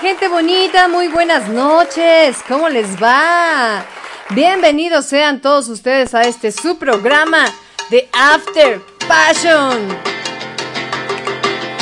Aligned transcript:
gente 0.00 0.28
bonita? 0.28 0.88
Muy 0.88 1.08
buenas 1.08 1.48
noches. 1.48 2.38
¿Cómo 2.48 2.70
les 2.70 3.00
va? 3.02 3.84
Bienvenidos 4.30 5.04
sean 5.04 5.40
todos 5.40 5.68
ustedes 5.68 6.14
a 6.14 6.22
este 6.22 6.52
su 6.52 6.78
programa 6.78 7.44
de 7.90 8.08
After 8.12 8.80
Passion. 9.06 9.88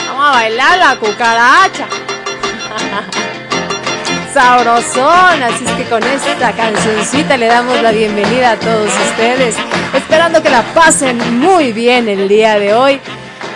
Vamos 0.08 0.26
a 0.26 0.30
bailar 0.30 0.78
la 0.78 0.96
cucaracha. 0.96 1.86
Sabrosón, 4.34 5.42
así 5.42 5.64
es 5.64 5.70
que 5.72 5.84
con 5.84 6.02
esta 6.02 6.52
cancioncita 6.52 7.36
le 7.36 7.46
damos 7.46 7.80
la 7.82 7.92
bienvenida 7.92 8.52
a 8.52 8.56
todos 8.56 8.90
ustedes, 9.10 9.54
esperando 9.94 10.42
que 10.42 10.50
la 10.50 10.62
pasen 10.74 11.38
muy 11.38 11.72
bien 11.72 12.08
el 12.08 12.26
día 12.26 12.58
de 12.58 12.74
hoy. 12.74 13.00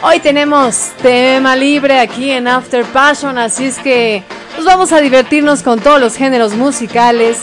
Hoy 0.03 0.21
tenemos 0.21 0.93
tema 1.03 1.57
libre 1.57 1.99
aquí 1.99 2.31
en 2.31 2.47
After 2.47 2.85
Passion, 2.85 3.39
así 3.39 3.67
es 3.67 3.79
que 3.79 4.23
nos 4.57 4.65
vamos 4.65 4.93
a 4.93 5.01
divertirnos 5.01 5.63
con 5.63 5.81
todos 5.81 6.01
los 6.01 6.17
géneros 6.17 6.55
musicales 6.55 7.39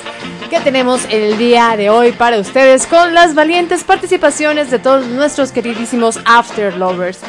que 0.50 0.60
tenemos 0.60 1.02
el 1.10 1.38
día 1.38 1.76
de 1.76 1.90
hoy 1.90 2.12
para 2.12 2.40
ustedes 2.40 2.88
con 2.88 3.14
las 3.14 3.36
valientes 3.36 3.84
participaciones 3.84 4.72
de 4.72 4.80
todos 4.80 5.06
nuestros 5.08 5.52
queridísimos 5.52 6.20
After 6.26 6.76
Lovers. 6.76 7.20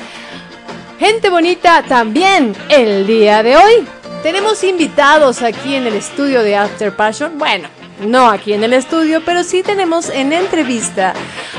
Gente 0.99 1.29
bonita, 1.31 1.83
también 1.83 2.55
el 2.69 3.07
día 3.07 3.43
de 3.43 3.57
hoy 3.57 3.87
tenemos 4.23 4.65
invitados 4.65 5.43
aquí 5.43 5.75
en 5.75 5.87
el 5.87 5.95
estudio 5.95 6.43
de 6.43 6.57
After 6.57 6.95
Passion. 6.95 7.39
Bueno, 7.39 7.69
no 8.07 8.29
aquí 8.29 8.53
en 8.53 8.65
el 8.65 8.73
estudio, 8.73 9.23
pero 9.25 9.45
sí 9.45 9.63
tenemos 9.63 10.09
en 10.11 10.33
entrevista 10.33 11.15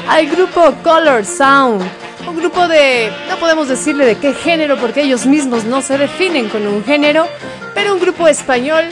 al 0.08 0.28
grupo 0.28 0.74
Color 0.84 1.26
Sound 1.26 1.84
un 2.28 2.38
grupo 2.38 2.68
de, 2.68 3.12
no 3.30 3.38
podemos 3.38 3.68
decirle 3.68 4.06
de 4.06 4.16
qué 4.18 4.34
género 4.34 4.78
porque 4.78 5.02
ellos 5.02 5.26
mismos 5.26 5.66
no 5.66 5.82
se 5.82 5.98
definen 5.98 6.50
con 6.50 6.66
un 6.68 6.84
género, 6.84 7.28
pero 7.82 7.96
un 7.96 8.00
grupo 8.00 8.28
español 8.28 8.84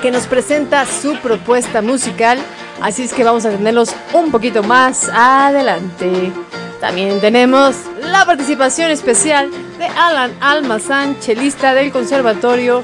que 0.00 0.10
nos 0.10 0.26
presenta 0.26 0.86
su 0.86 1.14
propuesta 1.16 1.82
musical, 1.82 2.38
así 2.80 3.02
es 3.02 3.12
que 3.12 3.22
vamos 3.22 3.44
a 3.44 3.50
tenerlos 3.50 3.94
un 4.14 4.30
poquito 4.30 4.62
más 4.62 5.10
adelante. 5.12 6.32
También 6.80 7.20
tenemos 7.20 7.76
la 8.00 8.24
participación 8.24 8.90
especial 8.90 9.50
de 9.78 9.84
Alan 9.84 10.32
Almazán, 10.40 11.20
chelista 11.20 11.74
del 11.74 11.92
Conservatorio 11.92 12.82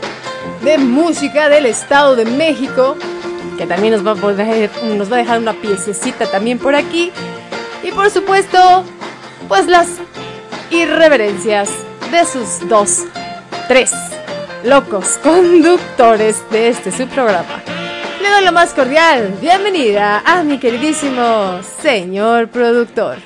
de 0.62 0.76
Música 0.76 1.48
del 1.48 1.64
Estado 1.64 2.14
de 2.14 2.26
México, 2.26 2.94
que 3.56 3.66
también 3.66 3.94
nos 3.94 4.06
va 4.06 4.10
a, 4.10 4.14
poder, 4.14 4.70
nos 4.94 5.10
va 5.10 5.16
a 5.16 5.20
dejar 5.20 5.38
una 5.38 5.54
piececita 5.54 6.26
también 6.26 6.58
por 6.58 6.74
aquí. 6.74 7.12
Y 7.82 7.92
por 7.92 8.10
supuesto, 8.10 8.84
pues 9.48 9.68
las 9.68 9.88
irreverencias 10.70 11.70
de 12.10 12.26
sus 12.26 12.68
dos, 12.68 13.04
tres 13.68 13.90
locos 14.64 15.18
conductores 15.22 16.42
de 16.50 16.68
este 16.68 16.90
subprograma. 16.90 17.62
Le 18.20 18.30
doy 18.30 18.44
lo 18.44 18.52
más 18.52 18.74
cordial 18.74 19.34
bienvenida 19.40 20.22
a 20.24 20.42
mi 20.42 20.58
queridísimo 20.58 21.60
señor 21.80 22.48
productor. 22.48 23.16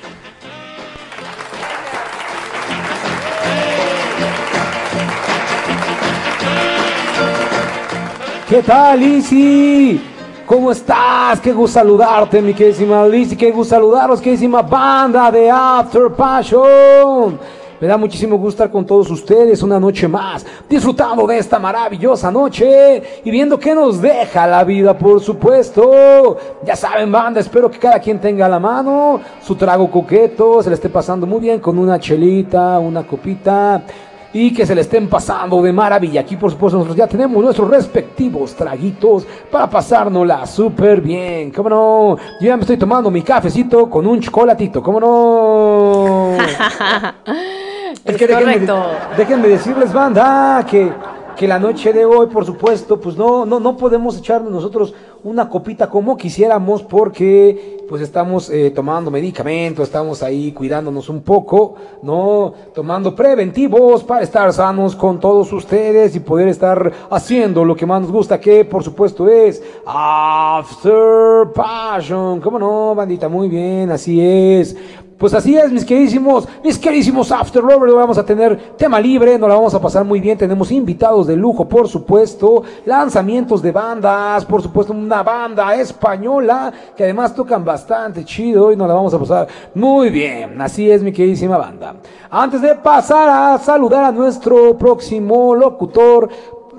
¿Qué 8.47 8.61
tal, 8.61 8.99
Lizzy? 8.99 9.99
¿Cómo 10.45 10.71
estás? 10.71 11.39
Qué 11.39 11.51
gusto 11.51 11.79
saludarte, 11.79 12.41
mi 12.41 12.53
queridísima 12.53 13.07
Liz, 13.07 13.35
qué 13.35 13.49
gusto 13.49 13.75
saludaros, 13.75 14.21
queridísima 14.21 14.61
banda 14.61 15.31
de 15.31 15.49
After 15.49 16.11
Passion. 16.11 17.39
Me 17.83 17.89
da 17.89 17.97
muchísimo 17.97 18.37
gusto 18.37 18.63
estar 18.63 18.71
con 18.71 18.85
todos 18.85 19.11
ustedes 19.11 19.61
una 19.61 19.77
noche 19.77 20.07
más, 20.07 20.45
disfrutando 20.69 21.27
de 21.27 21.37
esta 21.37 21.59
maravillosa 21.59 22.31
noche 22.31 23.03
y 23.25 23.29
viendo 23.29 23.59
qué 23.59 23.75
nos 23.75 24.01
deja 24.01 24.47
la 24.47 24.63
vida, 24.63 24.97
por 24.97 25.19
supuesto. 25.19 26.37
Ya 26.65 26.77
saben, 26.77 27.11
banda, 27.11 27.41
espero 27.41 27.69
que 27.69 27.79
cada 27.79 27.99
quien 27.99 28.21
tenga 28.21 28.45
a 28.45 28.49
la 28.49 28.57
mano 28.57 29.19
su 29.45 29.55
trago 29.55 29.91
coqueto, 29.91 30.63
se 30.63 30.69
le 30.69 30.75
esté 30.75 30.87
pasando 30.87 31.27
muy 31.27 31.41
bien 31.41 31.59
con 31.59 31.77
una 31.77 31.99
chelita, 31.99 32.79
una 32.79 33.05
copita 33.05 33.83
y 34.31 34.53
que 34.53 34.65
se 34.65 34.73
le 34.73 34.79
estén 34.79 35.09
pasando 35.09 35.61
de 35.61 35.73
maravilla. 35.73 36.21
Aquí, 36.21 36.37
por 36.37 36.51
supuesto, 36.51 36.77
nosotros 36.77 36.95
ya 36.95 37.07
tenemos 37.07 37.43
nuestros 37.43 37.69
respectivos 37.69 38.55
traguitos 38.55 39.27
para 39.51 39.69
pasárnosla 39.69 40.45
súper 40.45 41.01
bien. 41.01 41.51
¿Cómo 41.51 41.69
no? 41.69 42.17
Yo 42.39 42.47
ya 42.47 42.55
me 42.55 42.61
estoy 42.61 42.77
tomando 42.77 43.11
mi 43.11 43.23
cafecito 43.23 43.89
con 43.89 44.07
un 44.07 44.21
chocolatito. 44.21 44.81
¿Cómo 44.81 45.01
no? 45.01 46.37
es, 48.05 48.17
que 48.17 48.27
correcto. 48.27 48.85
Déjenme, 49.17 49.47
decirles, 49.47 49.93
banda, 49.93 50.65
que 50.69 50.91
que 51.35 51.47
la 51.47 51.59
noche 51.59 51.93
de 51.93 52.05
hoy, 52.05 52.27
por 52.27 52.45
supuesto, 52.45 52.99
pues 52.99 53.17
no, 53.17 53.45
no, 53.45 53.59
no 53.59 53.75
podemos 53.75 54.17
echarnos 54.17 54.51
nosotros 54.51 54.93
una 55.23 55.47
copita 55.49 55.89
como 55.89 56.17
quisiéramos 56.17 56.83
porque 56.83 57.85
pues 57.87 58.01
estamos 58.01 58.49
eh, 58.49 58.71
tomando 58.71 59.09
medicamentos, 59.09 59.87
estamos 59.87 60.21
ahí 60.21 60.51
cuidándonos 60.51 61.09
un 61.09 61.21
poco, 61.21 61.75
¿no? 62.01 62.53
Tomando 62.73 63.15
preventivos 63.15 64.03
para 64.03 64.23
estar 64.23 64.51
sanos 64.51 64.95
con 64.95 65.19
todos 65.19 65.51
ustedes 65.53 66.15
y 66.15 66.19
poder 66.19 66.49
estar 66.49 66.91
haciendo 67.09 67.63
lo 67.63 67.75
que 67.75 67.85
más 67.85 68.01
nos 68.01 68.11
gusta, 68.11 68.39
que 68.39 68.65
por 68.65 68.83
supuesto 68.83 69.29
es 69.29 69.61
After 69.85 71.51
Passion. 71.53 72.41
¿Cómo 72.41 72.59
no, 72.59 72.95
bandita? 72.95 73.29
Muy 73.29 73.47
bien, 73.47 73.91
así 73.91 74.19
es. 74.21 74.75
Pues 75.17 75.33
así 75.33 75.55
es, 75.55 75.71
mis 75.71 75.85
queridísimos, 75.85 76.47
mis 76.63 76.77
queridísimos 76.77 77.31
After 77.31 77.63
Lovers, 77.63 77.93
vamos 77.93 78.17
a 78.17 78.25
tener 78.25 78.75
tema 78.77 78.99
libre, 78.99 79.37
nos 79.37 79.47
la 79.47 79.55
vamos 79.55 79.73
a 79.73 79.81
pasar 79.81 80.03
muy 80.03 80.19
bien, 80.19 80.37
tenemos 80.37 80.71
invitados 80.71 81.27
de 81.27 81.35
lujo, 81.35 81.67
por 81.67 81.87
supuesto, 81.87 82.63
lanzamientos 82.85 83.61
de 83.61 83.71
bandas, 83.71 84.43
por 84.45 84.61
supuesto, 84.61 84.91
una 84.91 85.23
banda 85.23 85.75
española 85.75 86.73
que 86.95 87.03
además 87.03 87.33
tocan 87.33 87.63
bastante 87.63 88.25
chido 88.25 88.71
y 88.71 88.75
nos 88.75 88.87
la 88.87 88.93
vamos 88.95 89.13
a 89.13 89.19
pasar 89.19 89.47
muy 89.75 90.09
bien, 90.09 90.59
así 90.59 90.89
es, 90.89 91.01
mi 91.03 91.11
queridísima 91.11 91.57
banda. 91.57 91.95
Antes 92.29 92.61
de 92.61 92.75
pasar 92.75 93.29
a 93.29 93.57
saludar 93.59 94.05
a 94.05 94.11
nuestro 94.11 94.77
próximo 94.77 95.55
locutor, 95.55 96.29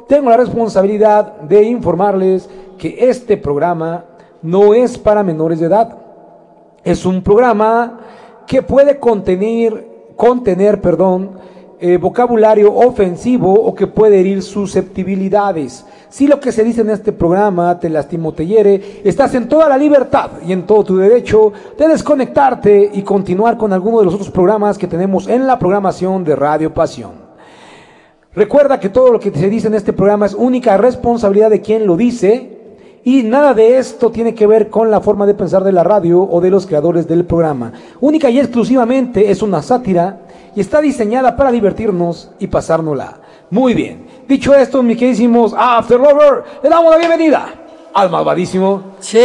tengo 0.09 0.29
la 0.29 0.37
responsabilidad 0.37 1.41
de 1.41 1.63
informarles 1.63 2.51
que 2.77 3.09
este 3.09 3.37
programa 3.37 4.05
no 4.43 4.75
es 4.75 4.99
para 4.99 5.23
menores 5.23 5.61
de 5.61 5.67
edad. 5.67 5.97
Es 6.83 7.07
un 7.07 7.23
programa 7.23 8.01
que 8.47 8.63
puede 8.63 8.99
contener, 8.99 9.87
contener, 10.17 10.81
perdón, 10.81 11.31
eh, 11.81 11.99
vocabulario 11.99 12.73
ofensivo 12.73 13.53
o 13.53 13.75
que 13.75 13.87
puede 13.87 14.21
herir 14.21 14.43
susceptibilidades. 14.43 15.85
Si 16.09 16.27
lo 16.27 16.41
que 16.41 16.53
se 16.53 16.65
dice 16.65 16.81
en 16.81 16.91
este 16.91 17.13
programa 17.13 17.79
te 17.79 17.91
lastima 17.91 18.29
o 18.29 18.33
te 18.33 18.47
hiere, 18.47 19.03
estás 19.05 19.35
en 19.35 19.49
toda 19.49 19.69
la 19.69 19.77
libertad 19.77 20.31
y 20.47 20.53
en 20.53 20.63
todo 20.63 20.85
tu 20.85 20.97
derecho 20.97 21.53
de 21.77 21.89
desconectarte 21.89 22.91
y 22.95 23.03
continuar 23.03 23.59
con 23.59 23.73
alguno 23.73 23.99
de 23.99 24.05
los 24.07 24.15
otros 24.15 24.31
programas 24.31 24.79
que 24.79 24.87
tenemos 24.87 25.29
en 25.29 25.47
la 25.47 25.59
programación 25.59 26.25
de 26.25 26.37
Radio 26.37 26.73
Pasión. 26.73 27.25
Recuerda 28.35 28.81
que 28.81 28.89
todo 28.89 29.13
lo 29.13 29.21
que 29.21 29.31
se 29.31 29.51
dice 29.51 29.67
en 29.67 29.75
este 29.75 29.93
programa 29.93 30.27
es 30.27 30.35
única 30.35 30.77
responsabilidad 30.77 31.51
de 31.51 31.61
quien 31.61 31.87
lo 31.87 31.97
dice 31.97 32.54
y 33.05 33.23
nada 33.23 33.53
de 33.53 33.79
esto 33.79 34.11
tiene 34.11 34.35
que 34.35 34.47
ver 34.47 34.71
con 34.71 34.91
la 34.91 35.01
forma 35.01 35.27
de 35.27 35.35
pensar 35.35 35.63
de 35.63 35.73
la 35.73 35.85
radio 35.85 36.23
o 36.23 36.41
de 36.41 36.51
los 36.51 36.67
creadores 36.67 37.07
del 37.07 37.27
programa. 37.27 37.73
Única 38.01 38.31
y 38.31 38.41
exclusivamente 38.41 39.31
es 39.31 39.43
una 39.43 39.63
sátira 39.63 40.21
y 40.57 40.61
está 40.61 40.81
diseñada 40.81 41.37
para 41.37 41.53
divertirnos 41.53 42.31
y 42.39 42.47
pasárnosla. 42.47 43.19
Muy 43.51 43.75
bien. 43.75 44.07
Dicho 44.27 44.55
esto, 44.55 44.83
mis 44.83 44.97
queridísimos 44.97 45.55
After 45.57 46.01
Lover, 46.01 46.45
le 46.63 46.71
damos 46.71 46.91
la 46.91 46.97
bienvenida 46.97 47.55
al 47.93 48.11
malvadísimo 48.11 48.95
Che 49.01 49.21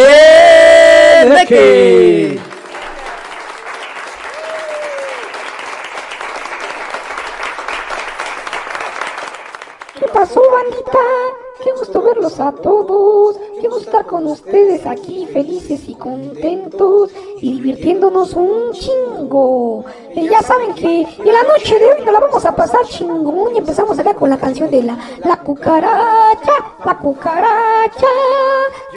verlos 12.19 12.39
a 12.39 12.51
todos, 12.51 13.37
gusto 13.69 13.77
estar 13.85 14.05
con 14.05 14.25
ustedes 14.25 14.85
aquí 14.85 15.27
felices 15.31 15.87
y 15.87 15.95
contentos 15.95 17.11
y 17.39 17.53
divirtiéndonos 17.53 18.33
un 18.33 18.71
chingo. 18.71 19.85
Y 20.15 20.27
ya 20.27 20.41
saben 20.41 20.73
que 20.73 21.01
en 21.01 21.33
la 21.33 21.43
noche 21.43 21.77
de 21.77 21.85
hoy 21.85 22.03
nos 22.03 22.13
la 22.13 22.19
vamos 22.19 22.45
a 22.45 22.55
pasar 22.55 22.81
chingón 22.85 23.55
y 23.55 23.59
empezamos 23.59 23.97
acá 23.99 24.13
con 24.15 24.29
la 24.29 24.37
canción 24.37 24.71
de 24.71 24.83
la, 24.83 24.97
la 25.23 25.37
cucaracha, 25.37 26.51
la 26.83 26.97
cucaracha. 26.97 28.07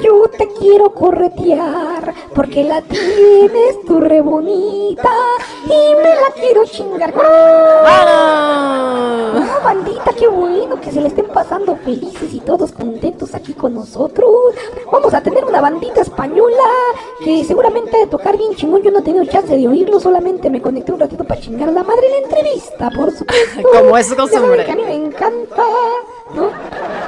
Yo 0.02 0.28
te 0.36 0.48
quiero 0.58 0.94
corretear 0.94 2.14
porque 2.34 2.64
la 2.64 2.80
tienes 2.82 3.82
tú 3.86 4.00
re 4.00 4.20
bonita 4.20 5.10
y 5.66 5.94
me 5.96 6.14
la 6.14 6.30
quiero 6.34 6.64
chingar. 6.64 7.12
¡Ah! 7.84 9.32
No, 9.34 9.64
bandita, 9.64 10.12
qué 10.12 10.28
bueno 10.28 10.80
que 10.80 10.90
se 10.90 11.00
le 11.00 11.08
estén 11.08 11.26
pasando 11.26 11.76
felices 11.76 12.32
y 12.32 12.40
todos 12.40 12.72
contentos 12.72 13.21
aquí 13.34 13.54
con 13.54 13.74
nosotros. 13.74 14.30
Vamos 14.90 15.14
a 15.14 15.22
tener 15.22 15.44
una 15.44 15.60
bandita 15.60 16.00
española 16.00 16.68
que 17.24 17.44
seguramente 17.44 17.96
de 17.96 18.06
tocar 18.06 18.36
bien 18.36 18.54
chingón. 18.54 18.82
Yo 18.82 18.90
no 18.90 18.98
he 18.98 19.02
tenido 19.02 19.24
chance 19.26 19.56
de 19.56 19.68
oírlo, 19.68 20.00
solamente 20.00 20.50
me 20.50 20.60
conecté 20.60 20.92
un 20.92 21.00
ratito 21.00 21.24
para 21.24 21.40
chingar 21.40 21.68
a 21.68 21.72
la 21.72 21.82
madre 21.82 22.06
en 22.06 22.12
la 22.12 22.28
entrevista, 22.28 22.90
por 22.90 23.10
supuesto. 23.12 23.62
Como 23.72 23.96
es 23.96 24.14
costumbre. 24.14 24.64
Que 24.64 24.72
a 24.72 24.76
mí 24.76 24.82
me 24.84 24.94
encanta, 24.94 25.64
¿no? 26.34 26.50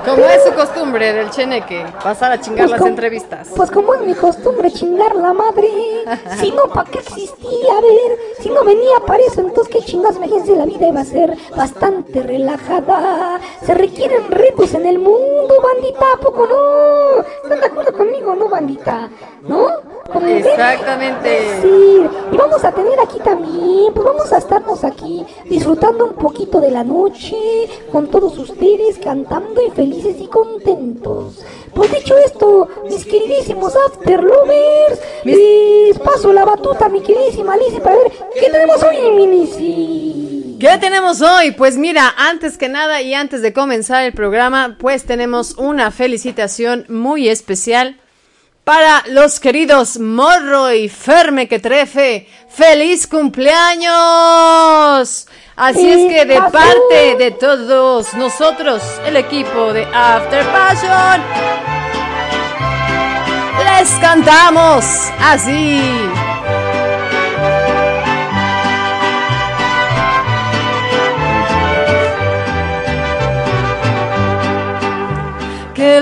Como 0.04 0.22
es 0.26 0.44
su 0.44 0.52
costumbre 0.52 1.14
del 1.14 1.30
cheneque, 1.30 1.82
pasar 2.02 2.32
a 2.32 2.38
chingar 2.40 2.64
Pues 2.64 2.70
las 2.72 2.78
como- 2.80 2.90
entrevistas. 2.90 3.48
Pues 3.56 3.70
como 3.70 3.94
es 3.94 4.02
mi 4.02 4.12
costumbre 4.14 4.70
chingar 4.70 5.14
la 5.16 5.32
madre. 5.32 5.70
Si 6.38 6.50
no, 6.52 6.64
¿para 6.64 6.90
qué 6.90 6.98
existía? 6.98 7.72
A 7.78 7.80
ver, 7.80 8.18
si 8.40 8.50
no 8.50 8.62
venía 8.64 9.00
para 9.06 9.22
eso, 9.24 9.40
entonces 9.40 9.72
qué 9.74 9.80
chingas, 9.82 10.16
imagínense, 10.16 10.54
la 10.56 10.66
vida 10.66 10.86
iba 10.88 11.00
a 11.00 11.04
ser 11.04 11.34
bastante 11.56 12.22
relajada. 12.22 13.40
Se 13.64 13.72
requieren 13.72 14.30
retos 14.30 14.74
en 14.74 14.84
el 14.84 14.98
mundo, 14.98 15.54
bandita, 15.62 16.04
¿a 16.14 16.20
poco 16.20 16.46
no? 16.46 17.22
¿Están 17.42 17.60
de 17.60 17.66
acuerdo 17.66 17.92
conmigo, 17.94 18.34
no, 18.34 18.48
bandita? 18.50 19.08
¿No? 19.48 19.66
Exactamente. 20.26 21.60
Sí, 21.62 22.06
y 22.32 22.36
vamos 22.36 22.62
a 22.64 22.72
tener 22.72 22.98
aquí 23.00 23.18
también, 23.20 23.92
pues 23.94 24.04
vamos 24.06 24.32
a 24.32 24.38
estarnos 24.38 24.84
aquí 24.84 25.24
disfrutando 25.46 26.04
un 26.06 26.14
poquito 26.14 26.60
de 26.60 26.70
la 26.70 26.84
noche 26.84 27.36
con 27.90 28.08
todos 28.08 28.36
ustedes, 28.38 28.98
cantando 29.14 29.60
y 29.64 29.70
felices 29.70 30.16
y 30.18 30.26
contentos. 30.26 31.44
Pues 31.72 31.92
dicho 31.92 32.16
esto, 32.18 32.68
mis 32.88 33.04
queridísimos 33.04 33.72
After 33.86 34.20
Lovers, 34.20 35.00
les 35.22 35.98
paso 36.00 36.32
la 36.32 36.44
batuta, 36.44 36.88
mi 36.88 37.00
queridísima 37.00 37.56
Lizzy, 37.56 37.78
para 37.78 37.96
ver 37.96 38.12
qué 38.34 38.50
tenemos 38.50 38.82
hoy, 38.82 39.12
mi 39.12 39.26
Lizzy. 39.28 40.56
¿Qué 40.58 40.78
tenemos 40.80 41.20
hoy? 41.20 41.52
Pues 41.52 41.76
mira, 41.76 42.12
antes 42.16 42.58
que 42.58 42.68
nada 42.68 43.02
y 43.02 43.14
antes 43.14 43.40
de 43.40 43.52
comenzar 43.52 44.02
el 44.04 44.12
programa, 44.14 44.76
pues 44.80 45.04
tenemos 45.04 45.56
una 45.58 45.92
felicitación 45.92 46.84
muy 46.88 47.28
especial 47.28 48.00
para 48.64 49.04
los 49.08 49.38
queridos 49.38 49.98
Morro 49.98 50.72
y 50.72 50.88
Ferme 50.88 51.46
que 51.46 51.58
trefe. 51.58 52.26
¡Feliz 52.48 53.06
cumpleaños! 53.06 53.92
Así 55.56 55.88
es 55.88 56.12
que 56.12 56.24
de 56.24 56.40
parte 56.50 57.16
de 57.18 57.30
todos 57.32 58.14
nosotros, 58.14 58.82
el 59.06 59.16
equipo 59.16 59.72
de 59.72 59.84
After 59.92 60.44
Passion, 60.46 61.22
les 63.78 63.90
cantamos 64.00 64.84
así. 65.20 65.80
Qué 75.74 76.00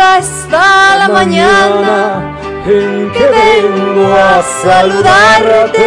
linda 0.00 0.18
está 0.18 0.96
la 0.98 1.08
mañana 1.08 2.36
en 2.66 3.10
que 3.10 3.26
vengo 3.26 4.14
a 4.14 4.42
saludarte. 4.62 5.82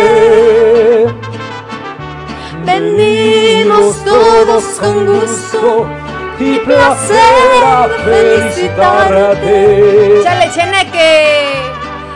Venimos 2.66 4.04
todos 4.06 4.64
con 4.80 5.06
gusto 5.06 5.88
y 6.40 6.58
placer 6.60 7.64
a 7.66 7.90
felicitarte. 8.06 10.22
¡Chale, 10.24 10.50
cheneque! 10.52 11.52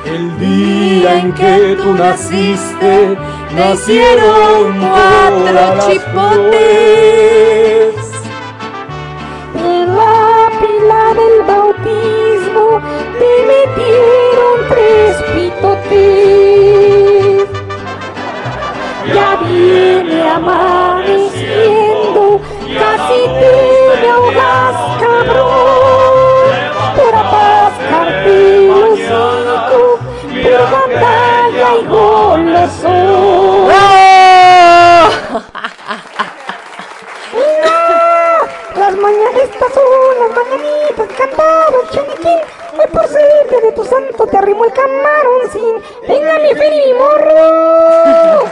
El 0.05 0.39
día 0.39 1.19
en 1.19 1.33
que 1.33 1.75
tú 1.81 1.93
naciste, 1.93 3.17
nacieron 3.55 4.79
cuatro 4.79 5.89
chipotes. 5.89 7.76
La 10.85 11.13
pila 11.13 11.13
del 11.13 11.41
bautismo 11.43 12.81
te 13.19 13.31
metieron 13.47 14.55
tres 14.69 15.15
pitotes. 15.33 16.67
Ya 19.13 19.29
viene 19.37 20.19
amaneciendo, 20.29 22.21
casi 22.77 23.21
te 23.39 23.53
me 24.01 24.09
ahogas, 24.09 24.77
cabrón. 24.99 26.55
Por 26.95 27.13
atascarte 27.15 28.31
el 28.57 28.69
hocico, 28.83 29.81
por 30.43 30.61
batalla 30.71 31.69
y 31.75 31.83
goloso. 31.85 32.95
Las 38.77 38.93
mañanitas 38.95 39.71
son 40.37 40.49
las 40.49 40.59
mañanitas 40.59 41.17
cantadas, 41.17 42.56
Hoy 42.79 42.85
por 42.91 43.07
ser 43.07 43.49
día 43.49 43.59
de 43.59 43.71
tu 43.71 43.83
santo 43.83 44.27
te 44.27 44.37
arrimo 44.37 44.63
el 44.63 44.71
camaroncín. 44.71 45.81
Venga 46.07 46.33
mi 46.37 46.53
Feli, 46.53 46.81
mi 46.85 46.93
morro. 46.93 48.43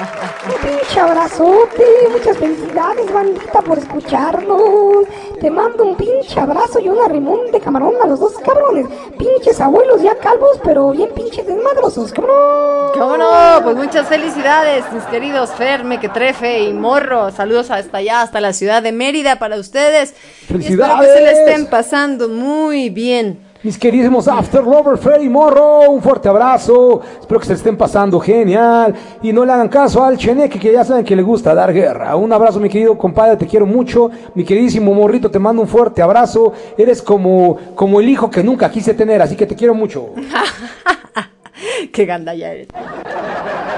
Un 0.48 0.62
pinche 0.62 1.00
abrazote, 1.00 1.86
muchas 2.12 2.36
felicidades, 2.38 3.14
bandita, 3.14 3.62
por 3.62 3.78
escucharnos. 3.78 5.06
Te 5.40 5.52
mando 5.52 5.84
un 5.84 5.96
pinche 5.96 6.40
abrazo 6.40 6.80
y 6.80 6.90
un 6.90 6.98
arrimón 7.04 7.52
de 7.52 7.60
camarón 7.60 7.94
a 8.02 8.08
los 8.08 8.20
dos 8.20 8.34
cabrones. 8.40 8.88
Pinches 9.16 9.62
abuelos 9.62 10.02
ya 10.02 10.16
calvos, 10.16 10.60
pero 10.64 10.90
bien 10.90 11.10
pinches 11.14 11.46
desmadrosos, 11.46 12.12
cabrón. 12.12 12.94
¿Cómo 12.98 13.18
no? 13.18 13.60
Pues 13.64 13.76
muchas 13.76 14.08
felicidades, 14.08 14.92
mis 14.92 15.04
queridos 15.04 15.52
Ferme, 15.52 16.00
que 16.00 16.10
trefe 16.10 16.62
y 16.62 16.74
morro. 16.74 17.30
Saludos 17.30 17.70
hasta 17.70 18.00
allá, 18.00 18.22
hasta 18.22 18.42
la 18.42 18.54
ciudad 18.54 18.82
de 18.82 18.92
Mérida 18.92 19.38
para 19.38 19.58
ustedes. 19.58 20.16
Y 20.50 20.66
espero 20.66 21.00
que 21.00 21.06
se 21.06 21.22
le 21.22 21.32
estén 21.32 21.68
pasando 21.68 22.28
muy 22.28 22.90
bien. 22.90 23.45
Mis 23.66 23.80
queridísimos 23.80 24.28
After 24.28 24.64
Lover, 24.64 24.96
Freddy 24.96 25.28
Morro, 25.28 25.90
un 25.90 26.00
fuerte 26.00 26.30
abrazo. 26.30 27.02
Espero 27.20 27.40
que 27.40 27.48
se 27.48 27.54
estén 27.54 27.76
pasando 27.76 28.20
genial. 28.20 28.94
Y 29.24 29.34
no 29.34 29.44
le 29.44 29.54
hagan 29.54 29.70
caso 29.70 30.04
al 30.04 30.18
Cheneque, 30.18 30.60
que 30.60 30.72
ya 30.72 30.84
saben 30.84 31.04
que 31.04 31.16
le 31.16 31.24
gusta 31.24 31.56
dar 31.56 31.74
guerra. 31.74 32.16
Un 32.16 32.32
abrazo, 32.32 32.60
mi 32.60 32.70
querido 32.70 32.96
compadre, 32.96 33.38
te 33.38 33.48
quiero 33.48 33.66
mucho. 33.66 34.12
Mi 34.36 34.44
queridísimo 34.44 34.94
Morrito, 34.94 35.32
te 35.32 35.40
mando 35.40 35.64
un 35.64 35.68
fuerte 35.68 36.04
abrazo. 36.04 36.54
Eres 36.78 37.02
como, 37.02 37.58
como 37.74 38.00
el 38.00 38.08
hijo 38.08 38.30
que 38.30 38.44
nunca 38.44 38.70
quise 38.70 38.94
tener, 38.94 39.20
así 39.24 39.36
que 39.36 39.48
te 39.48 39.56
quiero 39.56 39.74
mucho. 39.74 40.10
Qué 41.92 42.06
gandalla 42.06 42.52
eres. 42.52 42.68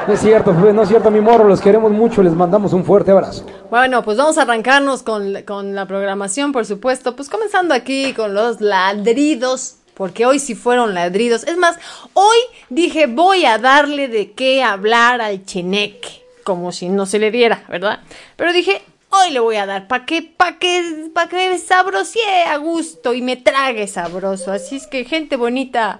No 0.06 0.13
es 0.13 0.20
cierto, 0.20 0.53
no 0.53 0.82
es 0.82 0.89
cierto, 0.89 1.12
mi 1.12 1.20
morro, 1.22 1.46
los 1.46 1.60
queremos 1.60 1.91
mucho, 1.91 2.24
les 2.24 2.34
mandamos 2.34 2.72
un 2.72 2.86
fuerte 2.86 3.12
abrazo. 3.12 3.46
Bueno, 3.70 4.03
pues 4.03 4.17
vamos 4.17 4.38
a 4.38 4.44
arrancarnos 4.44 5.03
con, 5.03 5.44
con 5.44 5.75
la 5.75 5.86
programación, 5.86 6.53
por 6.53 6.65
supuesto. 6.65 7.15
Pues 7.15 7.29
comenzando 7.29 7.74
aquí 7.74 8.13
con 8.13 8.34
los 8.34 8.62
ladridos, 8.62 9.77
porque 9.98 10.27
hoy 10.27 10.38
sí 10.38 10.54
fueron 10.54 10.94
ladridos. 10.94 11.44
Es 11.44 11.58
más, 11.58 11.77
hoy 12.13 12.38
dije 12.70 13.08
voy 13.08 13.46
a 13.46 13.58
darle 13.58 14.08
de 14.08 14.32
qué 14.32 14.62
hablar 14.62 15.22
al 15.22 15.44
cheneque, 15.44 16.24
como 16.44 16.72
si 16.72 16.88
no 16.88 17.08
se 17.08 17.18
le 17.18 17.32
diera, 17.32 17.66
¿verdad? 17.68 18.01
Pero 18.36 18.54
dije, 18.54 18.84
hoy 19.10 19.32
le 19.32 19.39
voy 19.39 19.56
a 19.56 19.66
dar, 19.66 19.88
para 19.88 20.06
que, 20.06 20.22
para 20.22 20.58
que, 20.58 21.50
me 21.50 21.58
sabrosee 21.58 22.44
a 22.48 22.58
gusto 22.58 23.16
y 23.16 23.24
me 23.24 23.38
trague 23.38 23.88
sabroso. 23.88 24.51
Así 24.51 24.75
es 24.75 24.86
que, 24.86 25.04
gente 25.04 25.36
bonita, 25.36 26.00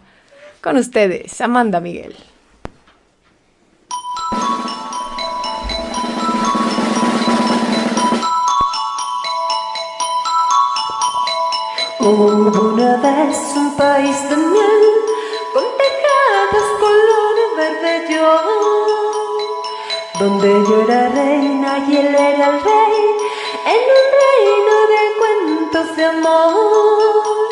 con 0.62 0.78
ustedes, 0.78 1.42
Amanda 1.42 1.80
Miguel. 1.80 2.16
Hubo 12.00 12.72
una 12.74 12.98
vez 12.98 13.38
un 13.56 13.76
país 13.76 14.30
de 14.30 14.38
miel 14.38 14.84
con 15.52 15.64
tejados 15.80 16.80
color 16.80 17.36
verde 17.58 18.14
yo, 18.14 18.34
donde 20.20 20.48
yo 20.70 20.82
era 20.84 21.10
reina 21.10 21.86
y 21.90 21.98
él 21.98 22.14
era 22.14 22.46
el 22.50 22.62
rey, 22.62 22.98
en 23.74 23.82
un 23.98 24.06
reino 24.22 24.76
de 24.94 25.02
cuentos 25.18 25.96
de 25.96 26.06
amor, 26.06 27.47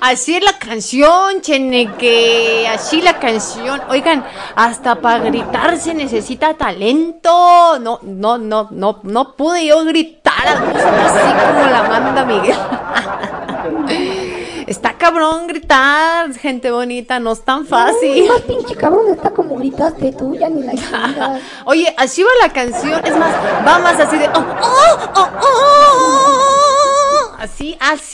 Así 0.00 0.36
es 0.36 0.44
la 0.44 0.58
canción, 0.58 1.40
Cheneque. 1.40 2.68
Así 2.68 3.00
la 3.02 3.18
canción. 3.18 3.80
Oigan, 3.88 4.24
hasta 4.54 4.96
para 4.96 5.24
gritar 5.24 5.78
se 5.78 5.94
necesita 5.94 6.54
talento. 6.54 7.78
No, 7.80 8.00
no, 8.02 8.38
no, 8.38 8.68
no, 8.70 9.00
no 9.02 9.36
pude 9.36 9.66
yo 9.66 9.84
gritar 9.84 10.46
así 10.46 10.64
como 10.66 11.66
la 11.70 11.82
manda 11.88 12.24
Miguel. 12.24 12.56
Está 14.68 14.92
cabrón 14.98 15.46
gritar, 15.46 16.30
gente 16.34 16.70
bonita, 16.70 17.18
no 17.18 17.32
es 17.32 17.40
tan 17.40 17.64
fácil. 17.64 18.28
Más 18.28 18.42
pinche 18.42 18.76
cabrón 18.76 19.06
está 19.10 19.30
como 19.30 19.56
gritaste 19.56 20.12
tú, 20.12 20.34
ya 20.34 20.50
ni 20.50 20.62
la. 20.62 21.40
Oye, 21.64 21.94
así 21.96 22.22
va 22.22 22.28
la 22.42 22.52
canción. 22.52 23.00
Es 23.02 23.16
más, 23.16 23.32
va 23.66 23.78
más 23.78 23.98
así 23.98 24.18
de. 24.18 24.28
oh, 24.28 24.44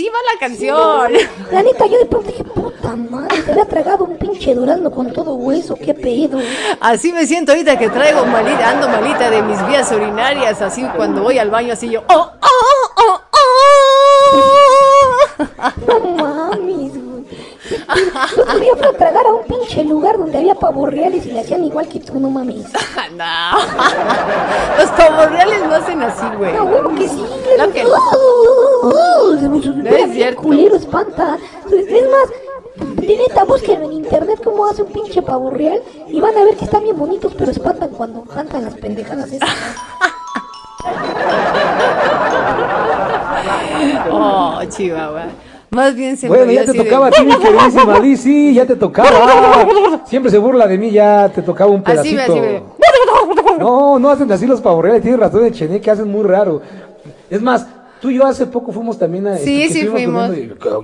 Así, 0.04 0.10
va 0.10 0.18
la 0.34 0.38
canción. 0.38 1.12
La 1.50 1.62
neta, 1.62 1.86
yo 1.86 1.98
de 1.98 2.04
pronto 2.04 2.28
dije, 2.30 2.44
puta 2.44 2.94
madre, 2.94 3.40
se 3.42 3.52
había 3.52 3.64
tragado 3.64 4.04
un 4.04 4.18
pinche 4.18 4.54
durazno 4.54 4.90
con 4.90 5.10
todo 5.10 5.32
hueso, 5.34 5.76
qué 5.76 5.94
pedo. 5.94 6.38
Así 6.78 7.10
me 7.10 7.26
siento 7.26 7.52
ahorita 7.52 7.78
que 7.78 7.88
traigo 7.88 8.26
malita, 8.26 8.68
ando 8.68 8.86
malita 8.86 9.30
de 9.30 9.40
mis 9.42 9.66
vías 9.66 9.90
urinarias, 9.90 10.60
así 10.60 10.84
cuando 10.94 11.22
voy 11.22 11.38
al 11.38 11.48
baño, 11.48 11.72
así 11.72 11.88
yo. 11.88 12.02
Oh, 12.10 12.30
oh, 12.42 12.90
oh, 12.96 13.20
oh. 13.30 14.44
No 15.86 16.00
mames, 16.00 16.92
güey. 16.92 17.24
Yo 18.36 18.44
quería 18.44 18.76
fue 18.76 18.88
a 18.88 18.92
tragar 18.92 19.26
a 19.26 19.32
un 19.32 19.44
pinche 19.46 19.84
lugar 19.84 20.18
donde 20.18 20.36
había 20.36 20.54
pavos 20.54 20.90
reales 20.90 21.24
y 21.24 21.30
le 21.30 21.40
hacían 21.40 21.64
igual 21.64 21.88
que 21.88 22.00
tú, 22.00 22.20
no 22.20 22.28
mames. 22.28 22.66
No. 23.14 23.24
Los 24.76 24.90
pavos 24.90 25.30
reales 25.30 25.60
no 25.68 25.74
hacen 25.74 26.02
así, 26.02 26.26
güey. 26.36 26.52
No, 26.52 26.64
huevo 26.64 26.94
que 26.96 27.08
sí. 27.08 27.24
Que 27.72 27.84
No 27.84 27.94
es 29.84 30.12
cierto. 30.12 30.42
culero, 30.42 30.76
espanta. 30.76 31.38
Es 31.70 32.10
más, 32.10 32.96
de 32.96 33.16
neta, 33.16 33.44
búsquenlo 33.44 33.86
en 33.86 33.92
internet 33.92 34.40
cómo 34.42 34.66
hace 34.66 34.82
un 34.82 34.92
pinche 34.92 35.22
pavo 35.22 35.50
real 35.50 35.80
y 36.08 36.20
van 36.20 36.36
a 36.36 36.44
ver 36.44 36.56
que 36.56 36.64
están 36.64 36.82
bien 36.82 36.98
bonitos, 36.98 37.32
pero 37.36 37.50
espantan 37.50 37.90
cuando 37.90 38.22
cantan 38.22 38.64
las 38.64 38.74
pendejadas 38.74 39.30
esas. 39.32 39.48
Oh, 44.10 44.60
Chihuahua. 44.68 45.24
Más 45.70 45.94
bien 45.94 46.16
se 46.16 46.28
Bueno, 46.28 46.50
ya 46.52 46.64
te 46.64 46.72
tocaba 46.74 47.08
a 47.08 47.10
ti, 47.10 47.24
mi 47.24 47.36
queridísima 47.36 47.98
Lizzy, 47.98 48.54
ya 48.54 48.64
te 48.64 48.76
tocaba. 48.76 49.66
Siempre 50.06 50.30
se 50.30 50.38
burla 50.38 50.66
de 50.66 50.78
mí, 50.78 50.90
ya 50.90 51.28
te 51.34 51.42
tocaba 51.42 51.70
un 51.70 51.82
Así 51.84 52.14
pedacito. 52.14 52.32
así. 52.32 52.62
No, 53.58 53.98
no 53.98 54.10
hacen 54.10 54.30
así 54.30 54.46
los 54.46 54.60
pavorreales, 54.60 55.02
tienes 55.02 55.18
razón 55.20 55.42
de 55.42 55.52
Chené, 55.52 55.80
que 55.80 55.90
hacen 55.90 56.10
muy 56.10 56.22
raro. 56.22 56.62
Es 57.28 57.42
más, 57.42 57.66
tú 58.04 58.10
y 58.10 58.16
yo 58.16 58.26
hace 58.26 58.44
poco 58.44 58.70
fuimos 58.70 58.98
también 58.98 59.26
a... 59.26 59.38
Sí, 59.38 59.62
que 59.66 59.72
sí 59.72 59.86
fuimos. 59.86 60.30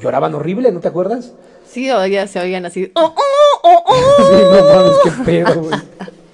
Lloraban 0.02 0.34
horrible, 0.34 0.72
¿no 0.72 0.80
te 0.80 0.88
acuerdas? 0.88 1.34
Sí, 1.66 1.90
o 1.90 2.06
ya 2.06 2.26
se 2.26 2.40
oían 2.40 2.64
así. 2.64 2.90
Oh, 2.94 3.14
oh, 3.14 3.60
oh, 3.62 3.84
oh. 3.84 4.16
Sí, 4.16 4.42
no 4.42 4.64
mames, 4.64 4.96
qué 5.04 5.10
pedo, 5.26 5.60
güey. 5.60 5.78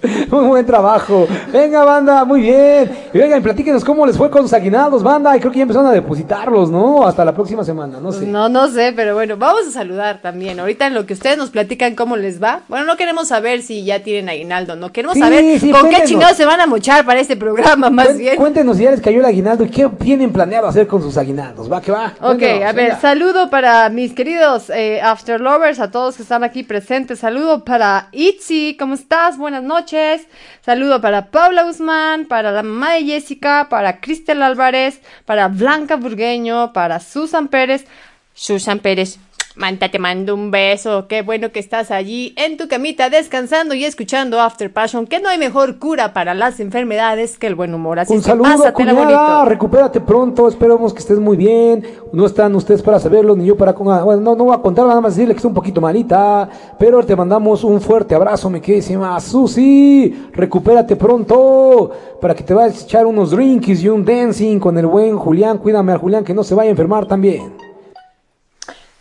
Muy 0.30 0.44
buen 0.46 0.66
trabajo. 0.66 1.26
Venga, 1.52 1.84
banda, 1.84 2.24
muy 2.24 2.40
bien. 2.40 2.90
Y 3.12 3.18
vengan, 3.18 3.42
platíquenos 3.42 3.84
cómo 3.84 4.06
les 4.06 4.16
fue 4.16 4.30
con 4.30 4.42
sus 4.42 4.52
aguinaldos, 4.52 5.02
banda. 5.02 5.36
Y 5.36 5.40
creo 5.40 5.52
que 5.52 5.58
ya 5.58 5.62
empezaron 5.62 5.88
a 5.88 5.92
depositarlos, 5.92 6.70
¿no? 6.70 7.06
Hasta 7.06 7.24
la 7.24 7.32
próxima 7.32 7.64
semana, 7.64 7.98
no 8.00 8.12
sé. 8.12 8.26
No, 8.26 8.48
no 8.48 8.68
sé, 8.68 8.92
pero 8.94 9.14
bueno, 9.14 9.36
vamos 9.36 9.66
a 9.68 9.70
saludar 9.70 10.20
también. 10.20 10.58
Ahorita 10.60 10.86
en 10.86 10.94
lo 10.94 11.06
que 11.06 11.14
ustedes 11.14 11.38
nos 11.38 11.50
platican 11.50 11.94
cómo 11.94 12.16
les 12.16 12.42
va. 12.42 12.60
Bueno, 12.68 12.84
no 12.86 12.96
queremos 12.96 13.28
saber 13.28 13.62
si 13.62 13.84
ya 13.84 14.00
tienen 14.02 14.28
aguinaldo, 14.28 14.76
no 14.76 14.92
queremos 14.92 15.14
Sí, 15.14 15.20
saber 15.20 15.58
sí, 15.60 15.70
con 15.70 15.88
qué 15.88 16.02
chingados 16.04 16.36
se 16.36 16.44
van 16.44 16.60
a 16.60 16.66
mochar 16.66 17.04
para 17.04 17.20
este 17.20 17.36
programa, 17.36 17.90
más 17.90 18.16
bien. 18.18 18.36
Cuéntenos 18.36 18.76
si 18.76 18.84
ya 18.84 18.90
les 18.90 19.00
cayó 19.00 19.20
el 19.20 19.24
aguinaldo 19.26 19.64
y 19.64 19.68
qué 19.70 19.88
tienen 19.88 20.32
planeado 20.32 20.66
hacer 20.66 20.86
con 20.86 21.02
sus 21.02 21.16
aguinaldos. 21.16 21.70
Va, 21.70 21.80
que 21.80 21.92
va. 21.92 22.12
Ok, 22.20 22.38
Cuéntenos, 22.38 22.62
a 22.62 22.72
ver, 22.72 22.74
venga. 22.74 23.00
saludo 23.00 23.50
para 23.50 23.88
mis 23.88 24.12
queridos 24.12 24.70
eh, 24.70 25.00
After 25.00 25.40
Lovers, 25.40 25.80
a 25.80 25.90
todos 25.90 26.16
que 26.16 26.22
están 26.22 26.42
aquí 26.44 26.62
presentes. 26.62 27.20
Saludo 27.20 27.64
para 27.64 28.08
Itzy, 28.12 28.76
¿cómo 28.78 28.94
estás? 28.94 29.38
Buenas 29.38 29.62
noches. 29.62 30.15
Saludo 30.62 31.00
para 31.00 31.30
Paula 31.30 31.64
Guzmán, 31.64 32.26
para 32.26 32.50
la 32.50 32.62
mamá 32.62 32.94
de 32.94 33.04
Jessica, 33.04 33.68
para 33.68 34.00
Cristel 34.00 34.42
Álvarez, 34.42 35.00
para 35.24 35.48
Blanca 35.48 35.96
Burgueño, 35.96 36.72
para 36.72 37.00
Susan 37.00 37.48
Pérez. 37.48 37.86
Susan 38.34 38.80
Pérez, 38.80 39.18
Manta, 39.56 39.90
te 39.90 39.98
mando 39.98 40.34
un 40.34 40.50
beso. 40.50 41.06
Qué 41.08 41.22
bueno 41.22 41.50
que 41.50 41.60
estás 41.60 41.90
allí 41.90 42.34
en 42.36 42.58
tu 42.58 42.68
camita 42.68 43.08
descansando 43.08 43.74
y 43.74 43.84
escuchando 43.86 44.38
After 44.38 44.70
Passion, 44.70 45.06
que 45.06 45.18
no 45.18 45.30
hay 45.30 45.38
mejor 45.38 45.78
cura 45.78 46.12
para 46.12 46.34
las 46.34 46.60
enfermedades 46.60 47.38
que 47.38 47.46
el 47.46 47.54
buen 47.54 47.72
humor. 47.72 47.98
Así 47.98 48.12
Un 48.12 48.18
que 48.18 48.24
saludo, 48.26 48.50
pásatela 48.50 48.94
cuñada, 48.94 49.44
recupérate 49.46 50.00
pronto, 50.02 50.46
esperamos 50.46 50.92
que 50.92 50.98
estés 50.98 51.18
muy 51.18 51.38
bien. 51.38 51.86
No 52.12 52.26
están 52.26 52.54
ustedes 52.54 52.82
para 52.82 53.00
saberlo, 53.00 53.34
ni 53.34 53.46
yo 53.46 53.56
para... 53.56 53.72
con- 53.74 53.88
ah, 53.90 54.02
Bueno, 54.04 54.20
no, 54.20 54.36
no 54.36 54.44
voy 54.44 54.54
a 54.54 54.60
contar, 54.60 54.86
nada 54.86 55.00
más 55.00 55.14
decirle 55.16 55.32
que 55.32 55.38
está 55.38 55.48
un 55.48 55.54
poquito 55.54 55.80
malita, 55.80 56.48
pero 56.78 57.02
te 57.02 57.16
mandamos 57.16 57.64
un 57.64 57.80
fuerte 57.80 58.14
abrazo, 58.14 58.50
mi 58.50 58.60
queridísima 58.60 59.18
Susi. 59.20 60.28
Recupérate 60.32 60.96
pronto, 60.96 61.90
para 62.20 62.34
que 62.34 62.42
te 62.42 62.52
vayas 62.52 62.82
a 62.82 62.84
echar 62.84 63.06
unos 63.06 63.30
drinks 63.30 63.82
y 63.82 63.88
un 63.88 64.04
dancing 64.04 64.58
con 64.58 64.76
el 64.76 64.84
buen 64.86 65.16
Julián. 65.16 65.56
Cuídame 65.56 65.92
al 65.92 65.98
Julián, 65.98 66.24
que 66.24 66.34
no 66.34 66.44
se 66.44 66.54
vaya 66.54 66.68
a 66.68 66.72
enfermar 66.72 67.06
también. 67.06 67.65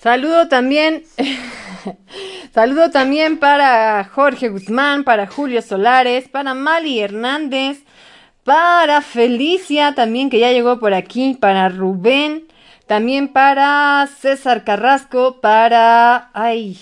Saludo 0.05 0.47
también. 0.47 1.03
Saludo 2.53 2.91
también 2.91 3.39
para 3.39 4.03
Jorge 4.03 4.49
Guzmán, 4.49 5.03
para 5.03 5.25
Julio 5.25 5.63
Solares, 5.63 6.29
para 6.29 6.53
Mali 6.53 6.99
Hernández, 6.99 7.79
para 8.43 9.01
Felicia 9.01 9.95
también 9.95 10.29
que 10.29 10.37
ya 10.37 10.51
llegó 10.51 10.77
por 10.79 10.93
aquí, 10.93 11.33
para 11.33 11.69
Rubén, 11.69 12.45
también 12.85 13.29
para 13.29 14.07
César 14.19 14.63
Carrasco, 14.63 15.41
para... 15.41 16.29
Ay. 16.33 16.77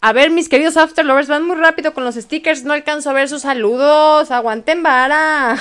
A 0.00 0.14
ver, 0.14 0.30
mis 0.30 0.48
queridos 0.48 0.78
After 0.78 1.04
Lovers, 1.04 1.28
van 1.28 1.46
muy 1.46 1.56
rápido 1.56 1.92
con 1.92 2.04
los 2.04 2.14
stickers, 2.14 2.64
no 2.64 2.72
alcanzo 2.72 3.10
a 3.10 3.12
ver 3.12 3.28
sus 3.28 3.42
saludos. 3.42 4.30
Aguanten 4.30 4.82
vara. 4.82 5.58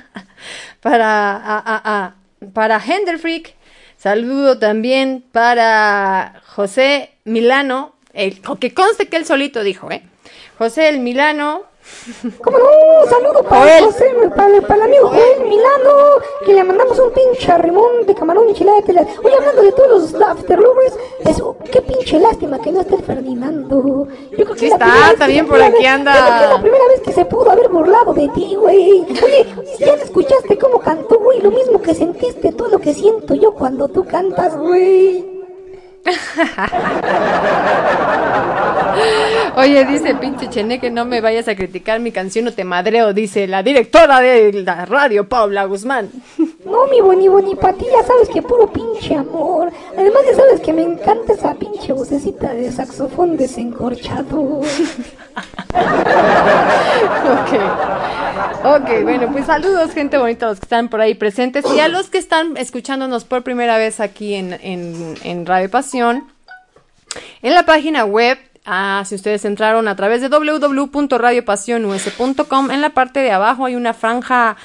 para... 0.82 1.36
a- 1.36 1.58
a- 1.58 1.82
a- 1.84 2.14
para. 2.52 2.78
Saludo 4.00 4.58
también 4.58 5.22
para 5.30 6.40
José 6.46 7.10
Milano, 7.24 7.94
el, 8.14 8.40
que 8.58 8.72
conste 8.72 9.08
que 9.08 9.18
él 9.18 9.26
solito 9.26 9.62
dijo, 9.62 9.90
¿eh? 9.90 10.00
José 10.56 10.88
el 10.88 11.00
Milano, 11.00 11.64
¿Cómo 12.42 12.58
no? 12.58 12.64
Un 13.02 13.08
saludo 13.08 13.42
para 13.42 13.62
Joel. 13.62 13.84
José, 13.84 14.04
para, 14.34 14.60
para 14.62 14.74
el 14.76 14.82
amigo 14.82 15.08
Joel 15.08 15.48
Milano, 15.48 15.92
que 16.44 16.54
le 16.54 16.64
mandamos 16.64 16.98
un 16.98 17.12
pinche 17.12 17.58
rimón 17.58 18.06
de 18.06 18.14
camarón 18.14 18.48
enchilada 18.48 18.80
de 18.80 18.92
Oye, 19.22 19.36
hablando 19.36 19.62
de 19.62 19.72
todos 19.72 20.12
los 20.12 20.22
afterlovers, 20.22 20.96
eso, 21.24 21.56
qué 21.70 21.82
pinche 21.82 22.18
lástima 22.18 22.58
que 22.60 22.72
no 22.72 22.80
esté 22.80 22.96
el 22.96 23.02
Ferdinando. 23.02 24.06
Yo 24.30 24.36
creo 24.36 24.52
que 24.52 24.58
Sí 24.58 24.66
es 24.66 24.72
está, 24.72 25.14
también 25.18 25.44
se 25.44 25.50
por 25.50 25.62
aquí 25.62 25.86
anda. 25.86 26.12
yo 26.38 26.44
es 26.44 26.50
la 26.50 26.60
primera 26.62 26.86
vez 26.88 27.00
que 27.00 27.12
se 27.12 27.24
pudo 27.24 27.50
haber 27.50 27.68
burlado 27.68 28.12
de 28.14 28.28
ti, 28.28 28.54
güey. 28.58 29.06
Oye, 29.22 29.46
ya 29.78 29.94
escuchaste 29.94 30.58
cómo 30.58 30.78
cantó, 30.80 31.18
güey, 31.18 31.40
lo 31.40 31.50
mismo 31.50 31.80
que 31.80 31.94
sentiste, 31.94 32.52
todo 32.52 32.68
lo 32.68 32.78
que 32.78 32.94
siento 32.94 33.34
yo 33.34 33.52
cuando 33.52 33.88
tú 33.88 34.04
cantas, 34.04 34.56
güey. 34.56 35.39
Oye, 39.56 39.84
dice 39.84 40.14
pinche 40.14 40.48
Cheneque, 40.48 40.90
no 40.90 41.04
me 41.04 41.20
vayas 41.20 41.48
a 41.48 41.56
criticar 41.56 42.00
mi 42.00 42.12
canción 42.12 42.46
o 42.48 42.52
te 42.52 42.64
madreo, 42.64 43.12
dice 43.12 43.46
la 43.46 43.62
directora 43.62 44.20
de 44.20 44.52
la 44.52 44.86
radio, 44.86 45.28
Paula 45.28 45.64
Guzmán. 45.64 46.08
No, 46.80 46.86
mi 46.86 47.02
boni 47.02 47.28
boni, 47.28 47.54
pa' 47.56 47.74
ti 47.74 47.84
ya 47.84 48.02
sabes 48.02 48.30
que 48.30 48.40
puro 48.40 48.72
pinche 48.72 49.14
amor. 49.14 49.70
Además 49.92 50.22
ya 50.26 50.36
sabes 50.36 50.60
que 50.60 50.72
me 50.72 50.80
encanta 50.82 51.34
esa 51.34 51.54
pinche 51.54 51.92
vocecita 51.92 52.54
de 52.54 52.72
saxofón 52.72 53.36
desencorchado. 53.36 54.62
Ok. 57.20 57.52
Ok, 58.64 59.02
bueno, 59.02 59.30
pues 59.30 59.44
saludos, 59.46 59.92
gente 59.92 60.16
bonita, 60.16 60.46
los 60.46 60.58
que 60.58 60.64
están 60.64 60.88
por 60.88 61.02
ahí 61.02 61.14
presentes 61.14 61.66
y 61.74 61.80
a 61.80 61.88
los 61.88 62.08
que 62.08 62.16
están 62.18 62.56
escuchándonos 62.56 63.24
por 63.24 63.42
primera 63.42 63.76
vez 63.76 64.00
aquí 64.00 64.32
en, 64.34 64.54
en, 64.54 65.16
en 65.22 65.44
Radio 65.44 65.70
Pasión. 65.70 66.24
En 67.42 67.54
la 67.54 67.64
página 67.64 68.06
web, 68.06 68.38
ah, 68.64 69.02
si 69.06 69.14
ustedes 69.14 69.44
entraron 69.44 69.86
a 69.86 69.96
través 69.96 70.22
de 70.22 70.28
www.radiopasionus.com, 70.28 72.70
en 72.70 72.80
la 72.80 72.88
parte 72.90 73.20
de 73.20 73.32
abajo 73.32 73.66
hay 73.66 73.74
una 73.74 73.92
franja 73.92 74.56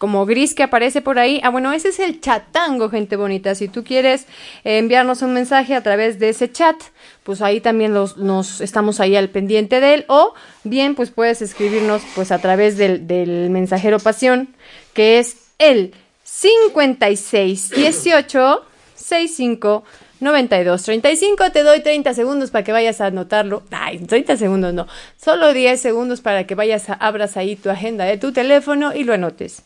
como 0.00 0.24
gris 0.24 0.54
que 0.54 0.62
aparece 0.62 1.02
por 1.02 1.18
ahí. 1.18 1.42
Ah, 1.44 1.50
bueno, 1.50 1.72
ese 1.72 1.90
es 1.90 1.98
el 1.98 2.22
chatango, 2.22 2.88
gente 2.88 3.16
bonita. 3.16 3.54
Si 3.54 3.68
tú 3.68 3.84
quieres 3.84 4.22
eh, 4.64 4.78
enviarnos 4.78 5.20
un 5.20 5.34
mensaje 5.34 5.74
a 5.74 5.82
través 5.82 6.18
de 6.18 6.30
ese 6.30 6.50
chat, 6.50 6.76
pues 7.22 7.42
ahí 7.42 7.60
también 7.60 7.92
los, 7.92 8.16
nos 8.16 8.62
estamos 8.62 8.98
ahí 8.98 9.14
al 9.14 9.28
pendiente 9.28 9.78
de 9.78 9.92
él. 9.92 10.06
O 10.08 10.32
bien, 10.64 10.94
pues 10.94 11.10
puedes 11.10 11.42
escribirnos 11.42 12.00
pues 12.14 12.32
a 12.32 12.38
través 12.38 12.78
del, 12.78 13.06
del 13.06 13.50
mensajero 13.50 13.98
pasión, 13.98 14.48
que 14.94 15.18
es 15.18 15.36
el 15.58 15.92
5618 16.24 18.64
65 18.94 19.84
92 20.20 20.82
35 20.82 21.52
te 21.52 21.62
doy 21.62 21.82
30 21.82 22.14
segundos 22.14 22.50
para 22.50 22.64
que 22.64 22.72
vayas 22.72 23.02
a 23.02 23.06
anotarlo. 23.08 23.64
Ay, 23.70 23.98
30 23.98 24.38
segundos 24.38 24.72
no. 24.72 24.86
Solo 25.22 25.52
10 25.52 25.78
segundos 25.78 26.22
para 26.22 26.44
que 26.44 26.54
vayas 26.54 26.88
a 26.88 26.94
abras 26.94 27.36
ahí 27.36 27.54
tu 27.54 27.68
agenda 27.68 28.06
de 28.06 28.16
tu 28.16 28.32
teléfono 28.32 28.94
y 28.94 29.04
lo 29.04 29.12
anotes. 29.12 29.62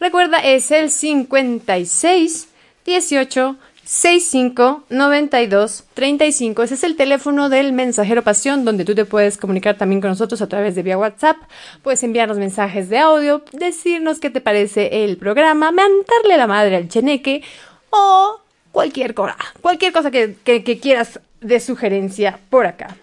Recuerda, 0.00 0.38
es 0.38 0.70
el 0.70 0.90
56 0.90 2.48
18 2.86 3.56
65 3.84 4.84
92 4.88 5.84
35. 5.94 6.62
Ese 6.62 6.74
es 6.74 6.84
el 6.84 6.96
teléfono 6.96 7.48
del 7.48 7.72
mensajero 7.72 8.22
pasión 8.22 8.64
donde 8.64 8.84
tú 8.84 8.94
te 8.94 9.04
puedes 9.04 9.36
comunicar 9.36 9.76
también 9.76 10.00
con 10.00 10.10
nosotros 10.10 10.40
a 10.42 10.48
través 10.48 10.74
de 10.74 10.82
vía 10.82 10.96
WhatsApp. 10.96 11.36
Puedes 11.82 12.02
enviarnos 12.02 12.38
mensajes 12.38 12.88
de 12.88 12.98
audio, 12.98 13.42
decirnos 13.52 14.20
qué 14.20 14.30
te 14.30 14.40
parece 14.40 15.04
el 15.04 15.16
programa, 15.16 15.70
mentarle 15.72 16.36
la 16.36 16.46
madre 16.46 16.76
al 16.76 16.88
cheneque 16.88 17.42
o 17.90 18.40
cualquier 18.72 19.12
cosa, 19.14 19.36
cualquier 19.60 19.92
cosa 19.92 20.10
que, 20.10 20.36
que- 20.44 20.62
que 20.64 20.78
quieras 20.78 21.18
de 21.40 21.58
sugerencia 21.58 22.38
por 22.48 22.66
acá. 22.66 22.96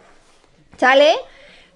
¿Sale? 0.78 1.12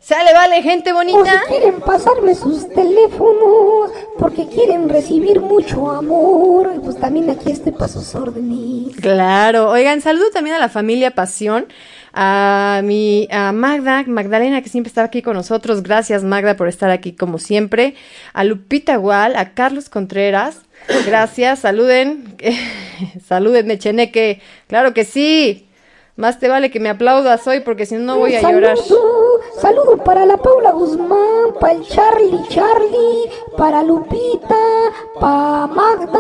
¿Sale, 0.04 0.34
vale, 0.34 0.64
gente 0.64 0.94
O 0.94 1.04
si 1.04 1.12
bonita? 1.14 1.44
quieren 1.48 1.80
pasarme 1.80 2.34
sus 2.34 2.68
teléfonos 2.70 3.92
porque 4.18 4.48
quieren 4.48 4.90
recibir 4.90 5.40
mucho 5.40 5.92
amor, 5.92 6.82
pues 6.84 7.00
también 7.00 7.30
aquí 7.30 7.52
estoy 7.52 7.72
para 7.72 7.88
sus 7.88 8.16
órdenes. 8.16 8.96
Claro, 9.00 9.70
oigan, 9.70 10.02
saludo 10.02 10.32
también 10.32 10.56
a 10.56 10.60
la 10.60 10.70
familia 10.70 11.12
Pasión, 11.12 11.68
a 12.14 12.82
mi 12.84 13.28
a 13.30 13.52
Magda, 13.52 14.04
Magdalena 14.08 14.64
que 14.64 14.70
siempre 14.70 14.88
está 14.90 15.04
aquí 15.04 15.22
con 15.22 15.36
nosotros, 15.36 15.84
gracias 15.84 16.24
Magda 16.24 16.58
por 16.58 16.68
estar 16.68 16.90
aquí 16.90 17.14
como 17.14 17.38
siempre, 17.38 17.94
a 18.34 18.44
Lupita 18.44 18.96
Gual, 18.96 19.36
a 19.36 19.54
Carlos 19.54 19.88
Contreras, 19.88 20.62
gracias, 21.06 21.60
saluden, 21.60 22.36
salúdenme 23.28 23.78
Cheneque, 23.78 24.42
claro 24.68 24.96
que 24.96 25.06
sí, 25.06 25.68
más 26.16 26.40
te 26.40 26.48
vale 26.48 26.70
que 26.72 26.80
me 26.80 26.90
aplaudas 26.90 27.46
hoy 27.48 27.62
porque 27.62 27.86
si 27.86 27.96
no 27.96 28.02
no 28.02 28.18
voy 28.20 28.36
a 28.36 28.42
Un 28.42 28.52
llorar. 28.54 28.78
Saludo, 28.78 29.40
saludo 29.60 29.98
para 30.04 30.26
la 30.26 30.38
Paula 30.38 30.72
Guzmán, 30.72 31.54
para 31.60 31.74
el 31.74 31.84
Charlie 31.88 32.40
Charlie, 32.50 33.30
para 33.58 33.84
Lupita, 33.84 34.56
para 35.20 35.68
Magda 35.68 36.20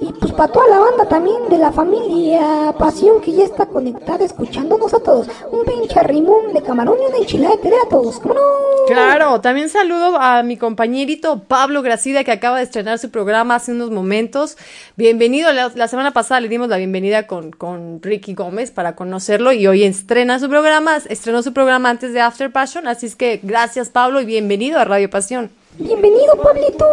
y 0.00 0.12
pues 0.12 0.32
para 0.32 0.52
toda 0.52 0.68
la 0.68 0.78
banda 0.78 1.08
también 1.08 1.48
de 1.48 1.58
la 1.58 1.72
familia 1.72 2.74
Pasión 2.78 3.20
que 3.20 3.32
ya 3.32 3.44
está 3.44 3.66
conectada 3.66 4.24
escuchándonos 4.24 4.92
a 4.92 5.00
todos. 5.00 5.28
Un 5.50 5.64
pinche 5.64 6.02
rimón 6.02 6.52
de 6.52 6.62
camarón 6.62 6.96
y 7.00 7.06
una 7.06 7.18
enchilada 7.18 7.56
de 7.56 7.68
a 7.68 7.88
todos. 7.88 8.18
¿Cómo 8.18 8.34
no? 8.34 8.40
Claro, 8.86 9.40
también 9.40 9.70
saludo 9.70 10.18
a 10.18 10.42
mi 10.42 10.56
compañerito 10.56 11.44
Pablo 11.44 11.82
Gracida 11.82 12.24
que 12.24 12.32
acaba 12.32 12.58
de 12.58 12.64
estrenar 12.64 12.98
su 12.98 13.10
programa 13.10 13.54
hace 13.54 13.72
unos 13.72 13.90
momentos. 13.90 14.58
Bienvenido, 14.96 15.52
la, 15.52 15.70
la 15.74 15.88
semana 15.88 16.10
pasada 16.10 16.40
le 16.40 16.48
dimos 16.48 16.68
la 16.68 16.76
bienvenida 16.76 17.26
con, 17.26 17.50
con 17.52 18.02
Ricky 18.02 18.34
Gómez 18.34 18.70
para 18.72 18.96
conocerlo 18.96 19.52
y 19.52 19.66
hoy 19.66 19.84
estrena 19.84 20.38
su 20.40 20.48
programa, 20.48 20.96
estrenó 21.08 21.42
su 21.42 21.52
programa 21.52 21.90
antes 21.90 22.12
de 22.12 22.20
After 22.20 22.50
Passion, 22.50 22.88
así 22.88 23.06
es 23.06 23.16
que 23.16 23.40
gracias 23.42 23.88
Pablo 23.88 24.20
y 24.20 24.24
bienvenido 24.24 24.78
a 24.78 24.84
Radio 24.84 25.08
Pasión. 25.08 25.50
Bienvenido, 25.76 26.36
Pablito. 26.40 26.86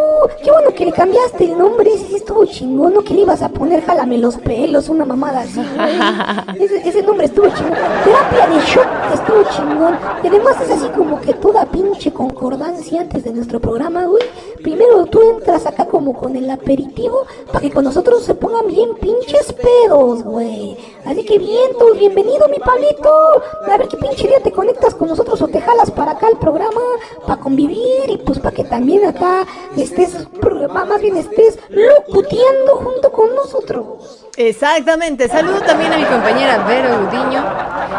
Qué 0.43 0.51
bueno 0.51 0.73
que 0.73 0.85
le 0.85 0.91
cambiaste 0.91 1.43
el 1.43 1.55
nombre. 1.55 1.93
Ese 1.93 2.07
sí 2.07 2.15
estuvo 2.15 2.43
chingón. 2.45 2.95
No 2.95 3.03
que 3.03 3.13
le 3.13 3.21
ibas 3.21 3.43
a 3.43 3.49
poner 3.49 3.85
jálame 3.85 4.17
los 4.17 4.37
pelos, 4.37 4.89
una 4.89 5.05
mamada 5.05 5.41
así, 5.41 5.61
güey. 5.75 5.99
Ese, 6.65 6.89
ese 6.89 7.03
nombre 7.03 7.27
estuvo 7.27 7.47
chingón. 7.49 7.77
Terapia 8.03 8.47
de 8.47 8.59
shock 8.65 8.87
estuvo 9.13 9.43
chingón. 9.55 9.99
Y 10.23 10.27
además 10.27 10.55
es 10.61 10.71
así 10.71 10.87
como 10.97 11.21
que 11.21 11.35
toda 11.35 11.67
pinche 11.67 12.11
concordancia 12.11 13.01
antes 13.01 13.23
de 13.23 13.31
nuestro 13.33 13.59
programa, 13.59 14.05
güey. 14.05 14.23
Primero 14.63 15.05
tú 15.05 15.21
entras 15.21 15.67
acá 15.67 15.85
como 15.85 16.13
con 16.13 16.35
el 16.35 16.49
aperitivo 16.49 17.27
para 17.47 17.59
que 17.59 17.69
con 17.69 17.83
nosotros 17.83 18.23
se 18.23 18.33
pongan 18.33 18.67
bien 18.67 18.95
pinches 18.95 19.53
pedos, 19.53 20.23
güey. 20.23 20.75
Así 21.05 21.23
que 21.23 21.37
bien, 21.37 21.71
tú, 21.77 21.93
bienvenido, 21.99 22.47
mi 22.47 22.57
Pablito. 22.57 23.11
A 23.63 23.77
ver 23.77 23.87
qué 23.87 23.97
pinche 23.97 24.27
día 24.27 24.39
te 24.41 24.51
conectas 24.51 24.95
con 24.95 25.07
nosotros 25.07 25.39
o 25.39 25.47
te 25.47 25.61
jalas 25.61 25.91
para 25.91 26.13
acá 26.13 26.25
al 26.27 26.39
programa 26.39 26.81
para 27.27 27.39
convivir 27.39 28.09
y 28.09 28.17
pues 28.17 28.39
para 28.39 28.55
que 28.55 28.70
también 28.71 29.05
acá 29.05 29.45
estés, 29.77 30.27
más 30.73 31.01
bien 31.01 31.17
estés 31.17 31.59
locuteando 31.69 32.77
junto 32.77 33.11
con 33.11 33.35
nosotros. 33.35 34.25
Exactamente, 34.37 35.27
saludo 35.27 35.59
también 35.61 35.91
a 35.91 35.97
mi 35.97 36.05
compañera 36.05 36.65
Vero 36.65 37.07
Udiño 37.07 37.43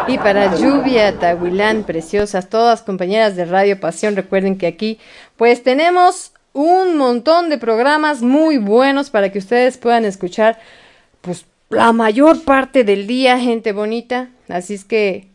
y 0.08 0.16
para 0.16 0.56
Lluvia 0.56 1.18
Tahuilán, 1.18 1.84
preciosas, 1.84 2.48
todas 2.48 2.80
compañeras 2.80 3.36
de 3.36 3.44
Radio 3.44 3.78
Pasión, 3.78 4.16
recuerden 4.16 4.56
que 4.56 4.66
aquí 4.66 4.98
pues 5.36 5.62
tenemos 5.62 6.32
un 6.54 6.96
montón 6.96 7.50
de 7.50 7.58
programas 7.58 8.22
muy 8.22 8.56
buenos 8.56 9.10
para 9.10 9.30
que 9.30 9.38
ustedes 9.38 9.76
puedan 9.76 10.06
escuchar 10.06 10.58
pues 11.20 11.44
la 11.68 11.92
mayor 11.92 12.44
parte 12.44 12.82
del 12.82 13.06
día, 13.06 13.38
gente 13.38 13.72
bonita. 13.72 14.30
Así 14.48 14.74
es 14.74 14.84
que 14.84 15.28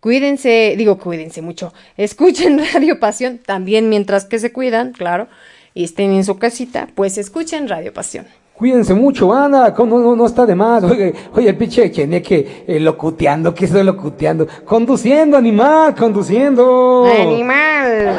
cuídense, 0.00 0.74
digo 0.76 0.98
cuídense 0.98 1.42
mucho. 1.42 1.72
Escuchen 1.96 2.60
Radio 2.72 2.98
Pasión 2.98 3.38
también 3.38 3.88
mientras 3.88 4.24
que 4.24 4.38
se 4.38 4.52
cuidan, 4.52 4.92
claro, 4.92 5.28
y 5.74 5.84
estén 5.84 6.12
en 6.12 6.24
su 6.24 6.38
casita, 6.38 6.88
pues 6.94 7.18
escuchen 7.18 7.68
Radio 7.68 7.92
Pasión. 7.92 8.26
Cuídense 8.60 8.92
mucho, 8.92 9.32
Ana, 9.32 9.74
no, 9.78 9.86
no, 9.86 10.14
no 10.14 10.26
está 10.26 10.44
de 10.44 10.54
más. 10.54 10.84
Oye, 10.84 11.14
oye 11.34 11.48
el 11.48 11.56
pinche 11.56 11.90
Cheneque 11.90 12.64
eh, 12.66 12.78
locuteando, 12.78 13.54
¿qué 13.54 13.64
estoy 13.64 13.82
locuteando? 13.82 14.46
Conduciendo, 14.66 15.38
animal, 15.38 15.94
conduciendo. 15.94 17.06
¡Animal! 17.06 18.18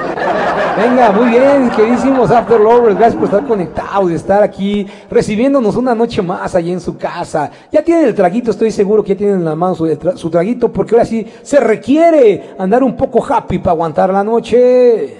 Venga, 0.76 1.12
muy 1.12 1.30
bien, 1.30 1.70
queridísimos 1.76 2.32
After 2.32 2.60
Lovers, 2.60 2.96
gracias 2.98 3.16
por 3.18 3.26
estar 3.26 3.46
conectados 3.46 4.10
y 4.10 4.16
estar 4.16 4.42
aquí 4.42 4.88
recibiéndonos 5.12 5.76
una 5.76 5.94
noche 5.94 6.24
más 6.24 6.56
allí 6.56 6.72
en 6.72 6.82
su 6.82 6.98
casa. 6.98 7.52
Ya 7.72 7.84
tienen 7.84 8.06
el 8.06 8.16
traguito, 8.16 8.50
estoy 8.50 8.72
seguro 8.72 9.04
que 9.04 9.10
ya 9.10 9.18
tienen 9.20 9.36
en 9.36 9.46
la 9.46 9.56
mano 9.56 9.76
su, 9.76 9.86
el 9.86 10.00
tra- 10.00 10.18
su 10.18 10.32
traguito, 10.32 10.72
porque 10.74 10.96
ahora 10.96 11.06
sí 11.06 11.24
se 11.44 11.60
requiere 11.60 12.56
andar 12.58 12.84
un 12.84 12.98
poco 12.98 13.24
happy 13.24 13.60
para 13.60 13.74
aguantar 13.74 14.10
la 14.12 14.24
noche. 14.24 15.18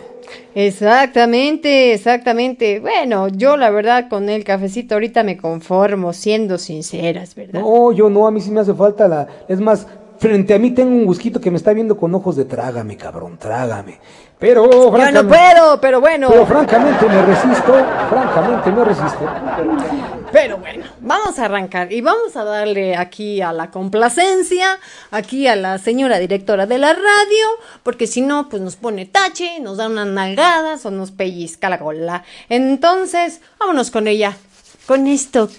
Exactamente, 0.54 1.94
exactamente. 1.94 2.80
Bueno, 2.80 3.28
yo 3.30 3.58
la 3.58 3.70
verdad 3.70 4.08
con 4.10 4.30
el 4.30 4.44
cafecito 4.44 4.96
ahorita 4.96 5.24
me 5.24 5.38
conformo, 5.38 6.14
siendo 6.14 6.58
sinceras, 6.58 7.36
¿verdad? 7.36 7.62
No, 7.62 7.92
yo 7.92 8.10
no, 8.10 8.28
a 8.28 8.32
mí 8.32 8.42
sí 8.42 8.52
me 8.52 8.60
hace 8.62 8.74
falta 8.74 9.08
la... 9.08 9.28
Es 9.48 9.60
más, 9.60 9.88
frente 10.18 10.54
a 10.54 10.60
mí 10.60 10.72
tengo 10.72 10.92
un 10.92 11.06
busquito 11.06 11.40
que 11.40 11.50
me 11.52 11.58
está 11.58 11.74
viendo 11.74 11.98
con 11.98 12.14
ojos 12.14 12.36
de 12.36 12.46
trágame, 12.46 12.98
cabrón, 12.98 13.38
trágame. 13.38 14.00
Pero, 14.40 14.70
Yo 14.70 14.92
no 14.92 14.98
francamente- 14.98 15.24
puedo, 15.38 15.80
pero 15.82 16.02
bueno. 16.02 16.28
Pero 16.30 16.46
francamente 16.46 17.06
me 17.08 17.22
resisto, 17.26 17.74
francamente 18.10 18.72
me 18.72 18.84
resisto. 18.86 20.21
Pero 20.32 20.58
bueno, 20.58 20.86
vamos 21.02 21.40
a 21.40 21.46
arrancar 21.46 21.92
y 21.92 22.00
vamos 22.02 22.36
a 22.36 22.44
darle 22.44 22.96
aquí 22.96 23.42
a 23.42 23.52
la 23.52 23.70
complacencia, 23.70 24.80
aquí 25.12 25.48
a 25.48 25.56
la 25.56 25.78
señora 25.78 26.20
directora 26.20 26.66
de 26.66 26.78
la 26.78 26.94
radio, 26.94 27.48
porque 27.84 28.08
si 28.08 28.22
no, 28.22 28.48
pues 28.48 28.62
nos 28.62 28.78
pone 28.78 29.06
tache, 29.06 29.60
nos 29.60 29.78
da 29.78 29.88
unas 29.88 30.08
nalgadas 30.08 30.86
o 30.86 30.92
nos 30.92 31.12
pellizca 31.12 31.70
la 31.70 31.80
cola. 31.80 32.24
Entonces, 32.48 33.42
vámonos 33.60 33.92
con 33.92 34.08
ella, 34.08 34.38
con 34.86 35.06
esto 35.08 35.50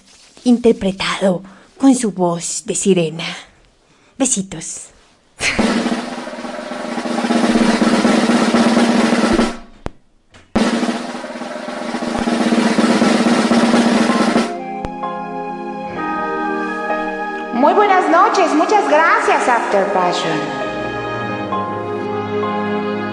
interpretado, 0.44 1.42
con 1.78 1.94
su 1.94 2.12
voz 2.12 2.62
de 2.64 2.74
sirena. 2.74 3.26
Besitos. 4.16 4.86
noches, 18.28 18.54
muchas 18.54 18.88
gracias 18.88 19.48
After 19.48 19.84
Passion. 19.92 20.38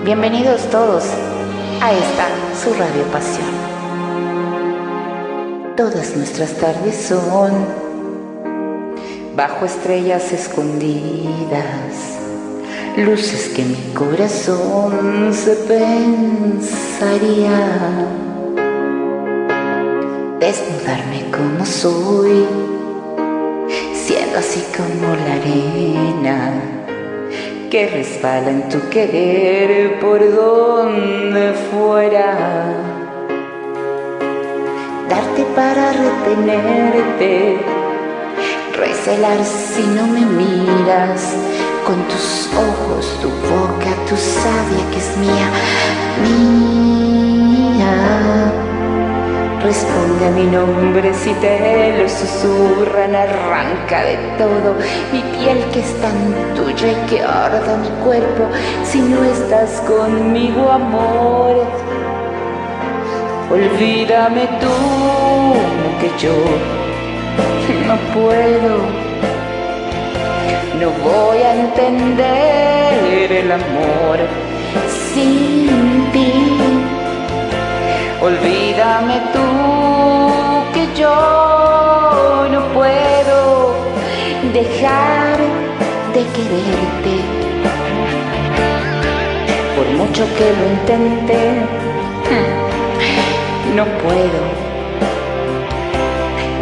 Bienvenidos 0.05 0.69
todos 0.69 1.03
a 1.81 1.91
esta 1.93 2.27
su 2.61 2.75
radio 2.75 3.03
pasión. 3.11 3.47
Todas 5.75 6.15
nuestras 6.15 6.53
tardes 6.57 6.95
son 7.07 7.65
bajo 9.35 9.65
estrellas 9.65 10.31
escondidas, 10.31 12.19
luces 12.97 13.49
que 13.55 13.63
mi 13.63 13.93
corazón 13.95 15.33
se 15.33 15.55
pensaría. 15.55 17.49
Desnudarme 20.39 21.31
como 21.31 21.65
soy 21.65 22.68
así 24.37 24.63
como 24.75 25.15
la 25.15 25.33
arena 25.33 26.51
que 27.69 27.87
resbala 27.87 28.49
en 28.49 28.69
tu 28.69 28.89
querer 28.89 29.99
por 29.99 30.19
donde 30.19 31.53
fuera. 31.71 32.65
Darte 35.07 35.43
para 35.55 35.93
retenerte, 35.93 37.57
recelar 38.77 39.37
si 39.43 39.83
no 39.83 40.07
me 40.07 40.21
miras, 40.21 41.35
con 41.85 42.01
tus 42.07 42.49
ojos, 42.53 43.19
tu 43.21 43.29
boca, 43.29 43.91
tu 44.07 44.15
savia 44.15 44.91
que 44.91 44.97
es 44.97 45.17
mía, 45.17 45.49
mía. 46.23 46.88
Responde 49.69 50.25
a 50.25 50.31
mi 50.31 50.45
nombre 50.45 51.13
si 51.13 51.31
te 51.33 51.95
lo 51.95 52.09
susurran, 52.09 53.13
arranca 53.13 54.01
de 54.01 54.17
todo 54.35 54.73
mi 55.13 55.21
piel 55.21 55.63
que 55.71 55.81
es 55.81 55.93
tan 56.01 56.55
tuya 56.55 56.91
y 56.91 56.95
que 57.07 57.21
arda 57.21 57.77
mi 57.77 57.89
cuerpo 58.03 58.47
si 58.83 58.99
no 58.99 59.23
estás 59.23 59.79
conmigo, 59.81 60.71
amor. 60.71 61.67
Olvídame 63.51 64.47
tú 64.59 65.53
que 66.01 66.09
yo 66.17 66.33
no 67.85 67.95
puedo, 68.11 68.73
no 70.79 70.89
voy 71.07 71.37
a 71.43 71.53
entender 71.53 73.31
el 73.31 73.51
amor 73.51 74.17
sin. 75.13 75.88
Olvídame 78.21 79.21
tú 79.31 79.45
que 80.73 80.99
yo 80.99 82.47
no 82.51 82.61
puedo 82.73 83.75
dejar 84.51 85.37
de 86.13 86.21
quererte. 86.35 87.15
Por 89.73 89.87
mucho 89.95 90.25
que 90.35 90.47
lo 90.57 90.65
intente, 90.67 91.39
no 93.77 93.85
puedo. 94.03 94.41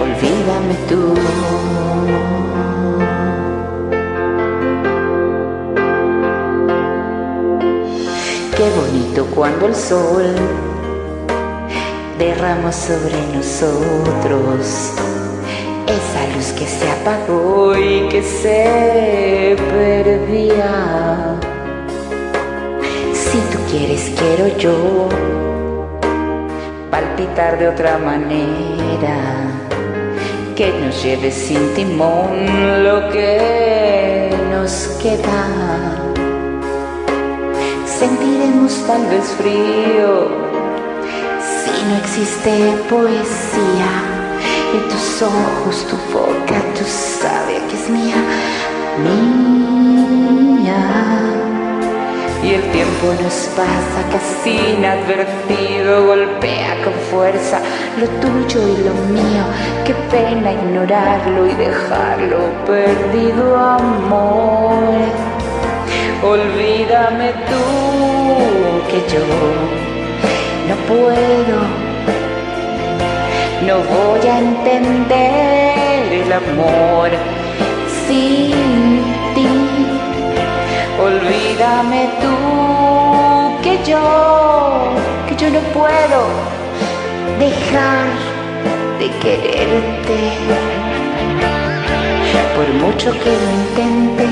Olvídame 0.03 0.75
tú. 0.87 1.15
Qué 8.55 8.69
bonito 8.75 9.25
cuando 9.33 9.65
el 9.65 9.75
sol 9.75 10.35
derramó 12.17 12.71
sobre 12.71 13.15
nosotros 13.33 14.93
esa 15.87 16.35
luz 16.35 16.51
que 16.53 16.65
se 16.65 16.89
apagó 16.89 17.77
y 17.77 18.07
que 18.09 18.21
se 18.23 19.55
perdía. 19.71 21.35
Si 23.13 23.37
tú 23.51 23.59
quieres, 23.69 24.11
quiero 24.17 24.57
yo 24.57 25.09
palpitar 26.89 27.59
de 27.59 27.67
otra 27.67 27.97
manera, 27.97 29.17
que 30.55 30.71
nos 30.79 31.03
lleve 31.03 31.31
sin 31.31 31.73
timón 31.75 32.83
lo 32.83 33.09
que 33.09 34.31
nos 34.51 34.87
queda. 35.01 35.47
Sentiremos 37.85 38.83
tal 38.87 39.05
vez 39.07 39.25
frío 39.37 40.46
no 41.87 41.95
existe 41.95 42.51
poesía 42.89 43.91
en 44.73 44.81
tus 44.89 45.21
ojos, 45.21 45.85
tu 45.87 45.95
boca, 46.11 46.61
tu 46.77 46.83
sabia 46.85 47.59
que 47.67 47.75
es 47.75 47.89
mía, 47.89 48.21
mía. 49.03 49.37
Y 52.43 52.53
el 52.53 52.63
tiempo 52.71 53.13
nos 53.23 53.49
pasa 53.55 53.99
casi 54.11 54.51
inadvertido, 54.77 56.07
golpea 56.07 56.83
con 56.83 56.93
fuerza 57.09 57.61
lo 57.99 58.07
tuyo 58.21 58.61
y 58.67 58.77
lo 58.83 58.93
mío. 59.13 59.43
Qué 59.85 59.93
pena 60.11 60.51
ignorarlo 60.51 61.47
y 61.47 61.53
dejarlo 61.55 62.39
perdido, 62.65 63.57
amor. 63.57 64.83
Olvídame 66.23 67.31
tú 67.49 67.63
que 68.89 68.99
yo 69.13 69.86
puedo, 70.87 71.59
no 73.67 73.75
voy 73.93 74.27
a 74.27 74.39
entender 74.39 76.13
el 76.21 76.31
amor 76.31 77.09
sin 78.05 78.51
ti. 79.35 79.47
Olvídame 80.99 82.09
tú 82.21 83.61
que 83.63 83.73
yo, 83.89 84.93
que 85.27 85.35
yo 85.35 85.49
no 85.49 85.59
puedo 85.77 86.19
dejar 87.37 88.07
de 88.99 89.09
quererte. 89.19 90.19
Por 92.55 92.67
mucho 92.85 93.11
que 93.11 93.31
lo 93.43 93.49
intente, 93.61 94.25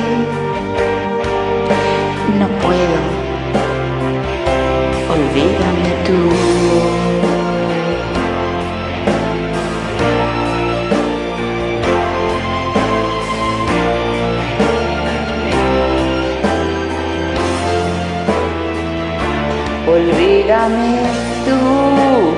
Olvídame 20.46 21.02
tú 21.44 21.58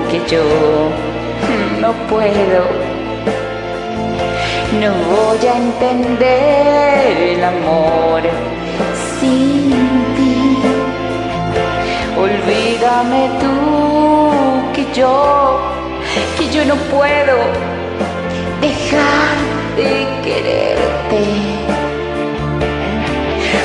que 0.09 0.19
yo 0.33 0.41
no 1.81 1.91
puedo. 2.07 2.63
No 4.79 4.93
voy 5.11 5.45
a 5.45 5.57
entender 5.57 7.17
el 7.35 7.43
amor 7.43 8.21
sin 9.19 9.71
ti. 10.15 10.57
Olvídame 12.17 13.29
tú 13.41 14.71
que 14.73 14.85
yo, 14.97 15.59
que 16.37 16.49
yo 16.49 16.63
no 16.63 16.75
puedo 16.89 17.35
dejar 18.61 19.35
de 19.75 20.07
quererte. 20.23 21.23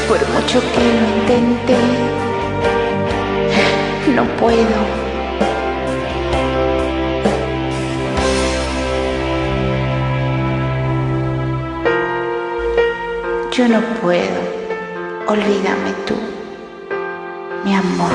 Por 0.09 0.18
mucho 0.31 0.61
que 0.72 0.85
lo 0.98 1.07
intenté, 1.20 2.31
no 4.10 4.24
puedo. 4.36 5.12
Yo 13.52 13.68
no 13.68 13.80
puedo. 14.00 14.52
Olvídame 15.28 15.92
tú, 16.06 16.16
mi 17.64 17.74
amor. 17.74 18.10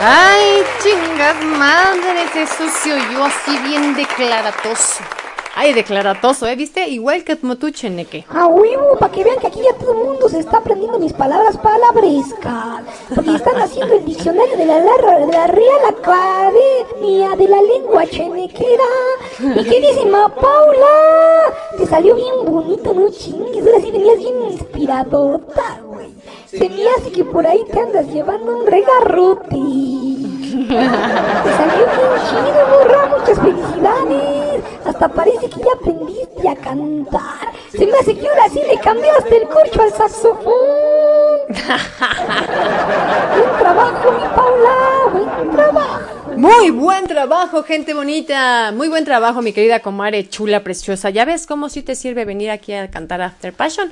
Ay, 0.00 0.62
chingas 0.82 1.44
madres, 1.44 2.34
eso 2.34 2.68
se 2.68 2.92
oyó 2.92 3.24
así 3.24 3.58
bien 3.58 3.94
declaratoso. 3.94 5.02
Ay, 5.58 5.72
declaratoso, 5.72 6.46
¿eh? 6.46 6.54
¿Viste? 6.54 6.86
Igual 6.86 7.24
que 7.24 7.34
tú, 7.34 7.70
Cheneque. 7.70 8.26
A 8.28 8.46
huevo, 8.46 8.98
para 8.98 9.10
que 9.10 9.24
vean 9.24 9.38
que 9.38 9.46
aquí 9.46 9.60
ya 9.64 9.74
todo 9.78 9.92
el 9.92 10.04
mundo 10.06 10.28
se 10.28 10.38
está 10.38 10.58
aprendiendo 10.58 10.98
mis 10.98 11.14
palabras 11.14 11.56
palabrescas. 11.56 12.82
Porque 13.14 13.34
están 13.36 13.56
haciendo 13.56 13.94
el 13.94 14.04
diccionario 14.04 14.54
de 14.54 14.66
la, 14.66 14.78
la- 14.80 15.18
de 15.26 15.32
la 15.32 15.46
Real 15.46 15.80
Academia 15.88 17.36
de 17.36 17.48
la 17.48 17.62
Lengua 17.62 18.06
Chenequera. 18.06 18.84
¿Y 19.40 19.64
qué 19.64 19.80
dice, 19.80 20.04
ma 20.04 20.28
Paula? 20.28 21.54
Te 21.78 21.86
salió 21.86 22.14
bien 22.14 22.34
bonito, 22.44 22.92
no 22.92 23.08
chingues. 23.10 23.66
Ahora 23.66 23.80
sí 23.80 23.90
venías 23.90 24.18
bien 24.18 24.34
inspiradota, 24.52 25.80
güey. 25.84 26.10
Se 26.46 26.68
me 26.68 26.88
hace 26.90 27.10
que 27.12 27.24
por 27.24 27.46
ahí 27.46 27.64
te 27.72 27.80
andas 27.80 28.06
llevando 28.12 28.58
un 28.58 28.66
regarrote. 28.66 29.56
Salió 30.68 31.86
bien 31.86 32.12
chido, 32.28 32.60
morra, 32.70 33.06
muchas 33.18 33.38
felicidades. 33.38 34.64
Hasta 34.84 35.08
parece 35.08 35.48
que 35.48 35.60
ya 35.60 35.72
aprendiste 35.74 36.48
a 36.48 36.56
cantar. 36.56 37.52
Se 37.70 37.86
me 37.86 37.98
hace 37.98 38.16
que 38.16 38.28
ahora 38.28 38.48
sí 38.48 38.60
le 38.66 38.78
cambiaste 38.78 39.36
el 39.36 39.48
corcho 39.48 39.82
al 39.82 39.92
saxofón. 39.92 40.46
Buen 43.36 43.50
trabajo, 43.58 44.12
mi 44.12 44.28
Paula, 44.34 44.76
buen 45.12 45.50
trabajo. 45.50 46.15
Muy 46.36 46.70
buen 46.70 47.06
trabajo, 47.06 47.62
gente 47.62 47.94
bonita. 47.94 48.70
Muy 48.72 48.88
buen 48.88 49.06
trabajo, 49.06 49.40
mi 49.40 49.54
querida 49.54 49.80
comare 49.80 50.28
chula, 50.28 50.62
preciosa. 50.62 51.08
¿Ya 51.08 51.24
ves 51.24 51.46
cómo 51.46 51.70
sí 51.70 51.82
te 51.82 51.94
sirve 51.94 52.26
venir 52.26 52.50
aquí 52.50 52.74
a 52.74 52.90
cantar 52.90 53.22
After 53.22 53.54
Passion? 53.54 53.90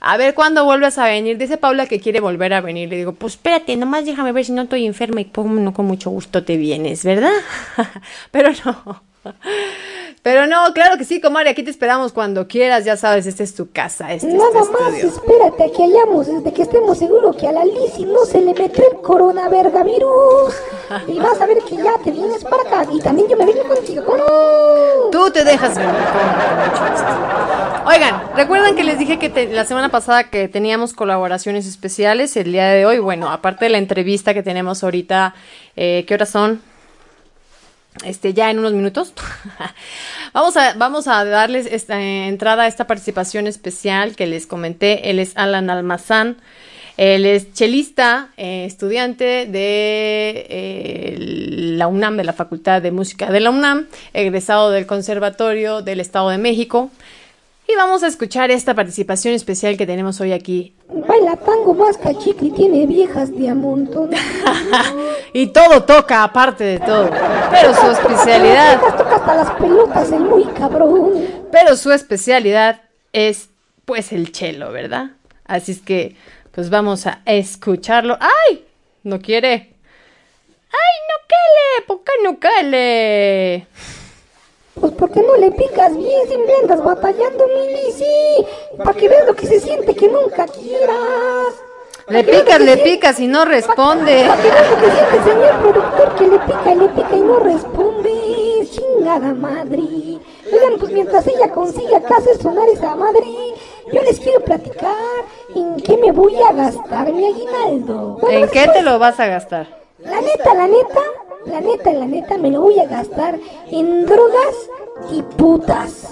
A 0.00 0.16
ver 0.16 0.34
cuándo 0.34 0.64
vuelves 0.64 0.96
a 0.96 1.04
venir. 1.04 1.36
Dice 1.36 1.58
Paula 1.58 1.86
que 1.86 2.00
quiere 2.00 2.20
volver 2.20 2.54
a 2.54 2.62
venir. 2.62 2.88
Le 2.88 2.96
digo, 2.96 3.12
pues 3.12 3.34
espérate, 3.34 3.76
nomás 3.76 4.06
déjame 4.06 4.32
ver 4.32 4.44
si 4.46 4.52
no 4.52 4.62
estoy 4.62 4.86
enferma 4.86 5.20
y 5.20 5.26
pues, 5.26 5.46
no 5.46 5.74
con 5.74 5.84
mucho 5.84 6.08
gusto 6.08 6.44
te 6.44 6.56
vienes, 6.56 7.04
¿verdad? 7.04 7.32
Pero 8.30 8.50
no. 8.64 9.02
Pero 10.22 10.46
no, 10.46 10.72
claro 10.72 10.96
que 10.98 11.04
sí, 11.04 11.20
comadre, 11.20 11.50
aquí 11.50 11.64
te 11.64 11.70
esperamos 11.72 12.12
cuando 12.12 12.46
quieras, 12.46 12.84
ya 12.84 12.96
sabes, 12.96 13.26
esta 13.26 13.42
es 13.42 13.56
tu 13.56 13.72
casa, 13.72 14.12
este 14.12 14.28
es 14.28 14.34
Nada 14.34 14.50
más 14.52 14.68
estudio. 14.68 15.08
espérate 15.08 15.64
a 15.64 15.76
que 15.76 15.82
hayamos, 15.82 16.28
desde 16.28 16.52
que 16.52 16.62
estemos 16.62 16.98
seguros 16.98 17.34
que 17.36 17.48
a 17.48 17.52
la 17.52 17.64
Lizzy 17.64 18.04
no 18.04 18.24
se 18.24 18.40
le 18.40 18.54
metió 18.54 18.84
el 18.88 18.98
coronavirus. 19.00 20.54
Y 21.08 21.18
vas 21.18 21.40
a 21.40 21.46
ver 21.46 21.58
que 21.68 21.74
ya 21.76 21.98
te 22.04 22.12
vienes 22.12 22.44
para 22.44 22.62
acá. 22.62 22.86
Y 22.92 23.00
también 23.00 23.26
yo 23.28 23.36
me 23.36 23.46
vengo 23.46 23.64
contigo. 23.66 24.04
¿cómo 24.04 24.18
no? 24.18 24.24
Tú 25.10 25.30
te 25.32 25.42
dejas 25.42 25.76
venir. 25.76 25.92
Oigan, 27.86 28.22
recuerdan 28.36 28.76
que 28.76 28.84
les 28.84 28.98
dije 28.98 29.18
que 29.18 29.28
te- 29.28 29.48
la 29.48 29.64
semana 29.64 29.88
pasada 29.88 30.30
que 30.30 30.46
teníamos 30.48 30.92
colaboraciones 30.92 31.66
especiales 31.66 32.36
el 32.36 32.52
día 32.52 32.68
de 32.68 32.86
hoy. 32.86 32.98
Bueno, 33.00 33.30
aparte 33.30 33.64
de 33.64 33.70
la 33.70 33.78
entrevista 33.78 34.34
que 34.34 34.42
tenemos 34.44 34.84
ahorita, 34.84 35.34
eh, 35.76 36.04
¿qué 36.06 36.14
horas 36.14 36.28
son? 36.28 36.62
Este, 38.04 38.34
ya 38.34 38.50
en 38.50 38.58
unos 38.58 38.72
minutos. 38.72 39.12
vamos 40.32 40.56
a, 40.56 40.74
vamos 40.74 41.08
a 41.08 41.24
darles 41.24 41.66
esta 41.66 42.00
eh, 42.00 42.26
entrada 42.26 42.64
a 42.64 42.66
esta 42.66 42.86
participación 42.86 43.46
especial 43.46 44.16
que 44.16 44.26
les 44.26 44.46
comenté. 44.46 45.10
Él 45.10 45.18
es 45.18 45.36
Alan 45.36 45.70
Almazán. 45.70 46.36
Él 46.96 47.24
es 47.24 47.52
chelista, 47.54 48.28
eh, 48.36 48.64
estudiante 48.66 49.46
de 49.46 50.46
eh, 50.48 51.16
la 51.18 51.86
UNAM, 51.86 52.16
de 52.16 52.24
la 52.24 52.34
Facultad 52.34 52.82
de 52.82 52.90
Música 52.90 53.30
de 53.30 53.40
la 53.40 53.50
UNAM, 53.50 53.86
egresado 54.12 54.70
del 54.70 54.86
Conservatorio 54.86 55.80
del 55.80 56.00
Estado 56.00 56.28
de 56.28 56.38
México. 56.38 56.90
Y 57.72 57.74
vamos 57.74 58.02
a 58.02 58.06
escuchar 58.06 58.50
esta 58.50 58.74
participación 58.74 59.32
especial 59.32 59.78
que 59.78 59.86
tenemos 59.86 60.20
hoy 60.20 60.32
aquí. 60.32 60.76
Baila 60.88 61.36
tango 61.38 61.72
más 61.72 61.96
cachicle 61.96 62.48
y 62.48 62.50
tiene 62.50 62.84
viejas 62.84 63.34
de 63.34 63.48
a 63.48 63.54
montón. 63.54 64.10
y 65.32 65.46
todo 65.46 65.82
toca, 65.84 66.22
aparte 66.22 66.64
de 66.64 66.80
todo. 66.80 67.08
Pero 67.50 67.74
su 67.74 67.90
especialidad, 67.92 68.78
toca 68.98 69.16
hasta 69.16 69.34
las 69.36 69.50
pelotas, 69.52 70.12
el 70.12 70.20
muy 70.20 70.44
cabrón. 70.48 71.12
pero 71.50 71.74
su 71.74 71.92
especialidad 71.92 72.82
es 73.14 73.48
pues 73.86 74.12
el 74.12 74.32
chelo, 74.32 74.70
¿verdad? 74.70 75.12
Así 75.46 75.72
es 75.72 75.80
que 75.80 76.14
pues 76.50 76.68
vamos 76.68 77.06
a 77.06 77.22
escucharlo. 77.24 78.18
¡Ay! 78.20 78.66
No 79.02 79.18
quiere. 79.18 79.50
¡Ay, 79.50 80.96
no 81.08 81.26
quiere! 81.26 81.86
¿Por 81.86 82.04
qué 82.04 82.12
no 82.22 82.38
quiere? 82.38 83.66
Pues 84.80 84.92
porque 84.94 85.20
no 85.22 85.36
le 85.36 85.50
picas 85.50 85.96
bien, 85.96 86.26
siempre 86.28 86.54
andas 86.62 86.82
batallando, 86.82 87.46
mi 87.48 87.66
Lizzy. 87.74 88.46
Para 88.78 88.94
que 88.94 89.08
veas 89.08 89.26
lo 89.26 89.34
que 89.34 89.46
se 89.46 89.60
siente 89.60 89.94
que 89.94 90.08
nunca 90.08 90.46
quieras. 90.46 91.54
Le 92.08 92.24
picas, 92.24 92.60
le 92.60 92.76
picas 92.78 93.20
y 93.20 93.28
no 93.28 93.44
responde. 93.44 94.24
Para 94.26 94.42
que 94.42 94.50
veas 94.50 94.70
lo 94.70 94.76
que 94.76 94.90
siente 94.90 95.30
señor 95.30 95.60
productor 95.60 96.14
que 96.16 96.26
le 96.26 96.38
pica 96.38 96.74
le 96.74 96.88
pica 96.88 97.16
y 97.16 97.20
no 97.20 97.38
responde. 97.38 98.12
Chingada 98.70 99.34
madre. 99.34 99.80
Oigan, 100.52 100.78
pues 100.78 100.92
mientras 100.92 101.26
ella 101.26 101.50
consigue 101.50 101.94
acá 101.94 102.16
hacer 102.16 102.38
sonar 102.40 102.66
esa 102.70 102.94
madre, 102.96 103.26
yo 103.92 104.02
les 104.02 104.18
quiero 104.20 104.40
platicar 104.40 104.94
en 105.54 105.76
qué 105.76 105.96
me 105.98 106.10
voy 106.12 106.34
a 106.36 106.52
gastar 106.52 107.12
mi 107.12 107.26
aguinaldo. 107.26 108.18
Bueno, 108.20 108.38
¿En 108.38 108.48
qué 108.48 108.60
después- 108.60 108.78
te 108.78 108.82
lo 108.82 108.98
vas 108.98 109.20
a 109.20 109.26
gastar? 109.26 109.66
La 109.98 110.20
neta, 110.20 110.54
la 110.54 110.66
neta, 110.66 111.00
la 111.46 111.60
neta, 111.60 111.92
la 111.92 112.06
neta, 112.06 112.38
me 112.38 112.50
lo 112.50 112.62
voy 112.62 112.78
a 112.78 112.86
gastar 112.86 113.38
en 113.70 114.06
drogas 114.06 114.70
y 115.10 115.22
putas. 115.22 116.08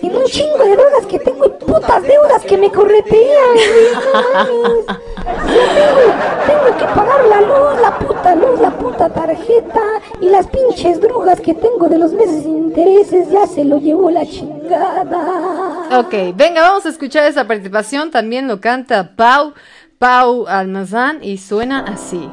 En 0.00 0.14
un 0.14 0.24
chingo 0.26 0.58
de 0.58 0.76
drogas 0.76 1.06
que 1.06 1.18
tengo 1.18 1.44
y 1.46 1.50
putas 1.64 2.02
deudas 2.02 2.44
que 2.44 2.56
me 2.56 2.70
corretean, 2.70 3.56
tengo, 4.46 5.98
tengo 6.46 6.78
que 6.78 6.84
pagar 6.94 7.24
la 7.24 7.40
luz, 7.40 7.80
la 7.80 7.98
puta 7.98 8.34
luz, 8.36 8.60
la 8.60 8.70
puta 8.70 9.08
tarjeta 9.10 9.82
y 10.20 10.28
las 10.28 10.46
pinches 10.46 11.00
drogas 11.00 11.40
que 11.40 11.52
tengo 11.54 11.88
de 11.88 11.98
los 11.98 12.12
meses 12.12 12.44
sin 12.44 12.58
intereses, 12.58 13.28
ya 13.30 13.46
se 13.48 13.64
lo 13.64 13.78
llevó 13.78 14.08
la 14.10 14.24
chingada. 14.24 15.98
Ok, 15.98 16.14
venga, 16.36 16.62
vamos 16.62 16.86
a 16.86 16.90
escuchar 16.90 17.24
esa 17.24 17.48
participación. 17.48 18.12
También 18.12 18.46
lo 18.46 18.60
canta 18.60 19.16
Pau, 19.16 19.54
Pau 19.98 20.46
Almazán 20.46 21.24
y 21.24 21.38
suena 21.38 21.80
así. 21.80 22.28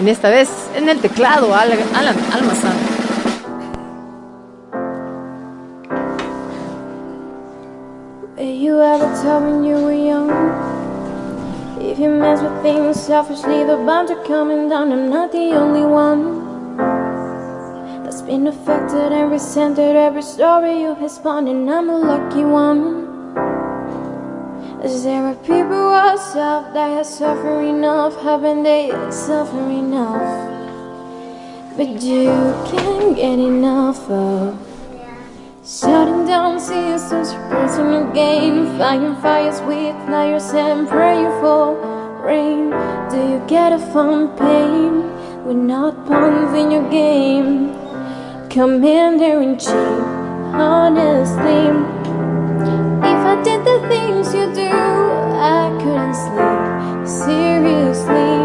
En 0.00 0.08
esta 0.08 0.30
vez 0.30 0.48
en 0.74 0.88
el 0.88 0.98
teclado, 0.98 1.52
Alan, 1.54 1.78
Alan 1.94 2.16
Almazán. 2.32 2.72
You 8.38 8.80
ever 8.80 9.04
told 9.22 9.44
when 9.44 9.62
you 9.62 9.76
were 9.76 9.92
young? 9.92 10.30
If 11.82 11.98
you 11.98 12.08
mess 12.08 12.40
with 12.40 12.62
things 12.62 12.98
selfishly, 12.98 13.62
the 13.64 13.76
bound 13.76 14.10
are 14.10 14.24
coming 14.24 14.70
down. 14.70 14.90
I'm 14.90 15.10
not 15.10 15.32
the 15.32 15.52
only 15.52 15.84
one 15.84 16.78
that's 18.02 18.22
been 18.22 18.46
affected 18.46 19.12
and 19.12 19.30
resented. 19.30 19.96
Every 19.96 20.22
story 20.22 20.80
you 20.80 20.94
have 20.94 21.10
spun, 21.10 21.46
and 21.46 21.68
I'm 21.70 21.90
a 21.90 21.98
lucky 21.98 22.46
one. 22.46 23.09
Is 24.82 25.04
there 25.04 25.26
are 25.26 25.34
people 25.34 25.92
outside 25.92 26.72
that 26.72 26.88
have 26.96 27.04
suffered 27.04 27.60
enough? 27.60 28.18
Haven't 28.22 28.62
they 28.62 28.88
suffered 29.10 29.68
enough? 29.68 30.24
But 31.76 32.00
you 32.00 32.30
can't 32.66 33.14
get 33.14 33.38
enough 33.38 34.08
of. 34.10 34.56
Shutting 35.62 36.24
down 36.24 36.58
systems, 36.58 37.34
forcing 37.50 37.92
your 37.92 38.10
game, 38.14 38.78
fighting 38.78 39.16
fires 39.16 39.60
with 39.68 39.94
liars 40.08 40.50
and 40.54 40.88
praying 40.88 41.28
for 41.42 41.76
rain. 42.24 42.70
Do 43.10 43.18
you 43.18 43.44
get 43.46 43.74
a 43.74 43.78
fun 43.78 44.28
pain? 44.38 45.02
We're 45.44 45.52
not 45.52 46.06
pawns 46.06 46.56
in 46.56 46.70
your 46.70 46.88
game. 46.88 47.76
Commander 48.48 49.42
in 49.42 49.58
chief, 49.58 50.04
honestly. 50.56 51.99
If 53.12 53.22
I 53.26 53.42
did 53.42 53.60
the 53.64 53.78
things 53.88 54.32
you 54.32 54.46
do, 54.54 54.70
I 54.70 55.62
couldn't 55.82 56.14
sleep. 56.14 56.62
Seriously, 57.26 58.36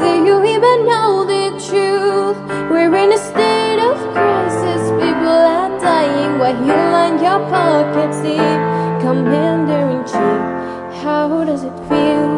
do 0.00 0.08
you 0.26 0.36
even 0.54 0.78
know 0.90 1.24
the 1.24 1.44
truth? 1.66 2.38
We're 2.68 2.94
in 2.96 3.12
a 3.12 3.18
state 3.30 3.78
of 3.78 3.96
crisis. 4.12 4.82
People 5.02 5.38
are 5.56 5.70
dying 5.78 6.40
while 6.40 6.58
you 6.66 6.78
line 6.94 7.18
your 7.22 7.40
pockets 7.48 8.20
deep. 8.22 8.60
Commander 9.06 9.84
in 9.94 10.00
chief, 10.04 11.02
how 11.02 11.44
does 11.44 11.62
it 11.62 11.76
feel 11.88 12.30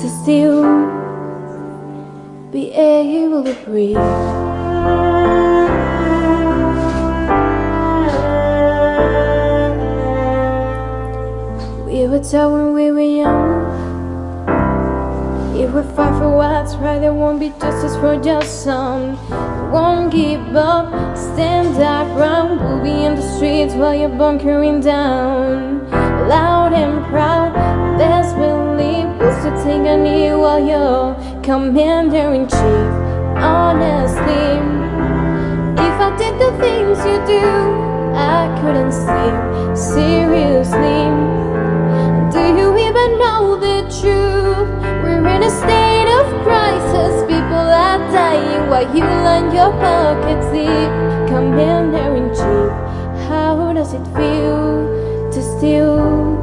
to 0.00 0.06
still 0.22 0.64
be 2.50 2.72
able 2.72 3.44
to 3.44 3.54
breathe? 3.64 3.96
We 12.06 12.12
were 12.12 12.50
when 12.52 12.72
we 12.72 12.92
were 12.92 13.00
young. 13.00 14.46
If 15.58 15.74
we 15.74 15.82
fight 15.96 16.16
for 16.20 16.30
what's 16.36 16.76
right, 16.76 17.00
there 17.00 17.12
won't 17.12 17.40
be 17.40 17.48
justice 17.60 17.96
for 17.96 18.16
just 18.22 18.62
some. 18.62 19.16
Won't 19.72 20.12
give 20.12 20.54
up, 20.54 21.18
stand 21.18 21.82
our 21.82 22.04
ground. 22.14 22.60
We'll 22.60 22.80
be 22.80 23.02
in 23.06 23.16
the 23.16 23.22
streets 23.34 23.74
while 23.74 23.92
you're 23.92 24.08
bunkering 24.08 24.82
down. 24.82 25.90
Loud 26.28 26.74
and 26.74 27.04
proud, 27.06 27.52
best 27.98 28.36
believe 28.36 29.08
we'll 29.18 29.36
still 29.40 29.64
take 29.64 29.84
a 29.84 29.96
knee 29.96 30.30
while 30.30 30.64
you're 30.64 31.16
commander 31.42 32.32
in 32.32 32.46
chief. 32.46 32.88
Honestly, 33.42 34.60
if 35.84 35.96
I 36.06 36.16
did 36.16 36.38
the 36.38 36.52
things 36.62 36.98
you 36.98 37.18
do, 37.26 37.42
I 38.14 38.46
couldn't 38.62 38.92
sleep. 38.92 39.76
Seriously. 39.76 41.45
Do 42.32 42.40
you 42.40 42.76
even 42.76 43.18
know 43.18 43.56
the 43.56 43.82
truth? 44.00 44.68
We're 45.02 45.26
in 45.34 45.42
a 45.42 45.50
state 45.50 46.08
of 46.18 46.26
crisis. 46.42 47.22
People 47.22 47.66
are 47.86 47.98
dying 48.10 48.68
while 48.68 48.88
you 48.94 49.04
line 49.04 49.54
your 49.54 49.70
pockets 49.70 50.46
deep. 50.50 50.90
Commander 51.28 52.16
in 52.16 52.28
chief, 52.30 52.72
how 53.28 53.72
does 53.72 53.92
it 53.94 54.04
feel 54.16 54.86
to 55.30 55.40
still 55.58 56.36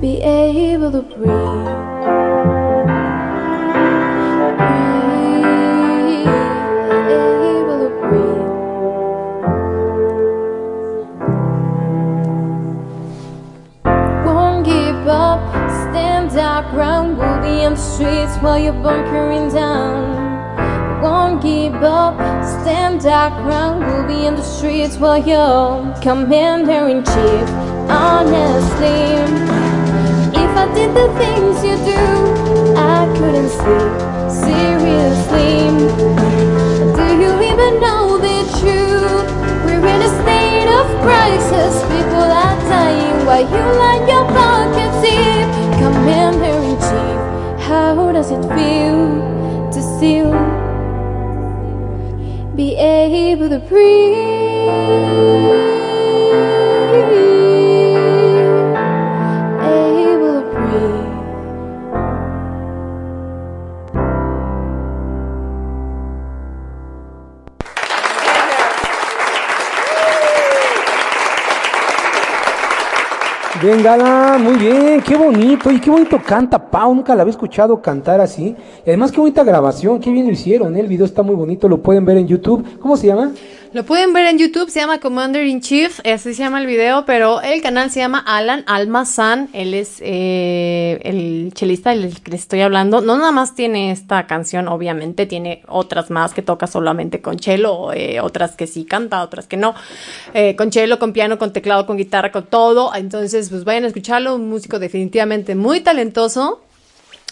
be 0.00 0.22
able 0.22 0.90
to? 0.92 1.02
Breathe, 1.02 1.89
on 17.70 17.76
the 17.76 17.82
streets 17.82 18.36
while 18.42 18.58
you're 18.58 18.72
bunkering 18.72 19.48
down. 19.52 21.00
Won't 21.02 21.40
give 21.42 21.74
up. 21.74 22.16
Stand 22.44 23.06
our 23.06 23.30
ground. 23.42 23.86
We'll 23.86 24.06
be 24.06 24.26
in 24.26 24.34
the 24.34 24.42
streets 24.42 24.96
while 24.96 25.18
you're 25.18 25.94
commander 26.02 26.88
in 26.88 27.04
chief. 27.04 27.48
Honestly, 27.88 29.00
if 30.42 30.52
I 30.62 30.66
did 30.74 30.90
the 30.94 31.08
things 31.20 31.62
you 31.64 31.76
do, 31.94 32.04
I 32.76 33.06
couldn't 33.16 33.50
sleep. 33.60 33.92
Seriously, 34.46 35.54
do 36.98 37.06
you 37.22 37.32
even 37.50 37.72
know 37.80 38.18
the 38.18 38.38
truth? 38.58 39.28
We're 39.64 39.86
in 39.94 40.02
a 40.02 40.12
state 40.22 40.68
of 40.78 40.86
crisis. 41.04 41.82
People 41.92 42.26
are 42.42 42.56
dying 42.68 43.26
while 43.26 43.46
you 43.54 43.64
line 43.78 44.08
your 44.08 44.24
pockets 44.34 44.98
deep. 45.06 45.48
Commander 45.78 46.56
in 46.68 46.76
chief, 46.86 47.20
how 47.70 48.10
does 48.10 48.32
it 48.32 48.42
feel 48.56 48.98
to 49.70 49.80
still 49.80 50.32
be 52.56 52.74
able 52.74 53.48
to 53.48 53.60
breathe? 53.68 54.16
Able 59.62 60.42
to. 60.50 60.80
Bien, 73.60 73.78
Gala, 73.82 74.19
muy 74.38 74.56
bien, 74.56 75.00
qué 75.00 75.16
bonito, 75.16 75.70
y 75.70 75.80
qué 75.80 75.90
bonito 75.90 76.20
canta 76.24 76.70
Pau, 76.70 76.94
nunca 76.94 77.14
la 77.14 77.22
había 77.22 77.30
escuchado 77.30 77.80
cantar 77.80 78.20
así. 78.20 78.54
Y 78.84 78.88
además, 78.88 79.10
qué 79.10 79.18
bonita 79.18 79.42
grabación, 79.42 79.98
qué 79.98 80.10
bien 80.10 80.26
lo 80.26 80.32
hicieron, 80.32 80.76
¿eh? 80.76 80.80
el 80.80 80.86
video 80.86 81.04
está 81.04 81.22
muy 81.22 81.34
bonito, 81.34 81.68
lo 81.68 81.78
pueden 81.78 82.04
ver 82.04 82.16
en 82.18 82.26
YouTube. 82.26 82.64
¿Cómo 82.80 82.96
se 82.96 83.08
llama? 83.08 83.32
Lo 83.72 83.84
pueden 83.84 84.12
ver 84.12 84.26
en 84.26 84.36
YouTube, 84.36 84.68
se 84.68 84.80
llama 84.80 84.98
Commander 84.98 85.46
in 85.46 85.60
Chief, 85.60 86.00
así 86.04 86.34
se 86.34 86.42
llama 86.42 86.60
el 86.60 86.66
video, 86.66 87.04
pero 87.04 87.40
el 87.40 87.62
canal 87.62 87.88
se 87.88 88.00
llama 88.00 88.18
Alan 88.18 88.64
Almazán, 88.66 89.48
él 89.52 89.74
es 89.74 89.98
eh, 90.00 90.98
el 91.04 91.52
chelista 91.54 91.90
del 91.90 92.20
que 92.20 92.32
les 92.32 92.40
estoy 92.40 92.62
hablando. 92.62 93.00
No 93.00 93.16
nada 93.16 93.30
más 93.30 93.54
tiene 93.54 93.92
esta 93.92 94.26
canción, 94.26 94.66
obviamente, 94.66 95.24
tiene 95.24 95.62
otras 95.68 96.10
más 96.10 96.34
que 96.34 96.42
toca 96.42 96.66
solamente 96.66 97.22
con 97.22 97.38
cello, 97.38 97.92
eh, 97.92 98.20
otras 98.20 98.56
que 98.56 98.66
sí 98.66 98.84
canta, 98.84 99.22
otras 99.22 99.46
que 99.46 99.56
no, 99.56 99.76
eh, 100.34 100.56
con 100.56 100.72
cello, 100.72 100.98
con 100.98 101.12
piano, 101.12 101.38
con 101.38 101.52
teclado, 101.52 101.86
con 101.86 101.96
guitarra, 101.96 102.32
con 102.32 102.46
todo. 102.46 102.92
Entonces, 102.92 103.50
pues 103.50 103.62
vayan 103.62 103.84
a 103.84 103.86
escucharlo, 103.86 104.34
un 104.34 104.48
músico 104.48 104.80
definitivamente 104.80 105.54
muy 105.54 105.78
talentoso. 105.78 106.60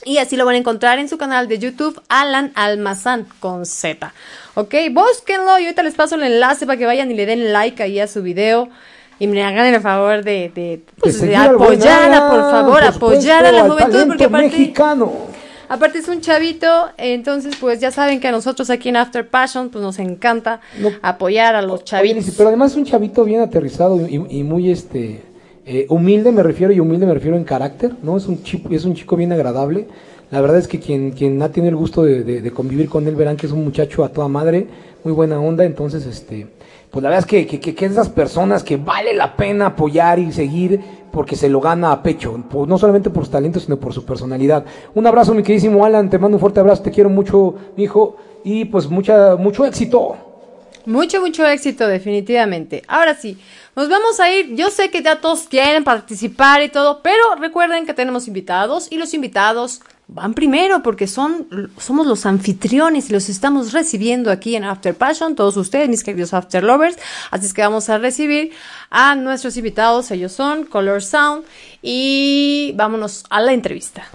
Y 0.05 0.19
así 0.19 0.37
lo 0.37 0.45
van 0.47 0.55
a 0.55 0.59
encontrar 0.59 0.99
en 0.99 1.09
su 1.09 1.19
canal 1.19 1.49
de 1.49 1.59
YouTube, 1.59 2.01
Alan 2.09 2.53
Almazán, 2.55 3.27
con 3.41 3.67
Z. 3.67 4.13
Ok, 4.55 4.75
búsquenlo 4.93 5.59
y 5.59 5.65
ahorita 5.65 5.83
les 5.83 5.95
paso 5.95 6.15
el 6.15 6.23
enlace 6.23 6.67
para 6.67 6.79
que 6.79 6.87
vayan 6.87 7.11
y 7.11 7.15
le 7.15 7.27
den 7.27 7.53
like 7.53 7.83
ahí 7.83 7.99
a 8.01 8.07
su 8.07 8.23
video. 8.23 8.69
Y 9.21 9.27
me 9.27 9.43
hagan 9.43 9.67
el 9.67 9.81
favor 9.81 10.23
de, 10.23 10.53
de, 10.55 10.81
pues, 11.01 11.21
de 11.21 11.35
apoyar, 11.35 12.05
Alan, 12.05 12.31
por 12.31 12.41
favor, 12.51 12.73
por 12.75 12.85
apoyar 12.85 13.45
a 13.45 13.51
la 13.51 13.63
juventud, 13.69 14.07
porque 14.07 14.25
aparte, 14.25 14.47
mexicano. 14.49 15.13
aparte 15.69 15.99
es 15.99 16.07
un 16.07 16.21
chavito, 16.21 16.89
entonces 16.97 17.57
pues 17.59 17.81
ya 17.81 17.91
saben 17.91 18.21
que 18.21 18.29
a 18.29 18.31
nosotros 18.33 18.71
aquí 18.71 18.91
en 18.91 18.97
After 18.97 19.27
Passion 19.29 19.71
pues 19.71 19.83
nos 19.83 19.99
encanta 19.99 20.61
No. 20.79 20.91
apoyar 21.03 21.57
a 21.57 21.63
los 21.63 21.83
chavitos. 21.83 22.27
Pero 22.37 22.49
además 22.51 22.71
es 22.71 22.77
un 22.77 22.85
chavito 22.85 23.25
bien 23.25 23.41
aterrizado 23.41 24.01
y, 24.07 24.15
y 24.31 24.45
muy 24.45 24.71
este 24.71 25.25
eh, 25.71 25.85
humilde 25.91 26.33
me 26.33 26.43
refiero 26.43 26.73
y 26.73 26.81
humilde 26.81 27.05
me 27.05 27.12
refiero 27.12 27.37
en 27.37 27.45
carácter, 27.45 27.93
¿no? 28.03 28.16
Es 28.16 28.27
un 28.27 28.43
chico, 28.43 28.71
es 28.71 28.87
un 28.87 28.95
chico 28.95 29.16
bien 29.16 29.33
agradable. 29.33 29.87
La 30.31 30.41
verdad 30.41 30.57
es 30.57 30.66
que 30.66 30.81
quien, 30.81 31.11
quien 31.11 31.43
ha 31.43 31.53
tenido 31.53 31.69
el 31.69 31.77
gusto 31.77 32.05
de, 32.05 32.51
convivir 32.53 32.89
con 32.89 33.07
él 33.07 33.14
verán 33.14 33.37
que 33.37 33.45
es 33.45 33.53
un 33.53 33.64
muchacho 33.64 34.03
a 34.03 34.09
toda 34.09 34.29
madre, 34.29 34.66
muy 35.05 35.12
buena 35.12 35.39
onda, 35.39 35.66
entonces 35.66 36.07
este 36.07 36.47
pues 36.91 37.03
la 37.03 37.11
verdad 37.11 37.27
es 37.27 37.31
que, 37.31 37.47
que, 37.47 37.61
que, 37.61 37.75
que 37.75 37.85
esas 37.85 38.09
personas 38.09 38.64
que 38.64 38.79
vale 38.79 39.12
la 39.12 39.37
pena 39.37 39.66
apoyar 39.66 40.19
y 40.19 40.33
seguir 40.33 40.81
porque 41.12 41.37
se 41.37 41.51
lo 41.51 41.61
gana 41.61 41.93
a 41.93 42.03
pecho, 42.03 42.43
no 42.66 42.79
solamente 42.79 43.11
por 43.11 43.25
sus 43.25 43.33
talentos, 43.33 43.64
sino 43.64 43.77
por 43.79 43.93
su 43.93 44.07
personalidad. 44.07 44.64
Un 44.95 45.07
abrazo, 45.07 45.35
mi 45.35 45.43
queridísimo 45.43 45.85
Alan, 45.85 46.09
te 46.09 46.19
mando 46.19 46.39
un 46.39 46.41
fuerte 46.41 46.61
abrazo, 46.61 46.83
te 46.83 46.91
quiero 46.91 47.11
mucho, 47.11 47.57
hijo, 47.77 48.16
y 48.43 48.64
pues 48.64 48.89
mucha, 48.89 49.37
mucho 49.37 49.66
éxito. 49.66 50.16
Mucho, 50.89 51.20
mucho 51.20 51.47
éxito, 51.47 51.86
definitivamente. 51.86 52.82
Ahora 52.89 53.14
sí, 53.14 53.36
nos 53.76 53.91
vamos 53.91 54.20
a 54.20 54.32
ir. 54.32 54.57
Yo 54.57 54.70
sé 54.70 54.89
que 54.89 55.03
ya 55.03 55.20
todos 55.20 55.43
quieren 55.43 55.84
participar 55.84 56.62
y 56.62 56.70
todo, 56.70 57.03
pero 57.03 57.34
recuerden 57.39 57.84
que 57.84 57.93
tenemos 57.93 58.26
invitados 58.26 58.89
y 58.91 58.97
los 58.97 59.12
invitados 59.12 59.82
van 60.07 60.32
primero 60.32 60.82
porque 60.82 61.07
son, 61.07 61.70
somos 61.76 62.07
los 62.07 62.24
anfitriones 62.24 63.11
y 63.11 63.12
los 63.12 63.28
estamos 63.28 63.74
recibiendo 63.74 64.30
aquí 64.30 64.57
en 64.57 64.64
After 64.64 64.95
Passion, 64.95 65.36
todos 65.36 65.59
ustedes, 65.59 65.91
mis 65.91 66.03
queridos 66.03 66.32
After 66.32 66.64
Lovers. 66.64 66.97
Así 67.30 67.45
es 67.45 67.53
que 67.53 67.61
vamos 67.61 67.91
a 67.91 67.99
recibir 67.99 68.53
a 68.89 69.14
nuestros 69.14 69.59
invitados. 69.59 70.11
Ellos 70.11 70.32
son 70.32 70.64
Color 70.64 71.03
Sound 71.03 71.45
y 71.82 72.72
vámonos 72.76 73.24
a 73.28 73.43
la 73.43 73.53
entrevista. 73.53 74.07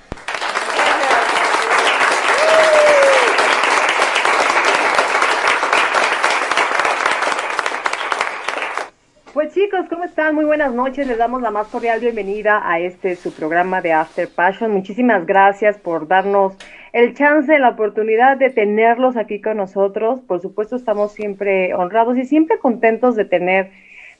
Pues 9.34 9.52
chicos, 9.74 9.90
¿cómo 9.90 10.04
están? 10.04 10.36
Muy 10.36 10.46
buenas 10.46 10.72
noches. 10.72 11.08
Les 11.08 11.18
damos 11.18 11.42
la 11.42 11.50
más 11.50 11.68
cordial 11.68 12.00
bienvenida 12.00 12.62
a 12.64 12.80
este 12.80 13.16
su 13.16 13.34
programa 13.34 13.82
de 13.82 13.92
After 13.92 14.28
Passion. 14.28 14.72
Muchísimas 14.72 15.26
gracias 15.26 15.80
por 15.80 16.08
darnos 16.08 16.56
el 16.92 17.16
chance, 17.16 17.58
la 17.58 17.70
oportunidad 17.70 18.38
de 18.38 18.52
tenerlos 18.52 19.18
aquí 19.18 19.42
con 19.42 19.58
nosotros. 19.58 20.20
Por 20.22 20.42
supuesto, 20.42 20.76
estamos 20.76 21.14
siempre 21.14 21.74
honrados 21.74 22.20
y 22.20 22.26
siempre 22.26 22.60
contentos 22.60 23.16
de 23.16 23.26
tener 23.26 23.72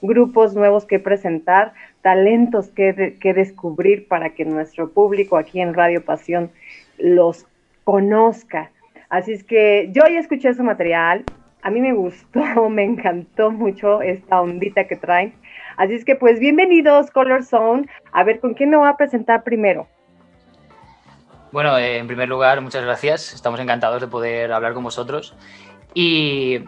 grupos 0.02 0.56
nuevos 0.56 0.86
que 0.86 0.98
presentar, 0.98 1.72
talentos 2.02 2.70
que, 2.70 3.16
que 3.20 3.32
descubrir 3.32 4.08
para 4.08 4.30
que 4.30 4.44
nuestro 4.44 4.90
público 4.90 5.36
aquí 5.36 5.60
en 5.60 5.74
Radio 5.74 6.04
Pasión 6.04 6.50
los 6.98 7.46
conozca. 7.84 8.72
Así 9.08 9.32
es 9.32 9.44
que 9.44 9.88
yo 9.92 10.02
ya 10.10 10.18
escuché 10.18 10.52
su 10.52 10.64
material, 10.64 11.24
a 11.64 11.70
mí 11.70 11.80
me 11.80 11.94
gustó, 11.94 12.40
me 12.70 12.84
encantó 12.84 13.50
mucho 13.50 14.02
esta 14.02 14.40
ondita 14.40 14.86
que 14.86 14.96
traen. 14.96 15.32
Así 15.76 15.94
es 15.94 16.04
que 16.04 16.14
pues 16.14 16.38
bienvenidos 16.38 17.10
Color 17.10 17.44
Zone. 17.44 17.88
A 18.12 18.24
ver, 18.24 18.40
¿con 18.40 18.54
quién 18.54 18.70
me 18.70 18.76
voy 18.76 18.88
a 18.88 18.96
presentar 18.96 19.42
primero? 19.42 19.88
Bueno, 21.50 21.76
eh, 21.78 21.98
en 21.98 22.06
primer 22.06 22.28
lugar, 22.28 22.60
muchas 22.60 22.84
gracias. 22.84 23.32
Estamos 23.32 23.60
encantados 23.60 24.00
de 24.00 24.08
poder 24.08 24.52
hablar 24.52 24.74
con 24.74 24.84
vosotros. 24.84 25.34
Y, 25.94 26.64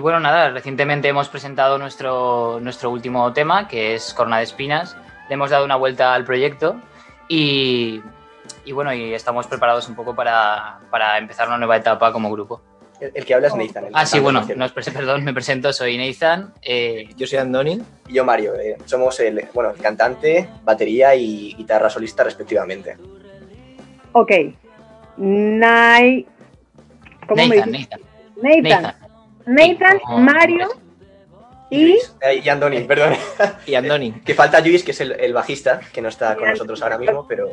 bueno, 0.00 0.20
nada, 0.20 0.50
recientemente 0.50 1.08
hemos 1.08 1.28
presentado 1.28 1.78
nuestro, 1.78 2.58
nuestro 2.60 2.90
último 2.90 3.32
tema, 3.32 3.68
que 3.68 3.94
es 3.94 4.14
Corona 4.14 4.38
de 4.38 4.44
Espinas. 4.44 4.96
Le 5.28 5.34
hemos 5.34 5.50
dado 5.50 5.64
una 5.64 5.76
vuelta 5.76 6.14
al 6.14 6.24
proyecto 6.24 6.80
y, 7.28 8.02
y 8.64 8.72
bueno, 8.72 8.92
y 8.94 9.12
estamos 9.12 9.46
preparados 9.46 9.88
un 9.88 9.94
poco 9.94 10.14
para, 10.14 10.80
para 10.90 11.18
empezar 11.18 11.48
una 11.48 11.58
nueva 11.58 11.76
etapa 11.76 12.12
como 12.12 12.30
grupo. 12.30 12.62
El, 13.14 13.24
que 13.24 13.34
habla 13.34 13.48
es 13.48 13.54
Nathan. 13.56 13.86
el 13.86 13.90
Ah, 13.94 14.06
sí, 14.06 14.20
bueno, 14.20 14.46
no, 14.56 14.64
os 14.64 14.72
pre- 14.72 14.84
perdón, 14.92 15.24
me 15.24 15.34
presento, 15.34 15.72
soy 15.72 15.96
Nathan. 15.98 16.52
eh, 16.62 17.08
Yo 17.16 17.26
soy 17.26 17.38
Andoni. 17.38 17.80
Y 18.08 18.14
yo, 18.14 18.24
Mario. 18.24 18.54
eh, 18.54 18.76
somos 18.84 19.18
el, 19.20 19.44
bueno, 19.54 19.70
el 19.70 19.80
cantante, 19.80 20.48
batería 20.64 21.14
y 21.14 21.54
guitarra 21.54 21.90
solista 21.90 22.22
respectivamente. 22.24 22.96
Ok. 24.12 24.30
Nai... 25.16 26.26
¿Cómo 27.26 27.46
me 27.46 27.56
Nathan? 27.56 27.72
Nathan. 27.72 28.00
Nathan. 28.42 28.82
Nathan. 28.82 28.94
Nathan, 29.46 29.98
Sí, 29.98 30.14
Mario 30.20 30.68
y... 31.70 31.92
Eh, 32.20 32.40
y 32.44 32.48
Andoni, 32.48 32.80
perdón. 32.82 33.14
Y 33.66 33.74
Andoni. 33.74 34.12
que 34.24 34.34
falta 34.34 34.60
Luis, 34.60 34.84
que 34.84 34.90
es 34.92 35.00
el, 35.00 35.12
el 35.12 35.32
bajista, 35.32 35.80
que 35.92 36.00
no 36.02 36.08
está 36.08 36.36
con 36.36 36.48
nosotros 36.48 36.82
ahora 36.82 36.98
mismo, 36.98 37.26
pero 37.26 37.48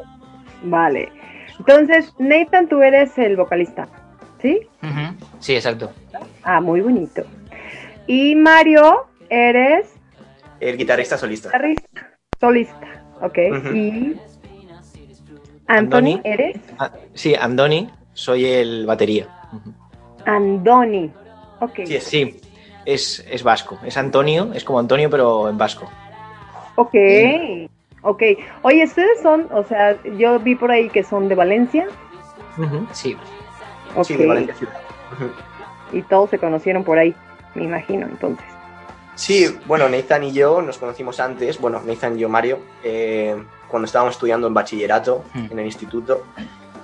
Vale. 0.64 1.12
Entonces, 1.58 2.14
Nathan, 2.20 2.68
tú 2.68 2.82
eres 2.82 3.18
el 3.18 3.36
vocalista, 3.38 3.88
¿sí? 4.42 4.62
Sí, 5.40 5.56
exacto. 5.56 5.92
Ah, 6.44 6.62
muy 6.62 6.82
bonito. 6.82 7.24
Y 8.08 8.36
Mario, 8.36 9.08
eres 9.30 9.94
el 10.60 10.78
guitarrista 10.78 11.18
solista. 11.18 11.50
guitarrista, 11.50 12.18
solista, 12.40 12.88
¿ok? 13.22 13.38
Y 13.74 14.16
Anthony, 15.68 15.68
Andoni. 15.68 16.22
eres 16.24 16.58
Ah, 16.80 16.92
sí, 17.14 17.36
Andoni, 17.36 17.90
soy 18.14 18.46
el 18.46 18.86
batería. 18.86 19.28
Andoni, 20.26 21.12
ok. 21.62 21.76
Sí, 21.86 21.96
es- 21.96 22.04
Sí, 22.04 22.42
es, 22.86 23.26
es 23.30 23.44
vasco. 23.44 23.78
Es 23.86 23.98
Antonio, 23.98 24.52
es 24.54 24.64
como 24.64 24.80
Antonio, 24.80 25.10
pero 25.10 25.50
en 25.50 25.58
vasco. 25.58 25.90
Ok, 26.76 26.96
ok. 28.02 28.24
Oye, 28.64 28.84
ustedes 28.86 29.22
son, 29.22 29.48
o 29.52 29.64
sea, 29.66 30.02
yo 30.18 30.40
vi 30.40 30.56
por 30.56 30.72
ahí 30.72 30.90
que 30.90 31.04
son 31.04 31.28
de 31.28 31.36
Valencia, 31.36 31.88
Sí, 32.92 33.16
Sí, 34.04 34.16
de 34.16 34.26
Valencia 34.28 34.56
Ciudad. 34.56 34.74
Ujú. 35.14 35.98
Y 35.98 36.02
todos 36.04 36.30
se 36.30 36.38
conocieron 36.38 36.84
por 36.84 36.98
ahí, 37.00 37.16
me 37.56 37.64
imagino, 37.64 38.06
entonces. 38.06 38.46
Sí, 39.16 39.48
bueno, 39.66 39.90
Nathan 39.90 40.24
y 40.24 40.32
yo 40.32 40.62
nos 40.62 40.78
conocimos 40.78 41.20
antes, 41.20 41.60
bueno, 41.60 41.82
Nathan 41.86 42.16
y 42.16 42.20
yo, 42.22 42.30
Mario, 42.30 42.60
eh, 42.84 43.36
cuando 43.68 43.86
estábamos 43.86 44.14
estudiando 44.16 44.48
en 44.48 44.54
bachillerato 44.54 45.24
Mm. 45.34 45.48
en 45.52 45.60
el 45.60 45.66
instituto 45.66 46.24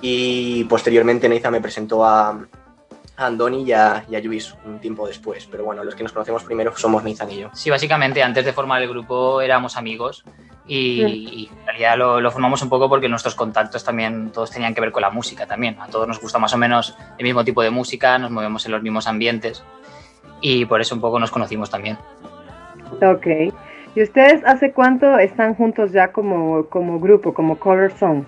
y 0.00 0.64
posteriormente 0.64 1.28
Nathan 1.28 1.52
me 1.52 1.60
presentó 1.60 2.04
a 2.04 2.38
Andoni 3.16 3.62
y 3.62 3.72
a, 3.72 4.04
y 4.08 4.16
a 4.16 4.20
Luis 4.20 4.54
un 4.64 4.78
tiempo 4.78 5.06
después, 5.06 5.46
pero 5.50 5.64
bueno, 5.64 5.82
los 5.84 5.94
que 5.94 6.02
nos 6.02 6.12
conocemos 6.12 6.44
primero 6.44 6.76
somos 6.76 7.02
Nathan 7.02 7.30
y 7.30 7.38
yo. 7.38 7.50
sí, 7.54 7.70
básicamente 7.70 8.22
antes 8.22 8.44
de 8.44 8.52
formar 8.52 8.82
el 8.82 8.88
grupo 8.88 9.40
éramos 9.40 9.76
amigos 9.76 10.24
y, 10.66 11.02
y 11.02 11.50
en 11.60 11.66
realidad 11.66 11.96
lo, 11.96 12.20
lo 12.20 12.30
formamos 12.30 12.60
un 12.62 12.68
poco 12.68 12.88
porque 12.88 13.08
nuestros 13.08 13.34
contactos 13.34 13.84
también 13.84 14.30
todos 14.32 14.50
tenían 14.50 14.74
que 14.74 14.80
ver 14.80 14.92
con 14.92 15.02
la 15.02 15.10
música 15.10 15.46
también. 15.46 15.76
A 15.80 15.86
todos 15.86 16.08
nos 16.08 16.20
gusta 16.20 16.38
más 16.38 16.52
o 16.54 16.58
menos 16.58 16.96
el 17.18 17.24
mismo 17.24 17.44
tipo 17.44 17.62
de 17.62 17.70
música, 17.70 18.18
nos 18.18 18.30
movemos 18.30 18.66
en 18.66 18.72
los 18.72 18.82
mismos 18.82 19.06
ambientes 19.06 19.62
y 20.40 20.64
por 20.66 20.80
eso 20.80 20.94
un 20.94 21.00
poco 21.00 21.18
nos 21.18 21.30
conocimos 21.30 21.70
también. 21.70 21.96
Ok. 23.02 23.26
¿Y 23.94 24.02
ustedes 24.02 24.44
hace 24.44 24.72
cuánto 24.72 25.18
están 25.18 25.54
juntos 25.54 25.92
ya 25.92 26.12
como, 26.12 26.66
como 26.66 27.00
grupo, 27.00 27.32
como 27.32 27.58
Color 27.58 27.92
Song? 27.92 28.24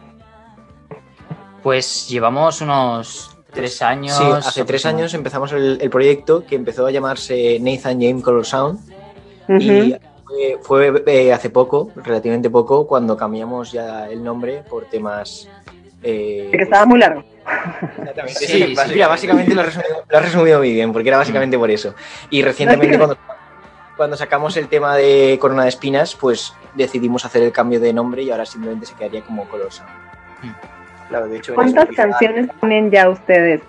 Pues 1.62 2.08
llevamos 2.08 2.62
unos 2.62 3.37
tres 3.60 3.82
años. 3.82 4.16
Sí, 4.16 4.24
hace 4.24 4.64
tres 4.64 4.86
años 4.86 5.14
empezamos 5.14 5.52
el, 5.52 5.78
el 5.80 5.90
proyecto 5.90 6.44
que 6.46 6.56
empezó 6.56 6.86
a 6.86 6.90
llamarse 6.90 7.58
Nathan 7.60 8.00
James 8.00 8.22
Color 8.22 8.44
Sound. 8.46 8.78
Y 9.48 9.94
fue, 10.62 10.92
fue, 10.92 11.02
eh, 11.06 11.32
hace 11.32 11.50
poco, 11.50 11.90
relativamente 11.96 12.50
poco, 12.50 12.86
cuando 12.86 13.16
cambiamos 13.16 13.72
ya 13.72 14.08
el 14.08 14.22
nombre 14.22 14.62
por 14.68 14.84
temas. 14.86 15.48
eh, 16.02 16.48
Que 16.52 16.62
estaba 16.62 16.84
muy 16.86 16.98
largo. 16.98 17.24
Exactamente. 17.98 18.34
Sí, 18.40 18.46
Sí, 18.46 18.62
sí. 18.68 18.74
bas- 18.74 18.92
mira, 18.92 19.08
básicamente 19.08 19.54
lo 19.54 19.62
has, 19.62 19.66
resumido, 19.68 20.04
lo 20.08 20.18
has 20.18 20.24
resumido 20.24 20.58
muy 20.58 20.72
bien, 20.72 20.92
porque 20.92 21.08
era 21.08 21.16
básicamente 21.18 21.56
por 21.58 21.70
eso. 21.70 21.94
Y 22.28 22.42
recientemente 22.42 22.98
cuando, 22.98 23.16
cuando 23.96 24.16
sacamos 24.18 24.56
el 24.58 24.68
tema 24.68 24.94
de 24.96 25.38
Corona 25.40 25.62
de 25.62 25.70
Espinas, 25.70 26.14
pues 26.14 26.52
decidimos 26.74 27.24
hacer 27.24 27.42
el 27.42 27.50
cambio 27.52 27.80
de 27.80 27.92
nombre 27.94 28.22
y 28.22 28.30
ahora 28.30 28.44
simplemente 28.44 28.84
se 28.86 28.94
quedaría 28.94 29.22
como 29.22 29.48
Color 29.48 29.72
Sound. 29.72 29.90
Claro, 31.08 31.28
de 31.28 31.38
hecho, 31.38 31.52
en 31.52 31.56
¿Cuántas 31.56 31.88
canciones 31.96 32.48
tienen 32.60 32.90
ya 32.90 33.08
ustedes 33.08 33.62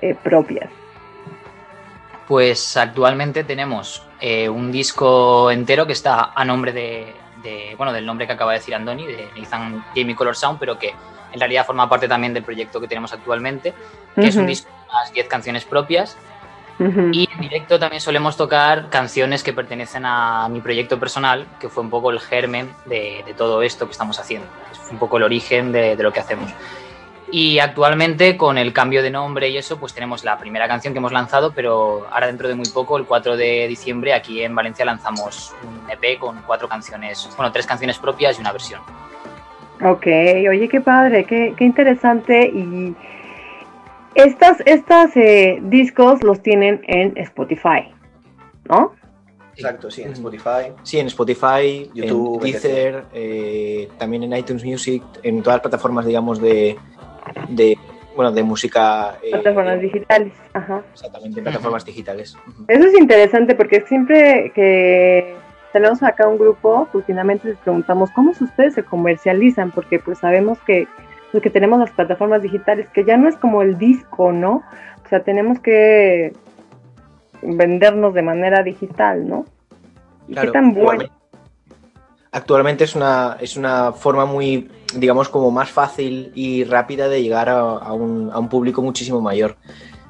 eh, 0.00 0.14
propias? 0.22 0.68
Pues 2.28 2.76
actualmente 2.76 3.44
tenemos 3.44 4.06
eh, 4.20 4.48
un 4.48 4.70
disco 4.72 5.50
entero 5.50 5.86
que 5.86 5.92
está 5.92 6.32
a 6.34 6.44
nombre 6.44 6.72
de, 6.72 7.12
de- 7.42 7.74
bueno, 7.76 7.92
del 7.92 8.06
nombre 8.06 8.26
que 8.26 8.32
acaba 8.32 8.52
de 8.52 8.58
decir 8.58 8.74
Andoni, 8.74 9.06
de 9.06 9.28
Nathan 9.36 9.84
Jamie 9.94 10.14
Color 10.14 10.36
Sound, 10.36 10.58
pero 10.58 10.78
que 10.78 10.94
en 11.32 11.40
realidad 11.40 11.66
forma 11.66 11.88
parte 11.88 12.08
también 12.08 12.32
del 12.32 12.42
proyecto 12.44 12.80
que 12.80 12.88
tenemos 12.88 13.12
actualmente, 13.12 13.72
que 14.14 14.26
es 14.28 14.36
un 14.36 14.46
disco 14.46 14.68
con 14.70 14.96
unas 14.96 15.12
10 15.12 15.26
canciones 15.28 15.64
propias. 15.64 16.16
Y 16.78 17.28
en 17.32 17.40
directo 17.40 17.78
también 17.78 18.00
solemos 18.00 18.36
tocar 18.36 18.88
canciones 18.90 19.42
que 19.42 19.52
pertenecen 19.52 20.04
a 20.04 20.48
mi 20.48 20.60
proyecto 20.60 20.98
personal, 20.98 21.46
que 21.60 21.68
fue 21.68 21.82
un 21.82 21.90
poco 21.90 22.10
el 22.10 22.20
germen 22.20 22.70
de, 22.86 23.22
de 23.24 23.34
todo 23.34 23.62
esto 23.62 23.86
que 23.86 23.92
estamos 23.92 24.18
haciendo. 24.18 24.48
Es 24.72 24.90
un 24.90 24.98
poco 24.98 25.16
el 25.18 25.22
origen 25.22 25.70
de, 25.72 25.96
de 25.96 26.02
lo 26.02 26.12
que 26.12 26.20
hacemos. 26.20 26.52
Y 27.30 27.60
actualmente 27.60 28.36
con 28.36 28.58
el 28.58 28.74
cambio 28.74 29.02
de 29.02 29.10
nombre 29.10 29.48
y 29.48 29.56
eso, 29.56 29.78
pues 29.80 29.94
tenemos 29.94 30.22
la 30.22 30.36
primera 30.36 30.68
canción 30.68 30.92
que 30.92 30.98
hemos 30.98 31.12
lanzado, 31.12 31.52
pero 31.54 32.06
ahora 32.12 32.26
dentro 32.26 32.46
de 32.46 32.54
muy 32.54 32.68
poco, 32.68 32.98
el 32.98 33.06
4 33.06 33.38
de 33.38 33.66
diciembre, 33.68 34.12
aquí 34.12 34.42
en 34.42 34.54
Valencia 34.54 34.84
lanzamos 34.84 35.54
un 35.62 35.90
EP 35.90 36.18
con 36.18 36.42
cuatro 36.42 36.68
canciones, 36.68 37.30
bueno, 37.36 37.50
tres 37.50 37.66
canciones 37.66 37.98
propias 37.98 38.36
y 38.36 38.42
una 38.42 38.52
versión. 38.52 38.82
Ok, 39.82 40.06
oye, 40.50 40.68
qué 40.70 40.82
padre, 40.82 41.24
qué, 41.24 41.54
qué 41.56 41.64
interesante. 41.64 42.48
Y 42.48 42.94
estas, 44.14 44.62
estas 44.66 45.16
eh, 45.16 45.58
discos 45.62 46.22
los 46.22 46.42
tienen 46.42 46.80
en 46.86 47.16
Spotify, 47.16 47.92
¿no? 48.68 48.92
Exacto, 49.54 49.90
sí, 49.90 50.02
en 50.02 50.12
Spotify. 50.12 50.72
Sí, 50.82 50.98
en 50.98 51.06
Spotify, 51.08 51.90
YouTube, 51.94 52.36
en 52.44 52.52
Deezer, 52.52 53.04
eh, 53.12 53.88
también 53.98 54.22
en 54.22 54.34
iTunes 54.34 54.64
Music, 54.64 55.02
en 55.22 55.42
todas 55.42 55.56
las 55.56 55.62
plataformas, 55.62 56.06
digamos, 56.06 56.40
de, 56.40 56.76
de 57.48 57.76
bueno, 58.16 58.32
de 58.32 58.42
música. 58.42 59.18
eh, 59.22 59.30
Plataformas 59.30 59.80
digitales. 59.80 60.32
Ajá. 60.54 60.82
Exactamente, 60.92 61.40
en 61.40 61.44
plataformas 61.44 61.84
digitales. 61.84 62.36
Eso 62.68 62.86
es 62.86 62.98
interesante 62.98 63.54
porque 63.54 63.82
siempre 63.82 64.52
que 64.54 65.34
tenemos 65.72 66.02
acá 66.02 66.28
un 66.28 66.38
grupo, 66.38 66.88
pues 66.92 67.04
finalmente 67.06 67.48
les 67.48 67.58
preguntamos 67.58 68.10
cómo 68.10 68.30
ustedes 68.30 68.74
se 68.74 68.84
comercializan, 68.84 69.70
porque 69.70 69.98
pues 69.98 70.18
sabemos 70.18 70.58
que, 70.66 70.86
pues, 70.96 71.08
que 71.40 71.50
tenemos 71.50 71.78
las 71.78 71.90
plataformas 71.90 72.42
digitales, 72.42 72.88
que 72.92 73.04
ya 73.04 73.16
no 73.16 73.28
es 73.28 73.36
como 73.36 73.62
el 73.62 73.78
disco, 73.78 74.32
¿no? 74.32 74.62
O 75.04 75.08
sea, 75.08 75.22
tenemos 75.22 75.60
que 75.60 76.32
vendernos 77.42 78.14
de 78.14 78.22
manera 78.22 78.62
digital, 78.62 79.28
¿no? 79.28 79.44
¿Y 80.28 80.32
Claro, 80.34 80.48
qué 80.48 80.52
tan 80.52 80.74
bueno? 80.74 81.04
Actualmente 82.30 82.84
es 82.84 82.94
una, 82.94 83.36
es 83.40 83.56
una 83.56 83.92
forma 83.92 84.24
muy, 84.24 84.70
digamos, 84.94 85.28
como 85.28 85.50
más 85.50 85.70
fácil 85.70 86.32
y 86.34 86.64
rápida 86.64 87.08
de 87.08 87.22
llegar 87.22 87.48
a, 87.48 87.60
a 87.60 87.92
un, 87.92 88.30
a 88.32 88.38
un 88.38 88.48
público 88.48 88.80
muchísimo 88.80 89.20
mayor. 89.20 89.56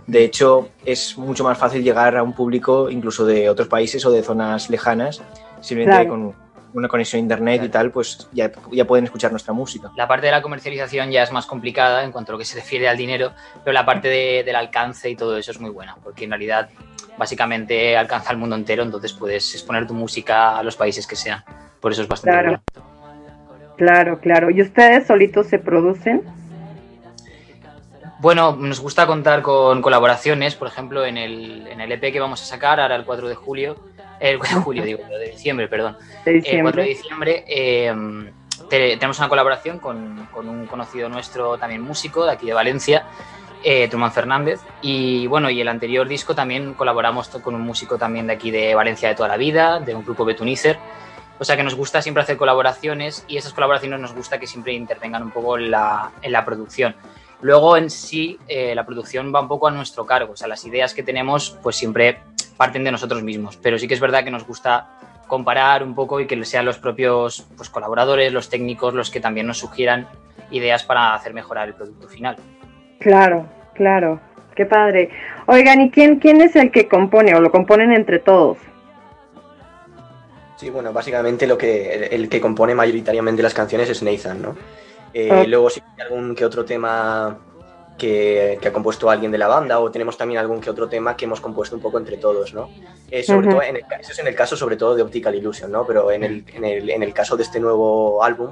De 0.07 0.25
hecho, 0.25 0.69
es 0.85 1.17
mucho 1.19 1.43
más 1.43 1.59
fácil 1.59 1.83
llegar 1.83 2.17
a 2.17 2.23
un 2.23 2.33
público 2.33 2.91
incluso 2.91 3.25
de 3.25 3.49
otros 3.49 3.69
países 3.69 4.05
o 4.05 4.11
de 4.11 4.23
zonas 4.23 4.71
lejanas, 4.71 5.23
simplemente 5.61 6.05
Claro. 6.07 6.11
con 6.11 6.35
una 6.75 6.89
conexión 6.89 7.19
a 7.19 7.23
internet 7.23 7.63
y 7.65 7.69
tal, 7.69 7.91
pues 7.91 8.29
ya, 8.33 8.51
ya 8.71 8.85
pueden 8.87 9.05
escuchar 9.05 9.31
nuestra 9.31 9.53
música. 9.53 9.91
La 9.97 10.09
parte 10.09 10.27
de 10.27 10.33
la 10.33 10.43
comercialización 10.43 11.11
ya 11.11 11.23
es 11.23 11.33
más 11.33 11.47
complicada 11.47 12.03
en 12.05 12.13
cuanto 12.13 12.33
a 12.33 12.35
lo 12.35 12.39
que 12.39 12.45
se 12.45 12.57
refiere 12.57 12.89
al 12.89 12.97
dinero, 12.97 13.33
pero 13.65 13.73
la 13.75 13.85
parte 13.85 14.09
de- 14.09 14.43
del 14.45 14.57
alcance 14.57 15.11
y 15.11 15.17
todo 15.17 15.37
eso 15.37 15.51
es 15.51 15.61
muy 15.61 15.71
buena, 15.71 15.97
porque 16.03 16.25
en 16.25 16.31
realidad 16.31 16.71
básicamente 17.19 17.97
alcanza 17.97 18.31
al 18.31 18.39
mundo 18.39 18.57
entero, 18.57 18.83
entonces 18.83 19.13
puedes 19.13 19.55
exponer 19.55 19.87
tu 19.87 19.95
música 19.95 20.57
a 20.59 20.63
los 20.63 20.77
países 20.77 21.07
que 21.07 21.17
sean. 21.17 21.45
Por 21.81 21.93
eso 21.93 22.03
es 22.03 22.09
bastante 22.09 22.39
Claro. 22.41 22.63
bueno. 22.75 22.93
Claro, 23.77 24.21
claro. 24.21 24.51
¿Y 24.51 24.63
ustedes 24.63 25.07
solitos 25.07 25.47
se 25.49 25.59
producen? 25.59 26.23
Bueno, 28.21 28.55
nos 28.55 28.79
gusta 28.81 29.07
contar 29.07 29.43
con 29.43 29.83
colaboraciones, 29.83 30.55
por 30.55 30.69
ejemplo, 30.69 31.05
en 31.05 31.17
el, 31.17 31.67
en 31.67 31.81
el 31.81 31.91
EP 31.91 32.13
que 32.13 32.21
vamos 32.21 32.41
a 32.43 32.45
sacar 32.45 32.79
ahora 32.79 32.95
el 32.95 33.05
4 33.05 33.29
de 33.29 33.35
julio, 33.35 33.77
el 34.31 34.39
4 34.39 34.59
de 34.59 34.63
julio, 34.65 34.83
digo, 34.87 35.01
de 35.19 35.31
diciembre, 35.31 35.69
perdón. 35.69 35.97
De 36.25 36.39
El 36.39 36.63
4 36.63 36.83
de 36.83 36.89
diciembre. 36.89 36.89
diciembre 36.89 37.45
eh, 37.47 38.31
te- 38.71 38.97
tenemos 38.97 39.19
una 39.19 39.29
colaboración 39.29 39.79
con, 39.79 40.29
con 40.33 40.49
un 40.49 40.67
conocido 40.67 41.09
nuestro 41.09 41.59
también 41.59 41.83
músico 41.83 42.25
de 42.25 42.33
aquí 42.33 42.47
de 42.47 42.55
Valencia, 42.55 43.05
eh, 43.65 43.89
Truman 43.89 44.13
Fernández. 44.13 44.61
Y 44.81 45.27
bueno, 45.27 45.51
y 45.51 45.61
el 45.61 45.69
anterior 45.69 46.09
disco 46.09 46.35
también 46.35 46.75
colaboramos 46.75 47.29
con 47.29 47.55
un 47.55 47.63
músico 47.63 47.99
también 47.99 48.27
de 48.27 48.35
aquí 48.35 48.51
de 48.51 48.75
Valencia 48.75 49.09
de 49.09 49.15
toda 49.15 49.29
la 49.29 49.37
vida, 49.37 49.81
de 49.81 49.95
un 49.95 50.05
grupo 50.05 50.25
Betunicer. 50.25 50.79
O 51.39 51.45
sea 51.45 51.57
que 51.57 51.65
nos 51.65 51.75
gusta 51.75 52.01
siempre 52.03 52.23
hacer 52.23 52.37
colaboraciones 52.37 53.25
y 53.27 53.37
esas 53.37 53.53
colaboraciones 53.53 53.99
nos 53.99 54.15
gusta 54.15 54.39
que 54.39 54.47
siempre 54.47 54.73
intervengan 54.75 55.23
un 55.25 55.33
poco 55.33 55.59
en 55.59 55.73
la, 55.73 56.13
en 56.23 56.31
la 56.31 56.45
producción. 56.45 56.95
Luego 57.41 57.77
en 57.77 57.91
sí 57.91 58.39
eh, 58.47 58.73
la 58.77 58.87
producción 58.87 59.33
va 59.35 59.41
un 59.41 59.49
poco 59.49 59.67
a 59.67 59.73
nuestro 59.73 60.07
cargo, 60.07 60.35
o 60.35 60.37
sea, 60.37 60.47
las 60.47 60.65
ideas 60.65 60.95
que 60.95 61.03
tenemos 61.03 61.59
pues 61.61 61.75
siempre 61.75 62.21
parten 62.57 62.85
de 62.85 62.93
nosotros 62.93 63.23
mismos, 63.23 63.57
pero 63.57 63.79
sí 63.79 63.89
que 63.89 63.95
es 63.95 64.01
verdad 64.01 64.25
que 64.25 64.31
nos 64.31 64.47
gusta 64.47 64.99
comparar 65.27 65.83
un 65.83 65.95
poco 65.95 66.21
y 66.21 66.27
que 66.27 66.45
sean 66.45 66.65
los 66.65 66.79
propios 66.79 67.47
pues, 67.57 67.71
colaboradores, 67.71 68.33
los 68.33 68.49
técnicos, 68.49 68.95
los 68.95 69.11
que 69.11 69.21
también 69.21 69.47
nos 69.47 69.59
sugieran 69.59 70.07
ideas 70.51 70.85
para 70.85 71.15
hacer 71.15 71.33
mejorar 71.33 71.69
el 71.69 71.75
producto 71.75 72.09
final. 72.09 72.37
Claro, 72.99 73.47
claro, 73.75 74.21
qué 74.55 74.67
padre. 74.67 75.11
Oigan, 75.47 75.81
¿y 75.81 75.91
quién, 75.91 76.19
quién 76.19 76.41
es 76.41 76.55
el 76.57 76.71
que 76.71 76.89
compone 76.89 77.35
o 77.35 77.41
lo 77.41 77.51
componen 77.51 77.93
entre 77.93 78.19
todos? 78.19 78.59
Sí, 80.57 80.71
bueno, 80.71 80.93
básicamente 80.93 81.47
lo 81.47 81.59
que 81.59 81.93
el, 81.93 82.03
el 82.05 82.29
que 82.29 82.41
compone 82.41 82.75
mayoritariamente 82.75 83.43
las 83.43 83.55
canciones 83.55 83.89
es 83.89 84.03
Nathan, 84.03 84.43
¿no? 84.43 84.55
Eh. 85.15 85.45
Luego 85.47 85.69
sí 85.69 85.83
hay 85.97 86.03
algún 86.07 86.35
que 86.35 86.45
otro 86.45 86.65
tema 86.65 87.37
que, 88.03 88.59
que 88.61 88.67
ha 88.67 88.73
compuesto 88.73 89.09
alguien 89.09 89.31
de 89.31 89.39
la 89.39 89.47
banda 89.47 89.79
o 89.79 89.89
tenemos 89.89 90.19
también 90.19 90.41
algún 90.41 90.61
que 90.61 90.69
otro 90.69 90.89
tema 90.89 91.17
que 91.17 91.25
hemos 91.27 91.41
compuesto 91.41 91.77
un 91.77 91.81
poco 91.81 91.99
entre 91.99 92.17
todos, 92.17 92.53
¿no? 92.53 92.69
Eh, 93.09 93.23
sobre 93.23 93.47
Ujú. 93.47 93.59
todo, 93.59 93.63
en 93.63 93.77
el, 93.77 93.85
eso 94.01 94.11
es 94.11 94.19
en 94.19 94.27
el 94.27 94.35
caso 94.35 94.57
sobre 94.57 94.77
todo 94.77 94.97
de 94.97 95.03
Optical 95.03 95.37
Illusion, 95.37 95.71
¿no? 95.71 95.87
Pero 95.87 96.11
en 96.11 96.25
el, 96.25 96.45
en 96.53 96.65
el, 96.65 96.91
en 96.91 97.05
el 97.05 97.15
caso 97.15 97.37
de 97.37 97.45
este 97.45 97.61
nuevo 97.61 98.25
álbum 98.25 98.51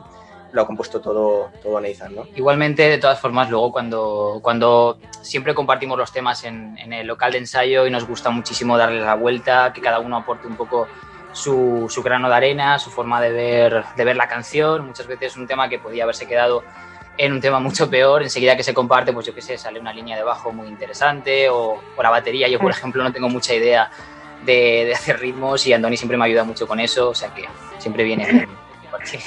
lo 0.52 0.62
ha 0.62 0.66
compuesto 0.66 1.00
todo, 1.00 1.50
todo 1.60 1.80
Nathan, 1.80 2.14
¿no? 2.14 2.28
Igualmente, 2.36 2.88
de 2.88 2.98
todas 2.98 3.18
formas, 3.18 3.50
luego 3.50 3.72
cuando, 3.72 4.38
cuando 4.40 4.98
siempre 5.20 5.52
compartimos 5.52 5.98
los 5.98 6.12
temas 6.12 6.44
en, 6.44 6.78
en 6.78 6.92
el 6.92 7.08
local 7.08 7.32
de 7.32 7.38
ensayo 7.38 7.86
y 7.88 7.90
nos 7.90 8.06
gusta 8.06 8.30
muchísimo 8.30 8.78
darle 8.78 9.00
la 9.00 9.16
vuelta, 9.16 9.72
que 9.72 9.80
cada 9.80 9.98
uno 9.98 10.16
aporte 10.16 10.46
un 10.46 10.56
poco 10.56 10.86
su, 11.32 11.86
su 11.88 12.04
grano 12.04 12.28
de 12.28 12.36
arena, 12.36 12.78
su 12.78 12.90
forma 12.90 13.20
de 13.20 13.32
ver, 13.32 13.84
de 13.96 14.04
ver 14.04 14.16
la 14.16 14.28
canción. 14.28 14.86
Muchas 14.86 15.08
veces 15.08 15.36
un 15.36 15.48
tema 15.48 15.68
que 15.68 15.80
podía 15.80 16.04
haberse 16.04 16.28
quedado 16.28 16.62
en 17.20 17.34
un 17.34 17.40
tema 17.40 17.60
mucho 17.60 17.90
peor, 17.90 18.22
enseguida 18.22 18.56
que 18.56 18.62
se 18.62 18.72
comparte, 18.72 19.12
pues 19.12 19.26
yo 19.26 19.34
qué 19.34 19.42
sé, 19.42 19.58
sale 19.58 19.78
una 19.78 19.92
línea 19.92 20.16
de 20.16 20.22
bajo 20.22 20.52
muy 20.52 20.68
interesante 20.68 21.50
o, 21.50 21.78
o 21.94 22.02
la 22.02 22.08
batería. 22.08 22.48
Yo, 22.48 22.58
por 22.58 22.70
ejemplo, 22.70 23.04
no 23.04 23.12
tengo 23.12 23.28
mucha 23.28 23.54
idea 23.54 23.90
de, 24.46 24.86
de 24.86 24.94
hacer 24.94 25.20
ritmos 25.20 25.66
y 25.66 25.74
Andoni 25.74 25.98
siempre 25.98 26.16
me 26.16 26.24
ayuda 26.24 26.44
mucho 26.44 26.66
con 26.66 26.80
eso, 26.80 27.10
o 27.10 27.14
sea 27.14 27.34
que 27.34 27.44
siempre 27.78 28.04
viene 28.04 28.26
bien. 28.26 28.48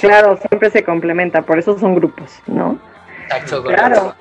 Claro, 0.02 0.38
siempre 0.38 0.70
se 0.70 0.84
complementa, 0.84 1.42
por 1.42 1.58
eso 1.58 1.80
son 1.80 1.96
grupos, 1.96 2.40
¿no? 2.46 2.78
Exacto, 3.24 3.64
Claro. 3.64 4.14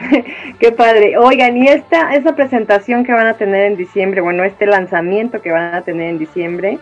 Qué 0.58 0.72
padre. 0.72 1.18
Oigan, 1.18 1.56
y 1.58 1.68
esta, 1.68 2.14
esa 2.14 2.34
presentación 2.34 3.04
que 3.04 3.12
van 3.12 3.26
a 3.26 3.34
tener 3.34 3.66
en 3.66 3.76
diciembre, 3.76 4.22
bueno, 4.22 4.44
este 4.44 4.66
lanzamiento 4.66 5.42
que 5.42 5.52
van 5.52 5.74
a 5.74 5.82
tener 5.82 6.08
en 6.08 6.18
diciembre, 6.18 6.78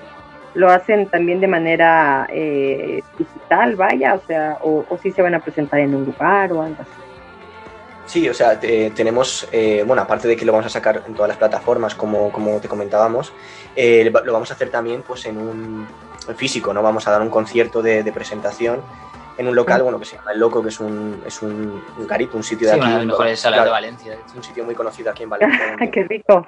lo 0.55 0.71
hacen 0.71 1.07
también 1.09 1.41
de 1.41 1.49
manera 1.49 2.27
eh, 2.31 3.03
digital, 3.19 3.77
vaya, 3.77 4.15
o 4.15 4.21
sea, 4.27 4.59
o, 4.63 4.85
o 4.89 4.99
sí 4.99 5.11
se 5.11 5.23
van 5.23 5.35
a 5.35 5.41
presentar 5.41 5.81
en 5.81 5.95
un 5.95 6.05
lugar 6.05 6.53
o 6.53 6.63
algo 6.63 6.77
así. 6.81 6.91
Sí, 8.05 8.29
o 8.29 8.35
sea, 8.35 8.59
te- 8.61 8.91
tenemos, 8.91 9.49
eh, 9.53 9.85
bueno, 9.87 10.03
aparte 10.03 10.29
de 10.29 10.37
que 10.37 10.45
lo 10.45 10.53
vamos 10.53 10.67
a 10.67 10.69
sacar 10.69 11.03
en 11.07 11.15
todas 11.15 11.29
las 11.29 11.39
plataformas, 11.39 11.95
como, 11.95 12.31
como 12.33 12.59
te 12.61 12.69
comentábamos, 12.69 13.33
eh, 13.77 14.11
lo 14.25 14.33
vamos 14.33 14.51
a 14.51 14.55
hacer 14.55 14.71
también 14.71 15.03
pues 15.03 15.25
en 15.27 15.39
un 15.39 15.87
en 16.29 16.37
físico, 16.37 16.73
¿no? 16.75 16.83
Vamos 16.83 17.09
a 17.09 17.11
dar 17.13 17.23
un 17.23 17.31
concierto 17.31 17.81
de, 17.83 18.03
de 18.03 18.13
presentación 18.13 18.81
en 19.39 19.49
un 19.49 19.55
local, 19.57 19.83
bueno, 19.83 19.99
que 19.99 20.05
se 20.05 20.17
llama 20.17 20.33
El 20.33 20.41
Loco, 20.41 20.63
que 20.63 20.69
es 20.69 20.79
un, 20.79 21.23
es 21.27 21.41
un, 21.43 21.83
un 21.99 22.07
garito, 22.07 22.37
un 22.37 22.43
sitio 22.43 22.69
de 22.69 22.75
Sí, 22.75 22.81
aquí. 22.81 22.87
una 22.87 22.99
de 22.99 23.07
las 23.07 23.07
mejores 23.07 23.41
salas 23.41 23.57
claro, 23.59 23.71
de 23.71 23.73
Valencia. 23.73 24.13
hecho. 24.15 24.37
Un 24.37 24.43
sitio 24.45 24.65
muy 24.65 24.75
conocido 24.75 25.11
aquí 25.11 25.23
en 25.23 25.31
Valencia. 25.31 25.77
¡Ay, 25.81 25.91
qué 25.93 26.05
rico! 26.05 26.45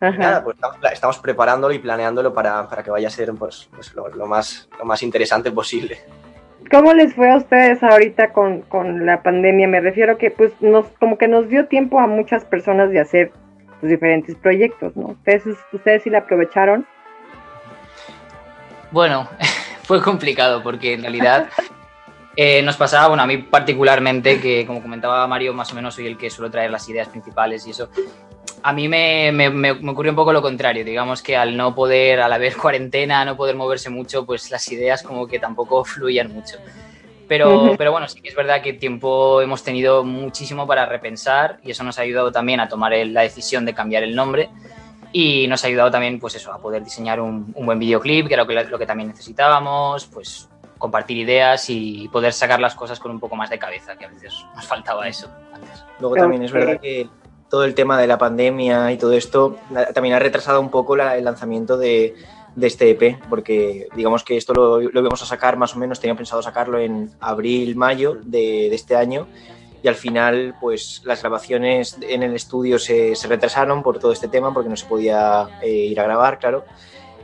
Nada, 0.00 0.42
pues 0.42 0.56
estamos, 0.56 0.78
estamos 0.92 1.18
preparándolo 1.18 1.74
y 1.74 1.78
planeándolo 1.78 2.32
para, 2.32 2.66
para 2.68 2.82
que 2.82 2.90
vaya 2.90 3.08
a 3.08 3.10
ser 3.10 3.32
pues, 3.34 3.68
pues, 3.74 3.94
lo, 3.94 4.08
lo 4.08 4.26
más, 4.26 4.68
lo 4.78 4.84
más 4.86 5.02
interesante 5.02 5.52
posible. 5.52 5.98
¿Cómo 6.70 6.94
les 6.94 7.14
fue 7.14 7.30
a 7.30 7.36
ustedes 7.36 7.82
ahorita 7.82 8.32
con, 8.32 8.62
con 8.62 9.04
la 9.04 9.22
pandemia? 9.22 9.68
Me 9.68 9.80
refiero 9.80 10.16
que 10.16 10.30
pues 10.30 10.52
nos 10.60 10.86
como 10.98 11.18
que 11.18 11.28
nos 11.28 11.48
dio 11.48 11.66
tiempo 11.66 12.00
a 12.00 12.06
muchas 12.06 12.44
personas 12.44 12.90
de 12.90 13.00
hacer 13.00 13.32
pues, 13.80 13.90
diferentes 13.90 14.36
proyectos, 14.36 14.96
¿no? 14.96 15.08
Ustedes, 15.08 15.44
ustedes 15.72 16.02
sí 16.04 16.10
la 16.10 16.18
aprovecharon. 16.18 16.86
Bueno, 18.90 19.28
fue 19.82 20.00
complicado 20.00 20.62
porque 20.62 20.94
en 20.94 21.02
realidad 21.02 21.48
eh, 22.36 22.62
nos 22.62 22.76
pasaba, 22.76 23.08
bueno, 23.08 23.22
a 23.22 23.26
mí 23.26 23.38
particularmente, 23.38 24.40
que 24.40 24.64
como 24.64 24.80
comentaba 24.80 25.26
Mario, 25.26 25.52
más 25.52 25.72
o 25.72 25.74
menos 25.74 25.94
soy 25.94 26.06
el 26.06 26.16
que 26.16 26.30
suelo 26.30 26.50
traer 26.50 26.70
las 26.70 26.88
ideas 26.88 27.08
principales 27.08 27.66
y 27.66 27.70
eso. 27.70 27.90
A 28.62 28.72
mí 28.72 28.88
me, 28.88 29.32
me, 29.32 29.48
me- 29.50 29.74
me 29.74 29.90
ocurrió 29.92 30.12
un 30.12 30.16
poco 30.16 30.32
lo 30.32 30.42
contrario, 30.42 30.84
digamos 30.84 31.22
que 31.22 31.36
al 31.36 31.56
no 31.56 31.74
poder, 31.74 32.20
al 32.20 32.32
haber 32.32 32.56
cuarentena, 32.58 33.24
no 33.24 33.36
poder 33.36 33.56
moverse 33.56 33.90
mucho, 33.90 34.26
pues 34.26 34.50
las 34.50 34.70
ideas 34.70 35.02
como 35.02 35.26
que 35.26 35.38
tampoco 35.38 35.84
fluían 35.86 36.32
mucho. 36.32 36.56
Pero, 37.28 37.48
pero 37.78 37.92
bueno, 37.92 38.08
sí 38.08 38.20
que 38.20 38.28
es 38.28 38.34
verdad 38.34 38.60
que 38.60 38.72
tiempo 38.72 39.40
hemos 39.40 39.62
tenido 39.62 40.02
muchísimo 40.02 40.66
para 40.66 40.84
repensar 40.86 41.60
y 41.62 41.70
eso 41.70 41.84
nos 41.84 41.96
ha 41.98 42.02
ayudado 42.02 42.32
también 42.32 42.58
a 42.58 42.68
tomar 42.68 42.92
la 43.06 43.20
decisión 43.20 43.64
de 43.64 43.72
cambiar 43.72 44.02
el 44.02 44.16
nombre 44.16 44.50
y 45.12 45.46
nos 45.46 45.62
ha 45.62 45.68
ayudado 45.68 45.92
también 45.92 46.18
pues 46.18 46.34
eso, 46.34 46.52
a 46.52 46.58
poder 46.58 46.82
diseñar 46.82 47.20
un, 47.20 47.52
un 47.54 47.66
buen 47.66 47.78
videoclip, 47.78 48.26
que 48.26 48.34
era 48.34 48.42
lo 48.42 48.48
que, 48.48 48.64
lo 48.64 48.78
que 48.80 48.86
también 48.86 49.08
necesitábamos, 49.10 50.06
pues 50.06 50.48
compartir 50.76 51.18
ideas 51.18 51.70
y 51.70 52.08
poder 52.08 52.32
sacar 52.32 52.58
las 52.58 52.74
cosas 52.74 52.98
con 52.98 53.12
un 53.12 53.20
poco 53.20 53.36
más 53.36 53.48
de 53.48 53.60
cabeza, 53.60 53.96
que 53.96 54.06
a 54.06 54.08
veces 54.08 54.34
nos 54.56 54.66
faltaba 54.66 55.06
eso 55.06 55.30
antes. 55.54 55.84
Luego 56.00 56.16
también 56.22 56.42
es 56.42 56.50
verdad 56.50 56.80
que 56.80 57.08
todo 57.50 57.64
el 57.64 57.74
tema 57.74 57.98
de 58.00 58.06
la 58.06 58.16
pandemia 58.16 58.92
y 58.92 58.96
todo 58.96 59.12
esto 59.12 59.58
también 59.92 60.14
ha 60.14 60.18
retrasado 60.20 60.60
un 60.60 60.70
poco 60.70 60.96
la- 60.96 61.16
el 61.16 61.24
lanzamiento 61.24 61.76
de, 61.76 62.14
de 62.54 62.66
este 62.66 62.90
EP, 62.90 63.18
porque 63.28 63.88
digamos 63.94 64.22
que 64.24 64.36
esto 64.36 64.54
lo, 64.54 64.80
lo 64.80 65.00
íbamos 65.00 65.20
a 65.22 65.26
sacar 65.26 65.56
más 65.56 65.74
o 65.74 65.78
menos, 65.78 65.98
tenía 66.00 66.14
pensado 66.16 66.40
sacarlo 66.42 66.78
en 66.78 67.10
abril, 67.20 67.74
mayo 67.76 68.16
de, 68.22 68.68
de 68.70 68.74
este 68.74 68.94
año 68.96 69.26
y 69.82 69.88
al 69.88 69.94
final 69.96 70.54
pues 70.60 71.00
las 71.04 71.20
grabaciones 71.22 71.96
en 72.02 72.22
el 72.22 72.34
estudio 72.34 72.78
se, 72.78 73.16
se 73.16 73.26
retrasaron 73.28 73.82
por 73.82 73.98
todo 73.98 74.12
este 74.12 74.28
tema 74.28 74.52
porque 74.54 74.68
no 74.68 74.76
se 74.76 74.86
podía 74.86 75.48
eh, 75.62 75.70
ir 75.70 75.98
a 76.00 76.04
grabar, 76.04 76.38
claro, 76.38 76.64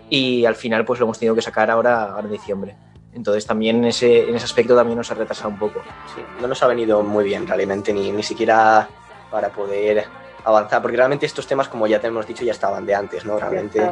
y 0.09 0.45
al 0.45 0.55
final 0.57 0.85
pues 0.85 0.99
lo 1.01 1.05
hemos 1.07 1.19
tenido 1.19 1.35
que 1.35 1.43
sacar 1.43 1.71
ahora, 1.71 2.05
ahora 2.13 2.27
en 2.27 2.33
diciembre. 2.33 2.77
Entonces 3.13 3.47
también 3.47 3.85
ese, 3.85 4.29
en 4.29 4.35
ese 4.37 4.45
aspecto 4.45 4.75
también 4.77 4.99
nos 4.99 5.11
ha 5.11 5.15
retrasado 5.15 5.49
un 5.49 5.59
poco. 5.59 5.81
Sí, 6.15 6.21
no 6.41 6.47
nos 6.49 6.63
ha 6.63 6.67
venido 6.67 7.03
muy 7.03 7.25
bien 7.25 7.47
realmente, 7.47 7.93
ni, 7.93 8.11
ni 8.13 8.23
siquiera 8.23 8.89
para 9.37 9.51
poder 9.51 10.05
avanzar, 10.45 10.81
porque 10.81 10.97
realmente 10.97 11.27
estos 11.27 11.47
temas, 11.47 11.69
como 11.69 11.87
ya 11.87 12.01
te 12.01 12.07
hemos 12.07 12.27
dicho, 12.27 12.43
ya 12.43 12.53
estaban 12.53 12.87
de 12.87 12.95
antes, 12.95 13.27
¿no? 13.27 13.39
Realmente, 13.39 13.87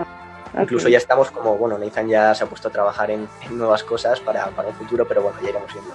incluso 0.58 0.88
ya 0.88 0.96
estamos 0.96 1.30
como, 1.30 1.58
bueno, 1.58 1.76
Nathan 1.76 2.08
ya 2.08 2.34
se 2.34 2.44
ha 2.44 2.46
puesto 2.46 2.68
a 2.68 2.70
trabajar 2.70 3.10
en, 3.10 3.28
en 3.46 3.58
nuevas 3.58 3.84
cosas 3.84 4.20
para, 4.20 4.46
para 4.46 4.68
un 4.68 4.74
futuro, 4.74 5.06
pero 5.06 5.20
bueno, 5.20 5.36
ya 5.42 5.50
iremos 5.50 5.70
viendo. 5.70 5.92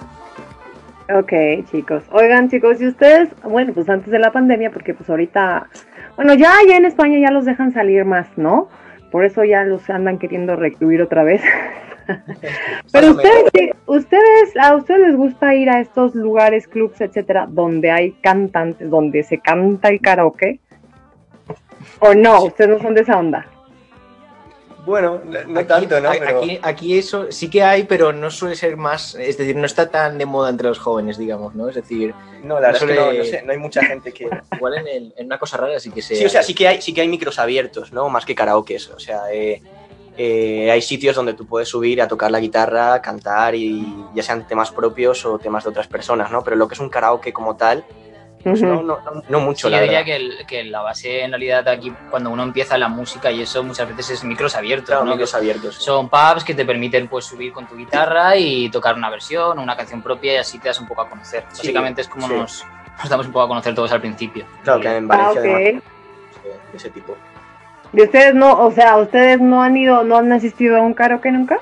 Ok, 1.18 1.68
chicos. 1.68 2.04
Oigan, 2.12 2.48
chicos, 2.48 2.80
y 2.80 2.86
ustedes, 2.86 3.30
bueno, 3.42 3.72
pues 3.74 3.88
antes 3.88 4.12
de 4.12 4.20
la 4.20 4.30
pandemia, 4.30 4.70
porque 4.70 4.94
pues 4.94 5.10
ahorita, 5.10 5.66
bueno, 6.14 6.34
ya, 6.34 6.52
ya 6.68 6.76
en 6.76 6.84
España 6.84 7.18
ya 7.18 7.32
los 7.32 7.44
dejan 7.44 7.72
salir 7.72 8.04
más, 8.04 8.28
¿no? 8.36 8.68
Por 9.10 9.24
eso 9.24 9.44
ya 9.44 9.64
los 9.64 9.88
andan 9.90 10.18
queriendo 10.18 10.56
recluir 10.56 11.02
otra 11.02 11.24
vez. 11.24 11.42
Pero 12.92 13.10
ustedes, 13.12 13.72
ustedes, 13.86 14.56
a 14.60 14.74
ustedes 14.74 15.00
les 15.08 15.16
gusta 15.16 15.54
ir 15.54 15.70
a 15.70 15.80
estos 15.80 16.14
lugares, 16.14 16.66
clubs, 16.66 17.00
etcétera, 17.00 17.46
donde 17.48 17.90
hay 17.90 18.12
cantantes, 18.12 18.88
donde 18.90 19.22
se 19.22 19.38
canta 19.38 19.88
el 19.88 20.00
karaoke. 20.00 20.60
¿O 22.00 22.14
no? 22.14 22.44
Ustedes 22.44 22.70
no 22.70 22.78
son 22.78 22.94
de 22.94 23.02
esa 23.02 23.18
onda. 23.18 23.46
Bueno, 24.84 25.20
no 25.46 25.66
tanto, 25.66 26.00
¿no? 26.00 26.10
Pero- 26.10 26.38
aquí, 26.38 26.58
aquí 26.62 26.98
eso 26.98 27.26
sí 27.30 27.50
que 27.50 27.62
hay, 27.62 27.84
pero 27.84 28.12
no 28.12 28.30
suele 28.30 28.56
ser 28.56 28.76
más, 28.76 29.14
es 29.14 29.36
decir, 29.36 29.56
no 29.56 29.66
está 29.66 29.90
tan 29.90 30.16
de 30.18 30.26
moda 30.26 30.50
entre 30.50 30.68
los 30.68 30.78
jóvenes, 30.78 31.18
digamos, 31.18 31.54
¿no? 31.54 31.68
Es 31.68 31.74
decir, 31.74 32.14
No, 32.42 32.54
la 32.60 32.68
verdad 32.68 32.76
es 32.76 32.78
que 32.88 32.94
suele- 32.94 33.12
no, 33.12 33.18
no 33.18 33.24
sé, 33.24 33.42
no 33.42 33.52
hay 33.52 33.58
mucha 33.58 33.82
gente 33.84 34.12
que... 34.12 34.28
Igual 34.56 34.78
en, 34.78 34.88
el- 34.88 35.14
en 35.16 35.26
una 35.26 35.38
cosa 35.38 35.56
rara 35.56 35.78
sí 35.80 35.90
que 35.90 36.02
se... 36.02 36.16
Sí, 36.16 36.24
o 36.24 36.28
sea, 36.28 36.42
sí 36.42 36.54
que 36.54 36.66
hay, 36.68 36.80
sí 36.82 36.94
que 36.94 37.00
hay 37.02 37.08
micros 37.08 37.38
abiertos, 37.38 37.92
¿no? 37.92 38.08
Más 38.08 38.24
que 38.24 38.34
karaokes. 38.34 38.90
O 38.94 38.98
sea, 38.98 39.24
eh, 39.32 39.60
eh, 40.16 40.70
hay 40.70 40.82
sitios 40.82 41.14
donde 41.16 41.34
tú 41.34 41.46
puedes 41.46 41.68
subir 41.68 42.00
a 42.02 42.08
tocar 42.08 42.30
la 42.30 42.40
guitarra, 42.40 43.00
cantar 43.02 43.54
y 43.54 43.86
ya 44.14 44.22
sean 44.22 44.46
temas 44.46 44.70
propios 44.70 45.24
o 45.26 45.38
temas 45.38 45.64
de 45.64 45.70
otras 45.70 45.86
personas, 45.88 46.30
¿no? 46.30 46.42
Pero 46.42 46.56
lo 46.56 46.68
que 46.68 46.74
es 46.74 46.80
un 46.80 46.88
karaoke 46.88 47.32
como 47.32 47.56
tal, 47.56 47.84
no, 48.44 48.54
no, 48.54 48.82
no, 48.82 49.22
no 49.28 49.40
mucho, 49.40 49.68
Sí, 49.68 49.70
la 49.72 49.78
yo 49.78 49.82
diría 49.84 50.04
que, 50.04 50.16
el- 50.16 50.46
que 50.46 50.64
la 50.64 50.80
base 50.82 51.22
en 51.22 51.30
realidad 51.30 51.66
aquí 51.68 51.92
cuando 52.10 52.30
uno 52.30 52.42
empieza 52.42 52.78
la 52.78 52.88
música 52.88 53.30
y 53.30 53.42
eso 53.42 53.62
muchas 53.62 53.88
veces 53.88 54.10
es 54.10 54.24
micros 54.24 54.54
abiertos, 54.56 54.88
Claro, 54.88 55.04
¿no? 55.04 55.10
micros 55.12 55.34
abiertos. 55.34 55.76
sí. 55.76 55.82
Son 55.84 56.08
pubs 56.08 56.44
que 56.44 56.54
te 56.54 56.64
permiten 56.64 57.08
pues 57.08 57.24
subir 57.26 57.52
con 57.52 57.66
tu 57.66 57.76
guitarra 57.76 58.36
y 58.36 58.70
tocar 58.70 58.94
una 58.94 59.10
versión 59.10 59.58
o 59.58 59.62
una 59.62 59.76
canción 59.76 60.00
propia 60.02 60.34
y 60.34 60.36
así 60.36 60.58
te 60.58 60.68
das 60.68 60.80
un 60.80 60.86
poco 60.88 61.02
a 61.02 61.08
conocer. 61.08 61.44
Sí, 61.52 61.58
Básicamente 61.58 62.00
es 62.02 62.08
como 62.08 62.26
sí. 62.28 62.34
nos, 62.34 62.64
nos 62.98 63.08
damos 63.08 63.26
un 63.26 63.32
poco 63.32 63.44
a 63.44 63.48
conocer 63.48 63.74
todos 63.74 63.92
al 63.92 64.00
principio. 64.00 64.44
Claro, 64.64 64.80
que 64.80 64.88
en 64.96 65.04
Ah, 65.04 65.16
Valencia 65.16 65.40
ok. 65.40 65.46
además, 65.46 65.82
de, 66.72 66.76
ese 66.76 66.90
tipo. 66.90 67.16
¿Y 67.92 68.02
ustedes 68.02 68.34
no, 68.34 68.58
o 68.64 68.70
sea, 68.70 68.96
ustedes 68.98 69.40
no 69.40 69.62
han 69.62 69.76
ido, 69.76 70.04
no 70.04 70.16
han 70.16 70.30
asistido 70.32 70.76
a 70.76 70.80
un 70.80 70.94
karaoke 70.94 71.30
nunca? 71.32 71.58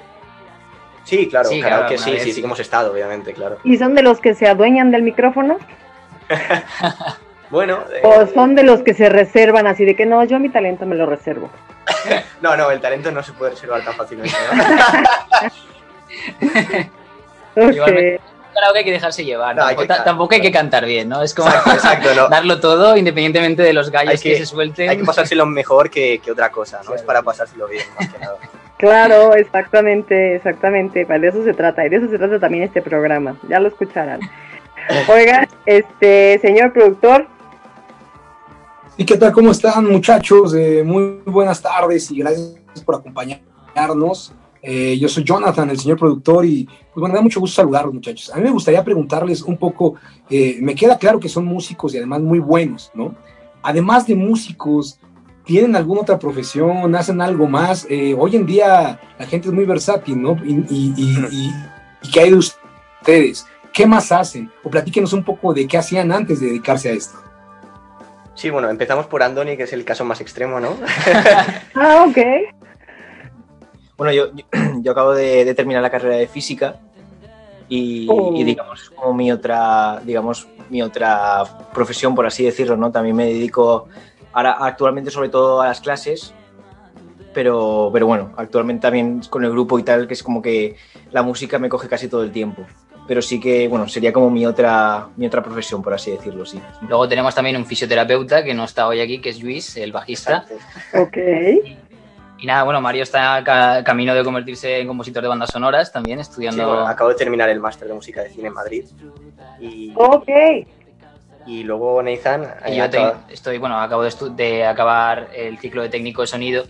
Sí, 1.05 1.26
claro, 1.29 1.49
Sí, 1.49 1.59
claro, 1.61 1.74
karaoke 1.76 1.97
sí, 1.99 2.11
vez 2.11 2.22
sí, 2.22 2.29
sí. 2.29 2.35
sí 2.35 2.41
que 2.43 2.47
hemos 2.47 2.61
estado, 2.61 2.93
obviamente, 2.93 3.33
claro. 3.33 3.57
¿Y 3.64 3.79
son 3.79 3.95
de 3.95 4.03
los 4.03 4.20
que 4.20 4.35
se 4.35 4.47
adueñan 4.47 4.91
del 4.91 5.03
micrófono? 5.03 5.57
Bueno, 7.51 7.79
eh, 7.91 8.03
¿O 8.03 8.26
son 8.26 8.55
de 8.55 8.62
los 8.62 8.83
que 8.83 8.93
se 8.93 9.09
reservan 9.09 9.66
así 9.66 9.87
de 9.87 9.97
que 9.97 10.05
no, 10.05 10.22
yo 10.24 10.39
mi 10.39 10.51
talento 10.51 10.85
me 10.85 10.97
lo 10.97 11.07
reservo? 11.07 11.49
no, 12.43 12.57
no, 12.59 12.70
el 12.70 12.79
talento 12.81 13.11
no 13.11 13.22
se 13.22 13.33
puede 13.33 13.53
reservar 13.53 13.83
tan 13.83 13.95
fácilmente, 13.95 14.37
¿no? 14.53 14.62
Claro 18.59 18.72
que 18.72 18.79
hay 18.79 18.85
que 18.85 18.93
dejarse 18.93 19.24
llevar. 19.24 19.55
No, 19.55 19.64
hay 19.64 19.76
tampoco, 19.87 20.31
que 20.31 20.37
hay 20.37 20.43
que 20.43 20.51
cantar 20.51 20.85
bien, 20.85 21.09
¿no? 21.09 21.22
Es 21.22 21.33
como 21.33 21.49
Exacto, 21.49 21.70
exacto, 21.70 22.14
no. 22.14 22.29
darlo 22.29 22.59
todo 22.59 22.97
independientemente 22.97 23.62
de 23.62 23.72
los 23.72 23.91
gallos 23.91 24.20
que, 24.20 24.33
que- 24.33 24.39
se 24.39 24.47
suelten. 24.47 24.91
Hay 24.91 24.97
que 24.97 25.05
pasárselo 25.05 25.47
mejor 25.47 25.91
que, 25.91 26.18
que 26.18 26.33
otra 26.33 26.51
cosa, 26.51 26.81
¿no? 26.85 26.95
Es 26.95 27.03
para 27.03 27.22
pasárselo 27.22 27.68
bien, 27.68 27.85
más 27.99 28.09
que 28.09 28.18
nada. 28.18 28.37
Claro, 28.79 29.35
exactamente, 29.35 30.37
exactamente. 30.37 31.05
De 31.05 31.29
eso 31.29 31.45
se 31.45 31.55
trata. 31.55 31.87
Y 31.87 31.89
de 31.89 31.97
eso 31.97 32.09
se 32.09 32.18
trata 32.18 32.41
también 32.41 32.64
este 32.64 32.83
programa. 32.83 33.37
Ya 33.49 33.61
lo 33.61 33.68
escucharán. 33.68 34.20
Oiga, 35.09 35.49
este, 35.66 36.39
señor 36.41 36.72
productor. 36.72 37.26
¿Y 38.97 39.05
qué 39.05 39.16
tal? 39.16 39.32
¿Cómo 39.32 39.51
están, 39.51 39.86
muchachos? 39.86 40.55
Eh, 40.55 40.82
muy 40.84 41.20
buenas 41.26 41.61
tardes 41.61 42.11
y 42.11 42.18
gracias 42.18 42.59
por 42.84 42.97
acompañarnos. 42.97 44.32
Eh, 44.62 44.99
yo 44.99 45.09
soy 45.09 45.24
Jonathan, 45.24 45.70
el 45.70 45.78
señor 45.78 45.99
productor, 45.99 46.45
y 46.45 46.64
pues 46.64 46.95
bueno, 46.95 47.12
me 47.12 47.18
da 47.18 47.22
mucho 47.22 47.41
gusto 47.41 47.57
saludarlos, 47.57 47.95
muchachos. 47.95 48.30
A 48.32 48.36
mí 48.36 48.43
me 48.43 48.51
gustaría 48.51 48.82
preguntarles 48.82 49.43
un 49.43 49.57
poco, 49.57 49.95
eh, 50.28 50.59
me 50.61 50.74
queda 50.74 50.99
claro 50.99 51.20
que 51.20 51.28
son 51.28 51.45
músicos 51.45 51.95
y 51.95 51.99
además 51.99 52.22
muy 52.22 52.39
buenos, 52.39 52.91
¿no? 52.95 53.14
Además 53.62 54.07
de 54.07 54.16
músicos, 54.16 54.99
¿tienen 55.45 55.76
alguna 55.76 56.01
otra 56.01 56.18
profesión? 56.18 56.95
¿Hacen 56.97 57.20
algo 57.20 57.47
más? 57.47 57.86
Eh, 57.89 58.16
hoy 58.18 58.36
en 58.36 58.47
día 58.47 59.01
la 59.18 59.26
gente 59.26 59.49
es 59.49 59.55
muy 59.55 59.64
versátil, 59.64 60.20
¿no? 60.20 60.36
Y, 60.45 60.55
y, 60.68 60.95
y, 60.97 61.26
y, 61.30 62.11
¿qué 62.11 62.20
hay 62.20 62.30
de 62.30 62.36
ustedes? 62.36 63.47
¿Qué 63.73 63.87
más 63.87 64.11
hacen? 64.12 64.51
O 64.64 64.71
platíquenos 64.71 65.12
un 65.12 65.25
poco 65.25 65.55
de 65.55 65.66
qué 65.66 65.79
hacían 65.79 66.12
antes 66.12 66.41
de 66.41 66.47
dedicarse 66.47 66.91
a 66.91 66.93
esto. 66.93 67.19
Sí, 68.35 68.51
bueno, 68.51 68.71
empezamos 68.71 69.07
por 69.07 69.23
Andoni, 69.23 69.57
que 69.57 69.64
es 69.64 69.73
el 69.73 69.85
caso 69.85 70.05
más 70.05 70.21
extremo, 70.21 70.61
¿no? 70.61 70.77
ah, 71.75 72.07
ok. 72.09 72.19
Bueno, 73.97 74.12
yo, 74.12 74.27
yo, 74.81 74.93
acabo 74.93 75.12
de, 75.12 75.45
de, 75.45 75.55
terminar 75.55 75.83
la 75.83 75.91
carrera 75.91 76.16
de 76.16 76.29
física 76.29 76.77
y, 77.69 78.07
oh. 78.09 78.33
y, 78.35 78.45
digamos 78.45 78.83
es 78.83 78.91
como 78.91 79.12
mi 79.12 79.33
otra, 79.33 80.01
digamos, 80.05 80.47
mi 80.71 80.83
otra 80.83 81.43
profesión, 81.75 82.14
por 82.14 82.27
así 82.27 82.45
decirlo, 82.45 82.77
¿no? 82.77 82.93
También 82.93 83.16
me 83.16 83.27
dedico 83.27 83.89
ahora, 84.33 84.53
actualmente 84.61 85.11
sobre 85.11 85.29
todo 85.29 85.61
a 85.61 85.66
las 85.66 85.81
clases, 85.81 86.33
pero, 87.35 87.91
pero 87.93 88.07
bueno, 88.07 88.33
actualmente 88.37 88.83
también 88.83 89.21
con 89.29 89.45
el 89.45 89.51
grupo 89.51 89.79
y 89.79 89.83
tal, 89.83 90.07
que 90.07 90.14
es 90.14 90.23
como 90.23 90.41
que 90.41 90.77
la 91.11 91.23
música 91.23 91.59
me 91.59 91.69
coge 91.69 91.89
casi 91.89 92.09
todo 92.09 92.23
el 92.23 92.31
tiempo. 92.31 92.64
Pero 93.09 93.23
sí 93.23 93.41
que, 93.41 93.67
bueno, 93.69 93.89
sería 93.89 94.13
como 94.13 94.29
mi 94.29 94.45
otra, 94.45 95.09
mi 95.17 95.27
otra 95.27 95.43
profesión, 95.43 95.83
por 95.83 95.95
así 95.95 96.11
decirlo, 96.11 96.45
sí. 96.45 96.61
Luego 96.83 97.09
tenemos 97.09 97.35
también 97.35 97.57
un 97.57 97.65
fisioterapeuta 97.65 98.45
que 98.45 98.53
no 98.53 98.65
está 98.65 98.87
hoy 98.87 99.01
aquí, 99.01 99.19
que 99.19 99.31
es 99.31 99.43
Luis, 99.43 99.79
el 99.79 99.93
bajista. 99.93 100.45
Ok. 100.93 101.17
Y 102.41 102.47
nada, 102.47 102.63
bueno, 102.63 102.81
Mario 102.81 103.03
está 103.03 103.43
ca 103.43 103.83
camino 103.83 104.15
de 104.15 104.23
convertirse 104.23 104.79
en 104.79 104.87
compositor 104.87 105.23
de 105.23 105.29
bandas 105.29 105.51
sonoras 105.51 105.91
también, 105.91 106.21
estudiando... 106.21 106.63
Sí, 106.63 106.69
bueno, 106.69 106.87
acabo 106.87 107.11
de 107.11 107.17
terminar 107.17 107.49
el 107.49 107.59
máster 107.59 107.89
de 107.89 107.95
música 107.95 108.23
de 108.23 108.31
cine 108.31 108.49
en 108.49 108.55
Madrid. 108.55 108.85
Y, 109.59 109.93
ok. 109.97 110.29
Y 111.47 111.65
luego 111.65 112.03
Nathan... 112.03 112.47
Y 112.69 112.77
yo 112.77 112.91
te, 112.91 113.01
estoy, 113.31 113.59
bueno, 113.59 113.81
acabo 113.81 114.03
de, 114.03 114.13
de, 114.37 114.67
acabar 114.67 115.31
el 115.35 115.59
ciclo 115.59 115.83
de 115.83 115.89
técnico 115.89 116.21
de 116.21 116.29
sonido, 116.29 116.65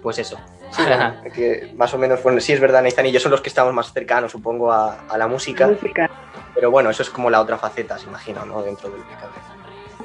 pues 0.00 0.18
eso. 0.18 0.38
Sí, 0.72 0.82
bueno, 0.82 1.22
que 1.34 1.72
más 1.76 1.92
o 1.92 1.98
menos, 1.98 2.22
bueno, 2.22 2.40
sí 2.40 2.52
es 2.52 2.60
verdad, 2.60 2.82
Nathan 2.82 3.06
y 3.06 3.12
yo 3.12 3.20
son 3.20 3.30
los 3.30 3.40
que 3.40 3.48
estamos 3.48 3.74
más 3.74 3.92
cercanos, 3.92 4.32
supongo, 4.32 4.72
a, 4.72 5.04
a 5.08 5.18
la 5.18 5.26
música. 5.26 5.66
música. 5.66 6.10
Pero 6.54 6.70
bueno, 6.70 6.90
eso 6.90 7.02
es 7.02 7.10
como 7.10 7.30
la 7.30 7.40
otra 7.40 7.58
faceta, 7.58 7.98
se 7.98 8.06
imagina, 8.06 8.44
¿no? 8.44 8.62
Dentro 8.62 8.90
del 8.90 9.02
pecado. 9.02 9.32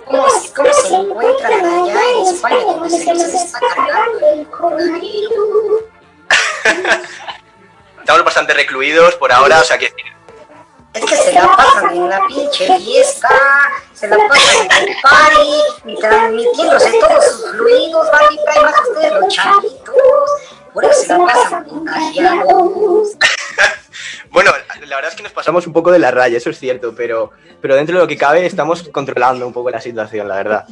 ¿Cómo, 0.05 0.25
¿Cómo, 0.55 0.73
se 0.73 0.95
encuentran 0.95 1.65
allá 1.65 2.01
en 2.15 2.27
España 2.27 2.61
donde 2.63 2.89
se 2.89 3.13
les 3.13 3.33
está 3.33 3.59
cargando 3.59 4.29
el 4.33 4.47
coronavirus? 4.47 5.83
Estamos 7.99 8.23
bastante 8.23 8.53
recluidos 8.53 9.15
por 9.15 9.31
ahora, 9.31 9.59
o 9.59 9.63
sea 9.63 9.77
que... 9.77 9.91
Es 10.93 11.05
que 11.05 11.15
se 11.15 11.33
la 11.33 11.55
pasan 11.55 11.95
en 11.95 12.09
la 12.09 12.25
pinche 12.25 12.79
fiesta, 12.79 13.29
se 13.93 14.07
la 14.07 14.17
pasan 14.29 14.65
en 14.65 14.87
el 14.87 14.95
party, 15.03 15.61
y 15.85 15.95
transmitiéndose 15.99 16.91
todos 16.99 17.25
sus 17.25 17.51
fluidos, 17.51 18.07
bandita, 18.09 18.51
y 18.55 18.63
más 18.63 18.73
ustedes 18.89 19.11
los 19.11 19.33
chavitos, 19.33 20.31
se 20.91 21.07
la 21.07 21.25
pasan 21.25 21.63
contagiados. 21.65 23.17
Bueno, 24.31 24.51
la 24.85 24.95
verdad 24.97 25.11
es 25.11 25.15
que 25.15 25.23
nos 25.23 25.31
pasamos 25.31 25.65
un 25.65 25.73
poco 25.73 25.91
de 25.91 25.99
la 25.99 26.11
raya, 26.11 26.37
eso 26.37 26.49
es 26.49 26.59
cierto, 26.59 26.93
pero, 26.95 27.31
pero 27.61 27.75
dentro 27.75 27.95
de 27.95 28.01
lo 28.01 28.07
que 28.07 28.17
cabe 28.17 28.45
estamos 28.45 28.83
controlando 28.89 29.47
un 29.47 29.53
poco 29.53 29.71
la 29.71 29.81
situación, 29.81 30.27
la 30.27 30.35
verdad. 30.35 30.65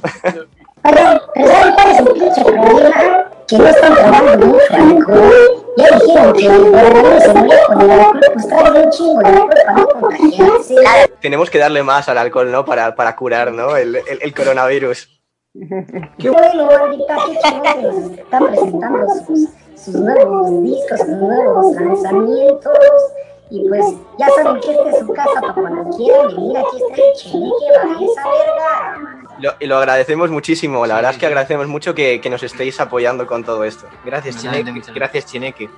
Pero, 0.84 1.22
pero 1.34 1.48
¿saben 1.48 1.74
cuál 1.74 1.92
es 1.92 2.00
el 2.00 2.08
pinche 2.08 2.44
problema? 2.44 3.32
Que 3.48 3.58
no 3.58 3.68
están 3.68 3.96
tomando 3.96 4.46
mucho 4.46 4.66
alcohol. 4.70 5.66
Ya 5.78 6.00
dijeron 6.00 6.34
que 6.34 6.46
el 6.46 6.72
coronavirus 6.72 7.24
se 7.24 7.34
muere 7.34 7.62
con 7.68 7.82
el 7.82 7.92
alcohol, 7.92 8.22
pues 8.34 8.48
trae 8.48 8.84
un 8.84 8.92
chingo 8.92 9.20
de 9.20 9.28
alcohol 9.28 9.50
para 9.50 9.74
no 9.74 9.88
contagiarse. 9.88 10.76
Tenemos 11.22 11.50
que 11.50 11.58
darle 11.58 11.84
más 11.84 12.10
al 12.10 12.18
alcohol, 12.18 12.52
¿no? 12.52 12.66
Para, 12.66 12.96
para 12.96 13.16
curar, 13.16 13.52
¿no? 13.52 13.76
El, 13.76 13.96
el, 13.96 14.20
el 14.22 14.34
coronavirus. 14.34 15.10
Qué 16.20 16.30
bueno, 16.30 16.70
ahorita 16.70 17.16
qué 17.26 17.40
chingones 17.40 18.20
están 18.20 18.46
presentando 18.48 19.08
sus, 19.26 19.50
sus 19.86 19.96
nuevos 19.96 20.64
discos, 20.64 21.00
sus 21.00 21.08
nuevos 21.08 21.76
lanzamientos. 21.76 22.74
Y 23.52 23.70
pues 23.70 23.86
ya 24.18 24.28
saben 24.30 24.60
que 24.60 24.72
esta 24.72 24.90
es 24.90 25.00
su 25.00 25.14
casa 25.14 25.40
para 25.40 25.54
cuando 25.54 25.96
quieran 25.96 26.28
venir. 26.28 26.58
Aquí 26.58 26.78
está 26.78 26.96
el 26.96 27.14
cheneque, 27.14 27.66
baja 27.78 28.04
esa 28.04 28.24
verga. 28.28 29.26
Lo, 29.40 29.52
y 29.60 29.68
lo 29.68 29.78
agradecemos 29.78 30.32
muchísimo, 30.32 30.86
la 30.86 30.96
verdad 30.96 31.12
es 31.12 31.18
que 31.18 31.26
agradecemos 31.26 31.68
mucho 31.68 31.94
que, 31.94 32.20
que 32.22 32.30
nos 32.30 32.42
estéis 32.42 32.80
apoyando 32.80 33.28
con 33.28 33.44
todo 33.44 33.64
esto. 33.64 33.86
Gracias, 34.04 34.42
Cheneque. 34.42 34.82
Gracias, 34.94 35.26
Cheneque. 35.26 35.70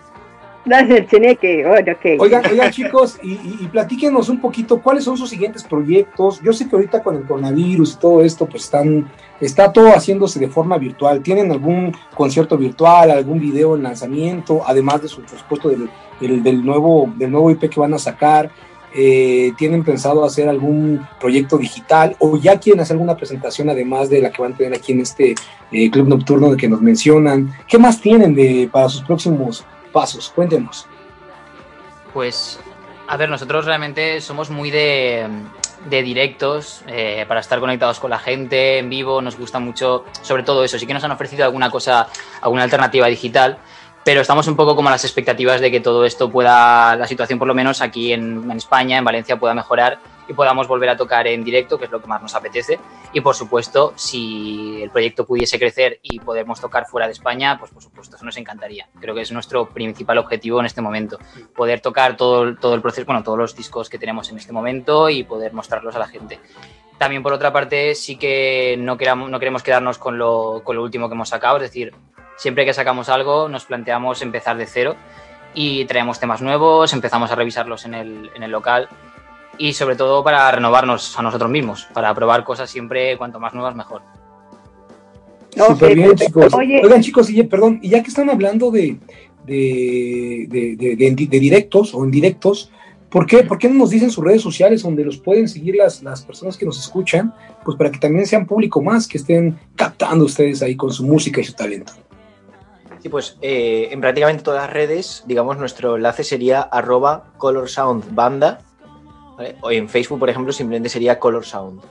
Gracias, 0.68 1.08
Cheneque. 1.08 1.66
Bueno, 1.66 1.94
okay. 1.94 2.18
Oigan, 2.20 2.44
oigan, 2.52 2.72
chicos, 2.72 3.18
y, 3.24 3.40
y, 3.62 3.70
platíquenos 3.72 4.28
un 4.28 4.42
poquito 4.42 4.82
cuáles 4.82 5.06
son 5.06 5.16
sus 5.16 5.30
siguientes 5.30 5.64
proyectos. 5.64 6.42
Yo 6.44 6.52
sé 6.52 6.68
que 6.68 6.76
ahorita 6.76 7.02
con 7.02 7.16
el 7.16 7.24
coronavirus 7.24 7.94
y 7.94 8.00
todo 8.00 8.22
esto, 8.22 8.48
pues 8.48 8.66
están, 8.66 9.10
está 9.40 9.72
todo 9.72 9.92
haciéndose 9.92 10.42
de 10.42 10.50
forma 10.50 10.78
virtual. 10.78 11.24
¿Tienen 11.24 11.54
algún 11.54 11.96
concierto 12.14 12.58
virtual, 12.58 13.12
algún 13.12 13.40
video 13.40 13.78
en 13.78 13.84
lanzamiento, 13.84 14.62
además 14.66 15.02
de 15.02 15.08
su 15.08 15.22
supuesto 15.26 15.70
del, 15.70 15.90
del, 16.20 16.44
del, 16.44 16.66
nuevo, 16.66 17.14
del 17.16 17.32
nuevo 17.32 17.50
IP 17.50 17.70
que 17.70 17.80
van 17.80 17.94
a 17.94 17.98
sacar? 17.98 18.52
Eh, 18.94 19.54
¿Tienen 19.58 19.86
pensado 19.86 20.26
hacer 20.26 20.50
algún 20.50 21.00
proyecto 21.18 21.58
digital 21.58 22.18
o 22.20 22.38
ya 22.38 22.60
quieren 22.60 22.82
hacer 22.82 22.96
alguna 22.96 23.16
presentación 23.16 23.70
además 23.70 24.10
de 24.10 24.22
la 24.22 24.32
que 24.32 24.42
van 24.42 24.54
a 24.54 24.58
tener 24.58 24.74
aquí 24.74 24.92
en 24.92 25.02
este 25.02 25.36
eh, 25.72 25.92
club 25.92 26.10
nocturno 26.10 26.52
de 26.52 26.58
que 26.58 26.68
nos 26.68 26.82
mencionan? 26.82 27.54
¿Qué 27.68 27.78
más 27.78 28.02
tienen 28.02 28.36
de, 28.36 28.68
para 28.70 28.90
sus 28.90 29.04
próximos 29.04 29.66
pasos? 29.98 30.32
Cuéntenos. 30.36 30.86
Pues, 32.14 32.60
a 33.08 33.18
ver, 33.18 33.30
nosotros 33.30 33.66
realmente 33.66 34.22
somos 34.22 34.52
muy 34.52 34.70
de, 34.70 35.28
de 35.90 36.04
directos 36.04 36.84
eh, 36.86 37.26
para 37.28 37.40
estar 37.40 37.60
conectados 37.60 38.00
con 38.00 38.12
la 38.12 38.20
gente 38.20 38.78
en 38.78 38.92
vivo. 38.92 39.24
Nos 39.24 39.38
gusta 39.38 39.58
mucho, 39.60 40.06
sobre 40.22 40.44
todo 40.44 40.64
eso. 40.64 40.78
Sí 40.78 40.86
que 40.86 40.94
nos 40.94 41.04
han 41.04 41.12
ofrecido 41.12 41.46
alguna 41.46 41.72
cosa, 41.72 42.08
alguna 42.42 42.62
alternativa 42.64 43.08
digital, 43.08 43.58
pero 44.04 44.22
estamos 44.22 44.48
un 44.48 44.56
poco 44.56 44.76
como 44.76 44.90
a 44.90 44.92
las 44.92 45.04
expectativas 45.04 45.62
de 45.62 45.72
que 45.72 45.80
todo 45.80 46.06
esto 46.06 46.30
pueda, 46.30 46.96
la 46.96 47.08
situación 47.08 47.40
por 47.40 47.48
lo 47.48 47.56
menos 47.56 47.82
aquí 47.82 48.14
en, 48.14 48.50
en 48.52 48.58
España, 48.58 49.00
en 49.00 49.04
Valencia, 49.04 49.40
pueda 49.40 49.56
mejorar 49.56 49.98
y 50.28 50.34
podamos 50.34 50.68
volver 50.68 50.90
a 50.90 50.98
tocar 50.98 51.28
en 51.28 51.44
directo, 51.44 51.78
que 51.78 51.86
es 51.86 51.92
lo 51.92 52.02
que 52.02 52.08
más 52.08 52.22
nos 52.22 52.36
apetece. 52.36 52.80
Y 53.14 53.22
por 53.22 53.36
supuesto, 53.36 53.94
si 53.96 54.82
el 54.82 54.90
proyecto 54.90 55.26
pudiese 55.26 55.58
crecer 55.58 56.00
y 56.02 56.20
podemos 56.20 56.60
tocar 56.60 56.86
fuera 56.86 57.08
de 57.08 57.14
España, 57.14 57.58
pues 57.58 57.72
por 57.72 57.82
supuesto, 57.82 58.16
eso 58.16 58.26
nos 58.26 58.38
encantaría. 58.38 58.88
Creo 59.00 59.16
que 59.16 59.22
es 59.22 59.32
nuestro 59.32 59.70
principal 59.70 60.18
objetivo 60.18 60.60
en 60.60 60.66
este 60.66 60.82
momento, 60.82 61.18
poder 61.56 61.80
tocar 61.80 62.18
todo, 62.18 62.56
todo 62.56 62.76
el 62.76 62.82
proceso, 62.82 63.06
bueno, 63.06 63.24
todos 63.24 63.38
los 63.38 63.56
discos 63.56 63.90
que 63.90 63.98
tenemos 63.98 64.30
en 64.30 64.38
este 64.38 64.52
momento 64.52 65.10
y 65.10 65.24
poder 65.24 65.54
mostrarlos 65.54 65.96
a 65.96 66.00
la 66.00 66.08
gente. 66.08 66.40
También 66.98 67.22
por 67.22 67.34
otra 67.34 67.54
parte, 67.54 67.94
sí 67.94 68.18
que 68.18 68.76
no, 68.80 68.98
queramos, 68.98 69.30
no 69.30 69.40
queremos 69.40 69.62
quedarnos 69.62 69.98
con 70.00 70.18
lo, 70.18 70.62
con 70.64 70.76
lo 70.76 70.84
último 70.84 71.08
que 71.08 71.14
hemos 71.14 71.30
sacado, 71.30 71.58
es 71.58 71.64
decir, 71.64 71.94
siempre 72.38 72.66
que 72.66 72.74
sacamos 72.74 73.10
algo 73.10 73.50
nos 73.50 73.66
planteamos 73.66 74.22
empezar 74.22 74.58
de 74.58 74.66
cero 74.66 74.96
y 75.54 75.86
traemos 75.86 76.20
temas 76.20 76.42
nuevos, 76.42 76.94
empezamos 76.94 77.32
a 77.32 77.36
revisarlos 77.36 77.86
en 77.86 77.94
el, 77.94 78.32
en 78.36 78.44
el 78.44 78.52
local 78.52 78.90
y 79.58 79.74
sobre 79.74 79.96
todo 79.96 80.24
para 80.24 80.50
renovarnos 80.52 81.18
a 81.18 81.22
nosotros 81.22 81.50
mismos, 81.50 81.88
para 81.94 82.14
probar 82.14 82.44
cosas 82.44 82.70
siempre 82.70 83.18
cuanto 83.18 83.40
más 83.40 83.54
nuevas 83.54 83.76
mejor. 83.76 84.02
Súper 85.56 85.96
bien, 85.96 86.16
chicos. 86.16 86.54
Oye. 86.54 86.82
Oigan, 86.84 87.02
chicos, 87.02 87.30
y, 87.30 87.42
perdón, 87.44 87.80
y 87.82 87.90
ya 87.90 88.04
que 88.04 88.10
están 88.10 88.30
hablando 88.30 88.70
de, 88.70 88.98
de, 89.46 90.46
de, 90.50 90.96
de, 90.96 91.16
de 91.16 91.40
directos 91.40 91.96
o 91.96 92.06
indirectos, 92.06 92.72
¿por 93.10 93.26
qué, 93.26 93.44
¿por 93.44 93.58
qué 93.58 93.68
no 93.68 93.76
nos 93.76 93.90
dicen 93.90 94.12
sus 94.12 94.24
redes 94.24 94.42
sociales 94.42 94.84
donde 94.84 95.04
los 95.04 95.18
pueden 95.18 95.48
seguir 95.48 95.76
las, 95.76 96.04
las 96.04 96.22
personas 96.24 96.58
que 96.58 96.66
nos 96.66 96.80
escuchan? 96.80 97.34
Pues 97.66 97.78
para 97.78 97.92
que 97.92 97.98
también 97.98 98.28
sean 98.28 98.46
público 98.46 98.82
más, 98.82 99.08
que 99.08 99.18
estén 99.18 99.58
captando 99.76 100.26
ustedes 100.26 100.62
ahí 100.62 100.76
con 100.76 100.92
su 100.92 101.06
música 101.06 101.42
y 101.42 101.44
su 101.44 101.54
talento. 101.54 101.94
Sí, 103.02 103.10
pues 103.10 103.38
eh, 103.42 103.90
en 103.92 104.02
prácticamente 104.02 104.44
todas 104.44 104.64
las 104.64 104.74
redes, 104.74 105.24
digamos, 105.28 105.58
nuestro 105.58 105.96
enlace 105.96 106.24
sería 106.24 106.62
arroba 106.62 107.32
colorsoundbanda 107.38 108.60
¿vale? 109.38 109.56
O 109.62 109.72
en 109.72 109.88
Facebook, 109.88 110.20
por 110.20 110.30
ejemplo, 110.30 110.52
simplemente 110.52 110.90
sería 110.90 111.18
Color 111.20 111.46
Sound. 111.46 111.82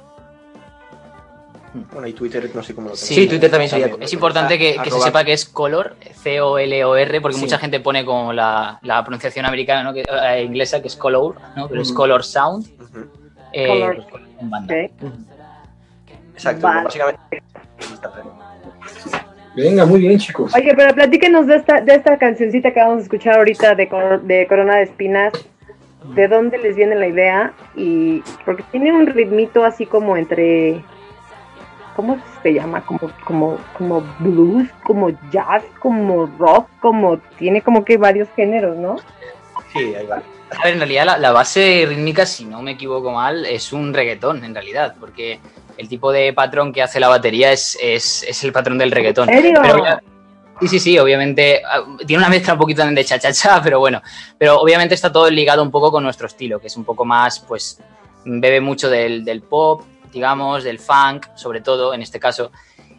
Bueno, 1.92 2.06
y 2.06 2.14
Twitter 2.14 2.50
no 2.54 2.62
sé 2.62 2.74
cómo 2.74 2.88
lo 2.88 2.94
tengo. 2.94 3.04
Sí, 3.06 3.14
sí 3.14 3.26
Twitter 3.28 3.50
también 3.50 3.68
sería. 3.68 3.90
Es 4.00 4.12
importante 4.14 4.58
que, 4.58 4.76
que 4.82 4.90
se 4.90 4.98
sepa 4.98 5.24
que 5.24 5.34
es 5.34 5.44
color, 5.44 5.94
C-O-L-O-R, 6.22 7.20
porque 7.20 7.36
sí. 7.36 7.42
mucha 7.42 7.58
gente 7.58 7.80
pone 7.80 8.02
como 8.04 8.32
la, 8.32 8.78
la 8.82 9.04
pronunciación 9.04 9.44
americana, 9.44 9.82
¿no? 9.82 9.92
que, 9.92 10.00
eh, 10.00 10.42
inglesa, 10.42 10.80
que 10.80 10.88
es 10.88 10.96
color, 10.96 11.36
¿no? 11.54 11.68
pero 11.68 11.82
es 11.82 11.92
color 11.92 12.24
sound. 12.24 12.66
Uh 12.80 12.84
-huh. 12.84 13.08
eh, 13.52 13.66
color. 13.68 14.06
Banda. 14.40 14.74
Okay. 14.74 14.90
Exacto, 16.32 16.62
vale. 16.66 16.84
básicamente. 16.84 17.42
Venga, 19.54 19.86
muy 19.86 20.00
bien, 20.00 20.18
chicos. 20.18 20.54
Oye, 20.54 20.72
pero 20.76 20.94
platíquenos 20.94 21.46
de 21.46 21.56
esta, 21.56 21.80
de 21.80 21.94
esta 21.94 22.18
cancioncita 22.18 22.72
que 22.72 22.80
vamos 22.80 22.98
a 22.98 23.02
escuchar 23.02 23.36
ahorita 23.38 23.74
de, 23.74 23.88
Cor- 23.88 24.22
de 24.22 24.46
Corona 24.46 24.76
de 24.76 24.82
Espinas. 24.84 25.32
¿De 26.14 26.28
dónde 26.28 26.58
les 26.58 26.76
viene 26.76 26.94
la 26.94 27.06
idea? 27.06 27.52
Y 27.74 28.22
porque 28.44 28.62
tiene 28.70 28.92
un 28.92 29.06
ritmito 29.06 29.64
así 29.64 29.86
como 29.86 30.16
entre 30.16 30.82
¿cómo 31.96 32.20
se 32.42 32.52
llama? 32.52 32.84
Como, 32.84 33.10
como, 33.24 33.58
como 33.76 34.02
blues, 34.20 34.68
como 34.84 35.10
jazz, 35.30 35.64
como 35.80 36.26
rock, 36.38 36.68
como 36.80 37.18
tiene 37.38 37.62
como 37.62 37.84
que 37.84 37.96
varios 37.96 38.28
géneros, 38.36 38.76
¿no? 38.76 38.96
Sí, 39.72 39.94
ahí 39.94 40.06
va. 40.06 40.22
A 40.50 40.64
ver, 40.64 40.74
en 40.74 40.78
realidad 40.78 41.06
la, 41.06 41.18
la 41.18 41.32
base 41.32 41.86
rítmica, 41.88 42.26
si 42.26 42.44
no 42.44 42.62
me 42.62 42.72
equivoco 42.72 43.10
mal, 43.10 43.46
es 43.46 43.72
un 43.72 43.92
reggaetón, 43.94 44.44
en 44.44 44.54
realidad, 44.54 44.94
porque 45.00 45.40
el 45.78 45.88
tipo 45.88 46.12
de 46.12 46.32
patrón 46.32 46.72
que 46.72 46.82
hace 46.82 47.00
la 47.00 47.08
batería 47.08 47.50
es, 47.50 47.76
es, 47.82 48.22
es 48.22 48.44
el 48.44 48.52
patrón 48.52 48.78
del 48.78 48.92
reggaetón. 48.92 49.28
¿En 49.30 49.42
serio? 49.42 49.60
Pero 49.62 49.84
sí, 50.60 50.68
sí, 50.68 50.80
sí, 50.80 50.98
obviamente 50.98 51.62
ah, 51.64 51.84
tiene 52.06 52.22
una 52.22 52.30
mezcla 52.30 52.54
un 52.54 52.58
poquito 52.58 52.84
de 52.84 53.04
cha-cha-cha, 53.04 53.60
pero 53.64 53.78
bueno, 53.78 54.02
pero 54.38 54.60
obviamente 54.60 54.94
está 54.94 55.12
todo 55.12 55.30
ligado 55.30 55.62
un 55.62 55.70
poco 55.70 55.90
con 55.90 56.02
nuestro 56.02 56.26
estilo, 56.26 56.60
que 56.60 56.66
es 56.68 56.76
un 56.76 56.84
poco 56.84 57.04
más, 57.04 57.40
pues, 57.40 57.80
bebe 58.24 58.60
mucho 58.60 58.90
del, 58.90 59.24
del 59.24 59.42
pop, 59.42 59.82
digamos, 60.12 60.64
del 60.64 60.78
funk, 60.78 61.26
sobre 61.34 61.60
todo 61.60 61.94
en 61.94 62.02
este 62.02 62.18
caso. 62.18 62.50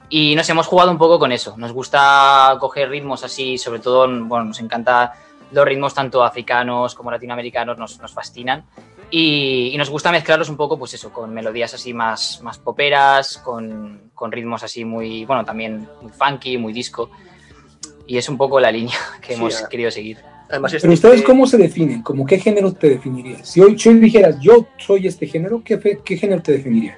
Y 0.10 0.36
nos 0.36 0.47
hemos 0.49 0.68
jugado 0.68 0.91
un 0.91 0.97
poco 0.97 1.20
con 1.20 1.32
eso. 1.32 1.55
Nos 1.58 1.74
gusta 1.74 2.55
coger 2.60 2.89
ritmos 2.89 3.24
así, 3.24 3.58
sobre 3.58 3.80
todo, 3.80 4.08
bueno, 4.08 4.45
nos 4.45 4.60
encanta 4.62 5.14
los 5.51 5.66
ritmos 5.66 5.93
tanto 5.93 6.24
africanos 6.24 6.95
como 6.95 7.12
latinoamericanos, 7.12 7.78
nos, 7.78 7.99
nos 7.99 8.14
fascinan. 8.14 8.66
Y, 9.10 9.72
y 9.74 9.78
nos 9.78 9.89
gusta 9.89 10.12
mezclarlos 10.12 10.49
un 10.49 10.58
poco, 10.58 10.78
pues 10.78 10.93
eso, 10.93 11.12
con 11.12 11.34
melodías 11.34 11.74
así 11.74 11.93
más, 11.93 12.41
más 12.41 12.58
poperas, 12.58 13.38
con, 13.38 14.12
con 14.14 14.32
ritmos 14.32 14.64
así 14.64 14.86
muy, 14.86 15.26
bueno, 15.26 15.43
también 15.45 15.88
muy 16.01 16.12
funky, 16.12 16.58
muy 16.58 16.74
disco. 16.74 17.10
Y 18.08 18.18
es 18.18 18.28
un 18.30 18.38
poco 18.38 18.60
la 18.60 18.72
línea 18.72 18.97
que 19.22 19.34
Sí, 19.34 19.39
hemos 19.39 19.62
querido 19.68 19.91
seguir. 19.91 20.18
Además, 20.49 20.72
Pero 20.72 20.93
este- 20.93 21.08
ustedes, 21.08 21.24
¿cómo 21.26 21.45
se 21.45 21.58
definen? 21.58 22.01
¿Cómo 22.01 22.26
qué 22.26 22.39
género 22.39 22.72
te 22.74 22.89
definirías? 22.89 23.47
Si 23.47 23.60
hoy, 23.60 23.78
si 23.78 23.89
hoy 23.89 23.95
dijeras, 23.99 24.39
yo 24.39 24.66
soy 24.78 25.05
este 25.08 25.28
género, 25.28 25.62
¿qué, 25.64 25.99
qué 26.03 26.16
género 26.18 26.41
te 26.41 26.53
definiría? 26.53 26.97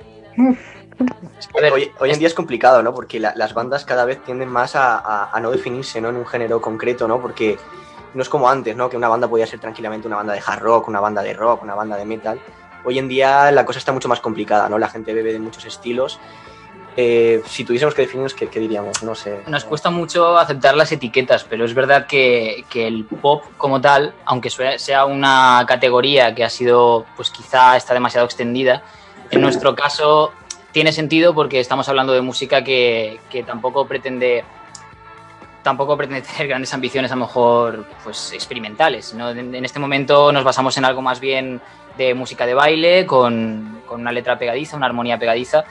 A 1.58 1.62
ver, 1.62 1.74
Hoy, 1.74 1.90
hoy 2.00 2.12
en 2.12 2.20
día 2.20 2.28
es 2.28 2.34
complicado, 2.36 2.84
¿no? 2.84 2.94
Porque 2.94 3.20
la- 3.20 3.34
las 3.36 3.54
bandas 3.56 3.86
cada 3.86 4.06
vez 4.06 4.24
tienden 4.24 4.50
más 4.50 4.76
a, 4.76 4.98
a- 5.00 5.32
a 5.36 5.40
no 5.40 5.50
definirse, 5.50 6.00
¿no? 6.00 6.10
En 6.10 6.18
un 6.18 6.28
género 6.28 6.62
concreto, 6.62 7.08
¿no? 7.08 7.20
Porque 7.20 7.58
no 8.14 8.22
es 8.22 8.30
como 8.30 8.48
antes, 8.50 8.76
¿no? 8.76 8.88
Que 8.90 8.98
una 8.98 9.08
banda 9.08 9.28
podía 9.28 9.48
ser 9.48 9.60
tranquilamente 9.60 10.08
una 10.08 10.18
banda 10.18 10.34
de 10.34 10.42
hard 10.46 10.62
rock, 10.62 10.88
una 10.88 11.00
banda 11.00 11.24
de 11.24 11.34
rock, 11.34 11.64
una 11.64 11.74
banda 11.74 11.98
de 11.98 12.06
metal. 12.06 12.40
Hoy 12.86 13.00
en 13.00 13.08
día 13.08 13.52
la 13.52 13.66
cosa 13.66 13.80
está 13.80 13.92
mucho 13.92 14.08
más 14.10 14.20
complicada, 14.20 14.70
¿no? 14.70 14.78
La 14.78 14.90
gente 14.90 15.14
bebe 15.14 15.34
de 15.34 15.40
muchos 15.40 15.66
estilos. 15.66 16.20
Eh, 17.02 17.42
si 17.46 17.64
tuviésemos 17.64 17.96
que 17.96 18.02
definirnos, 18.02 18.34
¿qué, 18.34 18.48
qué 18.48 18.60
diríamos? 18.60 19.02
No 19.04 19.16
sé. 19.16 19.40
Nos 19.48 19.64
cuesta 19.64 19.90
mucho 19.90 20.38
aceptar 20.38 20.76
las 20.76 20.92
etiquetas, 20.92 21.46
pero 21.46 21.64
es 21.64 21.74
verdad 21.74 22.08
que, 22.08 22.66
que 22.70 22.88
el 22.88 23.06
pop 23.06 23.46
como 23.58 23.80
tal, 23.80 24.14
aunque 24.26 24.50
sea 24.50 25.06
una 25.06 25.64
categoría 25.66 26.36
que 26.36 26.44
ha 26.44 26.50
sido, 26.50 27.06
pues 27.16 27.30
quizá 27.30 27.78
está 27.78 27.94
demasiado 27.94 28.26
extendida, 28.26 28.84
en 29.32 29.40
nuestro 29.40 29.76
caso 29.76 30.34
tiene 30.74 30.92
sentido 30.92 31.34
porque 31.34 31.62
estamos 31.62 31.88
hablando 31.88 32.12
de 32.12 32.20
música 32.20 32.66
que, 32.66 33.22
que 33.30 33.44
tampoco 33.44 33.88
pretende 33.88 34.44
tampoco 35.64 35.96
pretende 35.96 36.22
tener 36.28 36.50
grandes 36.50 36.74
ambiciones 36.74 37.14
a 37.14 37.16
lo 37.16 37.22
mejor 37.22 37.86
pues 38.04 38.34
experimentales. 38.34 39.14
¿no? 39.14 39.30
En 39.30 39.64
este 39.64 39.80
momento 39.80 40.34
nos 40.34 40.44
basamos 40.44 40.78
en 40.78 40.84
algo 40.84 41.02
más 41.02 41.22
bien 41.22 41.62
de 41.98 42.14
música 42.14 42.46
de 42.46 42.56
baile, 42.56 43.06
con, 43.06 43.84
con 43.88 44.02
una 44.02 44.12
letra 44.12 44.38
pegadiza, 44.38 44.76
una 44.76 44.88
armonía 44.88 45.18
pegadiza, 45.18 45.64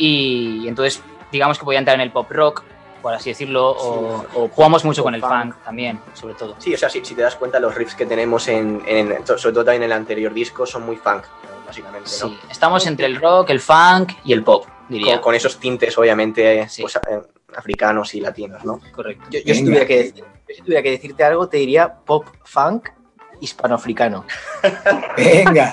y 0.00 0.66
entonces 0.66 1.02
digamos 1.30 1.58
que 1.58 1.64
podía 1.64 1.78
entrar 1.78 1.94
en 1.96 2.00
el 2.00 2.10
pop 2.10 2.30
rock, 2.30 2.62
por 3.02 3.14
así 3.14 3.30
decirlo, 3.30 3.70
o, 3.70 4.24
o 4.34 4.48
jugamos 4.48 4.84
mucho 4.84 5.02
con 5.02 5.14
el 5.14 5.20
pop 5.20 5.30
funk 5.30 5.54
también, 5.64 6.00
sobre 6.14 6.34
todo. 6.34 6.54
Sí, 6.58 6.74
o 6.74 6.78
sea, 6.78 6.88
si, 6.90 7.04
si 7.04 7.14
te 7.14 7.22
das 7.22 7.36
cuenta, 7.36 7.60
los 7.60 7.74
riffs 7.74 7.94
que 7.94 8.06
tenemos 8.06 8.48
en, 8.48 8.82
en- 8.86 9.26
sobre 9.26 9.52
todo 9.52 9.64
también 9.64 9.82
en 9.84 9.90
el 9.90 9.92
anterior 9.92 10.32
disco, 10.34 10.66
son 10.66 10.84
muy 10.86 10.96
funk, 10.96 11.22
básicamente, 11.66 12.10
¿no? 12.22 12.28
Sí, 12.28 12.38
estamos 12.50 12.86
entre 12.86 13.06
el 13.06 13.16
rock, 13.20 13.50
el 13.50 13.60
funk 13.60 14.12
y 14.24 14.32
el 14.32 14.42
pop, 14.42 14.66
diría. 14.88 15.14
Con, 15.14 15.22
con 15.24 15.34
esos 15.34 15.58
tintes, 15.58 15.96
obviamente, 15.98 16.68
Sí. 16.68 16.82
pues, 16.82 16.96
eh, 16.96 17.00
africanos 17.56 18.14
y 18.14 18.20
latinos, 18.20 18.64
¿no? 18.64 18.80
Correcto. 18.92 19.24
Yo, 19.30 19.38
yo 19.44 19.54
si, 19.54 19.60
Venga. 19.62 19.64
tuviera 19.66 19.86
que 19.86 19.96
decir- 19.98 20.24
yo 20.48 20.54
si 20.54 20.62
tuviera 20.62 20.82
que 20.82 20.90
decirte 20.90 21.24
algo, 21.24 21.48
te 21.48 21.56
diría 21.58 21.92
pop 21.94 22.26
funk 22.44 22.88
hispanoafricano. 23.40 24.24
Venga. 25.16 25.72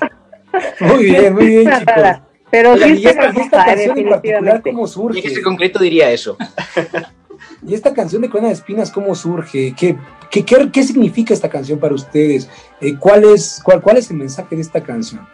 Muy 0.80 1.04
bien, 1.06 1.34
muy 1.34 1.46
bien, 1.48 1.72
chicos. 1.80 2.27
Pero 2.50 2.72
Oigan, 2.74 2.96
sí 2.96 3.02
y 3.04 3.08
esta, 3.08 3.26
y 3.26 3.28
esta 3.28 3.42
hermosa, 3.42 3.66
canción 3.66 3.98
en 3.98 4.10
particular. 4.10 4.62
¿cómo 4.62 4.86
Y 4.86 4.88
surge? 4.88 5.20
en 5.20 5.26
ese 5.32 5.42
concreto 5.42 5.80
diría 5.80 6.12
eso. 6.12 6.38
¿Y 7.68 7.74
esta 7.74 7.94
canción 7.94 8.22
de 8.22 8.30
Corona 8.30 8.48
de 8.50 8.54
Espinas 8.54 8.92
cómo 8.92 9.14
surge? 9.16 9.74
¿Qué, 9.78 9.98
qué, 10.32 10.46
qué, 10.46 10.72
qué 10.72 10.84
significa 10.84 11.34
esta 11.34 11.50
canción 11.50 11.80
para 11.80 11.94
ustedes? 11.94 12.50
Eh, 12.82 12.96
¿cuál, 12.98 13.26
es, 13.26 13.62
cuál, 13.64 13.82
¿Cuál 13.82 13.98
es 13.98 14.10
el 14.12 14.18
mensaje 14.18 14.56
de 14.56 14.62
esta 14.62 14.82
canción? 14.82 15.28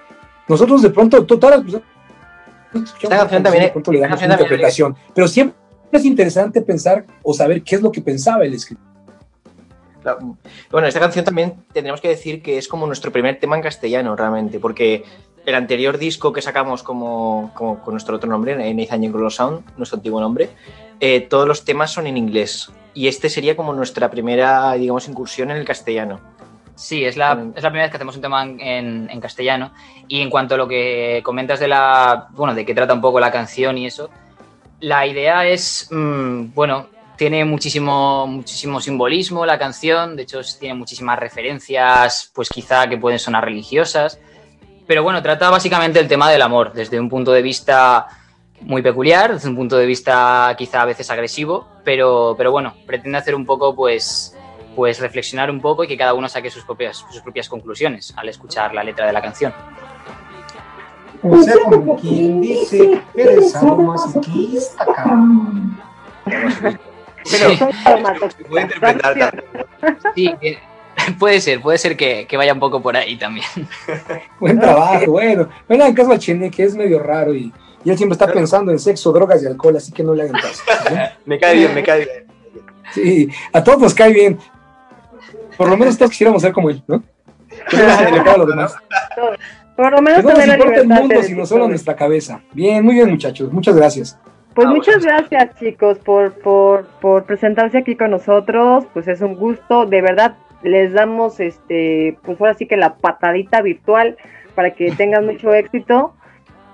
Nosotros 0.47 0.81
de 0.81 0.89
pronto, 0.89 1.23
to- 1.25 1.37
todas 1.39 1.57
las 1.57 1.63
personas 2.73 2.93
Esta 3.01 3.17
canción 3.17 3.43
también 3.43 3.61
de 3.61 3.65
es- 3.67 3.71
pronto 3.71 3.91
le 3.91 3.99
damos 3.99 4.17
una 4.17 4.27
también 4.29 4.39
interpretación, 4.45 4.95
pero 5.13 5.27
siempre 5.27 5.55
es 5.91 6.05
interesante 6.05 6.61
pensar 6.61 7.05
o 7.21 7.33
saber 7.33 7.61
qué 7.61 7.75
es 7.75 7.81
lo 7.81 7.91
que 7.91 8.01
pensaba 8.01 8.43
el 8.43 8.53
escritor. 8.55 8.83
Bueno, 10.69 10.87
esta 10.87 10.99
canción 10.99 11.23
también 11.23 11.53
tendríamos 11.71 12.01
que 12.01 12.09
decir 12.09 12.41
que 12.41 12.57
es 12.57 12.67
como 12.67 12.85
nuestro 12.87 13.11
primer 13.11 13.39
tema 13.39 13.55
en 13.55 13.61
castellano, 13.61 14.15
realmente, 14.17 14.59
porque 14.59 15.03
el 15.45 15.55
anterior 15.55 15.97
disco 15.97 16.31
que 16.31 16.41
sacamos 16.41 16.83
como, 16.83 17.51
como 17.53 17.79
con 17.79 17.93
nuestro 17.93 18.15
otro 18.15 18.29
nombre, 18.29 18.53
en 18.69 18.77
Nathan 18.77 19.11
Glow 19.11 19.29
Sound, 19.29 19.63
nuestro 19.77 19.97
antiguo 19.97 20.21
nombre, 20.21 20.49
eh, 20.99 21.21
todos 21.21 21.47
los 21.47 21.65
temas 21.65 21.91
son 21.91 22.07
en 22.07 22.17
inglés. 22.17 22.71
Y 22.93 23.07
este 23.07 23.29
sería 23.29 23.55
como 23.55 23.73
nuestra 23.73 24.09
primera, 24.09 24.73
digamos, 24.73 25.07
incursión 25.07 25.51
en 25.51 25.57
el 25.57 25.65
castellano. 25.65 26.19
Sí, 26.75 27.05
es 27.05 27.17
la, 27.17 27.31
es 27.55 27.63
la 27.63 27.69
primera 27.69 27.83
vez 27.83 27.91
que 27.91 27.97
hacemos 27.97 28.15
un 28.15 28.21
tema 28.21 28.43
en, 28.43 29.19
castellano. 29.19 29.73
Y 30.07 30.21
en 30.21 30.29
cuanto 30.29 30.55
a 30.55 30.57
lo 30.57 30.67
que 30.67 31.21
comentas 31.23 31.59
de 31.59 31.67
la. 31.67 32.27
Bueno, 32.31 32.55
de 32.55 32.65
qué 32.65 32.73
trata 32.73 32.93
un 32.93 33.01
poco 33.01 33.19
la 33.19 33.31
canción 33.31 33.77
y 33.77 33.87
eso. 33.87 34.09
La 34.79 35.05
idea 35.05 35.45
es. 35.45 35.87
mm, 35.91 36.53
bueno, 36.53 36.87
tiene 37.17 37.45
muchísimo, 37.45 38.25
muchísimo 38.27 38.81
simbolismo 38.81 39.45
la 39.45 39.59
canción. 39.59 40.15
De 40.15 40.23
hecho, 40.23 40.41
tiene 40.59 40.75
muchísimas 40.75 41.19
referencias, 41.19 42.31
pues 42.33 42.49
quizá 42.49 42.87
que 42.87 42.97
pueden 42.97 43.19
sonar 43.19 43.45
religiosas. 43.45 44.19
Pero 44.87 45.03
bueno, 45.03 45.21
trata 45.21 45.49
básicamente 45.49 45.99
el 45.99 46.07
tema 46.07 46.29
del 46.29 46.41
amor, 46.41 46.73
desde 46.73 46.99
un 46.99 47.09
punto 47.09 47.31
de 47.31 47.41
vista 47.41 48.07
muy 48.61 48.81
peculiar, 48.81 49.33
desde 49.33 49.49
un 49.49 49.55
punto 49.55 49.77
de 49.77 49.85
vista 49.85 50.53
quizá 50.57 50.81
a 50.81 50.85
veces 50.85 51.09
agresivo, 51.09 51.67
pero, 51.83 52.35
pero 52.37 52.51
bueno, 52.51 52.73
pretende 52.85 53.17
hacer 53.17 53.35
un 53.35 53.45
poco, 53.45 53.75
pues, 53.75 54.37
pues 54.75 54.99
reflexionar 54.99 55.49
un 55.51 55.61
poco 55.61 55.83
y 55.83 55.87
que 55.87 55.97
cada 55.97 56.13
uno 56.13 56.27
saque 56.27 56.49
sus 56.49 56.63
propias, 56.63 56.97
sus 57.11 57.21
propias 57.21 57.47
conclusiones 57.49 58.13
al 58.17 58.29
escuchar 58.29 58.73
la 58.73 58.83
letra 58.83 59.05
de 59.05 59.13
la 59.13 59.21
canción. 59.21 59.53
O 61.21 61.41
sea, 61.41 61.55
como 61.63 61.95
quien 61.97 62.41
dice, 62.41 63.01
eres 63.15 63.51
sadomasoquista, 63.51 64.85
cabrón. 64.85 65.79
Sí, 67.23 67.37
Se 67.37 68.43
puede 68.49 68.63
interpretar 68.63 69.17
tanto. 69.17 69.43
sí, 70.13 70.29
eh, 70.41 70.57
puede 71.19 71.39
ser, 71.41 71.61
puede 71.61 71.77
ser 71.77 71.95
que, 71.97 72.25
que 72.27 72.37
vaya 72.37 72.53
un 72.53 72.59
poco 72.59 72.81
por 72.81 72.95
ahí 72.95 73.17
también. 73.17 73.45
Buen 74.39 74.59
trabajo, 74.59 75.11
bueno. 75.11 75.49
Bueno, 75.67 75.85
en 75.85 75.93
caso 75.93 76.11
al 76.11 76.19
Chene, 76.19 76.49
que 76.51 76.63
es 76.63 76.75
medio 76.75 76.99
raro 76.99 77.33
y, 77.33 77.51
y 77.83 77.89
él 77.89 77.97
siempre 77.97 78.13
está 78.13 78.27
pensando 78.31 78.71
en 78.71 78.79
sexo, 78.79 79.11
drogas 79.11 79.43
y 79.43 79.47
alcohol, 79.47 79.75
así 79.77 79.91
que 79.91 80.03
no 80.03 80.13
le 80.13 80.23
hagan 80.23 80.39
caso. 80.41 80.63
¿sí? 80.87 80.95
Me 81.25 81.39
cae 81.39 81.55
bien, 81.55 81.73
me 81.73 81.83
cae 81.83 82.05
bien. 82.05 82.27
Sí, 82.91 83.29
a 83.51 83.63
todos 83.63 83.79
nos 83.79 83.93
cae 83.93 84.13
bien. 84.13 84.37
Por 85.57 85.69
lo 85.69 85.77
menos 85.77 85.97
todos 85.97 86.11
quisiéramos 86.11 86.41
ser 86.41 86.51
como 86.51 86.69
él, 86.69 86.83
¿no? 86.87 87.03
A 87.71 88.37
los 88.37 88.47
demás. 88.47 88.75
Por 89.75 89.91
lo 89.91 90.01
menos 90.01 90.23
no 90.23 90.31
nos 90.33 90.47
importa 90.47 90.79
el 90.81 90.87
mundo, 90.87 91.23
sino 91.23 91.45
solo 91.45 91.67
nuestra 91.67 91.95
cabeza. 91.95 92.41
Bien, 92.53 92.83
muy 92.83 92.95
bien, 92.95 93.09
muchachos. 93.09 93.51
Muchas 93.51 93.75
gracias. 93.75 94.17
Pues 94.53 94.67
Ah, 94.67 94.71
muchas 94.71 95.03
bueno. 95.03 95.17
gracias 95.29 95.59
chicos 95.59 95.97
por, 95.99 96.33
por, 96.33 96.85
por 97.01 97.23
presentarse 97.23 97.79
aquí 97.79 97.95
con 97.95 98.11
nosotros, 98.11 98.85
pues 98.93 99.07
es 99.07 99.21
un 99.21 99.35
gusto, 99.35 99.85
de 99.87 100.01
verdad 100.01 100.35
les 100.63 100.93
damos 100.93 101.39
este, 101.39 102.17
pues 102.23 102.39
ahora 102.39 102.53
sí 102.53 102.65
que 102.67 102.77
la 102.77 102.95
patadita 102.95 103.61
virtual 103.61 104.17
para 104.55 104.71
que 104.71 104.91
tengan 104.97 105.25
mucho 105.25 105.53
éxito 105.53 106.15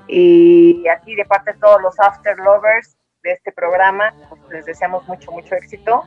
y 0.07 0.87
aquí 0.87 1.15
de 1.15 1.25
parte 1.25 1.53
de 1.53 1.59
todos 1.59 1.81
los 1.81 1.99
After 1.99 2.37
Lovers 2.37 2.97
de 3.23 3.31
este 3.31 3.51
programa, 3.51 4.13
pues 4.29 4.41
les 4.51 4.65
deseamos 4.65 5.07
mucho, 5.07 5.31
mucho 5.31 5.55
éxito. 5.55 6.03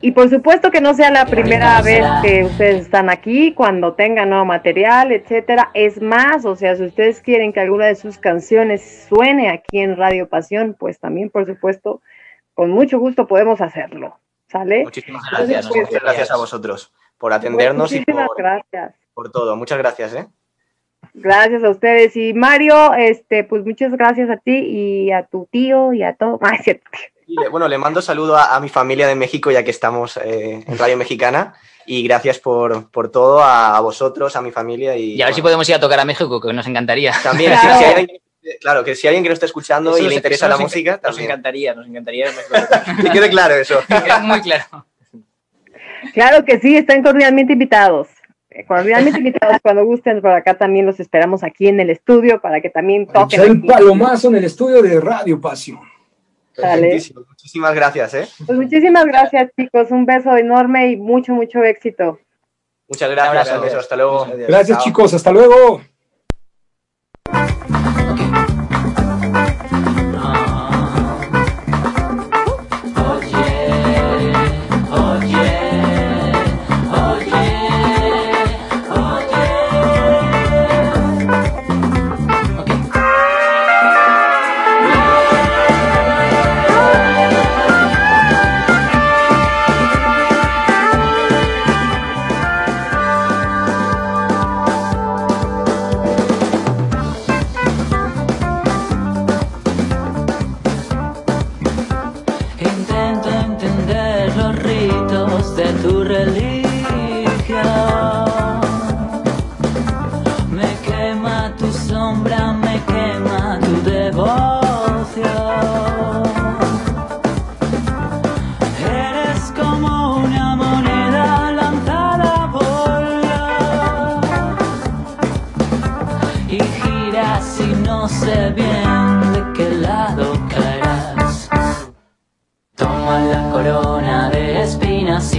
Y 0.00 0.12
por 0.12 0.28
supuesto 0.28 0.70
que 0.70 0.80
no 0.80 0.92
sea 0.94 1.10
la 1.10 1.24
primera 1.24 1.80
vez 1.80 2.04
que 2.22 2.44
ustedes 2.44 2.82
están 2.82 3.08
aquí, 3.08 3.54
cuando 3.54 3.94
tengan 3.94 4.30
nuevo 4.30 4.44
material, 4.44 5.12
etcétera. 5.12 5.70
Es 5.72 6.02
más, 6.02 6.44
o 6.44 6.56
sea, 6.56 6.76
si 6.76 6.84
ustedes 6.84 7.20
quieren 7.20 7.52
que 7.52 7.60
alguna 7.60 7.86
de 7.86 7.94
sus 7.94 8.18
canciones 8.18 9.06
suene 9.08 9.48
aquí 9.48 9.78
en 9.78 9.96
Radio 9.96 10.28
Pasión, 10.28 10.76
pues 10.78 10.98
también, 10.98 11.30
por 11.30 11.46
supuesto, 11.46 12.02
con 12.52 12.70
mucho 12.70 12.98
gusto 12.98 13.26
podemos 13.26 13.60
hacerlo. 13.60 14.18
¿Sale? 14.54 14.84
Muchísimas 14.84 15.22
Gracias, 15.30 15.64
nosotros. 15.64 15.86
Muchas 15.88 16.02
gracias 16.02 16.30
a 16.30 16.36
vosotros 16.36 16.92
por 17.18 17.32
atendernos 17.32 17.92
y 17.92 18.04
por, 18.04 18.28
gracias. 18.36 18.94
por 19.12 19.32
todo. 19.32 19.56
Muchas 19.56 19.78
gracias, 19.78 20.14
¿eh? 20.14 20.28
Gracias 21.12 21.64
a 21.64 21.70
ustedes. 21.70 22.16
Y 22.16 22.34
Mario, 22.34 22.94
este, 22.94 23.42
pues 23.44 23.64
muchas 23.64 23.92
gracias 23.92 24.30
a 24.30 24.36
ti 24.36 24.52
y 24.56 25.10
a 25.12 25.24
tu 25.24 25.46
tío 25.50 25.92
y 25.92 26.02
a 26.04 26.14
todo. 26.14 26.38
Ah. 26.42 26.56
Y 27.26 27.40
le- 27.40 27.48
bueno, 27.48 27.66
le 27.68 27.78
mando 27.78 28.02
saludo 28.02 28.36
a, 28.36 28.54
a 28.54 28.60
mi 28.60 28.68
familia 28.68 29.06
de 29.08 29.14
México, 29.14 29.50
ya 29.50 29.64
que 29.64 29.70
estamos 29.70 30.18
eh, 30.18 30.62
en 30.66 30.78
Radio 30.78 30.96
Mexicana. 30.98 31.54
Y 31.86 32.06
gracias 32.06 32.38
por, 32.38 32.90
por 32.90 33.10
todo 33.10 33.40
a, 33.42 33.76
a 33.76 33.80
vosotros, 33.80 34.36
a 34.36 34.42
mi 34.42 34.50
familia. 34.52 34.94
Y, 34.96 35.14
Y 35.14 35.22
a 35.22 35.26
ver 35.26 35.34
si 35.34 35.42
podemos 35.42 35.68
ir 35.68 35.74
a 35.74 35.80
tocar 35.80 35.98
a 36.00 36.04
México, 36.04 36.40
que 36.40 36.52
nos 36.52 36.66
encantaría. 36.66 37.12
También, 37.22 37.50
Claro. 37.52 37.72
si, 37.72 37.78
si 37.78 37.84
hay 37.84 37.94
alguien, 37.94 38.18
claro, 38.60 38.84
que 38.84 38.94
si 38.94 39.06
hay 39.06 39.10
alguien 39.12 39.22
que 39.24 39.28
lo 39.30 39.34
está 39.34 39.46
escuchando 39.46 39.90
Eso 39.90 39.98
y 39.98 40.02
le 40.02 40.06
nos- 40.08 40.16
interesa 40.16 40.46
la 40.48 40.54
nos 40.54 40.60
música, 40.62 40.92
Nos 40.92 41.00
también. 41.02 41.24
encantaría, 41.30 41.74
nos 41.74 41.86
encantaría. 41.86 42.26
Que 43.02 43.10
quede 43.10 43.28
claro 43.30 43.54
eso. 43.54 43.80
Muy 44.22 44.40
claro. 44.42 44.86
Claro 46.12 46.44
que 46.44 46.58
sí, 46.60 46.76
están 46.76 47.02
cordialmente 47.02 47.54
invitados. 47.54 48.08
Eh, 48.50 48.64
Cordialmente 48.66 49.18
invitados 49.24 49.56
cuando 49.62 49.84
gusten 49.84 50.20
por 50.20 50.30
acá 50.32 50.54
también 50.54 50.86
los 50.86 51.00
esperamos 51.00 51.42
aquí 51.42 51.66
en 51.68 51.80
el 51.80 51.90
estudio 51.90 52.40
para 52.40 52.60
que 52.60 52.70
también 52.70 53.06
toquen. 53.06 53.40
El 53.40 53.50
aquí. 53.58 53.66
palomazo 53.66 54.28
en 54.28 54.36
el 54.36 54.44
estudio 54.44 54.82
de 54.82 55.00
Radio 55.00 55.40
Pasión. 55.40 55.80
Muchísimas 57.28 57.74
gracias, 57.74 58.14
¿eh? 58.14 58.28
Pues 58.46 58.56
muchísimas 58.56 59.04
gracias 59.06 59.50
chicos, 59.58 59.90
un 59.90 60.06
beso 60.06 60.36
enorme 60.36 60.88
y 60.92 60.96
mucho, 60.96 61.32
mucho 61.32 61.64
éxito. 61.64 62.20
Muchas 62.86 63.10
gracias. 63.10 63.56
un 63.56 63.62
beso, 63.62 63.78
Hasta 63.78 63.96
luego. 63.96 64.26
Gracias, 64.46 64.76
Chao. 64.78 64.84
chicos. 64.86 65.14
Hasta 65.14 65.32
luego. 65.32 65.80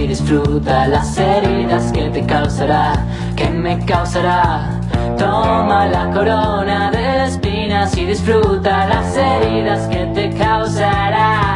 Disfruta 0.06 0.86
las 0.88 1.16
heridas 1.18 1.92
que 1.92 2.10
te 2.10 2.24
causará, 2.24 3.04
que 3.34 3.48
me 3.50 3.84
causará. 3.84 4.80
Toma 5.18 5.86
la 5.86 6.10
corona 6.10 6.90
de 6.90 7.24
espinas 7.24 7.96
y 7.96 8.06
disfruta 8.06 8.86
las 8.86 9.16
heridas 9.16 9.86
que 9.88 10.06
te 10.14 10.30
causará. 10.36 11.46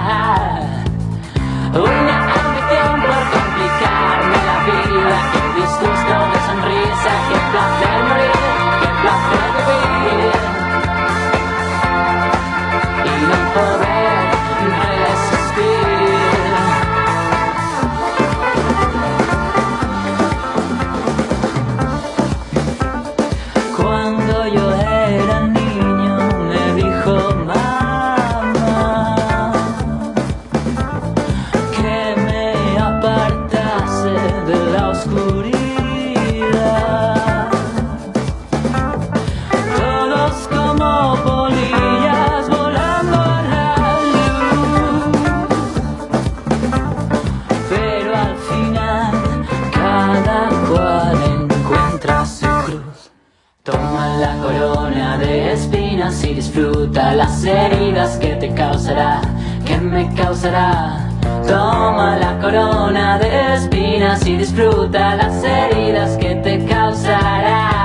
Las 57.14 57.44
heridas 57.44 58.16
que 58.18 58.34
te 58.36 58.52
causará, 58.54 59.20
que 59.64 59.76
me 59.78 60.12
causará. 60.14 61.08
Toma 61.46 62.16
la 62.16 62.38
corona 62.38 63.18
de 63.18 63.54
espinas 63.54 64.26
y 64.26 64.36
disfruta 64.36 65.16
las 65.16 65.42
heridas 65.42 66.16
que 66.16 66.34
te 66.36 66.64
causará. 66.66 67.79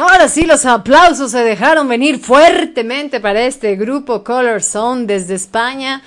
Ahora 0.00 0.28
sí, 0.28 0.46
los 0.46 0.64
aplausos 0.64 1.32
se 1.32 1.44
dejaron 1.44 1.86
venir 1.86 2.20
fuertemente 2.20 3.20
para 3.20 3.42
este 3.42 3.76
grupo 3.76 4.24
Color 4.24 4.62
Zone 4.62 5.04
desde 5.04 5.34
España. 5.34 6.00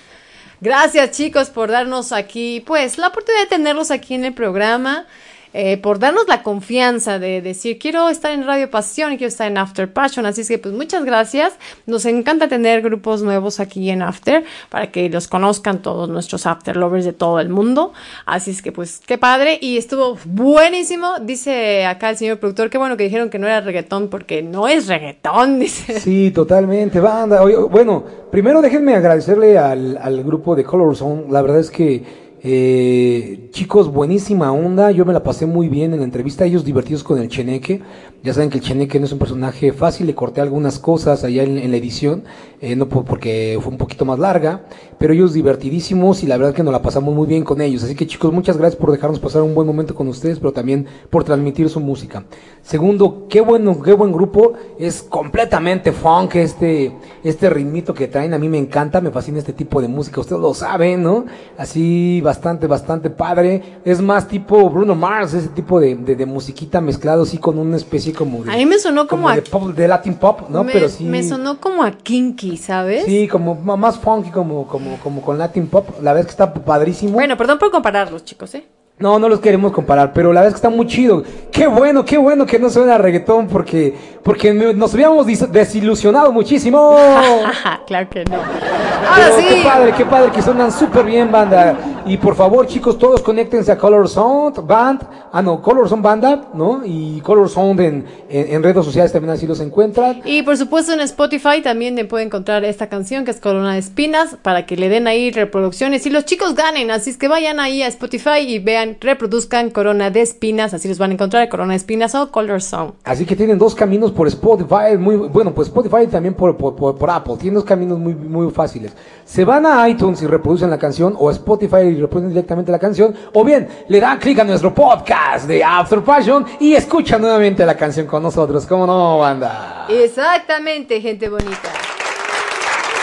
Gracias 0.59 1.11
chicos 1.11 1.51
por 1.51 1.69
darnos 1.69 2.11
aquí, 2.11 2.63
pues, 2.65 2.97
la 2.97 3.09
oportunidad 3.09 3.43
de 3.43 3.49
tenerlos 3.49 3.91
aquí 3.91 4.15
en 4.15 4.25
el 4.25 4.33
programa, 4.33 5.05
eh, 5.53 5.77
por 5.77 5.99
darnos 5.99 6.27
la 6.27 6.41
confianza 6.41 7.19
de 7.19 7.41
decir, 7.41 7.77
quiero 7.77 8.09
estar 8.09 8.31
en 8.31 8.45
Radio 8.45 8.69
Pasión 8.69 9.13
y 9.13 9.17
quiero 9.17 9.29
estar 9.29 9.47
en 9.47 9.57
After 9.57 9.91
Passion. 9.91 10.25
Así 10.25 10.41
es 10.41 10.47
que, 10.47 10.57
pues, 10.57 10.73
muchas 10.73 11.05
gracias. 11.05 11.53
Nos 11.85 12.05
encanta 12.05 12.47
tener 12.47 12.81
grupos 12.81 13.21
nuevos 13.21 13.59
aquí 13.59 13.89
en 13.89 14.01
After 14.01 14.43
para 14.69 14.91
que 14.91 15.09
los 15.09 15.27
conozcan 15.27 15.81
todos 15.81 16.09
nuestros 16.09 16.45
After 16.45 16.75
Lovers 16.75 17.05
de 17.05 17.13
todo 17.13 17.39
el 17.39 17.49
mundo. 17.49 17.93
Así 18.25 18.51
es 18.51 18.61
que, 18.61 18.71
pues, 18.71 19.01
qué 19.05 19.17
padre. 19.17 19.59
Y 19.61 19.77
estuvo 19.77 20.17
buenísimo. 20.25 21.19
Dice 21.21 21.85
acá 21.85 22.09
el 22.09 22.17
señor 22.17 22.39
productor, 22.39 22.69
qué 22.69 22.77
bueno 22.77 22.97
que 22.97 23.03
dijeron 23.03 23.29
que 23.29 23.39
no 23.39 23.47
era 23.47 23.61
reggaetón 23.61 24.09
porque 24.09 24.41
no 24.41 24.67
es 24.67 24.87
reggaetón, 24.87 25.59
dice. 25.59 25.99
Sí, 25.99 26.31
totalmente, 26.31 26.99
banda. 26.99 27.43
Oye, 27.43 27.55
bueno, 27.57 28.03
primero 28.31 28.61
déjenme 28.61 28.95
agradecerle 28.95 29.57
al, 29.57 29.97
al 29.97 30.23
grupo 30.23 30.55
de 30.55 30.63
Color 30.63 30.95
Zone. 30.95 31.25
La 31.29 31.41
verdad 31.41 31.59
es 31.59 31.69
que, 31.69 32.22
eh, 32.45 33.47
chicos, 33.51 33.91
buenísima 33.91 34.51
onda. 34.51 34.91
Yo 34.91 35.05
me 35.05 35.13
la 35.13 35.23
pasé 35.23 35.45
muy 35.45 35.69
bien 35.69 35.93
en 35.93 35.99
la 35.99 36.05
entrevista. 36.05 36.43
Ellos 36.43 36.65
divertidos 36.65 37.03
con 37.03 37.19
el 37.19 37.29
cheneque. 37.29 37.81
Ya 38.23 38.33
saben 38.33 38.49
que 38.49 38.59
el 38.59 38.63
Cheneque 38.63 39.01
no 39.01 39.05
es 39.05 39.11
un 39.11 39.19
personaje 39.19 39.73
fácil, 39.73 40.07
le 40.07 40.15
corté 40.15 40.39
algunas 40.39 40.79
cosas 40.79 41.25
allá 41.25 41.43
en, 41.43 41.69
la 41.69 41.75
edición, 41.75 42.23
eh, 42.61 42.73
no 42.73 42.87
po- 42.87 43.03
porque 43.03 43.59
fue 43.61 43.69
un 43.69 43.77
poquito 43.77 44.05
más 44.05 44.17
larga, 44.17 44.63
pero 44.97 45.11
ellos 45.11 45.33
divertidísimos 45.33 46.23
y 46.23 46.27
la 46.27 46.37
verdad 46.37 46.53
que 46.53 46.63
nos 46.63 46.71
la 46.71 46.81
pasamos 46.81 47.13
muy 47.13 47.27
bien 47.27 47.43
con 47.43 47.59
ellos. 47.59 47.83
Así 47.83 47.95
que 47.95 48.07
chicos, 48.07 48.31
muchas 48.31 48.55
gracias 48.55 48.79
por 48.79 48.91
dejarnos 48.93 49.19
pasar 49.19 49.41
un 49.41 49.53
buen 49.53 49.67
momento 49.67 49.93
con 49.93 50.07
ustedes, 50.07 50.39
pero 50.39 50.53
también 50.53 50.85
por 51.09 51.25
transmitir 51.25 51.67
su 51.67 51.81
música. 51.81 52.23
Segundo, 52.61 53.27
qué 53.29 53.41
bueno, 53.41 53.81
qué 53.81 53.91
buen 53.91 54.13
grupo, 54.13 54.53
es 54.79 55.03
completamente 55.03 55.91
funk 55.91 56.35
este, 56.35 56.93
este 57.25 57.49
ritmito 57.49 57.93
que 57.93 58.07
traen, 58.07 58.33
a 58.33 58.39
mí 58.39 58.47
me 58.47 58.57
encanta, 58.57 59.01
me 59.01 59.11
fascina 59.11 59.39
este 59.39 59.51
tipo 59.51 59.81
de 59.81 59.89
música, 59.89 60.21
ustedes 60.21 60.41
lo 60.41 60.53
saben, 60.53 61.03
¿no? 61.03 61.25
Así 61.57 62.21
bastante, 62.21 62.67
bastante 62.67 63.09
padre, 63.09 63.79
es 63.83 64.01
más 64.01 64.29
tipo 64.29 64.69
Bruno 64.69 64.95
Mars, 64.95 65.33
ese 65.33 65.49
tipo 65.49 65.77
de, 65.81 65.95
de 65.97 66.25
musiquita 66.25 66.79
mezclado 66.79 67.23
así 67.23 67.37
con 67.37 67.59
una 67.59 67.75
especie 67.75 68.12
como 68.13 68.43
de... 68.43 68.51
A 68.51 68.55
mí 68.55 68.65
me 68.65 68.79
sonó 68.79 69.07
como, 69.07 69.29
a, 69.29 69.35
de, 69.35 69.41
pop, 69.41 69.73
de 69.73 69.87
Latin 69.87 70.15
pop, 70.15 70.49
¿no? 70.49 70.63
me, 70.63 70.73
Pero 70.73 70.89
sí... 70.89 71.03
me 71.03 71.23
sonó 71.23 71.59
como 71.59 71.83
a 71.83 71.91
kinky, 71.91 72.57
¿sabes? 72.57 73.05
Sí, 73.05 73.27
como 73.27 73.55
más 73.55 73.97
funky, 73.97 74.29
como, 74.29 74.67
como, 74.67 74.97
como 74.99 75.21
con 75.21 75.37
Latin 75.37 75.67
pop. 75.67 75.89
La 76.01 76.13
verdad 76.13 76.21
es 76.21 76.25
que 76.27 76.43
está 76.43 76.53
padrísimo. 76.53 77.13
Bueno, 77.13 77.37
perdón 77.37 77.59
por 77.59 77.71
compararlos, 77.71 78.23
chicos, 78.23 78.55
¿eh? 78.55 78.65
No, 78.99 79.17
no 79.19 79.27
los 79.27 79.39
queremos 79.39 79.71
comparar, 79.71 80.13
pero 80.13 80.31
la 80.31 80.41
verdad 80.41 80.55
es 80.55 80.61
que 80.61 80.67
está 80.67 80.69
muy 80.69 80.85
chido. 80.87 81.23
Qué 81.51 81.67
bueno, 81.67 82.05
qué 82.05 82.17
bueno 82.17 82.45
que 82.45 82.59
no 82.59 82.69
suena 82.69 82.95
a 82.95 82.97
reggaetón 82.99 83.47
porque, 83.47 83.93
porque 84.23 84.53
nos 84.53 84.93
habíamos 84.93 85.25
desilusionado 85.51 86.31
muchísimo. 86.31 86.95
claro 87.87 88.07
que 88.09 88.23
no. 88.25 88.35
Ahora 88.35 89.31
sí. 89.37 89.45
Qué 89.49 89.61
padre, 89.63 89.93
qué 89.97 90.05
padre 90.05 90.31
que 90.31 90.41
suenan 90.41 90.71
súper 90.71 91.05
bien, 91.05 91.31
banda. 91.31 91.75
Y 92.05 92.17
por 92.17 92.35
favor, 92.35 92.67
chicos, 92.67 92.97
todos 92.97 93.21
conéctense 93.21 93.71
a 93.71 93.77
Color 93.77 94.09
Sound 94.09 94.65
Band. 94.67 95.07
Ah, 95.31 95.41
no, 95.41 95.61
Color 95.61 95.87
Sound 95.87 96.03
Banda, 96.03 96.49
¿no? 96.53 96.81
Y 96.85 97.21
Color 97.21 97.49
Sound 97.49 97.79
en, 97.79 98.05
en, 98.29 98.53
en 98.53 98.63
redes 98.63 98.85
sociales 98.85 99.11
también 99.11 99.31
así 99.31 99.47
los 99.47 99.59
encuentran. 99.61 100.21
Y 100.25 100.43
por 100.43 100.57
supuesto 100.57 100.93
en 100.93 100.99
Spotify 101.01 101.61
también 101.63 101.95
te 101.95 102.05
puede 102.05 102.25
encontrar 102.25 102.65
esta 102.65 102.87
canción 102.87 103.23
que 103.25 103.31
es 103.31 103.39
Corona 103.39 103.73
de 103.73 103.79
Espinas 103.79 104.37
para 104.41 104.65
que 104.65 104.75
le 104.75 104.89
den 104.89 105.07
ahí 105.07 105.31
reproducciones 105.31 106.05
y 106.05 106.09
los 106.09 106.25
chicos 106.25 106.55
ganen. 106.55 106.91
Así 106.91 107.09
es 107.09 107.17
que 107.17 107.27
vayan 107.27 107.59
ahí 107.59 107.81
a 107.81 107.87
Spotify 107.87 108.39
y 108.39 108.59
vean, 108.59 108.82
reproduzcan 108.99 109.69
Corona 109.69 110.09
de 110.09 110.21
Espinas. 110.21 110.73
Así 110.73 110.87
los 110.87 110.97
van 110.97 111.11
a 111.11 111.13
encontrar, 111.13 111.49
Corona 111.49 111.71
de 111.73 111.77
Espinas 111.77 112.15
o 112.15 112.31
Color 112.31 112.61
Song. 112.61 112.91
Así 113.03 113.25
que 113.25 113.35
tienen 113.35 113.57
dos 113.57 113.75
caminos 113.75 114.11
por 114.11 114.27
Spotify, 114.27 114.97
muy 114.99 115.15
bueno, 115.15 115.53
pues 115.53 115.67
Spotify 115.69 116.07
también 116.07 116.33
por, 116.33 116.55
por, 116.57 116.75
por- 116.75 116.97
por 116.97 117.09
Apple, 117.09 117.35
tienen 117.37 117.55
dos 117.55 117.63
caminos 117.65 117.99
muy, 117.99 118.13
muy 118.15 118.51
fáciles. 118.51 118.93
Se 119.25 119.43
van 119.45 119.65
a 119.65 119.87
iTunes 119.89 120.21
y 120.21 120.27
reproducen 120.27 120.69
la 120.69 120.77
canción, 120.77 121.15
o 121.17 121.29
a 121.29 121.31
Spotify 121.31 121.77
y 121.81 121.95
reproducen 122.01 122.29
directamente 122.29 122.71
la 122.71 122.79
canción, 122.79 123.15
o 123.33 123.43
bien 123.43 123.67
le 123.87 123.99
dan 123.99 124.19
clic 124.19 124.39
a 124.39 124.43
nuestro 124.43 124.73
podcast 124.73 125.47
de 125.47 125.63
After 125.63 126.01
Passion 126.01 126.45
y 126.59 126.73
escuchan 126.73 127.21
nuevamente 127.21 127.65
la 127.65 127.75
canción 127.75 128.05
con 128.05 128.21
nosotros, 128.23 128.65
¿cómo 128.65 128.85
no, 128.85 129.19
banda? 129.19 129.85
Exactamente, 129.89 130.99
gente 131.01 131.29
bonita. 131.29 131.69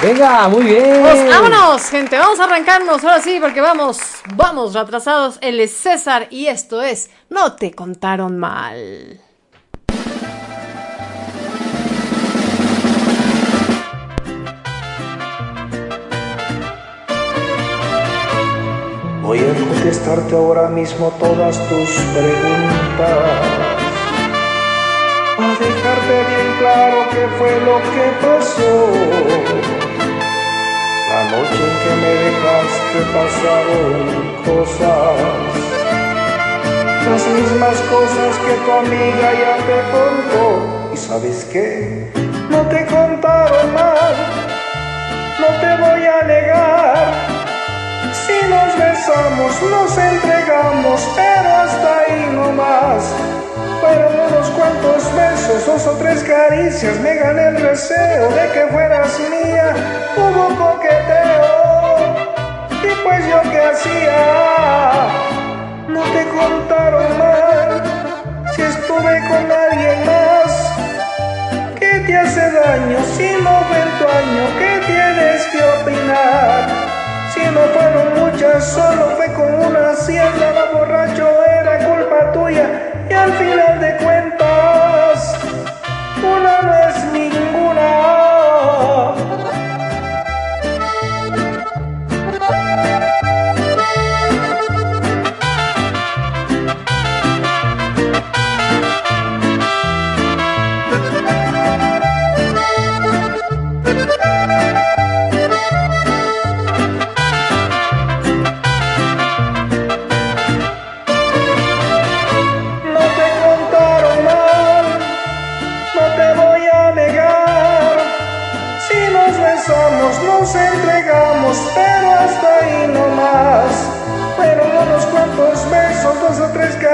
Venga, 0.02 0.48
muy 0.48 0.64
bien. 0.64 1.02
Pues 1.02 1.28
vámonos, 1.28 1.90
gente, 1.90 2.16
vamos 2.16 2.40
a 2.40 2.44
arrancarnos 2.44 3.04
ahora 3.04 3.20
sí, 3.20 3.36
porque 3.38 3.60
vamos, 3.60 3.98
vamos 4.34 4.72
retrasados. 4.72 5.36
Él 5.42 5.60
es 5.60 5.76
César 5.76 6.26
y 6.30 6.46
esto 6.46 6.80
es 6.80 7.10
No 7.28 7.52
te 7.52 7.72
contaron 7.72 8.38
mal. 8.38 9.20
Voy 19.22 19.38
a 19.38 19.54
contestarte 19.54 20.34
ahora 20.34 20.70
mismo 20.70 21.12
todas 21.20 21.58
tus 21.68 21.90
preguntas. 22.14 23.60
A 25.38 25.48
dejarte 25.60 26.24
bien 26.30 26.56
claro 26.58 27.06
qué 27.10 27.28
fue 27.38 27.60
lo 27.60 27.78
que 27.92 28.26
pasó. 28.26 29.89
La 31.10 31.24
noche 31.24 31.60
en 31.68 31.76
que 31.82 31.94
me 32.02 32.12
dejaste 32.24 33.00
pasaron 33.12 33.96
cosas. 34.44 35.18
Las 37.10 37.26
mismas 37.26 37.80
cosas 37.90 38.38
que 38.46 38.54
tu 38.64 38.70
amiga 38.70 39.28
ya 39.42 39.56
te 39.66 39.78
contó. 39.90 40.90
¿Y 40.94 40.96
sabes 40.96 41.48
qué? 41.52 42.08
No 42.48 42.60
te 42.68 42.86
contaron 42.86 43.74
mal. 43.74 44.14
No 45.40 45.48
te 45.60 45.82
voy 45.82 46.04
a 46.06 46.22
negar. 46.22 47.12
Si 48.12 48.38
nos 48.48 48.70
besamos, 48.78 49.62
nos 49.68 49.98
entregamos, 49.98 51.08
pero 51.16 51.48
hasta 51.56 51.98
ahí 51.98 52.30
no 52.32 52.52
más. 52.52 53.39
Fueron 53.80 54.12
unos 54.20 54.50
cuantos 54.50 55.14
besos, 55.16 55.64
dos 55.66 55.86
o 55.86 55.92
tres 55.92 56.22
caricias, 56.22 56.98
me 57.00 57.14
gané 57.14 57.48
el 57.48 57.62
deseo 57.62 58.28
de 58.28 58.48
que 58.52 58.66
fueras 58.70 59.18
mía. 59.30 59.74
Hubo 60.16 60.48
coqueteo, 60.54 62.14
y 62.82 62.94
pues 63.02 63.26
yo 63.26 63.40
qué 63.50 63.60
hacía. 63.60 65.08
No 65.88 66.02
te 66.02 66.26
contaron 66.28 67.18
mal, 67.18 67.82
si 68.54 68.62
estuve 68.62 69.20
con 69.28 69.50
alguien 69.50 70.04
más. 70.04 70.50
¿Qué 71.78 72.04
te 72.06 72.16
hace 72.16 72.40
daño 72.50 72.98
si 73.16 73.32
no 73.42 73.64
fue 73.64 73.82
tu 73.98 74.04
año? 74.04 74.44
¿Qué 74.58 74.72
tienes 74.86 75.46
que 75.46 75.62
opinar? 75.62 76.68
Si 77.32 77.40
no 77.46 77.60
fueron 77.74 78.08
muchas, 78.20 78.62
solo 78.62 79.16
fue 79.16 79.32
con 79.32 79.54
una. 79.54 79.94
Si 79.94 80.18
andaba 80.18 80.70
borracho, 80.72 81.26
era 81.46 81.78
culpa 81.78 82.32
tuya. 82.32 82.99
Y 83.10 83.12
al 83.12 83.32
final 83.32 83.80
de 83.80 83.96
cuentas, 83.96 85.36
una 86.22 86.62
no 86.62 86.74
es 86.74 87.04
ninguna. 87.12 88.19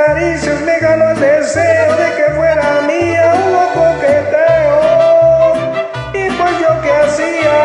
Caricias, 0.06 0.60
me 0.60 0.78
ganó 0.78 1.10
el 1.10 1.20
deseo 1.20 1.96
de 1.96 2.08
que 2.16 2.24
fuera 2.36 2.82
mía. 2.86 3.34
Hubo 3.34 3.62
coqueteo, 3.80 5.54
y 6.14 6.30
pues 6.30 6.52
yo 6.60 6.70
qué 6.82 6.92
hacía. 7.04 7.58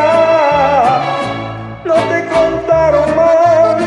No 1.84 1.94
te 1.94 2.18
contaron 2.34 3.16
mal, 3.16 3.78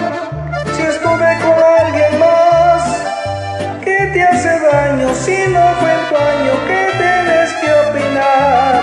si 0.74 0.82
estuve 0.84 1.30
con 1.44 1.58
alguien 1.82 2.20
más. 2.20 2.82
¿Qué 3.84 3.98
te 4.14 4.24
hace 4.24 4.60
daño 4.60 5.14
si 5.14 5.38
no 5.48 5.64
fue 5.80 5.92
en 5.98 6.04
tu 6.10 6.16
año? 6.16 6.54
¿Qué 6.68 6.82
tienes 6.98 7.50
que 7.60 7.70
opinar? 7.84 8.74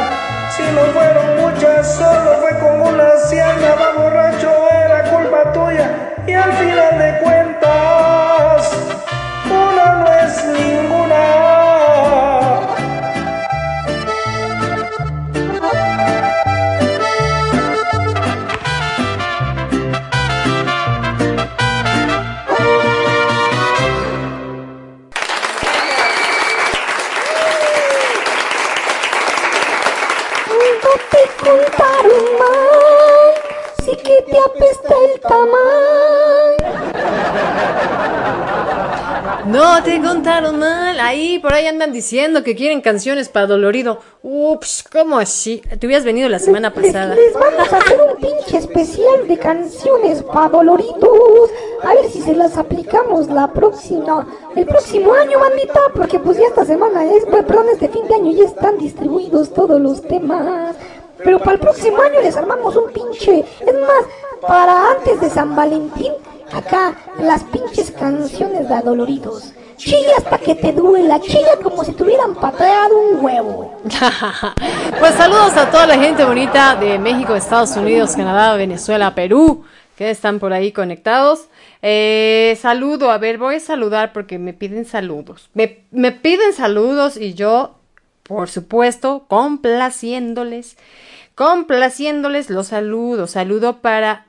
Si 0.55 0.62
no 0.75 0.83
fueron 0.97 1.29
muchas, 1.41 1.95
solo 1.95 2.31
fue 2.41 2.53
con 2.59 2.75
una. 2.93 3.09
Si 3.29 3.39
andaba 3.39 3.93
borracho, 3.97 4.51
era 4.85 5.05
culpa 5.05 5.53
tuya. 5.53 5.91
Y 6.27 6.35
al 6.35 6.53
final 6.53 6.99
de 6.99 7.18
cuentas, 7.20 7.61
No 39.53 39.83
te 39.83 40.01
contaron 40.01 40.59
mal. 40.59 40.99
Ahí, 40.99 41.39
por 41.39 41.53
ahí 41.53 41.66
andan 41.66 41.93
diciendo 41.93 42.43
que 42.43 42.55
quieren 42.55 42.80
canciones 42.80 43.28
para 43.28 43.47
Dolorido. 43.47 44.01
Ups, 44.22 44.85
¿cómo 44.91 45.18
así? 45.18 45.62
Te 45.78 45.87
hubieras 45.87 46.07
venido 46.07 46.28
la 46.30 46.39
semana 46.39 46.72
pasada. 46.72 47.14
Les 47.14 47.35
vamos 47.35 47.70
a 47.70 47.76
hacer 47.76 48.01
un 48.01 48.16
pinche 48.16 48.57
especial 48.57 49.28
de 49.28 49.37
canciones 49.37 50.22
pa' 50.22 50.49
doloritos. 50.49 51.51
A 51.83 51.93
ver 51.95 52.11
si 52.11 52.22
se 52.22 52.35
las 52.35 52.57
aplicamos 52.57 53.28
la 53.28 53.53
próxima, 53.53 54.26
el 54.57 54.64
próximo 54.64 55.12
año, 55.12 55.39
bandita, 55.39 55.80
porque 55.95 56.18
pues 56.18 56.39
ya 56.39 56.47
esta 56.47 56.64
semana 56.64 57.05
es, 57.05 57.24
perdón, 57.26 57.66
este 57.72 57.89
fin 57.89 58.07
de 58.09 58.14
año 58.14 58.33
ya 58.33 58.45
están 58.45 58.78
distribuidos 58.78 59.53
todos 59.53 59.80
los 59.80 60.01
temas. 60.03 60.76
Pero 61.25 61.39
para 61.39 61.53
el 61.53 61.61
próximo 61.61 62.01
año 62.01 62.20
les 62.20 62.37
armamos 62.37 62.77
un 62.77 62.93
pinche, 62.93 63.41
es 63.41 63.75
más, 63.81 64.05
para 64.47 64.91
antes 64.91 65.20
de 65.20 65.31
San 65.31 65.55
Valentín, 65.55 66.12
acá 66.53 66.95
las 67.18 67.45
pinches 67.45 67.91
canciones 67.91 68.68
de 68.68 68.75
adoloridos. 68.75 69.53
Chilla 69.77 70.16
hasta 70.18 70.39
que 70.39 70.55
te 70.55 70.73
duela, 70.73 71.20
chilla 71.20 71.57
como 71.62 71.83
si 71.83 71.93
te 71.93 72.05
hubieran 72.05 72.35
pateado 72.35 72.99
un 72.99 73.25
huevo. 73.25 73.81
Pues 75.01 75.14
saludos 75.16 75.57
a 75.57 75.68
toda 75.68 75.87
la 75.87 75.99
gente 75.99 76.25
bonita 76.25 76.77
de 76.77 76.97
México, 76.97 77.35
Estados 77.35 77.77
Unidos, 77.77 78.14
Canadá, 78.14 78.55
Venezuela, 78.55 79.16
Perú, 79.16 79.64
que 79.97 80.11
están 80.11 80.39
por 80.39 80.53
ahí 80.53 80.70
conectados. 80.70 81.49
Eh, 81.83 82.57
saludo, 82.61 83.11
a 83.11 83.18
ver, 83.18 83.39
voy 83.39 83.57
a 83.57 83.61
saludar 83.61 84.12
porque 84.12 84.39
me 84.39 84.53
piden 84.53 84.85
saludos. 84.85 85.51
Me, 85.55 85.81
me 85.91 86.12
piden 86.12 86.53
saludos 86.53 87.16
y 87.16 87.35
yo, 87.35 87.75
por 88.23 88.49
supuesto, 88.49 89.25
complaciéndoles, 89.27 90.77
complaciéndoles 91.34 92.50
los 92.50 92.68
saludos. 92.68 93.32
Saludo 93.32 93.78
para, 93.78 94.26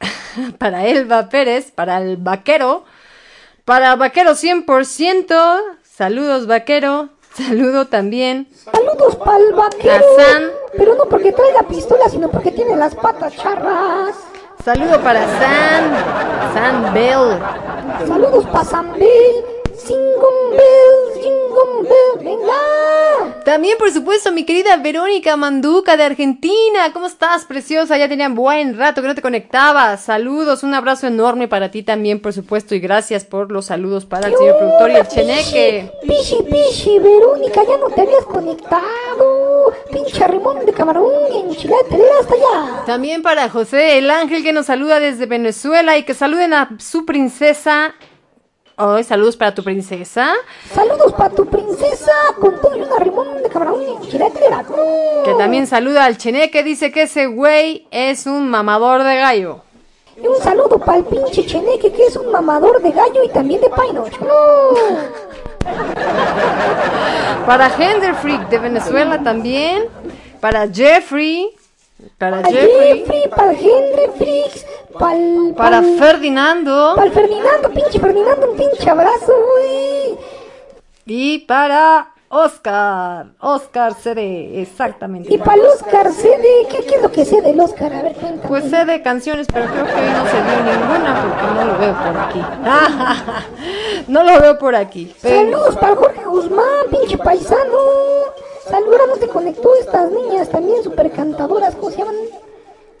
para 0.58 0.86
Elba 0.86 1.28
Pérez, 1.28 1.70
para 1.70 1.98
el 1.98 2.16
vaquero, 2.16 2.84
para 3.64 3.96
vaquero 3.96 4.32
100%. 4.32 5.60
Saludos, 5.82 6.46
vaquero. 6.46 7.10
Saludo 7.34 7.86
también. 7.86 8.48
Saludos 8.52 9.16
pa'l 9.16 9.54
vaquero. 9.54 10.04
Pero 10.76 10.94
no 10.96 11.06
porque 11.06 11.32
trae 11.32 11.52
la 11.52 11.62
pistola, 11.62 12.08
sino 12.08 12.30
porque 12.30 12.50
tiene 12.50 12.76
las 12.76 12.94
patas 12.94 13.36
charras. 13.36 14.16
Saludo 14.64 15.00
para 15.00 15.22
San, 15.38 16.54
San 16.54 16.94
Bell. 16.94 17.38
Saludos 18.06 18.46
pa' 18.46 18.64
San 18.64 18.92
Bill. 18.94 19.61
Jingle 19.86 20.50
bells, 20.50 21.14
jingle 21.14 21.82
bells, 21.82 22.24
venga. 22.24 23.42
También, 23.44 23.76
por 23.76 23.90
supuesto, 23.90 24.30
mi 24.30 24.44
querida 24.44 24.76
Verónica 24.76 25.36
Manduca 25.36 25.96
de 25.96 26.04
Argentina. 26.04 26.92
¿Cómo 26.92 27.06
estás, 27.06 27.44
preciosa? 27.44 27.98
Ya 27.98 28.08
tenían 28.08 28.36
buen 28.36 28.78
rato 28.78 29.02
que 29.02 29.08
no 29.08 29.14
te 29.14 29.22
conectabas. 29.22 30.04
Saludos, 30.04 30.62
un 30.62 30.74
abrazo 30.74 31.08
enorme 31.08 31.48
para 31.48 31.70
ti 31.70 31.82
también, 31.82 32.20
por 32.20 32.32
supuesto, 32.32 32.76
y 32.76 32.80
gracias 32.80 33.24
por 33.24 33.50
los 33.50 33.66
saludos 33.66 34.06
para 34.06 34.28
el 34.28 34.36
señor 34.36 34.58
productor 34.58 34.90
y 34.90 34.94
el 34.94 35.08
cheneque. 35.08 35.90
Pichi, 36.02 36.36
pichi, 36.44 36.98
Verónica, 37.00 37.62
ya 37.64 37.78
no 37.78 37.88
te 37.88 38.02
habías 38.02 38.24
conectado. 38.24 39.72
Pinche 39.90 40.26
rimón 40.28 40.64
de 40.64 40.72
camarón 40.72 41.10
enchilada, 41.34 41.82
hasta 42.20 42.34
allá. 42.34 42.84
También 42.86 43.22
para 43.22 43.48
José 43.48 43.98
el 43.98 44.10
Ángel 44.10 44.44
que 44.44 44.52
nos 44.52 44.66
saluda 44.66 45.00
desde 45.00 45.26
Venezuela 45.26 45.98
y 45.98 46.04
que 46.04 46.14
saluden 46.14 46.54
a 46.54 46.76
su 46.78 47.04
princesa. 47.04 47.94
Hoy 48.84 49.04
saludos 49.04 49.36
para 49.36 49.54
tu 49.54 49.62
princesa. 49.62 50.34
Saludos 50.74 51.12
para 51.12 51.30
tu 51.30 51.46
princesa 51.46 52.10
con 52.40 52.60
todo 52.60 52.76
y 52.76 52.82
una 52.82 52.96
rimón 52.96 53.40
de 53.40 53.48
camarón 53.48 53.80
enchilada. 53.80 54.64
Que 55.24 55.34
también 55.38 55.68
saluda 55.68 56.04
al 56.04 56.18
cheneque, 56.18 56.64
dice 56.64 56.90
que 56.90 57.02
ese 57.02 57.26
güey 57.26 57.86
es 57.92 58.26
un 58.26 58.48
mamador 58.48 59.04
de 59.04 59.14
gallo. 59.14 59.60
Y 60.20 60.26
un 60.26 60.36
saludo 60.42 60.80
para 60.80 60.98
el 60.98 61.04
pinche 61.04 61.46
cheneque 61.46 61.92
que 61.92 62.06
es 62.06 62.16
un 62.16 62.32
mamador 62.32 62.82
de 62.82 62.90
gallo 62.90 63.22
y 63.22 63.28
también 63.28 63.60
de 63.60 63.70
Painoch. 63.70 64.18
No. 64.18 64.76
Para 67.46 67.68
Hender 67.68 68.16
Freak 68.16 68.48
de 68.48 68.58
Venezuela 68.58 69.22
también. 69.22 69.84
Para 70.40 70.66
Jeffrey. 70.66 71.54
Para 72.18 72.42
Para 72.42 72.48
Jeffrey. 72.50 72.98
Jeffrey, 73.00 73.28
para 73.28 73.52
Henry 73.52 74.10
Fricks, 74.18 74.66
para 74.98 75.16
Para 75.56 75.82
Ferdinando. 75.82 76.92
Para 76.96 77.10
Ferdinando, 77.10 77.70
pinche 77.70 77.98
Ferdinando, 78.00 78.50
un 78.50 78.56
pinche 78.56 78.88
abrazo, 78.90 79.32
güey. 79.54 80.18
Y 81.06 81.38
para 81.40 82.08
Oscar. 82.28 83.26
Oscar 83.40 83.94
CD, 83.94 84.62
exactamente. 84.62 85.32
Y 85.34 85.38
para 85.38 85.54
el 85.56 85.66
Oscar, 85.66 86.10
sé 86.12 86.28
de. 86.38 86.66
¿qué, 86.70 86.84
¿Qué 86.86 86.94
es 86.96 87.02
lo 87.02 87.10
que 87.12 87.24
sé 87.24 87.40
del 87.42 87.60
Oscar? 87.60 87.92
A 87.92 88.02
ver, 88.02 88.14
cuéntame. 88.14 88.48
Pues 88.48 88.64
sé 88.70 88.84
de 88.84 89.02
canciones, 89.02 89.46
pero 89.52 89.66
creo 89.66 89.84
que 89.84 89.92
hoy 89.92 90.10
no 90.10 90.26
se 90.26 90.42
dio 90.42 90.72
ninguna 90.72 91.22
porque 91.22 91.54
no 91.54 91.64
lo 91.66 91.78
veo 91.78 91.94
por 91.94 92.16
aquí. 92.18 92.42
no 94.08 94.22
lo 94.24 94.40
veo 94.40 94.58
por 94.58 94.74
aquí. 94.76 95.14
pero- 95.20 95.36
Saludos 95.52 95.76
para 95.76 95.96
Jorge 95.96 96.24
Guzmán, 96.24 96.86
pinche 96.90 97.18
paisano. 97.18 97.78
Saludos, 98.68 99.00
no 99.08 99.16
te 99.16 99.28
conectó 99.28 99.74
estas 99.74 100.10
niñas 100.10 100.48
también 100.48 100.82
super 100.82 101.10
cantadoras, 101.10 101.74
¿cómo 101.74 101.90
se 101.90 101.98
llaman? 101.98 102.14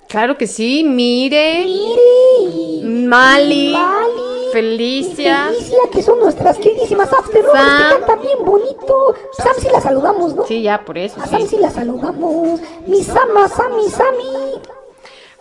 Claro 0.08 0.36
que 0.36 0.46
sí, 0.46 0.84
mire. 0.84 1.64
Mire. 1.64 3.06
Mali. 3.06 3.72
Mali. 3.72 4.22
Felicia. 4.52 5.46
Felicia, 5.46 5.78
que 5.90 6.02
son 6.02 6.20
nuestras 6.20 6.58
queridísimas 6.58 7.10
After 7.12 7.42
Sam. 7.50 7.76
que 7.78 7.94
cantan 7.96 8.20
bien 8.20 8.44
bonito. 8.44 9.14
Sam 9.38 9.54
sí 9.58 9.68
la 9.72 9.80
saludamos, 9.80 10.34
¿no? 10.34 10.44
Sí, 10.44 10.62
ya 10.62 10.84
por 10.84 10.98
eso. 10.98 11.18
A 11.20 11.26
Sam 11.26 11.40
Sí. 11.42 11.46
sí 11.48 11.56
la 11.58 11.70
saludamos. 11.70 12.60
Mi 12.86 13.02
Sama, 13.02 13.48
Sami, 13.48 13.88
Sami. 13.88 14.60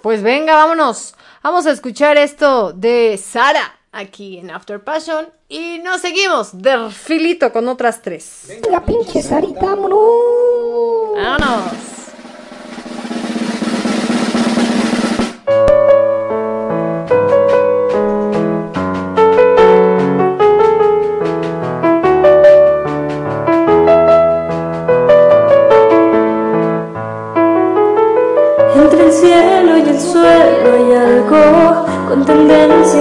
Pues 0.01 0.23
venga, 0.23 0.55
vámonos. 0.55 1.15
Vamos 1.43 1.65
a 1.65 1.71
escuchar 1.71 2.17
esto 2.17 2.71
de 2.71 3.19
Sara 3.21 3.79
aquí 3.91 4.37
en 4.37 4.51
After 4.51 4.83
Passion 4.83 5.27
y 5.47 5.79
nos 5.79 6.01
seguimos 6.01 6.61
de 6.61 6.89
filito 6.91 7.51
con 7.51 7.67
otras 7.67 8.01
tres. 8.01 8.59
La 8.69 8.83
pinche 8.85 9.21
Sarita, 9.21 9.65
vámonos. 9.65 9.99
Vámonos. 11.15 12.00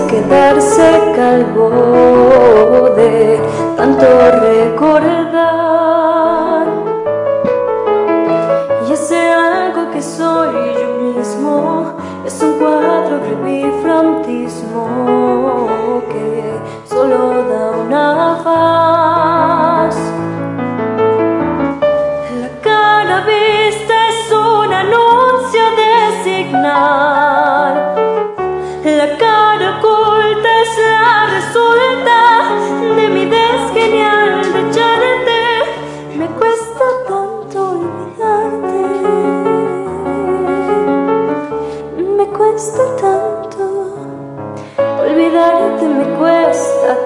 Quedarse 0.07 0.89
calvo 1.17 2.91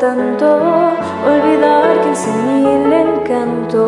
tanto 0.04 0.46
olvidar 1.32 1.90
que 2.02 2.12
cien 2.14 2.40
mil 2.46 2.92
encantos 2.92 3.82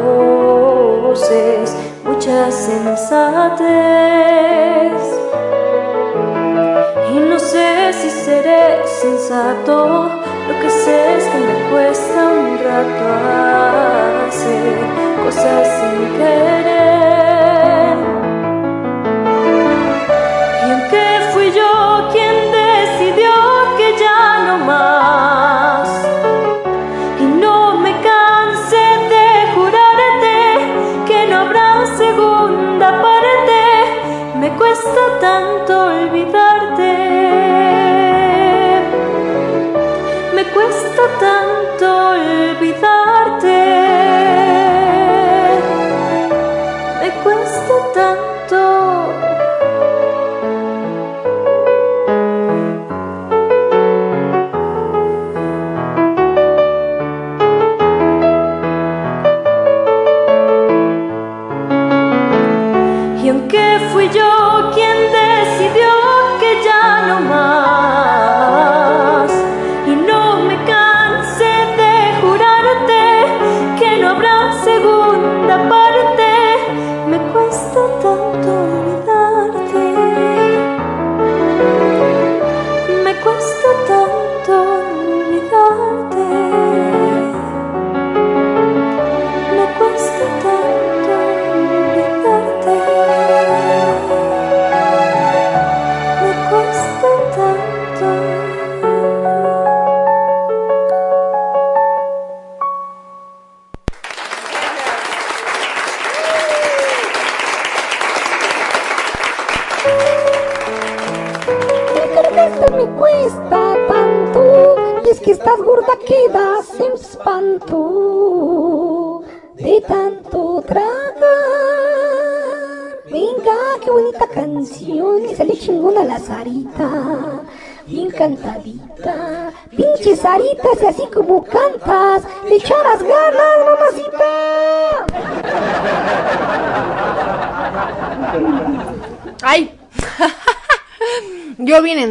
es 1.31 1.77
mucha 2.05 2.51
sensatez. 2.51 3.67
Y 7.13 7.15
no 7.19 7.39
sé 7.39 7.93
si 7.93 8.09
seré 8.09 8.87
sensato, 8.87 10.09
lo 10.49 10.55
que 10.61 10.71
sé 10.71 11.17
es 11.19 11.25
que 11.25 11.39
me 11.49 11.57
cuesta 11.71 12.19
un 12.41 12.59
rato 12.67 13.05
hacer 14.27 14.75
cosas 15.23 15.65
sin 15.77 15.99
querer. 16.17 17.16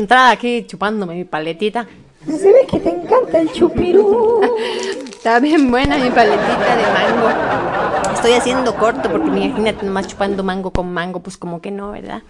Entrada 0.06 0.30
aquí 0.30 0.68
chupándome 0.68 1.16
mi 1.16 1.26
paletita. 1.26 1.88
Se 2.28 2.54
ve 2.54 2.68
que 2.70 2.80
te 2.80 2.90
encanta 2.90 3.40
el 3.40 3.52
chupirú. 3.52 4.40
Está 5.10 5.40
bien 5.40 5.72
buena 5.72 5.98
mi 5.98 6.12
paletita 6.12 6.76
de 6.76 6.84
mango. 6.94 8.14
Estoy 8.14 8.34
haciendo 8.34 8.76
corto 8.76 9.10
porque 9.10 9.26
imagínate 9.26 9.84
nomás 9.84 10.06
chupando 10.08 10.44
mango 10.44 10.70
con 10.70 10.94
mango, 10.94 11.22
pues 11.22 11.38
como 11.38 11.60
que 11.60 11.72
no, 11.72 11.90
¿verdad? 11.90 12.22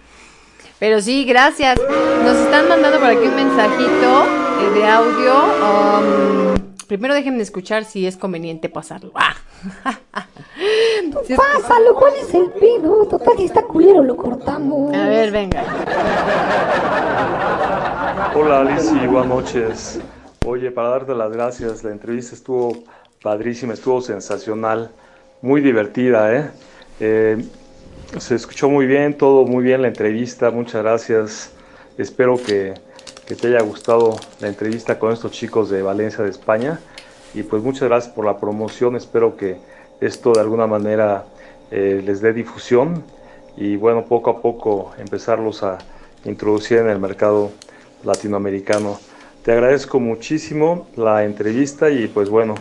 Pero 0.78 1.02
sí, 1.02 1.26
gracias. 1.26 1.78
Nos 2.24 2.38
están 2.38 2.66
mandando 2.66 2.98
por 2.98 3.10
aquí 3.10 3.26
un 3.26 3.36
mensajito 3.36 4.24
eh, 4.62 4.70
de 4.74 4.86
audio. 4.86 5.34
Um, 5.60 6.54
primero 6.86 7.12
déjenme 7.12 7.42
escuchar 7.42 7.84
si 7.84 8.06
es 8.06 8.16
conveniente 8.16 8.70
pasarlo. 8.70 9.12
Ah. 9.14 9.36
Sí 11.26 11.34
Pásalo, 11.36 11.94
¿cuál 11.94 12.14
es 12.14 12.32
el 12.32 12.50
pedo? 12.52 13.06
Total, 13.06 13.36
si 13.36 13.44
está 13.44 13.62
culero, 13.62 14.02
lo 14.02 14.16
cortamos. 14.16 14.94
A 14.94 15.08
ver, 15.08 15.30
venga. 15.30 15.62
Hola 18.34 18.60
Alicia, 18.60 19.06
buenas 19.06 19.26
noches. 19.26 20.00
Oye, 20.46 20.70
para 20.70 20.88
darte 20.90 21.14
las 21.14 21.30
gracias, 21.30 21.84
la 21.84 21.90
entrevista 21.90 22.34
estuvo 22.34 22.78
padrísima, 23.22 23.74
estuvo 23.74 24.00
sensacional, 24.00 24.90
muy 25.42 25.60
divertida, 25.60 26.34
¿eh? 26.34 26.50
Eh, 27.00 27.44
se 28.18 28.34
escuchó 28.34 28.70
muy 28.70 28.86
bien, 28.86 29.18
todo 29.18 29.44
muy 29.44 29.64
bien 29.64 29.82
la 29.82 29.88
entrevista, 29.88 30.50
muchas 30.50 30.82
gracias. 30.82 31.52
Espero 31.98 32.36
que, 32.36 32.72
que 33.26 33.34
te 33.34 33.48
haya 33.48 33.60
gustado 33.60 34.16
la 34.40 34.48
entrevista 34.48 34.98
con 34.98 35.12
estos 35.12 35.32
chicos 35.32 35.68
de 35.68 35.82
Valencia, 35.82 36.24
de 36.24 36.30
España. 36.30 36.80
Y 37.34 37.42
pues 37.42 37.62
muchas 37.62 37.82
gracias 37.82 38.14
por 38.14 38.24
la 38.24 38.38
promoción, 38.38 38.96
espero 38.96 39.36
que 39.36 39.58
esto 40.00 40.32
de 40.32 40.40
alguna 40.40 40.66
manera 40.66 41.24
eh, 41.70 42.02
les 42.04 42.20
dé 42.20 42.32
difusión 42.32 43.04
y 43.56 43.76
bueno, 43.76 44.04
poco 44.04 44.30
a 44.30 44.40
poco 44.40 44.94
empezarlos 44.98 45.62
a 45.62 45.78
introducir 46.24 46.78
en 46.78 46.88
el 46.88 46.98
mercado 46.98 47.50
latinoamericano. 48.04 48.98
Te 49.42 49.52
agradezco 49.52 50.00
muchísimo 50.00 50.88
la 50.96 51.24
entrevista 51.24 51.90
y 51.90 52.08
pues 52.08 52.28
bueno, 52.28 52.54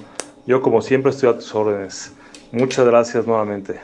yo 0.46 0.62
como 0.62 0.82
siempre 0.82 1.12
estoy 1.12 1.30
a 1.30 1.36
tus 1.36 1.54
órdenes. 1.54 2.14
Muchas 2.52 2.86
gracias 2.86 3.26
nuevamente. 3.26 3.80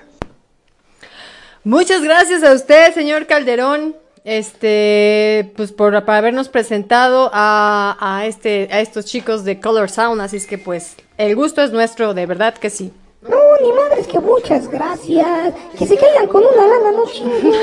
Muchas 1.63 2.01
gracias 2.01 2.43
a 2.43 2.53
usted, 2.53 2.93
señor 2.93 3.27
Calderón. 3.27 3.95
Este, 4.23 5.51
pues 5.57 5.71
por, 5.71 5.95
habernos 5.95 6.47
presentado 6.47 7.31
a, 7.33 7.97
a 7.99 8.27
este, 8.27 8.69
a 8.71 8.79
estos 8.79 9.05
chicos 9.05 9.43
de 9.43 9.59
Color 9.59 9.89
Sound, 9.89 10.21
así 10.21 10.37
es 10.37 10.45
que 10.45 10.59
pues 10.59 10.95
el 11.17 11.35
gusto 11.35 11.63
es 11.63 11.71
nuestro, 11.71 12.13
de 12.13 12.27
verdad 12.27 12.53
que 12.53 12.69
sí. 12.69 12.93
No, 13.21 13.37
ni 13.61 13.71
madres, 13.71 14.07
que 14.07 14.19
muchas 14.19 14.67
gracias. 14.67 15.53
Que 15.77 15.85
se 15.85 15.95
caigan 15.95 16.27
con 16.27 16.41
una 16.43 16.65
lana, 16.65 16.91
no 16.91 17.05
chinguen. 17.05 17.53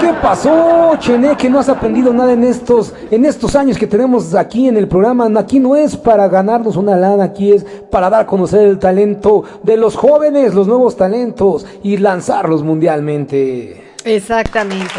¿Qué 0.00 0.12
pasó, 0.20 0.96
Chené? 0.98 1.36
Que 1.36 1.48
no 1.48 1.60
has 1.60 1.68
aprendido 1.68 2.12
nada 2.12 2.32
en 2.32 2.42
estos, 2.42 2.92
en 3.12 3.24
estos 3.24 3.54
años 3.54 3.78
que 3.78 3.86
tenemos 3.86 4.34
aquí 4.34 4.66
en 4.66 4.76
el 4.76 4.88
programa. 4.88 5.28
Aquí 5.38 5.60
no 5.60 5.76
es 5.76 5.96
para 5.96 6.26
ganarnos 6.26 6.74
una 6.74 6.96
lana, 6.96 7.22
aquí 7.22 7.52
es 7.52 7.64
para 7.88 8.10
dar 8.10 8.22
a 8.22 8.26
conocer 8.26 8.66
el 8.66 8.80
talento 8.80 9.44
de 9.62 9.76
los 9.76 9.94
jóvenes, 9.94 10.54
los 10.54 10.66
nuevos 10.66 10.96
talentos 10.96 11.66
y 11.84 11.98
lanzarlos 11.98 12.64
mundialmente. 12.64 13.92
Exactamente. 14.04 14.94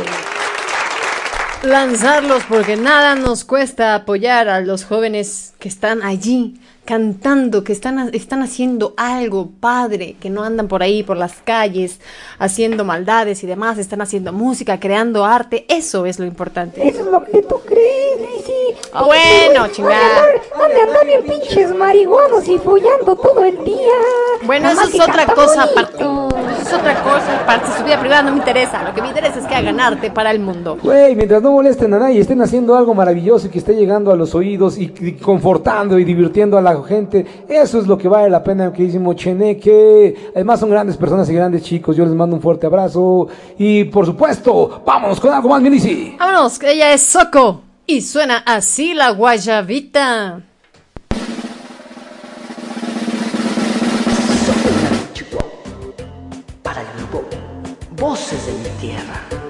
Lanzarlos 1.64 2.44
porque 2.48 2.78
nada 2.78 3.16
nos 3.16 3.44
cuesta 3.44 3.94
apoyar 3.94 4.48
a 4.48 4.62
los 4.62 4.86
jóvenes 4.86 5.54
que 5.60 5.68
están 5.68 6.02
allí 6.04 6.62
cantando, 6.90 7.64
que 7.64 7.72
están, 7.72 8.10
están 8.16 8.42
haciendo 8.42 8.96
algo 8.98 9.50
padre, 9.60 10.16
que 10.20 10.32
no 10.32 10.42
andan 10.42 10.68
por 10.68 10.82
ahí, 10.82 11.04
por 11.04 11.18
las 11.18 11.34
calles, 11.34 12.00
haciendo 12.40 12.84
maldades 12.84 13.44
y 13.44 13.46
demás, 13.46 13.78
están 13.78 14.02
haciendo 14.02 14.34
música, 14.34 14.80
creando 14.80 15.24
arte, 15.24 15.66
eso 15.70 16.08
es 16.08 16.18
lo 16.18 16.26
importante. 16.26 16.88
Eso 16.88 17.02
es 17.02 17.06
lo 17.06 17.24
que 17.24 17.44
tú 17.44 17.62
crees, 17.64 18.20
Lizzy. 18.20 18.80
Ah, 18.92 19.04
bueno, 19.04 19.68
chingada. 19.68 20.24
Ande, 20.56 20.82
ande 20.82 21.06
bien 21.06 21.24
pinches 21.24 21.76
marihuanos 21.76 22.48
y 22.48 22.58
follando 22.58 23.16
todo 23.16 23.44
el 23.44 23.64
día. 23.64 23.78
Bueno, 24.48 24.70
eso 24.70 24.88
es 24.88 25.00
otra 25.00 25.28
cosa 25.28 25.64
aparte. 25.66 26.04
Eso 26.04 26.62
es 26.62 26.74
otra 26.74 27.04
cosa 27.04 27.42
aparte. 27.44 27.68
Su 27.78 27.84
vida 27.84 28.00
privada 28.00 28.24
no 28.24 28.32
me 28.32 28.38
interesa. 28.38 28.82
Lo 28.82 28.96
que 28.96 29.02
me 29.04 29.10
interesa 29.10 29.38
es 29.38 29.46
que 29.46 29.54
hagan 29.54 29.80
arte 29.80 30.10
para 30.10 30.32
el 30.32 30.40
mundo. 30.40 30.80
Güey, 30.82 31.16
mientras 31.16 31.44
no 31.44 31.52
molesten 31.52 31.94
a 31.94 32.00
nadie, 32.00 32.20
estén 32.20 32.42
haciendo 32.42 32.76
algo 32.76 32.96
maravilloso 32.96 33.46
y 33.46 33.50
que 33.52 33.60
esté 33.60 33.76
llegando 33.76 34.12
a 34.12 34.16
los 34.16 34.34
oídos 34.34 34.80
y, 34.80 34.92
y 35.00 35.14
confortando 35.14 36.00
y 36.00 36.04
divirtiendo 36.04 36.58
a 36.58 36.62
la 36.62 36.79
gente, 36.84 37.26
eso 37.48 37.80
es 37.80 37.88
lo 37.88 37.98
que 37.98 38.08
vale 38.08 38.30
la 38.30 38.44
pena, 38.44 38.72
queridísimo 38.72 39.14
Cheneque. 39.14 40.32
Además 40.36 40.60
son 40.60 40.70
grandes 40.70 40.98
personas 40.98 41.30
y 41.30 41.34
grandes 41.34 41.64
chicos, 41.64 41.96
yo 41.96 42.06
les 42.06 42.14
mando 42.14 42.36
un 42.36 42.42
fuerte 42.42 42.68
abrazo 42.68 43.28
y 43.58 43.86
por 43.86 44.06
supuesto, 44.06 44.82
vámonos 44.86 45.20
con 45.20 45.34
algo 45.34 45.50
más, 45.50 45.62
Milici. 45.62 46.16
Vámonos, 46.20 46.60
que 46.60 46.72
ella 46.72 46.94
es 46.94 47.02
Soco. 47.02 47.62
Y 47.86 48.02
suena 48.02 48.44
así 48.46 48.94
la 48.94 49.10
guayabita. 49.12 50.44
para 56.62 56.82
el 56.82 56.88
grupo 56.98 57.24
Voces 57.98 58.46
de 58.46 58.54
mi 58.54 58.70
Tierra. 58.80 59.49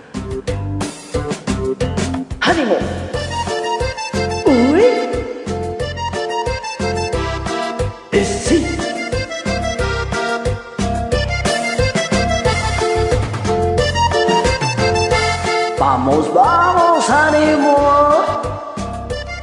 Vamos, 16.10 16.34
vamos, 16.34 17.08
ánimo. 17.08 17.78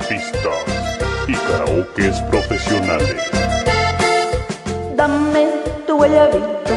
Pistas 0.08 0.98
y 1.28 1.34
karaokes 1.34 2.20
profesionales. 2.22 3.22
Dame 4.96 5.46
tu 5.86 5.96
guayabita, 5.96 6.74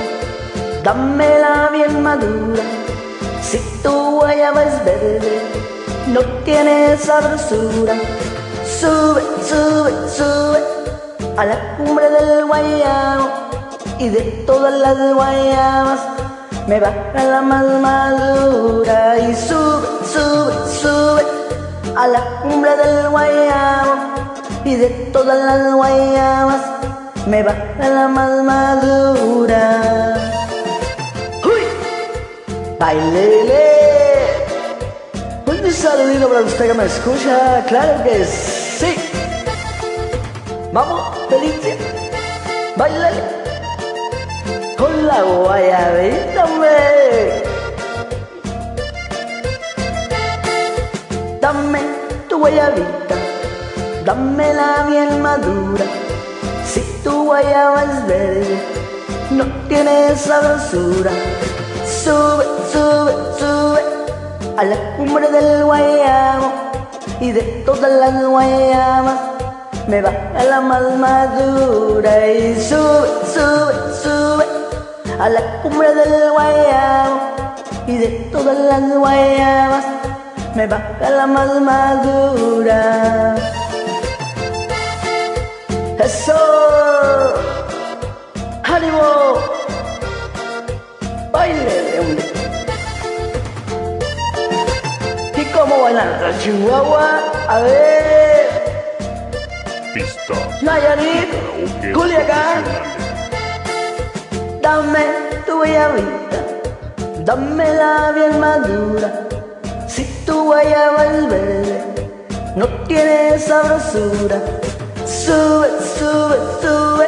dámela 0.84 1.70
bien 1.74 2.03
madura. 2.03 2.61
Si 3.41 3.57
tu 3.82 4.20
guayaba 4.20 4.61
es 4.64 4.86
verde, 4.86 5.41
no 6.06 6.22
tiene 6.45 6.95
sabrosura. 6.95 7.95
Sube, 8.80 9.24
sube, 9.44 9.91
sube 10.07 10.60
a 11.36 11.45
la 11.45 11.78
cumbre 11.78 12.07
del 12.11 12.45
guayabo 12.45 13.28
y 13.98 14.10
de 14.10 14.22
todas 14.45 14.72
las 14.72 15.16
guayabas 15.16 16.18
me 16.69 16.79
baja 16.79 17.23
la 17.23 17.41
más 17.41 17.65
madura 17.81 19.17
y 19.17 19.33
sube, 19.33 19.87
sube, 20.13 20.53
sube 20.79 21.23
a 21.95 22.07
la 22.07 22.21
cumbre 22.43 22.77
del 22.77 23.09
guayabo 23.09 23.95
y 24.63 24.75
de 24.75 24.89
todas 25.11 25.39
las 25.45 25.73
guayabas 25.73 26.61
me 27.25 27.41
baja 27.41 27.89
la 27.89 28.07
más 28.07 28.43
madura. 28.43 29.63
¡Uy! 31.43 31.63
bailele. 32.77 33.65
Un 35.47 35.71
saludito 35.71 36.27
para 36.27 36.41
usted 36.41 36.67
que 36.67 36.73
me 36.75 36.85
escucha, 36.85 37.65
claro 37.67 38.03
que 38.03 38.23
sí. 38.25 38.95
Vamos, 40.71 41.17
Felicia, 41.29 41.75
bailele. 42.77 43.39
Con 44.80 45.06
la 45.06 45.22
guayabita, 45.23 46.45
hombre. 46.45 47.43
Dame 51.41 51.80
tu 52.30 52.39
guayabita, 52.39 53.15
dámela 54.06 54.85
bien 54.88 55.22
madura. 55.22 55.84
Si 56.65 56.80
tu 57.03 57.26
guayaba 57.26 57.84
es 57.84 58.07
verde, 58.07 58.57
no 59.31 59.43
tiene 59.68 60.15
sabrosura. 60.15 61.11
Sube, 61.85 62.45
sube, 62.72 63.14
sube 63.38 63.81
a 64.56 64.64
la 64.64 64.77
cumbre 64.95 65.30
del 65.30 65.65
guayabo 65.65 66.53
y 67.19 67.34
de 67.34 67.41
todas 67.65 67.91
las 67.91 68.26
guayabas 68.26 69.19
me 69.89 70.01
va 70.01 70.14
a 70.38 70.43
la 70.45 70.61
más 70.61 70.95
madura 70.97 72.27
y 72.30 72.56
sube, 72.61 73.10
sube, 73.34 73.73
sube 74.01 74.68
a 75.19 75.27
la 75.27 75.41
cumbre 75.61 75.93
del 75.93 76.31
guayabo 76.31 77.19
y 77.87 77.97
de 77.97 78.07
todas 78.31 78.57
las 78.57 78.81
guayabas 78.97 79.85
me 80.55 80.65
va 80.65 80.81
a 81.01 81.09
la 81.09 81.27
más 81.27 81.59
madura. 81.59 83.35
Eso, 85.99 86.33
ánimo, 88.63 89.35
baile, 91.31 91.99
hombre. 91.99 92.25
¿Y 95.35 95.45
cómo 95.51 95.81
bailan 95.83 96.21
los 96.21 96.39
Chihuahua? 96.39 97.09
A 97.49 97.59
ver, 97.59 98.47
Pista. 99.93 100.35
Nayarit, 100.61 101.93
Culiacán. 101.93 102.63
Dame 104.69 105.05
tu 105.47 105.57
guayabita, 105.57 106.39
dámela 107.25 108.11
bien 108.13 108.39
madura. 108.39 109.09
Si 109.87 110.03
tu 110.27 110.43
guayaba 110.43 111.05
es 111.07 111.27
verde, 111.27 111.77
no 112.55 112.67
tiene 112.87 113.39
sabrosura. 113.39 114.37
Sube, 115.07 115.69
sube, 115.97 116.37
sube 116.61 117.07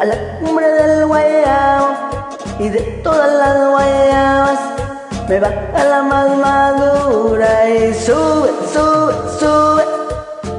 a 0.00 0.04
la 0.04 0.38
cumbre 0.38 0.68
del 0.78 1.06
guayabo 1.06 1.88
y 2.60 2.68
de 2.68 2.82
todas 3.02 3.32
las 3.32 3.56
guayabas 3.72 4.60
me 5.28 5.40
va 5.40 5.50
a 5.74 5.84
la 5.92 6.02
más 6.02 6.28
madura 6.36 7.68
y 7.68 7.94
sube, 7.94 8.50
sube, 8.72 9.12
sube 9.40 9.84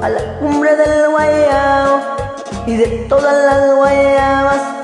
a 0.02 0.08
la 0.10 0.38
cumbre 0.40 0.76
del 0.76 1.08
guayabo 1.08 2.00
y 2.66 2.76
de 2.76 2.86
todas 3.08 3.34
las 3.46 3.76
guayabas 3.76 4.77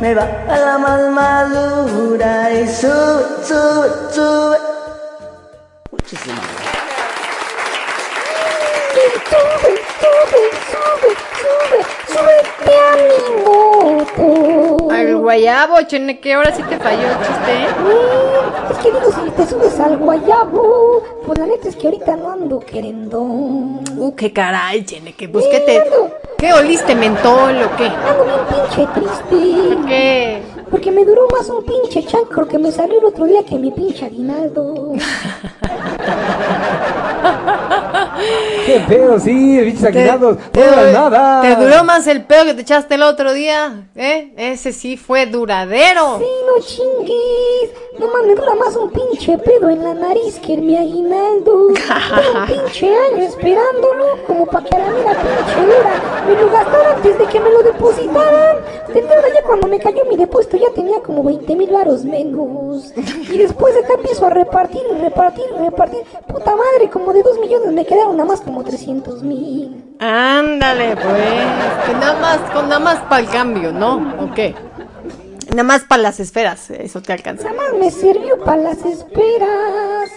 me 0.00 0.14
va 0.14 0.22
a 0.48 0.58
la 0.58 0.78
más 0.78 1.10
madura 1.10 2.52
y 2.52 2.68
sube, 2.68 3.24
sube, 3.44 3.90
sube. 4.12 4.58
Muchísimas 5.90 6.38
Sube, 8.94 9.18
sube, 9.30 9.72
sube, 10.00 11.10
sube, 11.40 11.80
súbete 12.06 12.74
a 12.78 12.96
mi 12.96 13.08
moto. 13.44 14.67
Al 14.90 15.16
guayabo, 15.16 15.80
cheneque, 15.86 16.34
ahora 16.34 16.52
sí 16.54 16.62
te 16.62 16.78
falló 16.78 17.02
el 17.02 17.18
chiste, 17.18 17.52
¿eh? 17.52 17.66
Es 18.70 18.78
que 18.78 18.90
digo, 18.90 19.10
si 19.12 19.30
te 19.30 19.46
subes 19.46 19.78
al 19.80 19.96
guayabo, 19.96 21.02
pues 21.24 21.38
la 21.38 21.46
neta 21.46 21.68
es 21.68 21.76
que 21.76 21.86
ahorita 21.86 22.16
no 22.16 22.32
ando 22.32 22.58
queriendo. 22.60 23.20
Uh, 23.20 24.14
qué 24.16 24.32
caray, 24.32 24.84
cheneque, 24.84 25.28
pues 25.28 25.46
qué 25.50 25.60
te... 25.60 25.84
¿Qué 26.38 26.52
oliste, 26.52 26.94
mentol 26.94 27.62
o 27.62 27.76
qué? 27.76 27.86
Ando 27.86 28.24
bien 28.24 28.40
pinche 28.48 28.86
triste. 28.94 29.74
¿Por 29.74 29.86
qué? 29.86 30.42
Porque 30.70 30.90
me 30.92 31.04
duró 31.04 31.26
más 31.32 31.48
un 31.48 31.64
pinche 31.64 32.04
chancro 32.04 32.46
que 32.46 32.58
me 32.58 32.70
salió 32.70 33.00
el 33.00 33.06
otro 33.06 33.24
día 33.24 33.42
que 33.42 33.56
mi 33.56 33.72
pinche 33.72 34.06
aguinaldo. 34.06 34.92
Qué 38.66 38.80
pedo, 38.88 39.18
sí, 39.18 39.60
bichos 39.60 39.84
aguinaldos. 39.84 40.36
No 40.36 40.42
Te, 40.52 40.60
era 40.60 40.92
nada. 40.92 41.40
te 41.42 41.56
duró 41.56 41.84
más 41.84 42.06
el 42.06 42.24
pedo 42.24 42.44
que 42.44 42.54
te 42.54 42.62
echaste 42.62 42.94
el 42.96 43.02
otro 43.02 43.32
día, 43.32 43.88
¿eh? 43.96 44.32
Ese 44.36 44.72
sí 44.72 44.96
fue 44.96 45.26
duradero. 45.26 46.18
Sí, 46.18 46.24
no 46.46 46.62
chingues. 46.62 47.70
No 47.98 48.06
mames, 48.12 48.36
dura 48.36 48.54
más 48.54 48.76
un 48.76 48.90
pinche 48.90 49.36
pedo 49.38 49.68
en 49.70 49.82
la 49.82 49.92
nariz 49.92 50.38
que 50.38 50.54
en 50.54 50.66
mi 50.66 50.76
aguinaldo. 50.76 51.66
Un 51.68 51.74
pinche 52.46 52.86
año 52.94 53.24
esperándolo, 53.24 54.18
como 54.26 54.46
para 54.46 54.64
que 54.64 54.76
a 54.76 54.78
la 54.78 54.90
mera 54.90 55.10
pinche 55.14 55.76
hora 55.78 56.24
me 56.28 56.34
lo 56.40 56.50
gastara 56.50 56.94
antes 56.94 57.18
de 57.18 57.24
que 57.24 57.40
me 57.40 57.50
lo 57.50 57.62
depositaran. 57.62 58.56
De 58.88 59.02
verdad, 59.02 59.28
ya 59.34 59.42
cuando 59.42 59.66
me 59.66 59.78
cayó 59.80 60.04
mi 60.08 60.16
depósito 60.16 60.56
ya 60.56 60.72
tenía 60.74 61.00
como 61.00 61.24
20 61.24 61.56
mil 61.56 61.70
varos 61.70 62.04
menos. 62.04 62.92
Y 62.96 63.36
después 63.36 63.74
de 63.74 63.80
acá 63.80 63.94
empiezo 63.94 64.26
a 64.26 64.30
repartir 64.30 64.80
y 64.96 65.00
repartir 65.02 65.44
y 65.58 65.64
repartir. 65.64 66.00
Puta 66.26 66.54
madre, 66.54 66.88
como 66.90 67.12
de 67.12 67.22
2 67.22 67.38
millones 67.40 67.72
me 67.72 67.84
quedaron 67.84 68.07
nada 68.12 68.28
más 68.28 68.40
como 68.40 68.64
300 68.64 69.22
mil. 69.22 69.84
Ándale, 70.00 70.96
pues. 70.96 71.86
Que 71.86 71.94
nada 71.94 72.18
más, 72.20 72.38
con 72.50 72.68
nada 72.68 72.80
más 72.80 73.00
para 73.02 73.20
el 73.20 73.28
cambio, 73.28 73.72
¿no? 73.72 74.14
¿O 74.20 74.32
qué? 74.34 74.54
Nada 75.50 75.64
más 75.64 75.84
para 75.84 76.02
las 76.02 76.20
esferas, 76.20 76.70
eso 76.70 77.00
te 77.00 77.12
alcanza. 77.12 77.50
Nada 77.50 77.56
más 77.56 77.80
me 77.80 77.90
sirvió 77.90 78.38
para 78.44 78.58
las 78.58 78.84
esperas. 78.84 80.10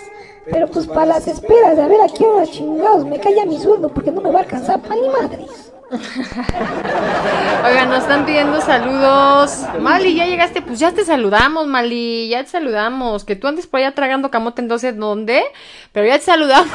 Pero 0.46 0.68
pues 0.68 0.88
para 0.88 1.06
las 1.06 1.28
esperas 1.28 1.78
de 1.78 1.84
a 1.84 1.88
ver 1.88 2.02
a 2.02 2.08
qué 2.08 2.26
hora 2.26 2.48
chingados 2.48 3.06
me 3.06 3.20
calla 3.20 3.46
mi 3.46 3.60
sueldo 3.60 3.90
porque 3.90 4.12
no 4.12 4.22
me 4.22 4.32
va 4.32 4.40
a 4.40 4.44
alcanzar 4.44 4.82
para 4.82 4.96
ni 4.96 5.08
madres. 5.08 5.72
Oigan, 7.66 7.90
nos 7.90 8.00
están 8.00 8.26
pidiendo 8.26 8.60
saludos. 8.62 9.60
Mali, 9.80 10.16
ya 10.16 10.26
llegaste, 10.26 10.62
pues 10.62 10.80
ya 10.80 10.92
te 10.94 11.04
saludamos, 11.06 11.68
Mali, 11.68 12.30
ya 12.30 12.44
te 12.44 12.50
saludamos. 12.50 13.24
Que 13.24 13.36
tú 13.36 13.48
andes 13.48 13.68
por 13.68 13.80
allá 13.80 13.94
tragando 13.94 14.32
camote 14.32 14.62
en 14.62 14.68
no 14.68 14.80
sé 14.80 14.94
dónde, 14.94 15.44
pero 15.92 16.08
ya 16.08 16.18
te 16.18 16.26
saludamos. 16.26 16.72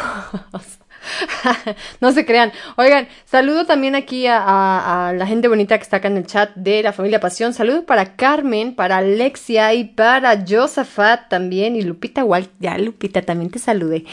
no 2.00 2.12
se 2.12 2.24
crean. 2.24 2.52
Oigan, 2.76 3.08
saludo 3.24 3.66
también 3.66 3.94
aquí 3.94 4.26
a, 4.28 5.12
la 5.16 5.26
gente 5.26 5.48
bonita 5.48 5.76
que 5.76 5.82
está 5.82 5.98
acá 5.98 6.08
en 6.08 6.16
el 6.16 6.26
chat 6.26 6.54
de 6.54 6.82
la 6.82 6.92
familia 6.92 7.20
Pasión. 7.20 7.52
Saludo 7.54 7.84
para 7.84 8.16
Carmen, 8.16 8.74
para 8.74 8.98
Alexia 8.98 9.74
y 9.74 9.84
para 9.84 10.44
Josafat 10.46 11.28
también. 11.28 11.76
Y 11.76 11.82
Lupita 11.82 12.20
igual, 12.22 12.48
ya 12.60 12.78
Lupita 12.78 13.22
también 13.22 13.50
te 13.50 13.58
saludé. 13.58 14.04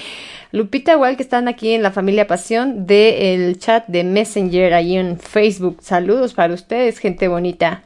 Lupita 0.51 0.93
igual 0.93 1.17
que 1.17 1.23
están 1.23 1.47
aquí 1.47 1.73
en 1.73 1.83
la 1.83 1.91
familia 1.91 2.27
Pasión 2.27 2.85
del 2.85 3.57
chat 3.59 3.85
de 3.87 4.03
Messenger 4.03 4.73
ahí 4.73 4.97
en 4.97 5.19
Facebook. 5.19 5.77
Saludos 5.81 6.33
para 6.33 6.53
ustedes, 6.53 6.99
gente 6.99 7.27
bonita. 7.27 7.83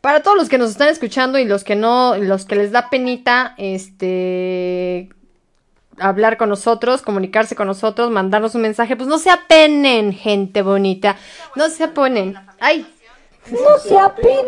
Para 0.00 0.22
todos 0.22 0.36
los 0.36 0.48
que 0.48 0.56
nos 0.56 0.70
están 0.70 0.88
escuchando 0.88 1.36
y 1.38 1.44
los 1.44 1.64
que 1.64 1.74
no, 1.74 2.16
los 2.16 2.44
que 2.44 2.54
les 2.54 2.70
da 2.70 2.90
penita, 2.90 3.54
este, 3.58 5.08
hablar 5.98 6.36
con 6.36 6.48
nosotros, 6.48 7.02
comunicarse 7.02 7.56
con 7.56 7.66
nosotros, 7.66 8.10
mandarnos 8.10 8.54
un 8.54 8.62
mensaje, 8.62 8.96
pues 8.96 9.08
no 9.08 9.18
se 9.18 9.30
apenen, 9.30 10.12
gente 10.12 10.62
bonita. 10.62 11.16
No 11.54 11.68
se 11.68 11.84
apenen. 11.84 12.36
Ay. 12.60 12.86
No 13.50 13.78
se 13.78 13.96
apene, 13.96 14.42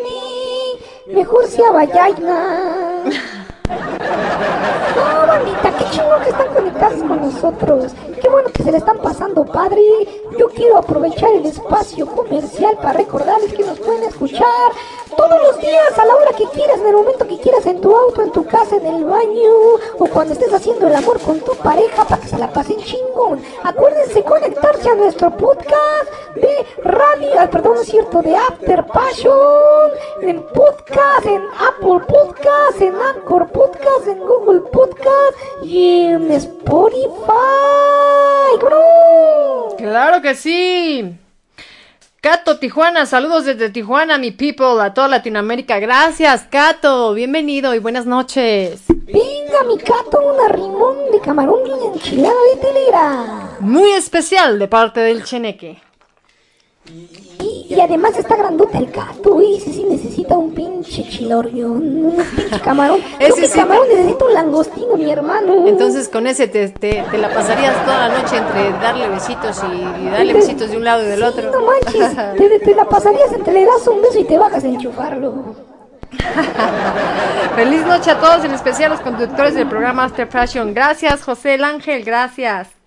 mejor 1.07 1.47
sea 1.47 1.69
No, 4.39 5.27
bandita, 5.27 5.73
qué 5.79 5.85
chingón 5.91 6.23
que 6.23 6.31
están 6.31 6.55
conectados 6.55 7.03
con 7.03 7.21
nosotros. 7.21 7.93
Qué 8.21 8.29
bueno 8.29 8.49
que 8.53 8.63
se 8.63 8.73
le 8.73 8.79
están 8.79 8.99
pasando, 8.99 9.45
padre. 9.45 9.83
Yo 10.39 10.49
quiero 10.49 10.79
aprovechar 10.79 11.31
el 11.31 11.47
espacio 11.47 12.07
comercial 12.07 12.77
para 12.77 12.93
recordarles 12.95 13.53
que 13.53 13.65
nos 13.65 13.79
pueden 13.81 14.05
escuchar 14.05 14.73
todos 15.17 15.43
los 15.43 15.59
días, 15.59 15.99
a 15.99 16.05
la 16.05 16.15
hora 16.15 16.31
que 16.31 16.45
quieras, 16.55 16.79
en 16.79 16.87
el 16.87 16.95
momento 16.95 17.27
que 17.27 17.39
quieras, 17.39 17.67
en 17.67 17.81
tu 17.81 17.95
auto, 17.95 18.23
en 18.23 18.31
tu 18.31 18.47
casa, 18.47 18.77
en 18.77 18.87
el 18.87 19.05
baño, 19.05 19.53
o 19.99 20.07
cuando 20.07 20.33
estés 20.33 20.53
haciendo 20.53 20.87
el 20.87 20.95
amor 20.95 21.19
con 21.21 21.41
tu 21.41 21.57
pareja 21.57 22.05
para 22.05 22.21
que 22.21 22.29
se 22.29 22.39
la 22.39 22.53
pasen 22.53 22.77
chingón. 22.79 23.43
Acuérdense 23.65 24.23
conectarse 24.23 24.89
a 24.89 24.95
nuestro 24.95 25.37
podcast 25.37 26.09
de 26.37 26.67
radio, 26.85 27.31
ah, 27.39 27.49
perdón, 27.51 27.79
es 27.81 27.89
cierto, 27.89 28.23
de 28.23 28.37
After 28.37 28.87
Passion, 28.87 29.91
en 30.23 30.43
podcast, 30.43 31.27
en 31.27 31.43
Apple 31.43 32.07
Podcast, 32.07 32.81
en 32.81 32.95
Anchor 32.95 33.49
Podcast, 33.49 34.07
en 34.07 34.21
Google 34.29 34.61
Podcast 34.71 35.37
y 35.65 36.03
en 36.03 36.31
Spotify. 36.33 37.09
bro. 38.61 39.75
Claro 39.79 40.21
que 40.21 40.35
sí. 40.35 41.17
Cato 42.21 42.59
Tijuana, 42.59 43.07
saludos 43.07 43.47
desde 43.47 43.71
Tijuana, 43.71 44.19
mi 44.19 44.33
people, 44.33 44.83
a 44.83 44.93
toda 44.93 45.09
Latinoamérica. 45.09 45.79
Gracias, 45.79 46.47
Cato. 46.51 47.15
Bienvenido 47.15 47.75
y 47.75 47.79
buenas 47.79 48.07
noches. 48.07 48.83
Venga, 48.89 49.63
mi 49.67 49.79
cato, 49.79 50.21
un 50.21 50.41
arrimón 50.45 51.11
de 51.11 51.21
camarón 51.21 51.67
y 51.67 51.71
una 51.71 51.95
enchilada 51.95 52.35
de 52.55 52.61
telera. 52.61 53.57
Muy 53.61 53.93
especial 53.93 54.59
de 54.59 54.69
parte 54.69 55.01
del 55.01 55.25
Cheneque. 55.25 55.81
Y 56.87 57.28
Y 57.69 57.79
además 57.81 58.17
está 58.19 58.35
grandote 58.35 58.79
el 58.79 58.91
gato, 58.91 59.43
y 59.43 59.57
ese 59.57 59.73
sí 59.75 59.85
necesita 59.85 60.39
un 60.39 60.55
pinche 60.55 61.07
chilorión, 61.07 62.07
un 62.07 62.17
pinche 62.35 62.61
camarón. 62.61 62.99
Ese 63.19 63.47
sí. 63.47 63.59
camarón 63.59 63.87
necesita 63.89 64.25
un 64.25 64.33
langostino, 64.33 64.97
mi 64.97 65.11
hermano. 65.11 65.67
Entonces 65.69 66.09
con 66.09 66.27
ese 66.27 66.49
te, 66.49 66.71
te, 66.71 67.05
te 67.11 67.19
la 67.19 67.29
pasarías 67.29 67.85
toda 67.85 68.09
la 68.09 68.19
noche 68.19 68.39
entre 68.39 68.73
darle 68.81 69.09
besitos 69.09 69.63
y, 69.71 70.03
y 70.03 70.11
darle 70.11 70.33
besitos 70.33 70.71
de 70.71 70.79
un 70.79 70.85
lado 70.85 71.03
y 71.03 71.09
del 71.09 71.23
otro. 71.23 71.51
No 71.53 71.61
manches, 71.61 72.17
te, 72.39 72.59
te 72.59 72.75
la 72.75 72.87
pasarías 72.87 73.33
entre 73.35 73.53
le 73.53 73.67
das 73.67 73.87
un 73.87 74.01
beso 74.01 74.19
y 74.19 74.25
te 74.25 74.39
bajas 74.39 74.65
a 74.65 74.67
enchufarlo. 74.67 75.55
Feliz 77.55 77.85
noche 77.85 78.11
a 78.13 78.19
todos, 78.19 78.47
en 78.47 78.53
especial 78.53 78.93
a 78.93 78.95
los 78.95 79.05
conductores 79.05 79.55
del 79.55 79.69
programa 79.69 80.05
After 80.05 80.27
Fashion. 80.27 80.73
Gracias, 80.73 81.23
José 81.23 81.55
el 81.55 81.65
Ángel, 81.65 82.03
gracias 82.03 82.78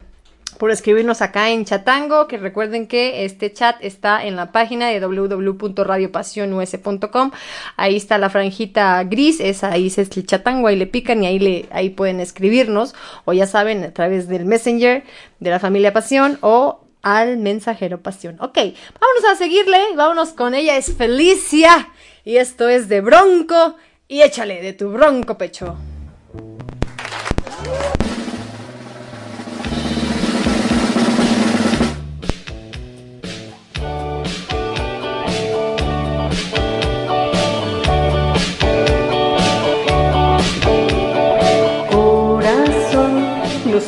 por 0.61 0.69
escribirnos 0.69 1.23
acá 1.23 1.49
en 1.49 1.65
Chatango, 1.65 2.27
que 2.27 2.37
recuerden 2.37 2.85
que 2.85 3.25
este 3.25 3.51
chat 3.51 3.77
está 3.81 4.23
en 4.23 4.35
la 4.35 4.51
página 4.51 4.89
de 4.89 4.99
www.radiopasionus.com. 4.99 7.31
Ahí 7.77 7.95
está 7.95 8.19
la 8.19 8.29
franjita 8.29 9.03
gris, 9.05 9.39
esa 9.39 9.71
ahí 9.71 9.87
es 9.87 9.97
el 9.97 10.07
Chatango, 10.07 10.67
ahí 10.67 10.75
le 10.75 10.85
pican 10.85 11.23
y 11.23 11.25
ahí 11.25 11.39
le 11.39 11.65
ahí 11.71 11.89
pueden 11.89 12.19
escribirnos 12.19 12.93
o 13.25 13.33
ya 13.33 13.47
saben 13.47 13.83
a 13.83 13.91
través 13.91 14.27
del 14.27 14.45
Messenger 14.45 15.03
de 15.39 15.49
la 15.49 15.57
familia 15.57 15.93
Pasión 15.93 16.37
o 16.41 16.81
al 17.01 17.37
mensajero 17.37 18.03
Pasión. 18.03 18.35
Ok, 18.39 18.55
vámonos 18.55 19.25
a 19.31 19.35
seguirle, 19.35 19.79
vámonos 19.95 20.33
con 20.33 20.53
ella, 20.53 20.77
es 20.77 20.95
Felicia 20.95 21.89
y 22.23 22.35
esto 22.35 22.69
es 22.69 22.87
de 22.87 23.01
Bronco 23.01 23.77
y 24.07 24.21
échale 24.21 24.61
de 24.61 24.73
tu 24.73 24.91
bronco 24.91 25.39
pecho. 25.39 25.75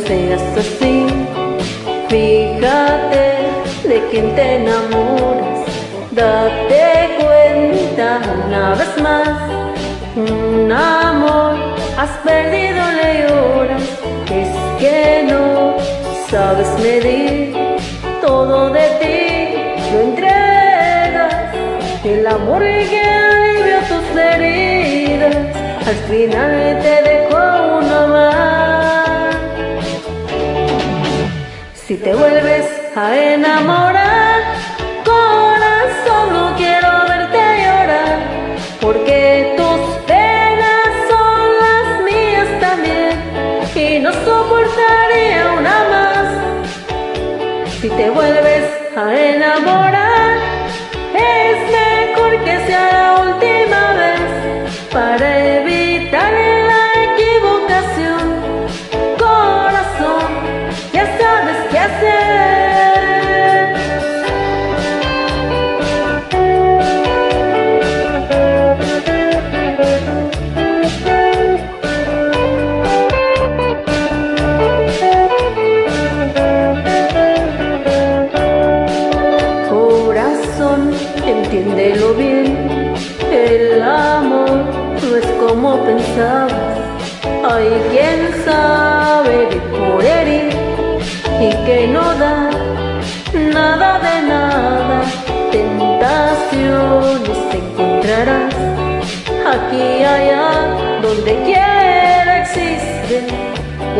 Seas 0.06 0.42
así. 0.58 1.06
Fíjate 2.10 3.26
de 3.88 4.08
quién 4.10 4.36
te 4.36 4.56
enamoras. 4.56 5.60
Date 6.12 7.10
cuenta 7.20 8.22
una 8.46 8.76
vez 8.76 9.02
más. 9.02 9.30
Un 10.16 10.72
amor 10.72 11.56
has 11.98 12.12
perdido, 12.24 12.82
le 13.00 13.10
lloras. 13.24 13.84
Es 14.42 14.52
que 14.80 15.26
no 15.30 15.76
sabes 16.30 16.70
medir 16.80 17.56
todo 18.22 18.70
de 18.72 18.88
ti. 19.02 19.92
Lo 19.92 20.00
entregas. 20.02 21.34
El 22.04 22.28
amor 22.28 22.62
que 22.62 23.02
alivia 23.02 23.80
tus 23.90 24.20
heridas. 24.20 25.36
Al 25.88 25.96
final 26.10 26.80
te 26.82 26.96
dejó 27.10 27.53
Si 31.94 32.00
te 32.00 32.16
vuelves 32.16 32.66
a 32.96 33.16
enamorar, 33.16 34.42
corazón, 35.06 36.34
no 36.34 36.56
quiero 36.58 36.90
verte 37.08 37.38
llorar, 37.64 38.18
porque 38.82 39.54
tus 39.56 39.80
penas 40.08 40.88
son 41.08 41.40
las 41.66 42.04
mías 42.04 42.50
también, 42.60 43.14
y 43.76 44.00
no 44.00 44.12
soportaría 44.12 45.54
una 45.60 45.78
más. 45.94 46.30
Si 47.80 47.90
te 47.90 48.10
vuelves 48.10 48.53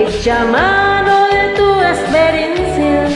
Echa 0.06 0.44
mano 0.44 1.28
de 1.28 1.44
tu 1.56 1.68
experiencia, 1.82 3.08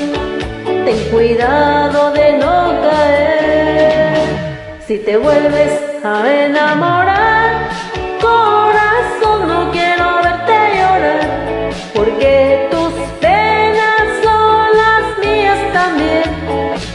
ten 0.86 1.00
cuidado 1.12 2.12
de 2.12 2.38
no 2.38 2.80
caer. 2.82 4.14
Si 4.88 4.98
te 5.00 5.18
vuelves 5.18 5.74
a 6.06 6.46
enamorar, 6.46 7.70
corazón, 8.22 9.50
no 9.50 9.72
quiero 9.72 10.06
verte 10.24 10.58
llorar, 10.80 11.28
porque 11.94 12.70
tus 12.72 12.94
penas 13.20 14.06
son 14.24 14.68
las 14.84 15.04
mías 15.20 15.60
también, 15.74 16.30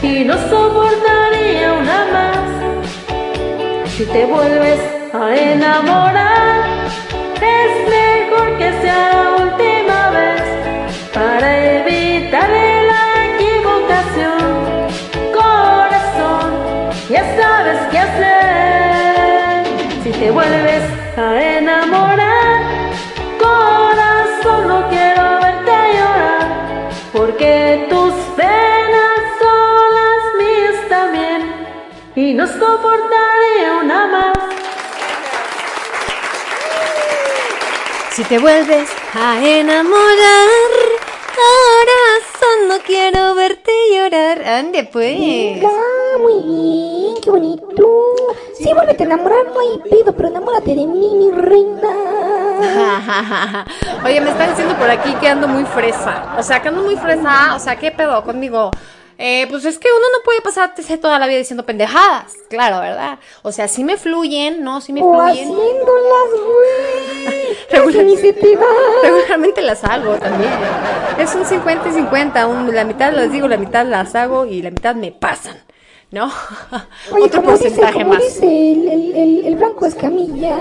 y 0.01 0.25
no 0.25 0.33
soportaría 0.49 1.73
una 1.81 1.99
más. 2.15 3.91
Si 3.95 4.05
te 4.05 4.25
vuelves 4.25 4.79
a 5.13 5.35
enamorar, 5.35 6.22
Si 38.23 38.29
te 38.29 38.39
vuelves 38.39 38.89
a 39.15 39.45
enamorar, 39.45 40.47
corazón, 41.35 42.69
no 42.69 42.79
quiero 42.79 43.35
verte 43.35 43.73
llorar. 43.93 44.41
Ande 44.47 44.85
pues. 44.85 45.19
Venga, 45.19 45.69
muy 46.21 46.41
bien, 46.41 47.15
qué 47.21 47.29
bonito. 47.29 48.15
Sí, 48.57 48.71
vuélvete 48.73 49.03
a 49.03 49.07
enamorar, 49.07 49.47
no 49.47 49.59
hay 49.59 49.77
pedo, 49.89 50.15
pero 50.15 50.29
enamórate 50.29 50.73
de 50.73 50.87
mí, 50.87 51.15
mi 51.17 51.31
reina. 51.31 51.89
Oye, 54.05 54.21
me 54.21 54.29
están 54.29 54.51
diciendo 54.51 54.77
por 54.77 54.89
aquí 54.89 55.13
que 55.15 55.27
ando 55.27 55.49
muy 55.49 55.65
fresa. 55.65 56.35
O 56.37 56.43
sea, 56.43 56.61
que 56.61 56.69
ando 56.69 56.81
muy 56.81 56.95
fresa. 56.95 57.55
O 57.55 57.59
sea, 57.59 57.75
¿qué 57.75 57.91
pedo 57.91 58.23
conmigo? 58.23 58.71
Eh, 59.17 59.45
pues 59.49 59.63
es 59.65 59.77
que 59.77 59.87
uno 59.89 60.05
no 60.17 60.23
puede 60.23 60.41
pasarse 60.41 60.97
toda 60.97 61.19
la 61.19 61.27
vida 61.27 61.37
diciendo 61.37 61.65
pendejadas. 61.65 62.33
Claro, 62.49 62.79
¿verdad? 62.81 63.19
O 63.41 63.51
sea, 63.51 63.67
sí 63.67 63.83
me 63.83 63.97
fluyen, 63.97 64.63
¿no? 64.63 64.81
Sí 64.81 64.91
me 64.93 65.01
O 65.03 65.13
fluyen. 65.13 65.49
haciéndolas, 65.51 66.29
güey. 66.31 67.57
Regularmente 69.03 69.61
las 69.61 69.83
hago 69.83 70.15
también. 70.15 70.51
Es 71.17 71.33
un 71.35 71.45
50 71.45 71.89
y 71.89 71.91
50. 71.93 72.47
Un, 72.47 72.73
la 72.73 72.83
mitad 72.83 73.13
las 73.13 73.31
digo, 73.31 73.47
la 73.47 73.57
mitad 73.57 73.85
las 73.85 74.15
hago 74.15 74.45
y 74.45 74.61
la 74.61 74.71
mitad 74.71 74.95
me 74.95 75.11
pasan. 75.11 75.57
¿No? 76.11 76.25
Oye, 77.11 77.23
Otro 77.25 77.41
dice, 77.41 77.69
porcentaje 77.71 78.05
más. 78.05 78.19
dice 78.21 78.45
el, 78.45 78.87
el, 78.87 79.15
el, 79.15 79.45
el 79.47 79.55
Blanco 79.55 79.85
Escamilla, 79.87 80.55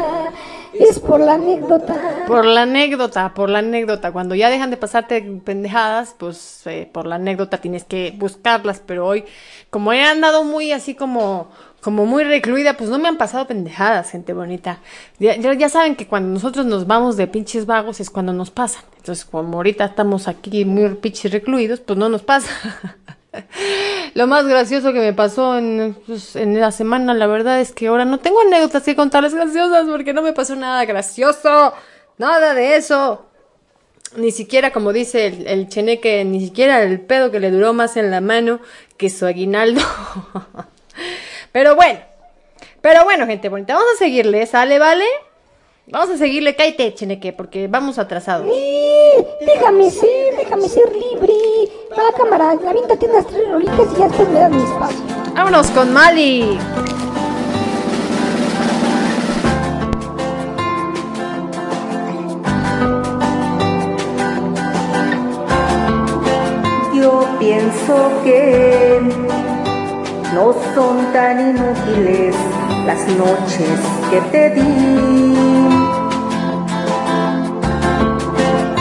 es 0.75 0.99
por 1.01 1.21
la 1.21 1.35
anécdota. 1.35 2.25
Por 2.27 2.45
la 2.45 2.63
anécdota, 2.63 3.35
por 3.35 3.51
la 3.51 3.59
anécdota. 3.61 4.13
Cuando 4.13 4.35
ya 4.35 4.51
dejan 4.51 4.71
de 4.71 4.77
pasarte 4.77 5.21
pendejadas, 5.45 6.15
pues 6.19 6.67
eh, 6.67 6.89
por 6.91 7.07
la 7.07 7.17
anécdota 7.17 7.59
tienes 7.59 7.85
que 7.85 8.15
buscarlas. 8.17 8.83
Pero 8.85 9.07
hoy, 9.07 9.25
como 9.71 9.93
he 9.93 10.03
andado 10.03 10.45
muy 10.45 10.73
así 10.73 10.95
como, 10.95 11.49
como 11.81 12.07
muy 12.07 12.25
recluida, 12.25 12.77
pues 12.77 12.91
no 12.91 12.99
me 12.99 13.09
han 13.09 13.19
pasado 13.19 13.47
pendejadas, 13.47 14.11
gente 14.11 14.33
bonita. 14.33 14.81
Ya, 15.19 15.37
ya, 15.37 15.53
ya 15.55 15.69
saben 15.69 15.97
que 15.97 16.07
cuando 16.07 16.29
nosotros 16.29 16.67
nos 16.67 16.87
vamos 16.87 17.17
de 17.17 17.27
pinches 17.27 17.67
vagos 17.67 18.01
es 18.01 18.11
cuando 18.11 18.33
nos 18.33 18.51
pasan. 18.51 18.85
Entonces, 18.97 19.25
como 19.25 19.57
ahorita 19.57 19.85
estamos 19.85 20.29
aquí 20.29 20.65
muy 20.65 20.89
pinches 20.95 21.33
recluidos, 21.33 21.81
pues 21.81 21.99
no 21.99 22.09
nos 22.09 22.23
pasa. 22.23 22.51
Lo 24.15 24.27
más 24.27 24.47
gracioso 24.47 24.93
que 24.93 25.01
me 25.01 25.13
pasó 25.13 25.59
en, 25.59 25.97
pues, 26.07 26.37
en 26.37 26.61
la 26.61 26.71
semana, 26.71 27.15
la 27.15 27.27
verdad 27.27 27.61
es 27.61 27.73
que 27.73 27.87
ahora 27.87 28.05
no 28.05 28.19
tengo 28.19 28.41
anécdotas 28.41 28.83
que 28.83 28.97
contarles 28.97 29.35
graciosas 29.35 29.87
porque 29.89 30.13
no 30.13 30.23
me 30.23 30.33
pasó 30.33 30.55
nada 30.57 30.85
gracioso. 30.85 31.73
Nada 32.19 32.55
de 32.55 32.77
eso. 32.77 33.27
Ni 34.17 34.31
siquiera, 34.31 34.73
como 34.73 34.93
dice 34.93 35.27
el, 35.27 35.47
el 35.47 35.69
cheneque, 35.69 36.25
ni 36.25 36.45
siquiera 36.45 36.83
el 36.83 37.01
pedo 37.01 37.31
que 37.31 37.41
le 37.41 37.51
duró 37.51 37.73
más 37.73 37.97
en 37.97 38.11
la 38.11 38.21
mano 38.21 38.61
que 38.99 39.09
su 39.09 39.25
aguinaldo. 39.25 39.81
Pero 41.53 41.75
bueno. 41.75 42.01
Pero 42.83 43.05
bueno, 43.05 43.27
gente 43.27 43.49
bonita, 43.49 43.75
vamos 43.75 43.93
a 43.95 43.99
seguirle, 43.99 44.45
¿sale, 44.45 44.81
vale? 44.81 45.05
Vamos 45.87 46.11
a 46.11 46.19
seguirle, 46.19 46.57
cállate, 46.57 46.95
cheneque, 46.95 47.33
porque 47.33 47.69
vamos 47.69 47.99
atrasados. 47.99 48.51
Eh, 48.53 49.25
déjame 49.41 49.89
ser, 49.89 50.37
déjame 50.37 50.69
ser 50.69 50.93
libre. 50.93 51.33
Va, 51.99 52.11
cámara, 52.17 52.55
la 52.55 52.73
vinta 52.73 52.97
tiene 52.97 53.15
las 53.15 53.27
tres 53.27 53.43
rolitas 53.51 53.87
y 53.95 53.99
ya 53.99 54.09
después 54.09 54.29
me 54.31 54.41
das 54.41 54.51
mi 54.51 54.63
espacio. 54.63 54.99
Vámonos 55.35 55.67
con 55.73 55.93
Mali. 55.93 56.59
Yo 66.95 67.29
pienso 67.39 68.11
que 68.25 69.01
no 70.35 70.55
son 70.75 71.13
tan 71.13 71.41
inútiles 71.41 72.35
las 72.87 73.07
noches 73.19 73.81
que 74.11 74.21
te 74.31 74.51
di. 74.55 75.35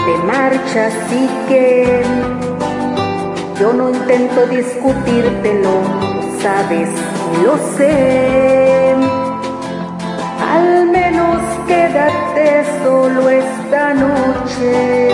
Te 0.05 0.17
marchas 0.25 0.93
y 1.11 1.27
que 1.49 2.50
yo 3.61 3.71
no 3.73 3.91
intento 3.91 4.47
discutírtelo, 4.47 5.69
lo 6.15 6.41
sabes, 6.41 6.89
lo 7.43 7.55
sé. 7.77 8.95
Al 10.55 10.87
menos 10.87 11.39
quédate 11.67 12.65
solo 12.83 13.29
esta 13.29 13.93
noche. 13.93 15.11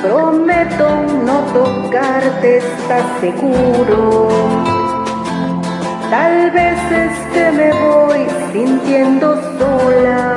Prometo 0.00 0.88
no 1.26 1.36
tocarte, 1.52 2.56
¿estás 2.56 3.04
seguro? 3.20 4.28
Tal 6.08 6.50
vez 6.50 6.78
es 7.04 7.14
que 7.34 7.52
me 7.52 7.72
voy 7.88 8.26
sintiendo 8.54 9.38
sola, 9.58 10.34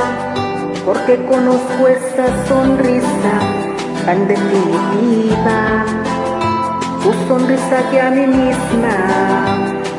porque 0.85 1.23
conozco 1.25 1.87
esa 1.87 2.27
sonrisa 2.49 3.33
tan 4.05 4.27
definitiva. 4.27 6.04
Tu 7.05 7.13
sonrisa 7.27 7.87
que 7.91 8.01
a 8.01 8.09
mí 8.09 8.25
misma 8.25 8.95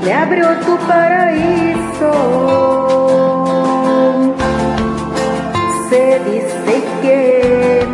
me 0.05 0.13
abrió 0.13 0.49
tu 0.67 0.77
paraíso. 0.89 2.13
Se 5.89 6.19
dice 6.29 6.83
que 7.03 7.87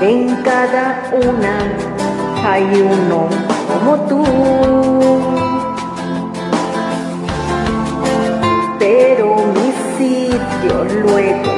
en 0.00 0.36
cada 0.44 1.10
una 1.26 1.56
hay 2.48 2.62
uno 2.82 3.26
como 3.66 3.96
tú. 4.06 4.24
Pero 8.78 9.26
mi 9.56 9.72
sitio 9.98 10.84
luego 11.02 11.52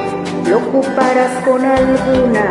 lo 0.49 0.57
ocuparás 0.57 1.45
con 1.45 1.63
alguna, 1.67 2.51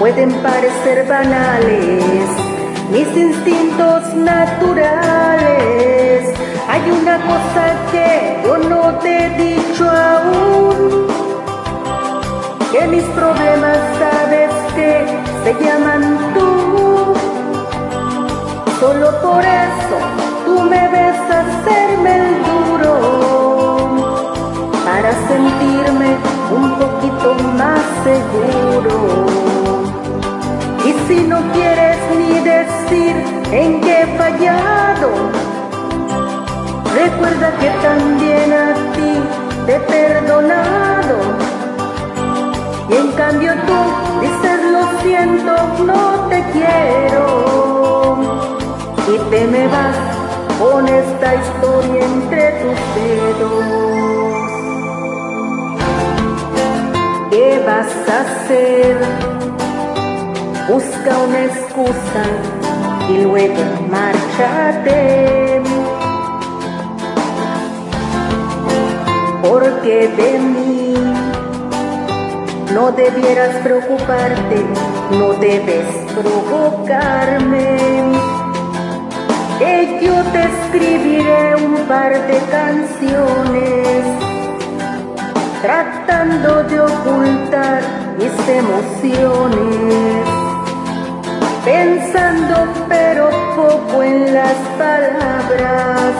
Pueden 0.00 0.32
parecer 0.42 1.06
banales 1.06 2.26
mis 2.90 3.06
instintos 3.14 4.14
naturales. 4.14 5.44
Hay 6.70 6.90
una 6.90 7.18
cosa 7.18 7.76
que 7.92 8.40
yo 8.42 8.56
no 8.56 8.98
te 9.00 9.26
he 9.26 9.30
dicho 9.36 9.84
aún 9.90 11.06
que 12.72 12.86
mis 12.86 13.04
problemas 13.04 13.76
sabes 13.98 14.50
que 14.74 15.04
se 15.44 15.52
llaman 15.62 16.32
tú. 16.32 17.12
Solo 18.80 19.20
por 19.20 19.44
eso 19.44 19.98
tú 20.46 20.62
me 20.62 20.88
ves 20.88 21.20
hacerme 21.30 22.16
el 22.16 22.42
duro 22.48 22.94
para 24.82 25.12
sentirme 25.28 26.16
un 26.56 26.78
poquito 26.78 27.34
más 27.58 27.82
seguro. 28.02 29.59
Si 31.10 31.18
no 31.24 31.40
quieres 31.52 31.98
ni 32.16 32.38
decir 32.38 33.16
en 33.50 33.80
qué 33.80 34.02
he 34.02 34.06
fallado, 34.16 35.10
recuerda 36.94 37.50
que 37.58 37.68
también 37.82 38.52
a 38.52 38.74
ti 38.94 39.20
te 39.66 39.74
he 39.74 39.80
perdonado. 39.80 41.16
Y 42.88 42.94
en 42.94 43.10
cambio 43.14 43.54
tú 43.66 43.74
dices 44.20 44.60
lo 44.70 45.00
siento, 45.02 45.52
no 45.84 46.28
te 46.28 46.44
quiero. 46.52 47.24
Y 49.12 49.18
te 49.30 49.48
me 49.48 49.66
vas 49.66 49.96
con 50.60 50.86
esta 50.86 51.34
historia 51.34 52.04
entre 52.04 52.52
tus 52.60 52.78
dedos. 52.94 53.64
¿Qué 57.30 57.64
vas 57.66 57.92
a 58.08 58.20
hacer? 58.20 59.49
Busca 60.72 61.18
una 61.26 61.46
excusa 61.46 62.22
y 63.08 63.24
luego 63.24 63.56
márchate. 63.90 65.60
Porque 69.42 70.06
de 70.16 70.38
mí 70.38 70.94
no 72.72 72.92
debieras 72.92 73.56
preocuparte, 73.64 74.64
no 75.18 75.32
debes 75.40 75.86
provocarme. 76.14 77.76
Que 79.58 79.98
yo 80.00 80.22
te 80.32 80.44
escribiré 80.44 81.56
un 81.56 81.74
par 81.88 82.12
de 82.12 82.38
canciones, 82.48 84.04
tratando 85.62 86.62
de 86.62 86.80
ocultar 86.80 87.82
mis 88.20 88.48
emociones, 88.48 90.29
pensando 91.70 92.56
pero 92.88 93.30
poco 93.54 94.02
en 94.02 94.34
las 94.34 94.58
palabras. 94.76 96.12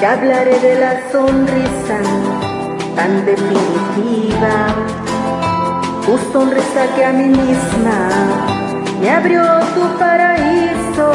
Te 0.00 0.06
hablaré 0.06 0.58
de 0.58 0.74
la 0.84 0.92
sonrisa 1.12 1.98
tan 2.96 3.24
definitiva 3.24 4.54
tu 6.04 6.14
sonrisa 6.32 6.82
que 6.94 7.04
a 7.04 7.12
mí 7.12 7.28
misma 7.28 7.98
me 9.00 9.10
abrió 9.10 9.42
tu 9.76 9.84
paraíso. 10.02 11.08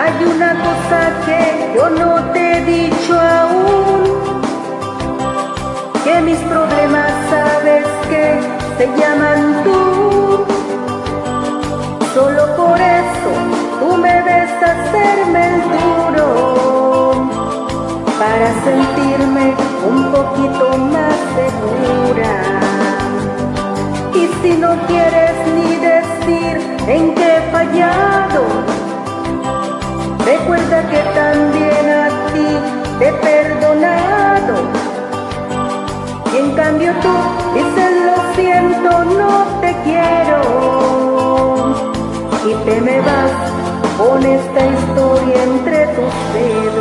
Hay 0.00 0.14
una 0.34 0.52
cosa 0.66 0.98
que 1.26 1.40
yo 1.76 1.90
no 1.90 2.10
te 2.32 2.42
he 2.52 2.64
dicho 2.64 3.14
aún, 3.20 4.00
que 6.04 6.20
mis 6.20 6.38
problemas 6.52 7.10
sabes 7.32 7.86
que 8.10 8.24
se 8.78 8.86
llaman 8.98 9.64
tú. 9.64 9.97
Solo 12.18 12.56
por 12.56 12.80
eso 12.80 13.30
tú 13.78 13.96
me 13.96 14.22
ves 14.22 14.50
hacerme 14.60 15.54
el 15.54 15.62
duro, 15.78 17.28
para 18.18 18.48
sentirme 18.64 19.54
un 19.88 20.10
poquito 20.10 20.78
más 20.78 21.14
segura. 21.38 22.32
Y 24.14 24.26
si 24.42 24.58
no 24.58 24.70
quieres 24.88 25.34
ni 25.54 25.76
decir 25.76 26.54
en 26.88 27.14
qué 27.14 27.36
he 27.36 27.40
fallado, 27.52 28.42
recuerda 30.26 30.78
que 30.90 31.00
también 31.22 31.84
a 31.88 32.08
ti 32.32 32.48
te 32.98 33.08
he 33.10 33.12
perdonado. 33.12 34.54
Y 36.34 36.36
en 36.36 36.50
cambio 36.56 36.92
tú 37.00 37.14
dices 37.54 37.92
lo 38.06 38.34
siento, 38.34 39.04
no 39.04 39.60
te 39.60 39.72
quiero. 39.84 40.67
Y 42.48 42.54
te 42.64 42.80
me 42.80 42.98
vas 43.02 43.30
con 43.98 44.24
esta 44.24 44.66
historia 44.66 45.42
entre 45.44 45.86
tus 45.88 46.14
dedos. 46.32 46.78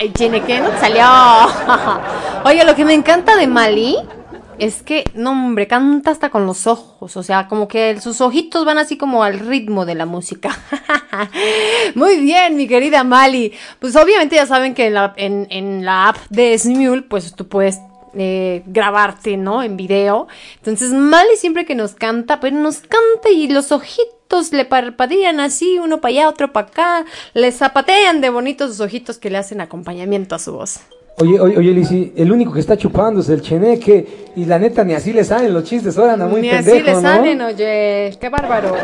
Ay, 0.00 0.10
Chine, 0.14 0.42
¿qué 0.44 0.60
no 0.60 0.70
te 0.70 0.78
salió? 0.78 1.04
Oye, 2.46 2.64
lo 2.64 2.74
que 2.74 2.86
me 2.86 2.94
encanta 2.94 3.36
de 3.36 3.46
Mali 3.46 3.96
es 4.58 4.82
que, 4.82 5.04
no, 5.12 5.32
hombre, 5.32 5.66
canta 5.66 6.10
hasta 6.10 6.30
con 6.30 6.46
los 6.46 6.66
ojos. 6.66 7.18
O 7.18 7.22
sea, 7.22 7.48
como 7.48 7.68
que 7.68 8.00
sus 8.00 8.22
ojitos 8.22 8.64
van 8.64 8.78
así 8.78 8.96
como 8.96 9.22
al 9.22 9.38
ritmo 9.38 9.84
de 9.84 9.94
la 9.94 10.06
música. 10.06 10.58
Muy 11.96 12.18
bien, 12.18 12.56
mi 12.56 12.66
querida 12.66 13.04
Mali. 13.04 13.52
Pues 13.78 13.94
obviamente 13.94 14.36
ya 14.36 14.46
saben 14.46 14.72
que 14.72 14.86
en 14.86 15.84
la, 15.84 16.08
app 16.08 16.16
de 16.30 16.58
Smule, 16.58 17.02
pues 17.02 17.34
tú 17.34 17.46
puedes 17.46 17.78
eh, 18.14 18.62
grabarte, 18.64 19.36
¿no? 19.36 19.62
En 19.62 19.76
video. 19.76 20.28
Entonces, 20.56 20.92
Mali 20.92 21.36
siempre 21.36 21.66
que 21.66 21.74
nos 21.74 21.92
canta, 21.92 22.40
pues 22.40 22.54
nos 22.54 22.78
canta 22.78 23.28
y 23.28 23.48
los 23.48 23.70
ojitos 23.70 24.19
le 24.52 24.64
parpadean 24.64 25.40
así, 25.40 25.78
uno 25.78 26.00
para 26.00 26.12
allá, 26.12 26.28
otro 26.28 26.52
para 26.52 26.68
acá. 26.68 27.04
Le 27.34 27.50
zapatean 27.52 28.20
de 28.20 28.30
bonitos 28.30 28.70
sus 28.70 28.80
ojitos 28.80 29.18
que 29.18 29.30
le 29.30 29.38
hacen 29.38 29.60
acompañamiento 29.60 30.34
a 30.34 30.38
su 30.38 30.52
voz. 30.52 30.80
Oye, 31.18 31.38
oye, 31.38 31.58
oye, 31.58 31.72
Lisi, 31.72 32.12
el 32.16 32.32
único 32.32 32.52
que 32.52 32.60
está 32.60 32.78
chupando 32.78 33.20
es 33.20 33.28
el 33.28 33.42
cheneque 33.42 34.30
y 34.36 34.46
la 34.46 34.58
neta 34.58 34.84
ni 34.84 34.94
así 34.94 35.12
le 35.12 35.22
salen 35.24 35.52
los 35.52 35.64
chistes, 35.64 35.98
ahora 35.98 36.14
anda 36.14 36.26
muy 36.26 36.40
Ni 36.40 36.48
pendejo, 36.48 36.76
así 36.76 36.86
le 36.86 36.92
¿no? 36.94 37.00
salen, 37.00 37.40
oye, 37.42 38.16
qué 38.18 38.28
bárbaro. 38.30 38.74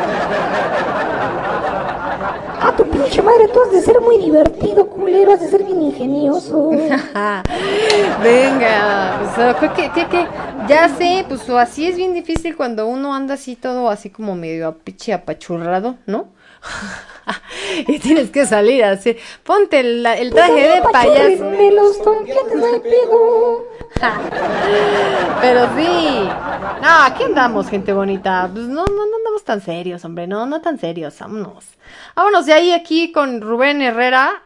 Ah, 2.67 2.75
tu 2.75 2.83
pinche 2.83 3.21
madre, 3.21 3.47
tú 3.47 3.61
has 3.61 3.71
de 3.71 3.79
ser 3.81 4.01
muy 4.01 4.17
divertido, 4.17 4.89
culero, 4.89 5.31
has 5.31 5.39
de 5.39 5.47
ser 5.47 5.63
bien 5.63 5.83
ingenioso. 5.83 6.71
Venga, 8.21 9.31
pues, 9.33 9.55
¿qué, 9.57 9.69
qué, 9.69 9.91
qué, 9.95 10.07
qué? 10.09 10.27
Ya 10.67 10.89
sé, 10.89 11.23
pues 11.29 11.49
así 11.49 11.87
es 11.87 11.95
bien 11.95 12.13
difícil 12.13 12.57
cuando 12.57 12.85
uno 12.85 13.15
anda 13.15 13.35
así 13.35 13.55
todo 13.55 13.89
así 13.89 14.09
como 14.09 14.35
medio 14.35 14.67
apiche 14.67 15.13
apachurrado, 15.13 15.95
¿no? 16.07 16.27
y 17.87 17.99
tienes 17.99 18.29
que 18.31 18.45
salir 18.45 18.83
así. 18.83 19.17
Ponte 19.43 19.79
el, 19.79 20.05
el 20.05 20.31
traje 20.31 20.67
de 20.67 20.81
payaso. 20.81 21.51
Pero 25.41 25.69
sí. 25.75 26.29
No, 26.81 27.03
aquí 27.03 27.23
andamos, 27.23 27.69
gente 27.69 27.93
bonita. 27.93 28.49
Pues 28.51 28.65
no, 28.65 28.85
no, 28.85 29.05
no 29.05 29.17
andamos 29.17 29.43
tan 29.43 29.61
serios, 29.61 30.03
hombre. 30.05 30.27
No, 30.27 30.45
no 30.45 30.61
tan 30.61 30.79
serios. 30.79 31.17
Vámonos. 31.19 31.65
Vámonos 32.15 32.45
de 32.45 32.53
ahí 32.53 32.73
aquí 32.73 33.11
con 33.11 33.41
Rubén 33.41 33.81
Herrera. 33.81 34.43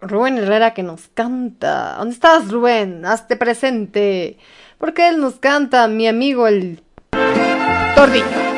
Rubén 0.00 0.38
Herrera 0.38 0.72
que 0.72 0.82
nos 0.82 1.08
canta. 1.08 1.96
¿Dónde 1.98 2.14
estás, 2.14 2.50
Rubén? 2.50 3.04
Hazte 3.04 3.36
presente. 3.36 4.38
Porque 4.78 5.08
él 5.08 5.20
nos 5.20 5.34
canta, 5.34 5.88
mi 5.88 6.08
amigo 6.08 6.46
el 6.46 6.82
Tordillo. 7.94 8.49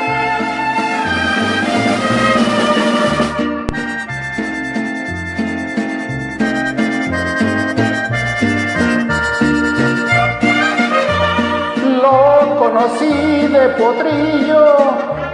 Conocí 12.83 13.47
de 13.49 13.69
potrillo, 13.79 14.77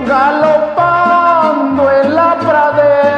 galopando 0.07 1.91
en 1.91 2.15
la 2.15 2.37
pradera. 2.39 3.18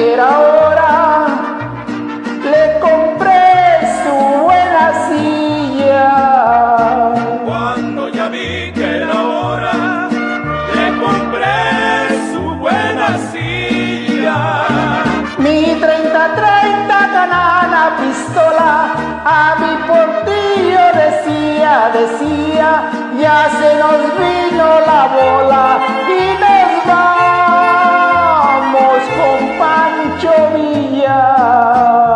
Vi 0.00 0.06
que 0.06 0.12
era 0.14 0.38
hora, 0.38 1.26
le 2.52 2.80
compré 2.80 3.44
su 4.02 4.16
buena 4.44 4.84
silla. 5.08 6.10
Cuando 7.44 8.08
ya 8.08 8.28
vi 8.28 8.72
que 8.72 8.86
era 9.02 9.22
hora, 9.22 10.08
le 10.76 10.86
compré 11.04 11.58
su 12.32 12.42
buena 12.56 13.08
silla. 13.30 14.38
Mi 15.38 15.60
30-30 15.84 16.88
canana 17.16 17.82
pistola 18.00 18.72
a 19.24 19.56
mi 19.60 19.72
portillo 19.90 20.84
decía, 21.04 21.72
decía, 21.98 22.68
ya 23.20 23.38
se 23.58 23.70
nos 23.82 24.00
vino 24.18 24.66
la 24.90 25.02
bola 25.18 25.66
y 26.08 26.40
nos 26.40 26.49
Jovia. 30.20 32.09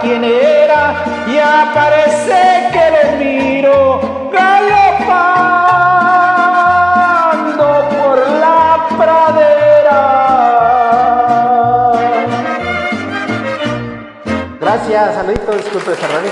Quien 0.00 0.24
era, 0.24 1.04
y 1.26 1.38
aparece 1.38 2.68
que 2.72 2.90
lo 2.90 3.02
miro 3.18 4.00
galopando 4.32 4.88
por 7.90 8.18
la 8.40 8.86
pradera. 8.96 10.00
Gracias, 14.60 15.14
saluditos, 15.14 15.56
disculpe, 15.56 15.90
Ferrari. 15.92 16.28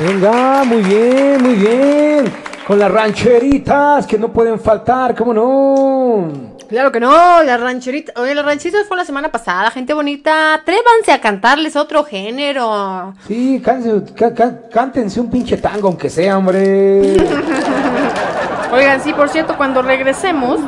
Venga, 0.00 0.64
muy 0.64 0.82
bien, 0.82 1.42
muy 1.42 1.54
bien. 1.54 2.32
Con 2.66 2.78
las 2.78 2.90
rancheritas 2.90 4.06
que 4.06 4.18
no 4.18 4.28
pueden 4.28 4.58
faltar, 4.60 5.14
¿cómo 5.14 5.32
no? 5.32 6.55
Claro 6.68 6.90
que 6.90 6.98
no, 6.98 7.42
las 7.44 7.60
rancheritas. 7.60 8.16
Oye, 8.16 8.34
las 8.34 8.44
rancheritas 8.44 8.86
fue 8.88 8.96
la 8.96 9.04
semana 9.04 9.30
pasada, 9.30 9.70
gente 9.70 9.94
bonita. 9.94 10.54
Atrévanse 10.54 11.12
a 11.12 11.20
cantarles 11.20 11.76
otro 11.76 12.04
género. 12.04 13.14
Sí, 13.28 13.62
cántense, 13.64 14.12
cá- 14.14 14.34
cá- 14.34 14.60
cántense 14.72 15.20
un 15.20 15.30
pinche 15.30 15.56
tango, 15.58 15.88
aunque 15.88 16.10
sea, 16.10 16.36
hombre. 16.38 17.16
Oigan, 18.72 19.00
sí, 19.00 19.12
por 19.12 19.28
cierto, 19.28 19.56
cuando 19.56 19.80
regresemos 19.82 20.58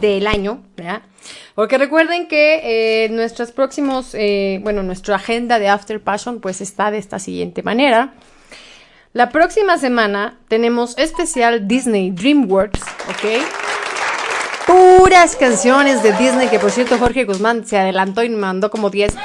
del 0.00 0.26
año, 0.26 0.62
¿verdad? 0.76 1.02
Porque 1.54 1.78
recuerden 1.78 2.26
que 2.26 3.04
eh, 3.04 3.08
nuestros 3.10 3.52
próximos, 3.52 4.14
eh, 4.14 4.58
bueno, 4.62 4.82
nuestra 4.82 5.16
agenda 5.16 5.58
de 5.60 5.68
After 5.68 6.00
Passion, 6.02 6.40
pues 6.40 6.60
está 6.60 6.90
de 6.90 6.98
esta 6.98 7.18
siguiente 7.18 7.62
manera. 7.62 8.14
La 9.12 9.28
próxima 9.30 9.76
semana 9.78 10.38
tenemos 10.48 10.96
especial 10.98 11.68
Disney 11.68 12.10
DreamWorks, 12.12 12.80
¿ok? 13.08 13.42
Puras 14.80 15.36
canciones 15.36 16.02
de 16.02 16.12
Disney, 16.14 16.48
que 16.48 16.58
por 16.58 16.70
cierto 16.70 16.96
Jorge 16.96 17.24
Guzmán 17.24 17.66
se 17.66 17.76
adelantó 17.78 18.22
y 18.22 18.30
me 18.30 18.38
mandó 18.38 18.70
como 18.70 18.88
10. 18.88 19.14
No, 19.14 19.20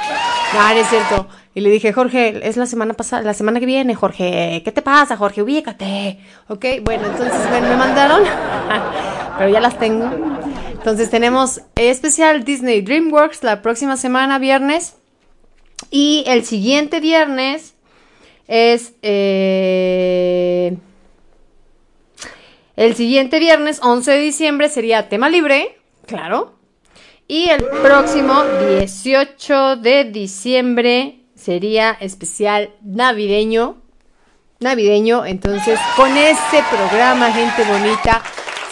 no 0.52 0.68
es 0.68 0.86
cierto. 0.88 1.28
Y 1.54 1.60
le 1.60 1.70
dije, 1.70 1.94
Jorge, 1.94 2.46
es 2.46 2.58
la 2.58 2.66
semana 2.66 2.92
pasada, 2.92 3.22
la 3.22 3.32
semana 3.32 3.58
que 3.58 3.64
viene, 3.64 3.94
Jorge. 3.94 4.60
¿Qué 4.62 4.70
te 4.70 4.82
pasa, 4.82 5.16
Jorge? 5.16 5.40
Ubícate. 5.42 6.18
Ok, 6.48 6.66
bueno, 6.82 7.06
entonces 7.06 7.40
me 7.50 7.74
mandaron, 7.74 8.22
pero 9.38 9.48
ya 9.48 9.60
las 9.60 9.78
tengo. 9.78 10.10
Entonces 10.72 11.08
tenemos 11.08 11.62
especial 11.76 12.44
Disney 12.44 12.82
DreamWorks 12.82 13.42
la 13.42 13.62
próxima 13.62 13.96
semana, 13.96 14.38
viernes. 14.38 14.96
Y 15.90 16.24
el 16.26 16.44
siguiente 16.44 17.00
viernes 17.00 17.74
es... 18.46 18.92
eh, 19.00 20.76
el 22.76 22.94
siguiente 22.94 23.38
viernes, 23.38 23.80
11 23.82 24.10
de 24.10 24.18
diciembre, 24.18 24.68
sería 24.68 25.08
tema 25.08 25.28
libre, 25.28 25.78
claro. 26.06 26.54
Y 27.26 27.48
el 27.48 27.64
próximo 27.82 28.44
18 28.78 29.76
de 29.76 30.04
diciembre 30.04 31.20
sería 31.34 31.96
especial 32.00 32.70
navideño. 32.82 33.82
Navideño, 34.60 35.26
entonces 35.26 35.78
con 35.96 36.16
este 36.16 36.62
programa, 36.70 37.32
gente 37.32 37.64
bonita, 37.64 38.22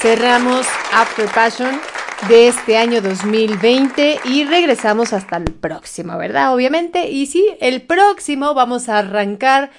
cerramos 0.01 0.67
After 0.93 1.27
Passion 1.31 1.81
de 2.29 2.49
este 2.49 2.77
año 2.77 3.01
2020 3.01 4.21
y 4.25 4.45
regresamos 4.45 5.13
hasta 5.13 5.37
el 5.39 5.45
próximo, 5.45 6.17
¿verdad? 6.17 6.55
Obviamente. 6.55 7.11
Y 7.11 7.27
sí, 7.27 7.57
el 7.61 7.83
próximo 7.83 8.55
vamos 8.55 8.89
a 8.89 8.99
arrancar 8.99 9.71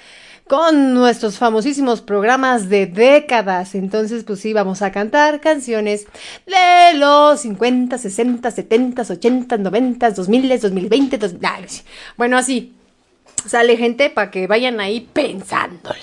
con 0.48 0.94
nuestros 0.94 1.38
famosísimos 1.38 2.00
programas 2.00 2.68
de 2.68 2.86
décadas. 2.86 3.74
Entonces, 3.74 4.24
pues 4.24 4.40
sí, 4.40 4.52
vamos 4.52 4.82
a 4.82 4.92
cantar 4.92 5.40
canciones 5.40 6.06
de 6.46 6.98
los 6.98 7.40
50, 7.40 7.98
60, 7.98 8.50
70, 8.50 9.02
80, 9.02 9.58
90, 9.58 10.10
2000, 10.10 10.60
2020, 10.60 11.18
2000. 11.18 11.46
ah, 11.46 11.58
sí. 11.66 11.82
Bueno, 12.16 12.36
así. 12.36 12.72
Sale 13.46 13.76
gente 13.76 14.10
para 14.10 14.30
que 14.30 14.46
vayan 14.46 14.80
ahí 14.80 15.08
pensándole. 15.12 16.00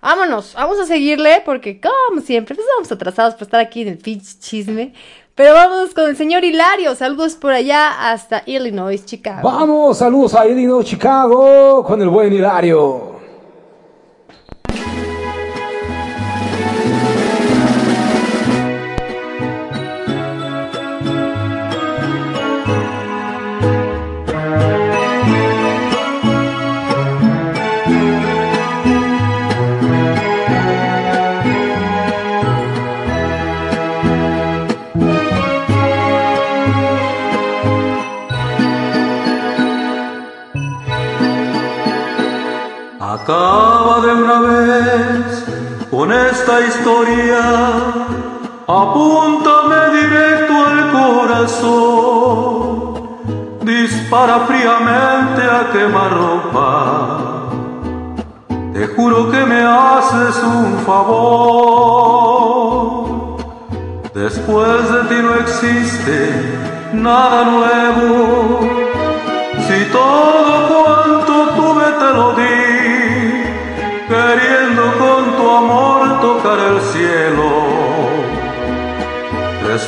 Vámonos, 0.00 0.54
vamos 0.54 0.78
a 0.78 0.86
seguirle 0.86 1.42
porque 1.44 1.80
como 1.80 2.20
siempre, 2.20 2.54
pues 2.54 2.66
vamos 2.76 2.90
atrasados 2.90 3.34
por 3.34 3.42
estar 3.44 3.60
aquí 3.60 3.82
en 3.82 3.88
el 3.88 3.98
pitch 3.98 4.38
chisme. 4.38 4.92
Pero 5.34 5.54
vamos 5.54 5.94
con 5.94 6.08
el 6.08 6.16
señor 6.16 6.44
Hilario. 6.44 6.96
Saludos 6.96 7.36
por 7.36 7.52
allá 7.52 8.10
hasta 8.10 8.42
Illinois, 8.46 9.04
Chicago. 9.04 9.48
Vamos, 9.48 9.98
saludos 9.98 10.34
a 10.34 10.48
Illinois, 10.48 10.84
Chicago, 10.84 11.84
con 11.84 12.02
el 12.02 12.08
buen 12.08 12.32
Hilario. 12.32 13.17
Acaba 43.28 44.00
de 44.00 44.12
una 44.14 44.40
vez 44.40 45.44
con 45.90 46.10
esta 46.10 46.62
historia, 46.62 47.42
apúntame 48.66 49.90
directo 50.00 50.54
al 50.66 50.90
corazón, 50.92 52.24
dispara 53.64 54.46
fríamente 54.46 55.42
a 55.42 55.70
quemarropa. 55.70 57.50
Te 58.72 58.86
juro 58.96 59.30
que 59.30 59.44
me 59.44 59.60
haces 59.62 60.42
un 60.42 60.78
favor. 60.86 61.76
Después 64.14 64.90
de 64.90 65.04
ti 65.04 65.16
no 65.22 65.34
existe 65.34 66.16
nada 66.94 67.44
nuevo. 67.44 68.60
Si 69.68 69.84
todo 69.92 70.77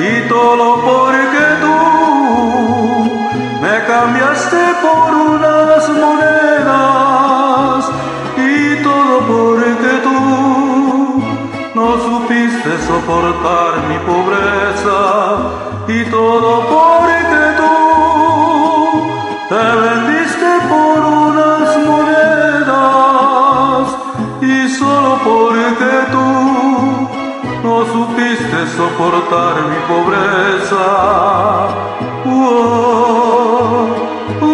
Y 0.00 0.28
todo 0.28 0.66
porque 0.82 1.44
tú 1.62 1.78
me 3.62 3.74
cambiaste 3.86 4.60
por 4.82 5.14
unas 5.14 5.88
monedas. 5.90 7.78
Y 8.36 8.82
todo 8.82 9.20
porque 9.20 9.92
tú 10.02 10.18
no 11.76 11.88
supiste 12.06 12.70
soportar 12.88 13.72
mi 13.88 13.98
pobreza. 13.98 14.98
Y 15.86 16.10
todo 16.10 16.50
porque 16.66 16.89
mi 29.30 29.78
pobreza. 29.86 30.86
Oh, 32.26 33.86
oh, 34.42 34.50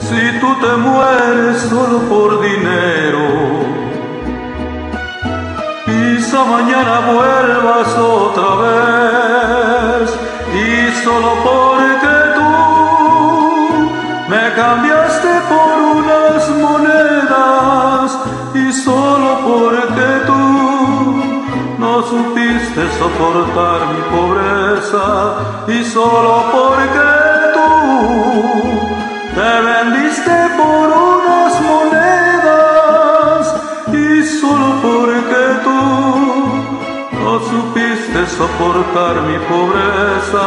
si 0.00 0.40
tú 0.40 0.54
te 0.60 0.76
mueres 0.76 1.60
solo 1.68 1.98
por 2.08 2.40
dinero. 2.40 3.24
Quizá 5.84 6.44
mañana 6.44 7.00
vuelvas 7.12 7.88
otra 7.98 8.50
vez 8.64 10.08
y 10.54 10.66
solo 11.04 11.30
porque 11.48 12.14
tú 12.36 12.50
me 14.30 14.44
cambiaste 14.54 15.30
por 15.52 15.74
unas 15.98 16.48
monedas 16.66 18.18
y 18.54 18.72
solo 18.72 19.28
porque 19.48 20.08
tú 20.26 20.42
no 21.78 22.02
supiste 22.02 22.82
soportar 22.98 23.80
mi 23.92 24.00
pobreza 24.14 25.06
y 25.68 25.84
solo 25.84 26.44
porque 26.52 27.07
soportar 38.38 39.22
mi 39.26 39.36
pobreza. 39.48 40.46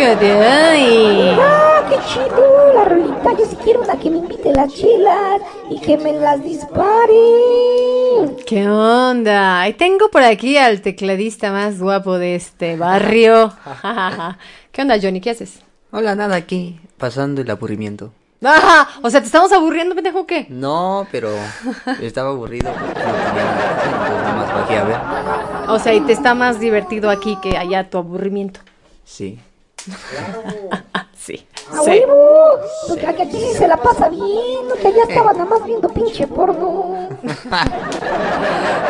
Ah, 0.00 1.82
qué 1.88 1.96
chido 2.06 2.72
la 2.72 2.84
rolita. 2.84 3.36
Yo 3.36 3.44
sí 3.46 3.56
quiero 3.64 3.80
una 3.82 3.98
que 3.98 4.10
me 4.10 4.18
invite 4.18 4.52
las 4.52 4.72
chelas 4.72 5.40
y 5.70 5.80
que 5.80 5.98
me 5.98 6.12
las 6.12 6.40
dispare. 6.42 7.14
¿Qué 8.46 8.68
onda? 8.68 9.68
Y 9.68 9.72
tengo 9.72 10.08
por 10.08 10.22
aquí 10.22 10.56
al 10.56 10.82
tecladista 10.82 11.50
más 11.50 11.80
guapo 11.80 12.16
de 12.16 12.36
este 12.36 12.76
barrio. 12.76 13.52
¿Qué 14.72 14.82
onda, 14.82 14.96
Johnny? 15.02 15.20
¿Qué 15.20 15.30
haces? 15.30 15.62
Hola, 15.90 16.14
nada 16.14 16.36
aquí, 16.36 16.78
pasando 16.96 17.40
el 17.40 17.50
aburrimiento. 17.50 18.12
O 19.02 19.10
sea, 19.10 19.20
¿te 19.20 19.26
estamos 19.26 19.50
aburriendo, 19.50 19.96
pendejo, 19.96 20.20
o 20.20 20.26
qué? 20.26 20.46
No, 20.48 21.08
pero 21.10 21.30
estaba 22.00 22.30
aburrido. 22.30 22.70
porque 22.72 22.86
No 22.86 23.24
tenía 24.14 24.32
más 24.36 24.70
a 24.70 24.84
ver. 24.84 25.70
O 25.70 25.78
sea, 25.80 25.92
y 25.92 26.00
te 26.02 26.12
está 26.12 26.36
más 26.36 26.60
divertido 26.60 27.10
aquí 27.10 27.36
que 27.42 27.56
allá 27.56 27.90
tu 27.90 27.98
aburrimiento. 27.98 28.60
Sí. 29.04 29.40
sí. 31.18 31.46
¡A 31.70 31.82
Sí. 31.82 31.90
huevo! 31.90 32.58
Porque 32.88 33.06
aquí 33.06 33.22
aquí 33.22 33.40
se 33.56 33.68
la 33.68 33.76
pasa 33.76 34.08
bien, 34.08 34.68
no 34.68 34.74
que 34.80 34.88
allá 34.88 35.02
estaba 35.08 35.32
nada 35.32 35.44
más 35.44 35.64
viendo 35.64 35.88
pinche 35.88 36.26
porno. 36.26 37.08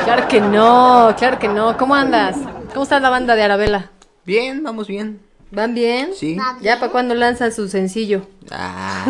Claro 0.05 0.27
que 0.29 0.41
no, 0.41 1.15
claro 1.19 1.39
que 1.39 1.49
no. 1.49 1.77
¿Cómo 1.77 1.95
andas? 1.95 2.37
¿Cómo 2.73 2.85
está 2.85 2.99
la 2.99 3.11
banda 3.11 3.35
de 3.37 3.43
Arabella? 3.43 3.91
Bien, 4.25 4.63
vamos 4.63 4.87
bien. 4.89 5.21
¿Van 5.51 5.75
bien? 5.75 6.11
Sí. 6.15 6.37
¿Ya 6.63 6.79
para 6.79 6.91
cuándo 6.93 7.15
lanzan 7.15 7.53
su 7.53 7.69
sencillo? 7.69 8.27
Ah, 8.51 9.05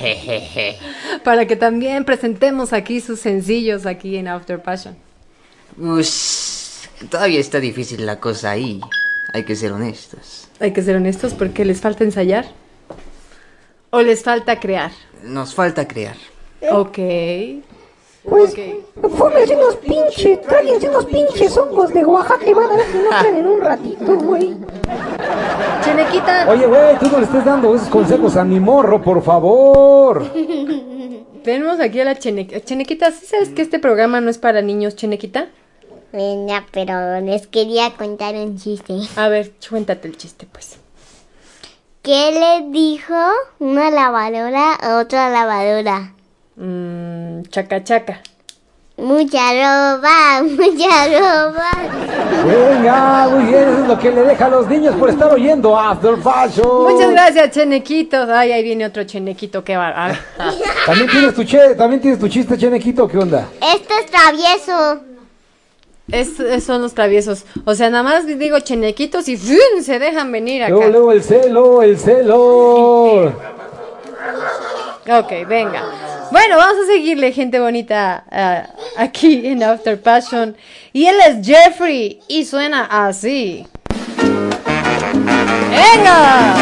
Para 1.24 1.46
que 1.46 1.56
también 1.56 2.04
presentemos 2.04 2.72
aquí 2.72 3.00
sus 3.00 3.20
sencillos 3.20 3.86
aquí 3.86 4.16
en 4.16 4.28
After 4.28 4.62
Passion. 4.62 4.96
Ush, 5.78 6.86
todavía 7.10 7.40
está 7.40 7.58
difícil 7.60 8.06
la 8.06 8.18
cosa 8.20 8.50
ahí. 8.52 8.80
Hay 9.32 9.44
que 9.44 9.56
ser 9.56 9.72
honestos. 9.72 10.45
Hay 10.60 10.72
que 10.72 10.82
ser 10.82 10.96
honestos 10.96 11.34
porque 11.34 11.64
les 11.64 11.80
falta 11.80 12.04
ensayar. 12.04 12.46
¿O 13.90 14.00
les 14.00 14.22
falta 14.22 14.58
crear? 14.58 14.92
Nos 15.22 15.54
falta 15.54 15.86
crear. 15.86 16.16
Ok. 16.70 16.98
Pues, 18.28 18.56
fómense 19.16 19.54
unos 19.54 19.76
pinches, 19.76 20.42
tráiganse 20.42 20.88
unos 20.88 21.06
pinches 21.06 21.56
hongos 21.56 21.92
de 21.94 22.04
Oaxaca 22.04 22.44
y 22.44 22.52
van 22.54 22.70
a 22.70 22.76
ver 22.76 22.86
que 22.86 22.98
no 22.98 23.08
traen 23.08 23.36
en 23.36 23.46
un 23.46 23.60
ratito, 23.60 24.16
güey. 24.16 24.56
Chenequita. 25.84 26.50
Oye, 26.50 26.66
güey, 26.66 26.98
tú 26.98 27.08
no 27.08 27.18
le 27.18 27.24
estés 27.24 27.44
dando 27.44 27.74
esos 27.74 27.88
consejos 27.88 28.36
a 28.36 28.44
mi 28.44 28.58
morro, 28.58 29.00
por 29.00 29.22
favor. 29.22 30.28
Tenemos 31.44 31.78
aquí 31.78 32.00
a 32.00 32.04
la 32.04 32.18
Chenequita. 32.18 32.60
Chenequita, 32.64 33.12
¿sí 33.12 33.26
sabes 33.26 33.50
que 33.50 33.62
este 33.62 33.78
programa 33.78 34.20
no 34.20 34.28
es 34.28 34.38
para 34.38 34.60
niños, 34.60 34.96
Chenequita? 34.96 35.46
Venga, 36.16 36.64
pero 36.72 37.20
les 37.20 37.46
quería 37.46 37.90
contar 37.90 38.34
un 38.36 38.56
chiste. 38.56 38.94
A 39.16 39.28
ver, 39.28 39.52
cuéntate 39.68 40.08
el 40.08 40.16
chiste, 40.16 40.48
pues. 40.50 40.78
¿Qué 42.00 42.32
le 42.32 42.70
dijo 42.70 43.12
una 43.58 43.90
lavadora 43.90 44.72
a 44.76 44.96
otra 44.98 45.28
lavadora? 45.28 46.14
Mmm, 46.56 47.42
chaca 47.50 47.84
chaca. 47.84 48.22
Mucha 48.96 49.50
ropa, 49.52 50.42
mucha 50.42 51.04
ropa. 51.04 51.70
Venga, 52.46 53.28
muy 53.28 53.44
bien, 53.44 53.68
eso 53.68 53.82
es 53.82 53.88
lo 53.88 53.98
que 53.98 54.10
le 54.10 54.22
deja 54.22 54.46
a 54.46 54.48
los 54.48 54.66
niños 54.68 54.94
por 54.94 55.10
estar 55.10 55.30
oyendo 55.30 55.78
After 55.78 56.16
Fashion. 56.16 56.94
Muchas 56.94 57.10
gracias, 57.10 57.50
Chenequito. 57.50 58.16
Ay, 58.32 58.52
ahí 58.52 58.62
viene 58.62 58.86
otro 58.86 59.04
Chenequito, 59.04 59.62
qué 59.62 59.76
va. 59.76 59.88
a 59.88 60.08
ver. 60.08 60.18
¿También 60.86 61.10
tienes 61.10 61.34
tu, 61.34 61.44
che, 61.44 61.74
¿También 61.74 62.00
tienes 62.00 62.18
tu 62.18 62.26
chiste, 62.26 62.56
Chenequito? 62.56 63.06
¿Qué 63.06 63.18
onda? 63.18 63.48
Esto 63.60 63.92
es 64.02 64.10
travieso. 64.10 65.15
Es, 66.12 66.38
es- 66.40 66.64
son 66.64 66.82
los 66.82 66.94
traviesos. 66.94 67.44
O 67.64 67.74
sea, 67.74 67.90
nada 67.90 68.02
más 68.04 68.26
digo 68.26 68.58
chenequitos 68.60 69.28
y 69.28 69.36
¡fum! 69.36 69.82
se 69.82 69.98
dejan 69.98 70.30
venir 70.32 70.62
acá. 70.62 70.72
Luego, 70.74 70.90
luego 70.90 71.12
el 71.12 71.22
celo, 71.22 71.82
el 71.82 71.98
celo. 71.98 73.24
Ok, 75.08 75.32
venga. 75.48 75.82
Bueno, 76.32 76.56
vamos 76.56 76.76
a 76.82 76.86
seguirle, 76.92 77.30
gente 77.32 77.60
bonita, 77.60 78.24
aquí 78.96 79.46
en 79.46 79.62
After 79.62 80.00
Passion. 80.00 80.56
Y 80.92 81.06
él 81.06 81.16
es 81.28 81.46
Jeffrey 81.46 82.20
y 82.28 82.44
suena 82.44 82.84
así. 83.06 83.64
¡Venga! 85.70 86.54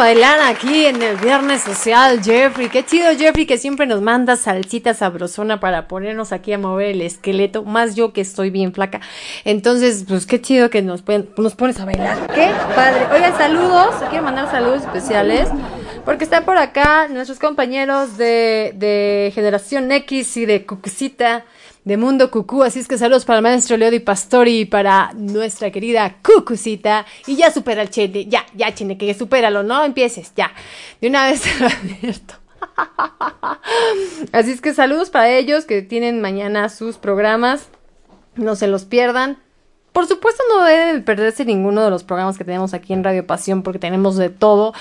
Bailar 0.00 0.40
aquí 0.40 0.86
en 0.86 1.02
el 1.02 1.16
Viernes 1.18 1.60
Social, 1.60 2.22
Jeffrey. 2.24 2.70
Qué 2.70 2.82
chido, 2.86 3.10
Jeffrey, 3.18 3.44
que 3.44 3.58
siempre 3.58 3.86
nos 3.86 4.00
manda 4.00 4.36
salsita 4.36 4.94
sabrosona 4.94 5.60
para 5.60 5.88
ponernos 5.88 6.32
aquí 6.32 6.54
a 6.54 6.58
mover 6.58 6.92
el 6.92 7.02
esqueleto. 7.02 7.64
Más 7.64 7.96
yo 7.96 8.14
que 8.14 8.22
estoy 8.22 8.48
bien 8.48 8.72
flaca. 8.72 9.02
Entonces, 9.44 10.06
pues 10.08 10.24
qué 10.24 10.40
chido 10.40 10.70
que 10.70 10.80
nos, 10.80 11.02
pueden- 11.02 11.28
nos 11.36 11.54
pones 11.54 11.78
a 11.80 11.84
bailar. 11.84 12.16
Qué 12.34 12.50
padre. 12.74 13.06
Oigan, 13.12 13.36
saludos. 13.36 13.94
Quiero 14.08 14.24
mandar 14.24 14.50
saludos 14.50 14.80
especiales. 14.84 15.48
Porque 16.06 16.24
están 16.24 16.46
por 16.46 16.56
acá 16.56 17.08
nuestros 17.08 17.38
compañeros 17.38 18.16
de, 18.16 18.72
de 18.76 19.30
Generación 19.34 19.92
X 19.92 20.34
y 20.38 20.46
de 20.46 20.64
Cucucita 20.64 21.44
de 21.84 21.96
Mundo 21.96 22.30
Cucú. 22.30 22.62
Así 22.62 22.80
es 22.80 22.88
que 22.88 22.98
saludos 22.98 23.24
para 23.24 23.38
el 23.38 23.42
maestro 23.42 23.76
Leo 23.76 23.90
Di 23.90 24.00
Pastori 24.00 24.60
y 24.60 24.64
para 24.64 25.12
nuestra 25.14 25.70
querida 25.70 26.16
Cucucita. 26.22 27.06
Y 27.26 27.36
ya 27.36 27.50
supera 27.50 27.82
el 27.82 27.90
chene, 27.90 28.26
ya, 28.26 28.46
ya, 28.54 28.74
chene, 28.74 28.98
que 28.98 29.12
supéralo, 29.14 29.62
no 29.62 29.84
empieces, 29.84 30.32
ya. 30.36 30.52
De 31.00 31.08
una 31.08 31.26
vez 31.26 31.40
te 31.42 31.58
lo 31.58 31.66
advierto. 31.66 32.34
Así 34.32 34.52
es 34.52 34.60
que 34.60 34.74
saludos 34.74 35.10
para 35.10 35.30
ellos 35.30 35.64
que 35.64 35.82
tienen 35.82 36.20
mañana 36.20 36.68
sus 36.68 36.96
programas. 36.96 37.68
No 38.36 38.56
se 38.56 38.66
los 38.66 38.84
pierdan. 38.84 39.38
Por 39.92 40.06
supuesto 40.06 40.42
no 40.48 40.64
deben 40.64 41.04
perderse 41.04 41.44
ninguno 41.44 41.82
de 41.82 41.90
los 41.90 42.04
programas 42.04 42.38
que 42.38 42.44
tenemos 42.44 42.74
aquí 42.74 42.92
en 42.92 43.02
Radio 43.02 43.26
Pasión 43.26 43.64
porque 43.64 43.80
tenemos 43.80 44.16
de 44.16 44.30
todo. 44.30 44.72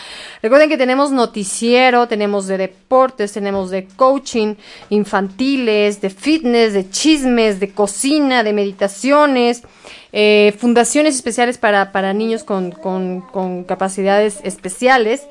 Recuerden 0.44 0.70
que 0.70 0.78
tenemos 0.78 1.12
noticiero, 1.12 2.08
tenemos 2.08 2.46
de 2.46 2.60
deportes, 2.60 3.34
tenemos 3.34 3.72
de 3.72 3.88
coaching, 3.88 4.56
infantiles, 4.90 6.02
de 6.02 6.10
fitness, 6.10 6.74
de 6.74 6.90
chismes, 6.90 7.60
de 7.60 7.72
cocina, 7.72 8.44
de 8.44 8.54
meditaciones, 8.54 9.64
eh, 10.12 10.56
fundaciones 10.58 11.16
especiales 11.16 11.58
para, 11.58 11.92
para 11.92 12.14
niños 12.14 12.44
con, 12.44 12.72
con- 12.72 13.22
con 13.22 13.64
capacidades 13.64 14.40
especiales. 14.44 15.28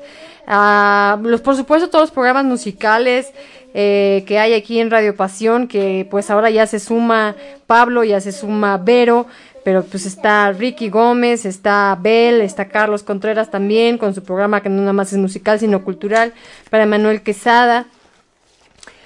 Ah, 0.47 1.19
los, 1.21 1.41
por 1.41 1.55
supuesto 1.55 1.89
todos 1.89 2.03
los 2.03 2.11
programas 2.11 2.45
musicales 2.45 3.31
eh, 3.73 4.23
que 4.25 4.39
hay 4.39 4.53
aquí 4.53 4.79
en 4.79 4.89
Radio 4.89 5.15
Pasión, 5.15 5.67
que 5.67 6.07
pues 6.09 6.29
ahora 6.31 6.49
ya 6.49 6.65
se 6.65 6.79
suma 6.79 7.35
Pablo, 7.67 8.03
ya 8.03 8.19
se 8.19 8.31
suma 8.31 8.77
Vero, 8.77 9.27
pero 9.63 9.83
pues 9.83 10.05
está 10.07 10.51
Ricky 10.53 10.89
Gómez, 10.89 11.45
está 11.45 11.95
Bel, 12.01 12.41
está 12.41 12.69
Carlos 12.69 13.03
Contreras 13.03 13.51
también 13.51 13.97
con 13.99 14.15
su 14.15 14.23
programa 14.23 14.63
que 14.63 14.69
no 14.69 14.79
nada 14.81 14.93
más 14.93 15.11
es 15.13 15.19
musical 15.19 15.59
sino 15.59 15.83
cultural, 15.83 16.33
para 16.71 16.85
Manuel 16.87 17.21
Quesada. 17.21 17.85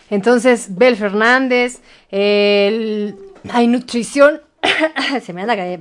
Entonces, 0.09 0.67
Bel 0.75 0.95
Fernández, 0.95 1.80
el- 2.11 3.15
hay 3.51 3.67
nutrición, 3.67 4.41
se 5.23 5.34
me 5.34 5.41
anda 5.41 5.55
ca- 5.55 5.80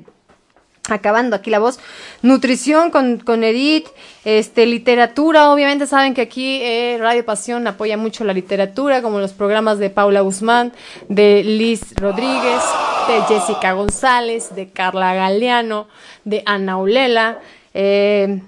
acabando 0.88 1.36
aquí 1.36 1.48
la 1.50 1.60
voz, 1.60 1.78
nutrición 2.22 2.90
con, 2.90 3.18
con 3.18 3.44
Edith, 3.44 3.86
este, 4.24 4.66
literatura, 4.66 5.50
obviamente 5.52 5.86
saben 5.86 6.12
que 6.12 6.22
aquí 6.22 6.60
eh, 6.62 6.96
Radio 7.00 7.24
Pasión 7.24 7.66
apoya 7.68 7.96
mucho 7.96 8.24
la 8.24 8.32
literatura, 8.32 9.00
como 9.00 9.20
los 9.20 9.32
programas 9.32 9.78
de 9.78 9.90
Paula 9.90 10.22
Guzmán, 10.22 10.72
de 11.08 11.44
Liz 11.44 11.94
Rodríguez, 11.94 12.60
de 13.06 13.22
Jessica 13.34 13.72
González, 13.74 14.54
de 14.56 14.70
Carla 14.70 15.14
Galeano, 15.14 15.86
de 16.24 16.42
Ana 16.46 16.76
Ulela, 16.78 17.38
eh, 17.74 18.40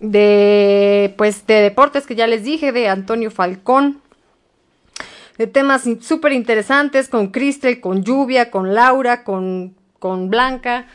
de 0.00 1.14
pues 1.16 1.46
de 1.46 1.54
deportes 1.62 2.06
que 2.06 2.14
ya 2.14 2.26
les 2.26 2.44
dije, 2.44 2.72
de 2.72 2.88
Antonio 2.88 3.30
Falcón, 3.30 4.02
de 5.38 5.46
temas 5.46 5.82
súper 6.00 6.32
interesantes 6.32 7.08
con 7.08 7.28
Cristel, 7.28 7.80
con 7.80 8.04
Lluvia, 8.04 8.50
con 8.50 8.74
Laura, 8.74 9.24
con, 9.24 9.74
con 9.98 10.30
Blanca. 10.30 10.86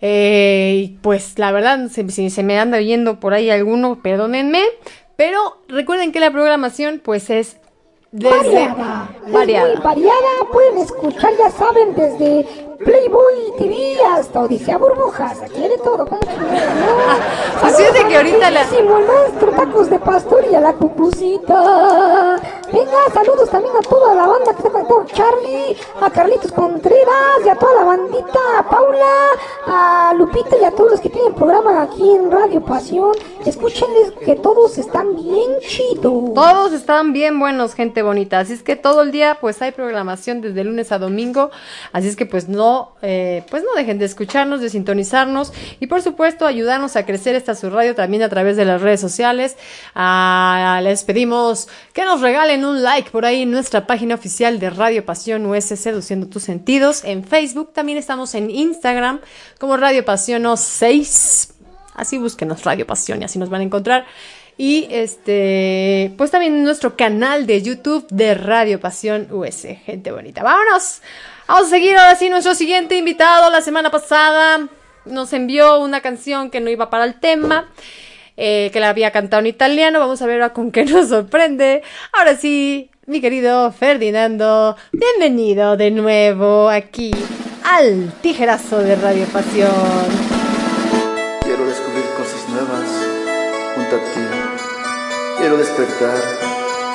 Eh, 0.00 0.82
y 0.84 0.88
pues 1.02 1.38
la 1.38 1.52
verdad, 1.52 1.88
si, 1.90 2.30
se 2.30 2.42
me 2.42 2.58
anda 2.58 2.78
viendo 2.78 3.18
por 3.18 3.34
ahí 3.34 3.50
alguno, 3.50 4.02
perdónenme. 4.02 4.62
Pero 5.16 5.62
recuerden 5.68 6.12
que 6.12 6.20
la 6.20 6.30
programación 6.30 7.00
pues 7.02 7.30
es 7.30 7.56
desde 8.12 8.36
Variada. 8.36 9.10
Es 9.26 9.32
variada. 9.32 9.74
muy 9.74 9.82
variada. 9.82 10.28
Pueden 10.52 10.78
escuchar, 10.78 11.32
ya 11.38 11.50
saben, 11.50 11.94
desde 11.94 12.46
Playboy 12.78 13.52
TV 13.58 13.96
hasta 14.14 14.40
Odisea 14.40 14.78
Burbujas. 14.78 15.40
Aquí 15.42 15.62
hay 15.62 15.68
de 15.70 15.78
todo. 15.78 16.06
¿cómo 16.06 16.20
no? 16.20 17.60
Pues 17.60 17.76
fíjate 17.76 17.98
Saludos 17.98 18.08
que 18.08 18.16
ahorita 18.16 18.50
la- 18.50 18.66
maestro 19.06 19.50
Tacos 19.52 19.90
de 19.90 19.98
Pastor 19.98 20.44
y 20.50 20.54
a 20.54 20.60
la 20.60 20.72
cucucita. 20.74 22.36
Venga, 22.72 22.98
saludos 23.14 23.48
también 23.48 23.74
a 23.76 23.80
toda 23.88 24.14
la 24.14 24.26
banda 24.26 24.52
que 24.52 24.58
está 24.58 24.70
conectado. 24.70 25.04
Charlie, 25.06 25.76
a 26.00 26.10
Carlitos 26.10 26.52
Contreras 26.52 27.40
y 27.44 27.48
a 27.48 27.56
toda 27.56 27.74
la 27.74 27.84
bandita. 27.84 28.38
A 28.58 28.68
Paula, 28.68 29.06
a 29.66 30.14
Lupita 30.16 30.56
y 30.60 30.64
a 30.64 30.70
todos 30.72 30.92
los 30.92 31.00
que 31.00 31.08
tienen 31.10 31.34
programa 31.34 31.82
aquí 31.82 32.10
en 32.10 32.30
Radio 32.30 32.62
Pasión. 32.64 33.12
Escúchenles 33.44 34.12
que 34.24 34.34
todos 34.36 34.78
están 34.78 35.14
bien 35.16 35.58
chidos. 35.60 36.34
Todos 36.34 36.72
están 36.72 37.12
bien 37.12 37.38
buenos, 37.38 37.74
gente 37.74 38.02
bonita. 38.02 38.40
Así 38.40 38.52
es 38.52 38.62
que 38.62 38.76
todo 38.76 39.02
el 39.02 39.12
día 39.12 39.38
pues 39.40 39.62
hay 39.62 39.72
programación 39.72 40.40
desde 40.40 40.64
lunes 40.64 40.90
a 40.92 40.98
domingo. 40.98 41.50
Así 41.92 42.08
es 42.08 42.16
que 42.16 42.26
pues 42.26 42.48
no 42.48 42.65
eh, 43.02 43.42
pues 43.50 43.62
no 43.62 43.74
dejen 43.76 43.98
de 43.98 44.04
escucharnos, 44.04 44.60
de 44.60 44.70
sintonizarnos 44.70 45.52
y 45.80 45.86
por 45.86 46.02
supuesto 46.02 46.46
ayudarnos 46.46 46.96
a 46.96 47.04
crecer 47.04 47.34
esta 47.34 47.54
su 47.54 47.70
radio 47.70 47.94
también 47.94 48.22
a 48.22 48.28
través 48.28 48.56
de 48.56 48.64
las 48.64 48.80
redes 48.80 49.00
sociales. 49.00 49.56
Ah, 49.94 50.80
les 50.82 51.04
pedimos 51.04 51.68
que 51.92 52.04
nos 52.04 52.20
regalen 52.20 52.64
un 52.64 52.82
like 52.82 53.10
por 53.10 53.24
ahí 53.24 53.42
en 53.42 53.50
nuestra 53.50 53.86
página 53.86 54.14
oficial 54.14 54.58
de 54.58 54.70
Radio 54.70 55.04
Pasión 55.04 55.46
US 55.46 55.66
Seduciendo 55.66 56.28
tus 56.28 56.42
sentidos. 56.42 57.04
En 57.04 57.24
Facebook 57.24 57.72
también 57.72 57.98
estamos 57.98 58.34
en 58.34 58.50
Instagram 58.50 59.20
como 59.58 59.76
Radio 59.76 60.04
Pasión 60.04 60.44
6. 60.56 61.54
Así 61.94 62.18
búsquenos 62.18 62.64
Radio 62.64 62.86
Pasión 62.86 63.22
y 63.22 63.24
así 63.24 63.38
nos 63.38 63.48
van 63.48 63.62
a 63.62 63.64
encontrar. 63.64 64.06
Y 64.58 64.86
este, 64.90 66.14
pues 66.16 66.30
también 66.30 66.64
nuestro 66.64 66.96
canal 66.96 67.46
de 67.46 67.60
YouTube 67.62 68.06
de 68.10 68.34
Radio 68.34 68.80
Pasión 68.80 69.28
US. 69.30 69.66
Gente 69.84 70.12
bonita. 70.12 70.42
Vámonos. 70.42 71.02
Vamos 71.48 71.66
a 71.68 71.70
seguir 71.70 71.96
ahora 71.96 72.16
sí 72.16 72.28
nuestro 72.28 72.54
siguiente 72.54 72.96
invitado. 72.96 73.50
La 73.50 73.60
semana 73.60 73.90
pasada 73.90 74.68
nos 75.04 75.32
envió 75.32 75.78
una 75.78 76.00
canción 76.00 76.50
que 76.50 76.60
no 76.60 76.70
iba 76.70 76.90
para 76.90 77.04
el 77.04 77.20
tema. 77.20 77.68
eh, 78.38 78.68
que 78.72 78.80
la 78.80 78.90
había 78.90 79.12
cantado 79.12 79.40
en 79.40 79.46
italiano. 79.46 79.98
Vamos 79.98 80.20
a 80.20 80.26
ver 80.26 80.42
ahora 80.42 80.52
con 80.52 80.70
qué 80.70 80.84
nos 80.84 81.08
sorprende. 81.08 81.82
Ahora 82.12 82.36
sí, 82.36 82.90
mi 83.06 83.20
querido 83.22 83.72
Ferdinando, 83.72 84.76
bienvenido 84.92 85.76
de 85.78 85.90
nuevo 85.90 86.68
aquí 86.68 87.12
al 87.64 88.12
tijerazo 88.20 88.78
de 88.80 88.94
Radio 88.96 89.24
Pasión. 89.26 89.70
Quiero 91.42 91.64
descubrir 91.66 92.04
cosas 92.18 92.48
nuevas 92.50 92.90
junto 93.74 93.96
a 93.96 94.00
ti. 94.00 94.20
Quiero 95.38 95.56
despertar 95.56 96.22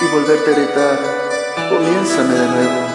y 0.02 0.06
volverte 0.14 0.52
a 0.52 0.56
gritar. 0.56 1.00
Comiénzame 1.70 2.34
de 2.36 2.48
nuevo. 2.48 2.91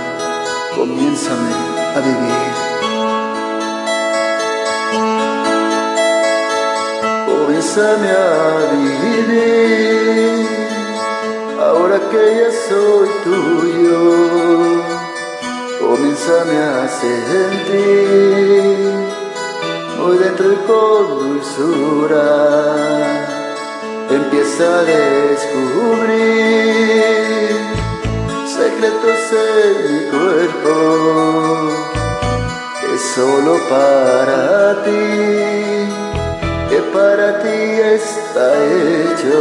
Comiénzame 0.76 1.52
a 1.96 2.00
vivir. 2.06 2.52
Comiénzame 7.26 8.08
a 8.10 8.28
vivir. 8.72 10.46
Ahora 11.66 11.98
que 12.10 12.22
ya 12.38 12.50
soy 12.68 13.08
tuyo. 13.24 14.02
Comiénzame 15.80 16.56
a 16.58 16.88
sentir 16.88 18.36
muy 19.98 20.16
dentro 20.18 20.52
y 20.52 20.56
con 20.68 21.02
dulzura 21.18 22.28
empieza 24.10 24.64
a 24.78 24.82
descubrir 24.82 26.36
secretos 28.56 29.22
en 29.32 29.74
mi 29.92 30.00
cuerpo. 30.10 30.72
Que 32.80 32.92
solo 33.14 33.52
para 33.68 34.82
ti, 34.84 35.06
que 36.70 36.78
para 36.94 37.26
ti 37.42 37.58
está 37.98 38.46
hecho. 38.64 39.36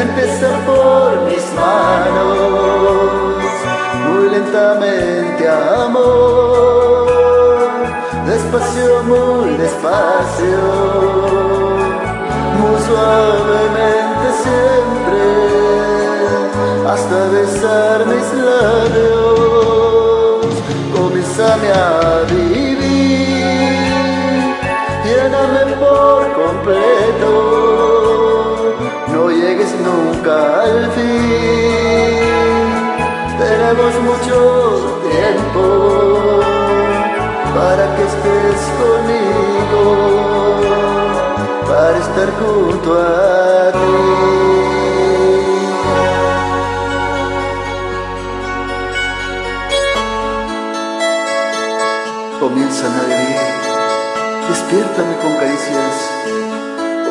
empieza 0.01 0.49
por 0.65 1.09
mis 1.29 1.45
manos. 1.53 3.41
Muy 4.07 4.25
lentamente, 4.29 5.43
amor, 5.85 7.07
despacio, 8.25 9.03
muy 9.03 9.49
despacio, 9.57 10.59
suavemente 12.91 14.27
siempre, 14.43 15.23
hasta 16.91 17.17
besar 17.37 17.97
mis 18.05 18.27
labios, 18.49 20.51
comiénzame 20.93 21.69
a 21.71 21.73
vivir, 22.33 22.79
lléname 25.05 25.63
por 25.83 26.21
completo, 26.41 27.33
no 29.13 29.21
llegues 29.29 29.71
nunca 29.87 30.35
al 30.63 30.77
fin. 30.91 32.65
Tenemos 33.39 33.93
mucho 34.09 34.37
tiempo 35.09 35.63
para 37.55 37.83
que 37.95 38.03
estés 38.11 38.61
conmigo, 38.81 39.83
para 41.91 41.99
estar 41.99 42.29
junto 42.39 42.89
a 42.93 43.71
ti. 43.73 43.79
Comienzan 52.39 52.93
a 52.93 53.03
vivir, 53.11 53.39
despiértame 54.49 55.15
con 55.21 55.33
caricias, 55.35 55.95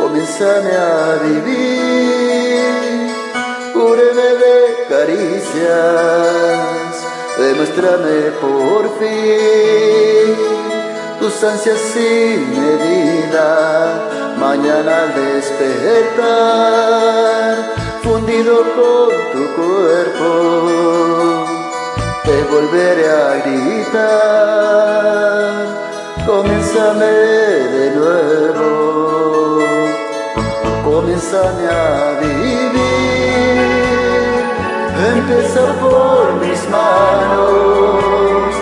comienzame 0.01 0.73
a 0.73 1.19
vivir, 1.28 2.65
cúbreme 3.74 4.28
de 4.43 4.57
caricias, 4.89 5.73
demuéstrame 7.39 8.19
por 8.40 8.82
fin 8.98 9.81
tus 11.20 11.44
ansias 11.44 11.78
sin 11.93 12.39
medida, 12.51 14.10
mañana 14.41 15.03
al 15.03 15.15
despertar, 15.15 16.25
fundido 18.03 18.57
con 18.75 19.11
tu 19.33 19.43
cuerpo, 19.55 20.29
te 22.25 22.37
volveré 22.51 23.07
a 23.11 23.29
gritar, 23.45 24.41
comiénzame 26.27 27.12
de 27.77 27.87
nuevo, 27.97 28.71
comiénzame 30.85 31.65
a 31.69 32.19
vivir, 32.23 32.73
empieza 35.17 35.65
por 35.83 36.25
mis 36.41 36.61
manos, 36.71 38.55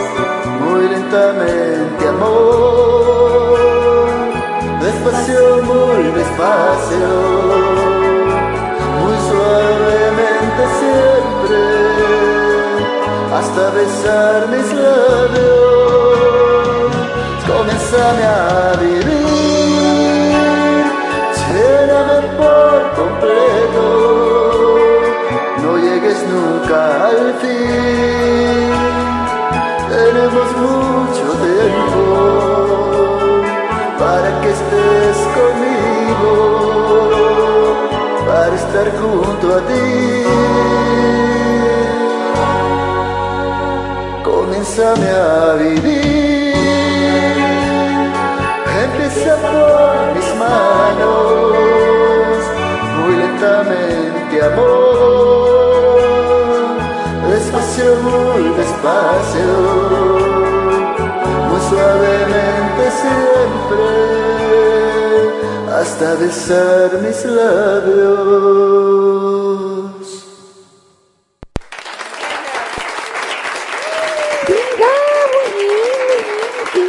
muy 0.60 0.82
lentamente 0.88 2.02
amor, 2.08 2.87
despacio, 5.10 5.62
muy 5.62 6.02
despacio, 6.12 7.08
muy 9.00 9.16
suavemente 9.28 10.62
siempre, 10.80 11.60
hasta 13.34 13.62
besar 13.70 14.38
mis 14.48 14.68
labios, 14.74 16.10
comiénzame 17.46 18.24
a 18.24 18.76
vivir, 18.80 19.14
lléname 21.52 22.18
por 22.36 22.78
completo, 23.00 23.86
no 25.62 25.70
llegues 25.78 26.18
nunca 26.28 26.78
al 27.06 27.20
fin, 27.40 28.72
tenemos 29.88 30.48
mucho 30.58 30.87
conmigo, 35.38 36.34
para 38.26 38.54
estar 38.62 38.86
junto 39.00 39.46
a 39.56 39.60
ti. 39.68 39.88
Comiénzame 44.24 45.08
a 45.10 45.54
vivir, 45.64 46.54
empieza 48.84 49.32
por 49.52 49.96
mis 50.16 50.30
manos, 50.44 51.52
muy 52.98 53.14
lentamente 53.22 54.34
amor, 54.50 55.48
despacio, 57.30 57.88
muy 58.06 58.42
despacio, 58.60 59.50
muy 61.48 61.60
suavemente 61.68 62.82
siempre, 63.00 63.86
hasta 65.80 66.14
besar 66.16 66.90
mis 67.02 67.24
labios. 67.24 68.18
Venga, 74.48 74.92
muy 75.34 75.48
bien, 75.54 76.88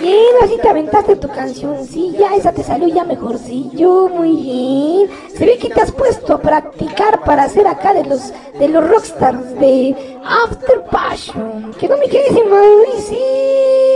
bien, 0.00 0.34
así 0.42 0.56
te 0.56 0.68
aventaste 0.68 1.16
tu 1.16 1.28
cancioncilla, 1.28 2.34
esa 2.34 2.52
te 2.52 2.62
salió 2.62 2.88
ya 2.88 3.04
mejorcillo, 3.04 4.08
muy 4.08 4.36
bien. 4.36 5.10
Se 5.36 5.44
ve 5.44 5.58
que 5.58 5.68
te 5.68 5.82
has 5.82 5.92
puesto 5.92 6.32
a 6.34 6.40
practicar 6.40 7.22
para 7.24 7.42
hacer 7.44 7.66
acá 7.66 7.92
de 7.92 8.04
los 8.04 8.32
de 8.58 8.68
los 8.68 8.88
rockstars 8.88 9.54
de 9.60 9.94
After 10.24 10.82
Passion. 10.90 11.74
Que 11.78 11.88
no 11.88 11.98
me 11.98 12.08
quedes 12.08 12.30
en 12.30 12.48
Mauricio. 12.48 13.93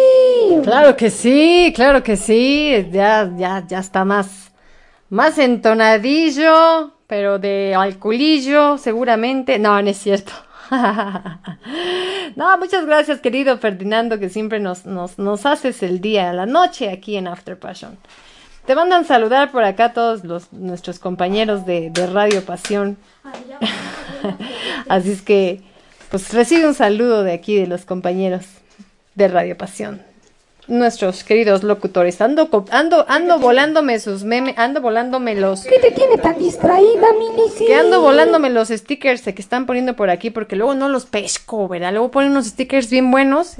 Claro 0.62 0.96
que 0.96 1.10
sí, 1.10 1.72
claro 1.74 2.02
que 2.02 2.16
sí. 2.16 2.88
Ya, 2.90 3.30
ya, 3.36 3.64
ya 3.66 3.78
está 3.78 4.04
más, 4.04 4.52
más 5.10 5.38
entonadillo. 5.38 6.92
pero 7.06 7.38
de 7.38 7.74
alcoholillo, 7.74 8.78
seguramente. 8.78 9.58
No, 9.58 9.80
no 9.80 9.88
es 9.88 9.98
cierto. 9.98 10.32
no, 12.36 12.58
muchas 12.58 12.84
gracias, 12.84 13.20
querido 13.20 13.56
Ferdinando, 13.58 14.18
que 14.18 14.28
siempre 14.28 14.60
nos, 14.60 14.84
nos, 14.84 15.18
nos 15.18 15.46
haces 15.46 15.82
el 15.82 16.00
día, 16.00 16.32
la 16.32 16.46
noche 16.46 16.90
aquí 16.90 17.16
en 17.16 17.26
After 17.26 17.58
Passion. 17.58 17.98
Te 18.66 18.74
mandan 18.74 19.06
saludar 19.06 19.50
por 19.50 19.64
acá 19.64 19.94
todos 19.94 20.24
los, 20.24 20.52
nuestros 20.52 20.98
compañeros 20.98 21.64
de, 21.64 21.88
de 21.88 22.06
Radio 22.06 22.44
Pasión. 22.44 22.98
Así 24.88 25.12
es 25.12 25.22
que, 25.22 25.62
pues 26.10 26.32
recibe 26.34 26.66
un 26.66 26.74
saludo 26.74 27.22
de 27.22 27.32
aquí 27.32 27.56
de 27.56 27.66
los 27.66 27.86
compañeros 27.86 28.44
de 29.14 29.28
Radio 29.28 29.56
Pasión. 29.56 30.02
Nuestros 30.68 31.24
queridos 31.24 31.62
locutores. 31.62 32.20
Ando, 32.20 32.50
ando, 32.70 33.06
ando 33.08 33.38
volándome 33.38 33.98
sus 34.00 34.24
memes, 34.24 34.54
ando 34.58 34.82
volándome 34.82 35.34
los. 35.34 35.64
¿Qué 35.64 35.78
te 35.78 35.90
tiene 35.92 36.18
tan 36.18 36.38
distraída, 36.38 37.06
mi 37.18 37.42
Lizzy? 37.42 37.64
Que 37.64 37.74
ando 37.74 38.02
volándome 38.02 38.50
los 38.50 38.68
stickers 38.68 39.22
que 39.22 39.30
están 39.40 39.64
poniendo 39.64 39.96
por 39.96 40.10
aquí 40.10 40.28
porque 40.28 40.56
luego 40.56 40.74
no 40.74 40.90
los 40.90 41.06
pesco, 41.06 41.68
¿verdad? 41.68 41.92
Luego 41.92 42.10
ponen 42.10 42.32
unos 42.32 42.48
stickers 42.48 42.90
bien 42.90 43.10
buenos 43.10 43.56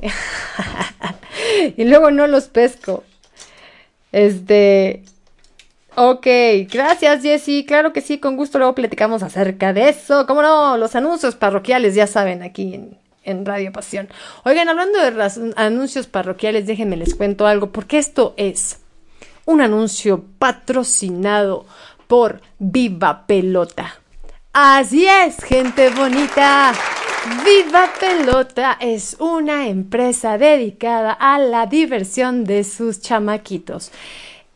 y 1.77 1.85
luego 1.85 2.11
no 2.11 2.27
los 2.27 2.49
pesco. 2.49 3.05
Este. 4.13 5.03
Ok, 5.95 6.27
gracias 6.71 7.23
Jessy. 7.23 7.65
Claro 7.65 7.95
que 7.95 8.03
sí, 8.03 8.19
con 8.19 8.37
gusto 8.37 8.59
luego 8.59 8.75
platicamos 8.75 9.23
acerca 9.23 9.73
de 9.73 9.89
eso. 9.89 10.27
¿Cómo 10.27 10.43
no? 10.43 10.77
Los 10.77 10.95
anuncios 10.95 11.37
parroquiales, 11.37 11.95
ya 11.95 12.07
saben, 12.07 12.43
aquí 12.43 12.75
en, 12.75 12.99
en 13.29 13.45
Radio 13.47 13.73
Pasión. 13.73 14.09
Oigan, 14.45 14.69
hablando 14.69 14.99
de 14.99 15.53
anuncios 15.57 16.07
parroquiales, 16.07 16.67
déjenme 16.67 16.97
les 16.97 17.15
cuento 17.15 17.47
algo, 17.47 17.71
porque 17.71 17.99
esto 17.99 18.35
es 18.37 18.81
un 19.45 19.61
anuncio 19.61 20.25
patrocinado 20.39 21.67
por 22.07 22.41
Viva 22.59 23.27
Pelota. 23.27 24.01
Así 24.53 25.07
es, 25.07 25.37
gente 25.45 25.91
bonita. 25.91 26.73
Viva 27.45 27.91
Pelota 28.01 28.79
es 28.81 29.17
una 29.21 29.69
empresa 29.69 30.39
dedicada 30.39 31.13
a 31.13 31.39
la 31.39 31.67
diversión 31.67 32.45
de 32.45 32.65
sus 32.65 33.01
chamaquitos. 33.01 33.93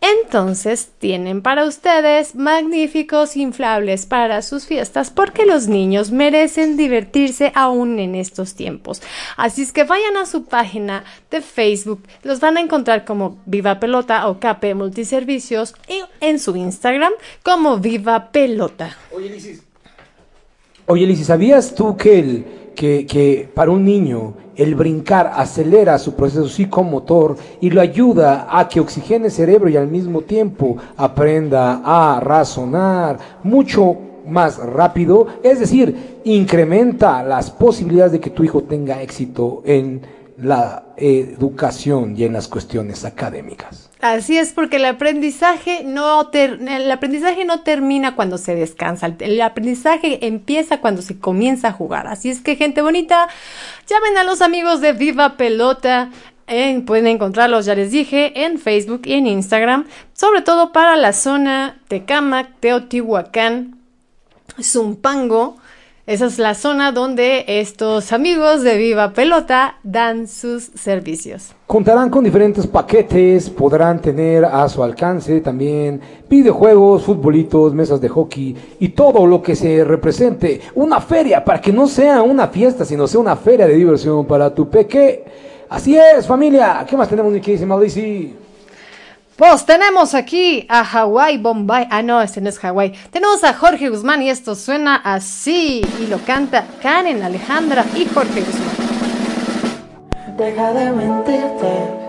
Entonces 0.03 0.91
tienen 0.99 1.43
para 1.43 1.65
ustedes 1.65 2.35
magníficos 2.35 3.37
inflables 3.37 4.05
para 4.05 4.43
sus 4.43 4.67
fiestas 4.67 5.11
porque 5.11 5.47
los 5.47 5.69
niños 5.69 6.11
merecen 6.11 6.77
divertirse 6.77 7.53
aún 7.55 8.01
en 8.01 8.17
estos 8.17 8.55
tiempos. 8.55 9.01
Así 9.37 9.63
es 9.63 9.71
que 9.71 9.85
vayan 9.85 10.17
a 10.17 10.27
su 10.27 10.47
página 10.47 11.05
de 11.31 11.41
Facebook, 11.41 12.03
los 12.25 12.41
van 12.41 12.57
a 12.57 12.61
encontrar 12.61 13.05
como 13.05 13.39
Viva 13.47 13.79
Pelota 13.79 14.27
o 14.27 14.41
KP 14.41 14.75
Multiservicios 14.75 15.77
y 15.89 16.03
en 16.21 16.41
su 16.41 16.57
Instagram 16.57 17.13
como 17.45 17.79
Viva 17.79 18.33
Pelota. 18.33 18.99
Oye, 20.87 21.07
Lizy, 21.07 21.23
¿sabías 21.23 21.77
tú 21.77 21.97
que, 21.97 22.19
el, 22.19 22.62
que, 22.75 23.07
que 23.07 23.49
para 23.55 23.71
un 23.71 23.85
niño 23.85 24.35
el 24.57 24.75
brincar 24.75 25.33
acelera 25.35 25.99
su 25.99 26.15
proceso 26.15 26.49
psicomotor 26.49 27.37
y 27.61 27.71
lo 27.71 27.81
ayuda 27.81 28.47
a 28.51 28.69
que 28.69 28.81
oxigene 28.81 29.27
el 29.27 29.33
cerebro 29.33 29.69
y 29.69 29.77
al 29.77 29.89
mismo 29.89 30.23
tiempo 30.23 30.77
aprenda 30.97 31.83
a 31.85 32.21
razonar 32.21 33.19
mucho 33.43 33.97
más 34.27 34.59
rápido? 34.59 35.27
Es 35.43 35.61
decir, 35.61 36.21
incrementa 36.25 37.23
las 37.23 37.51
posibilidades 37.51 38.13
de 38.13 38.21
que 38.21 38.31
tu 38.31 38.45
hijo 38.45 38.63
tenga 38.63 39.03
éxito 39.03 39.63
en 39.65 40.03
la 40.39 40.95
educación 40.97 42.15
y 42.17 42.25
en 42.25 42.33
las 42.33 42.49
cuestiones 42.49 43.05
académicas. 43.05 43.92
Así 44.03 44.37
es, 44.37 44.53
porque 44.53 44.79
el 44.79 44.85
aprendizaje 44.85 45.85
no 45.85 46.29
el 46.33 46.91
aprendizaje 46.91 47.45
no 47.45 47.61
termina 47.61 48.17
cuando 48.17 48.37
se 48.37 48.57
descansa. 48.57 49.07
El- 49.21 49.41
aprendizaje 49.41 50.27
empieza 50.27 50.81
cuando 50.81 51.03
se 51.03 51.21
comienza 51.21 51.69
a 51.69 51.73
jugar. 51.73 52.09
Así 52.09 52.29
es 52.29 52.41
que, 52.41 52.57
gente 52.57 52.83
bonita, 52.83 53.29
llamen 53.87 54.19
a 54.19 54.25
los 54.25 54.43
amigos 54.43 54.81
de 54.81 54.93
Viva 54.93 55.37
Pelota. 55.37 56.11
en- 56.49 56.85
pueden 56.85 57.07
encontrarlos, 57.07 57.65
ya 57.65 57.77
les 57.77 57.93
dije, 57.93 58.45
en 58.45 58.59
Facebook 58.59 59.03
y 59.05 59.13
en 59.15 59.29
Instagram. 59.29 59.87
Sobre 60.13 60.43
todo 60.43 60.73
para 60.73 60.97
la 60.97 61.13
zona 61.13 61.79
Tecámac, 61.87 62.51
Teotihuacán, 62.59 63.79
Zumpango. 64.61 65.57
Esa 66.05 66.27
es 66.27 66.41
la 66.41 66.55
zona 66.55 66.91
donde 66.91 67.45
estos 67.47 68.13
amigos 68.13 68.65
de 68.65 68.77
Viva 68.77 69.13
Pelota 69.13 69.79
dan 69.85 70.27
sus 70.27 70.65
servicios. 70.75 71.53
Contarán 71.69 72.11
con 72.11 72.25
diferentes 72.25 72.67
paquetes, 72.67 73.49
podrán 73.49 74.03
tener 74.03 74.45
a 74.45 74.69
su 74.69 74.83
alcance 74.83 75.41
también 75.41 76.01
videojuegos, 76.29 77.05
futbolitos, 77.05 77.73
mesas 77.73 78.01
de 78.01 78.09
hockey 78.09 78.57
y 78.81 78.89
todo 78.89 79.29
lo 79.29 79.41
que 79.41 79.55
se 79.55 79.85
represente. 79.85 80.61
Una 80.75 81.01
feria 81.01 81.45
para 81.45 81.61
que 81.61 81.73
no 81.73 81.87
sea 81.87 82.21
una 82.23 82.49
fiesta, 82.49 82.85
sino 82.85 83.07
sea 83.07 83.21
una 83.21 83.37
feria 83.37 83.69
de 83.69 83.77
diversión 83.77 84.27
para 84.27 84.53
tu 84.53 84.69
peque. 84.69 85.25
Así 85.69 85.97
es, 85.97 86.27
familia. 86.27 86.85
¿Qué 86.85 86.97
más 86.97 87.09
tenemos, 87.09 87.33
mi 87.33 87.41
queridísima? 87.41 87.79
Pues 89.37 89.65
tenemos 89.65 90.15
aquí 90.15 90.67
a 90.69 90.85
Hawái 90.85 91.39
Bombay. 91.39 91.89
Ah, 91.91 92.03
no, 92.03 92.21
este 92.21 92.41
no 92.41 92.49
es 92.51 92.59
Hawái. 92.59 92.93
Tenemos 93.11 93.43
a 93.45 93.55
Jorge 93.55 93.89
Guzmán 93.89 94.23
y 94.23 94.31
esto 94.31 94.55
suena 94.55 94.97
así. 94.97 95.83
Y 96.01 96.07
lo 96.07 96.19
canta 96.19 96.67
Karen, 96.83 97.23
Alejandra 97.23 97.85
y 97.97 98.05
Jorge 98.07 98.41
Guzmán. 98.41 98.77
Deja 100.37 100.73
de 100.73 100.91
mentirte. 100.93 102.03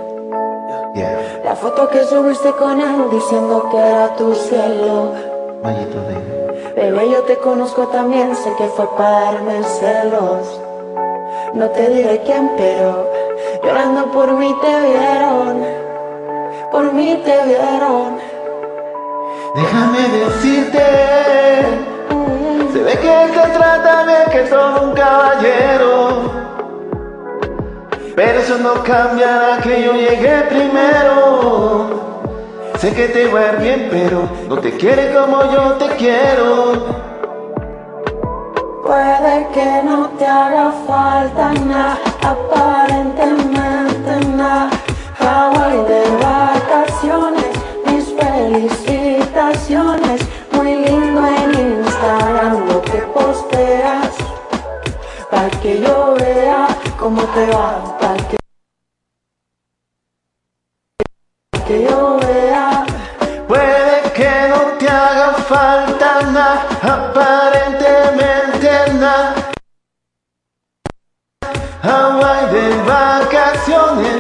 La 1.44 1.56
foto 1.56 1.90
que 1.90 2.04
subiste 2.06 2.52
con 2.52 2.80
él 2.80 3.10
diciendo 3.12 3.68
que 3.72 3.78
era 3.78 4.16
tu 4.16 4.36
cielo. 4.36 5.14
Bebé, 6.76 7.10
yo 7.10 7.24
te 7.24 7.38
conozco 7.38 7.88
también, 7.88 8.36
sé 8.36 8.54
que 8.58 8.66
fue 8.66 8.88
para 8.96 9.32
darme 9.32 9.64
celos. 9.64 10.60
No 11.54 11.70
te 11.70 11.90
diré 11.90 12.22
quién, 12.26 12.52
pero 12.58 13.10
llorando 13.64 14.12
por 14.12 14.34
mí 14.34 14.56
te 14.62 14.68
vieron. 14.68 15.83
Por 16.74 16.92
mí 16.92 17.22
te 17.24 17.38
vieron. 17.46 18.18
Déjame 19.56 20.10
decirte, 20.10 20.84
se 22.74 22.82
ve 22.82 22.94
que 22.94 23.30
te 23.32 23.48
trata 23.56 24.04
bien, 24.06 24.24
que 24.32 24.42
es 24.42 24.50
todo 24.50 24.82
un 24.82 24.94
caballero. 24.96 26.32
Pero 28.16 28.40
eso 28.40 28.58
no 28.58 28.84
cambiará 28.84 29.60
que 29.62 29.84
yo 29.84 29.94
llegué 29.94 30.46
primero. 30.50 31.90
Sé 32.80 32.92
que 32.96 33.10
te 33.10 33.28
va 33.28 33.42
a 33.42 33.54
ir 33.54 33.60
bien, 33.60 33.88
pero 33.92 34.28
no 34.50 34.58
te 34.58 34.76
quiere 34.76 35.14
como 35.14 35.44
yo 35.54 35.74
te 35.74 35.90
quiero. 35.98 36.74
Puede 38.84 39.48
que 39.54 39.84
no 39.84 40.10
te 40.18 40.26
haga 40.26 40.72
falta 40.88 41.54
nada, 41.54 42.00
aparentemente 42.24 44.26
nada. 44.36 44.72
Hawaii 45.20 46.03
felicitaciones. 48.24 50.22
Muy 50.52 50.76
lindo 50.76 51.22
en 51.28 51.50
Instagram 51.80 52.68
lo 52.68 52.82
que 52.82 53.00
posteas. 53.14 54.14
Para 55.30 55.50
que 55.62 55.82
yo 55.82 56.16
vea 56.20 56.68
cómo 57.00 57.24
te 57.36 57.46
va, 57.48 57.98
para 58.00 58.28
que, 58.28 58.38
pa' 61.52 61.66
que 61.66 61.84
yo 61.84 62.20
vea. 62.20 62.86
Puede 63.48 64.12
que 64.14 64.32
no 64.50 64.60
te 64.80 64.88
haga 64.88 65.34
falta 65.34 66.22
nada, 66.32 66.68
aparentemente 66.82 68.70
nada. 68.94 69.36
Hawaii 71.82 72.46
de 72.54 72.66
vacaciones, 72.84 74.18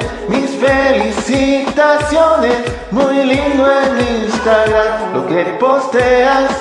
felicitaciones. 0.64 2.57
Muy 2.91 3.26
lindo 3.26 3.65
en 3.72 4.23
Instagram 4.23 5.14
lo 5.14 5.27
que 5.27 5.44
posteas. 5.60 6.52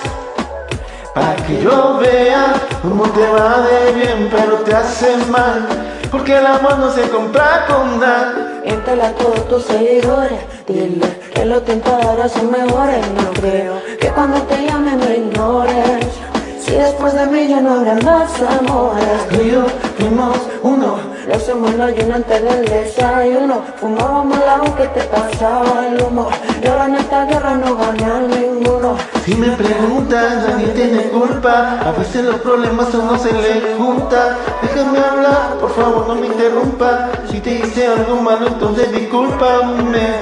Para 1.15 1.37
que 1.37 1.62
yo 1.62 1.99
vea 1.99 2.55
cómo 2.81 3.05
te 3.11 3.27
va 3.27 3.61
de 3.61 3.93
bien, 3.93 4.29
pero 4.31 4.57
te 4.59 4.74
hace 4.74 5.16
mal. 5.31 5.69
Porque 6.11 6.37
el 6.37 6.47
amor 6.47 6.79
no 6.79 6.91
se 6.91 7.09
compra 7.09 7.66
con 7.66 8.01
nada. 8.01 8.61
Entrale 8.65 9.03
a 9.03 9.12
todos 9.12 9.49
tus 9.49 9.65
seguidores, 9.65 10.41
dile 10.66 11.07
que 11.35 11.45
los 11.45 11.65
tentadores 11.65 12.33
son 12.33 12.51
mejores. 12.51 13.07
No 13.12 13.31
creo 13.33 13.83
que 14.01 14.09
cuando 14.09 14.41
te 14.43 14.66
llame 14.66 14.97
me 14.97 15.16
ignores. 15.16 16.22
Si 16.65 16.73
después 16.73 17.13
de 17.15 17.27
mí 17.27 17.49
ya 17.49 17.61
no 17.61 17.75
habrá 17.75 17.95
más 18.05 18.31
amores. 18.41 19.29
Tú 19.31 19.43
y 19.43 19.51
yo 19.51 19.67
fuimos 19.99 20.39
uno. 20.63 20.97
Lo 21.27 21.35
hacemos 21.35 21.75
en 21.75 21.81
ayuno 21.81 22.15
antes 22.15 22.43
del 22.43 22.65
desayuno. 22.65 23.63
Fumábamos 23.77 24.39
la 24.39 24.75
que 24.77 24.87
te 24.89 25.01
pasaba 25.03 25.89
el 25.89 26.03
humo. 26.03 26.29
Y 26.63 26.67
ahora 26.69 26.87
en 26.87 26.95
esta 26.95 27.25
guerra 27.27 27.55
no 27.55 27.77
gana 27.77 28.21
ninguno. 28.29 28.97
Si 29.25 29.35
me 29.35 29.49
preguntas, 29.51 30.49
nadie 30.49 30.69
tiene 30.69 31.03
culpa. 31.09 31.81
A 31.81 31.93
veces 31.93 32.25
los 32.25 32.37
problemas 32.37 32.95
a 32.95 32.99
uno 32.99 33.19
se 33.19 33.33
le 33.33 33.75
junta. 33.77 34.37
Déjame 34.63 34.99
hablar, 35.01 35.57
por 35.61 35.71
favor, 35.75 36.07
no 36.07 36.15
me 36.15 36.27
interrumpa. 36.27 37.11
Si 37.29 37.41
te 37.41 37.55
hice 37.55 37.89
algo 37.89 38.23
malo, 38.23 38.47
entonces 38.47 38.93
discúlpame. 38.93 40.15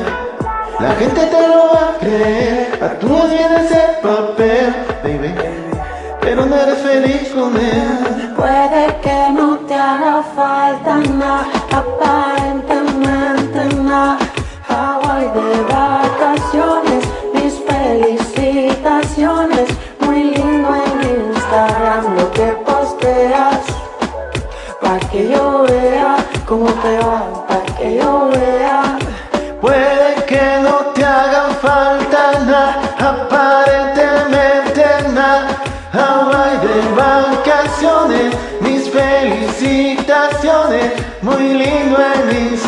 La 0.78 0.94
gente 0.94 1.20
te 1.20 1.48
lo 1.48 1.68
va 1.74 1.90
a 1.90 1.98
creer. 1.98 2.78
Actúas 2.82 3.30
bien 3.30 3.52
ese 3.52 3.82
papel, 4.02 4.74
baby. 5.02 5.69
Pero 6.20 6.46
no 6.46 6.56
eres 6.56 6.78
feliz 6.78 7.28
con 7.34 7.56
él. 7.56 8.32
Puede 8.36 8.96
que 9.02 9.30
no 9.32 9.56
te 9.66 9.74
haga 9.74 10.22
falta 10.34 10.96
nada, 10.96 11.46
aparentemente 11.72 13.74
nada. 13.76 14.18
Hawaii 14.68 15.28
de 15.28 15.62
vacaciones, 15.62 17.04
mis 17.34 17.54
felicitaciones. 17.68 19.68
Muy 20.00 20.22
lindo 20.34 20.68
en 20.74 21.32
Instagram 21.32 22.16
lo 22.16 22.30
que 22.32 22.46
posteas. 22.66 23.60
Pa' 24.80 24.98
que 25.10 25.28
yo 25.30 25.64
vea 25.68 26.16
cómo 26.46 26.66
te 26.66 26.98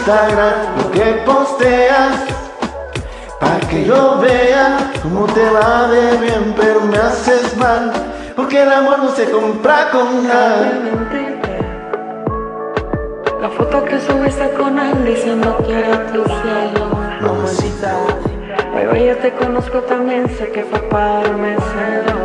Instagram 0.03 0.55
lo 0.79 0.91
que 0.91 1.23
posteas. 1.25 2.27
Pa' 3.39 3.61
que 3.69 3.85
yo 3.85 4.19
vea 4.19 4.91
cómo 5.01 5.27
te 5.27 5.49
va 5.49 5.87
de 5.87 6.17
bien, 6.17 6.55
pero 6.57 6.81
me 6.81 6.97
haces 6.97 7.57
mal. 7.57 7.93
Porque 8.35 8.63
el 8.63 8.73
amor 8.73 8.99
no 8.99 9.11
se 9.11 9.31
compra 9.31 9.91
con 9.93 10.27
nada. 10.27 10.73
La 13.41 13.49
foto 13.51 13.85
que 13.85 14.01
subiste 14.01 14.51
con 14.59 14.77
él 14.77 15.05
diciendo 15.05 15.57
que 15.65 15.73
era 15.73 16.07
tu 16.09 16.25
cielo, 16.25 16.99
mamacita. 17.21 17.95
Pero 18.75 18.97
yo 18.97 19.17
te 19.19 19.33
conozco 19.35 19.79
también, 19.83 20.29
sé 20.37 20.51
que 20.51 20.65
fue 20.65 20.81
para. 20.81 21.31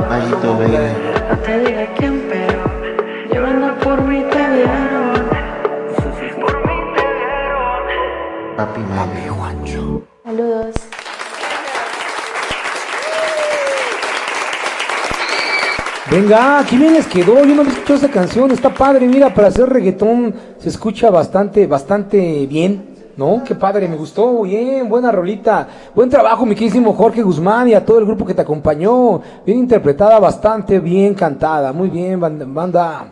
Maldito 0.09 0.57
baby. 0.57 0.77
No 1.29 1.37
te 1.45 1.59
diré 1.59 1.89
quién, 1.97 2.27
pero 2.27 2.63
llorando 3.31 3.75
por 3.83 4.01
mí 4.01 4.23
te 4.31 4.47
vieron. 4.49 5.16
Venga, 16.09 16.63
qué 16.69 16.77
bien 16.77 16.93
les 16.93 17.05
quedó. 17.05 17.43
Yo 17.43 17.53
no 17.53 17.61
había 17.61 17.73
escuchado 17.73 17.95
esa 17.95 18.09
canción. 18.09 18.49
Está 18.51 18.73
padre, 18.73 19.05
mira, 19.07 19.33
para 19.33 19.49
hacer 19.49 19.67
reggaetón 19.67 20.33
se 20.57 20.69
escucha 20.69 21.09
bastante, 21.09 21.67
bastante 21.67 22.45
bien. 22.47 22.95
¿No? 23.17 23.43
Qué 23.43 23.55
padre, 23.55 23.89
me 23.89 23.97
gustó. 23.97 24.43
Bien, 24.43 24.87
buena 24.87 25.11
rolita. 25.11 25.67
Buen 25.93 26.09
trabajo, 26.09 26.45
mi 26.45 26.53
queridísimo 26.53 26.93
Jorge 26.93 27.23
Guzmán 27.23 27.67
y 27.67 27.73
a 27.73 27.83
todo 27.83 27.99
el 27.99 28.05
grupo 28.05 28.25
que 28.25 28.33
te 28.33 28.41
acompañó. 28.41 29.21
Bien 29.45 29.59
interpretada, 29.59 30.17
bastante 30.19 30.79
bien 30.79 31.13
cantada. 31.13 31.73
Muy 31.73 31.89
bien, 31.89 32.19
banda. 32.21 33.07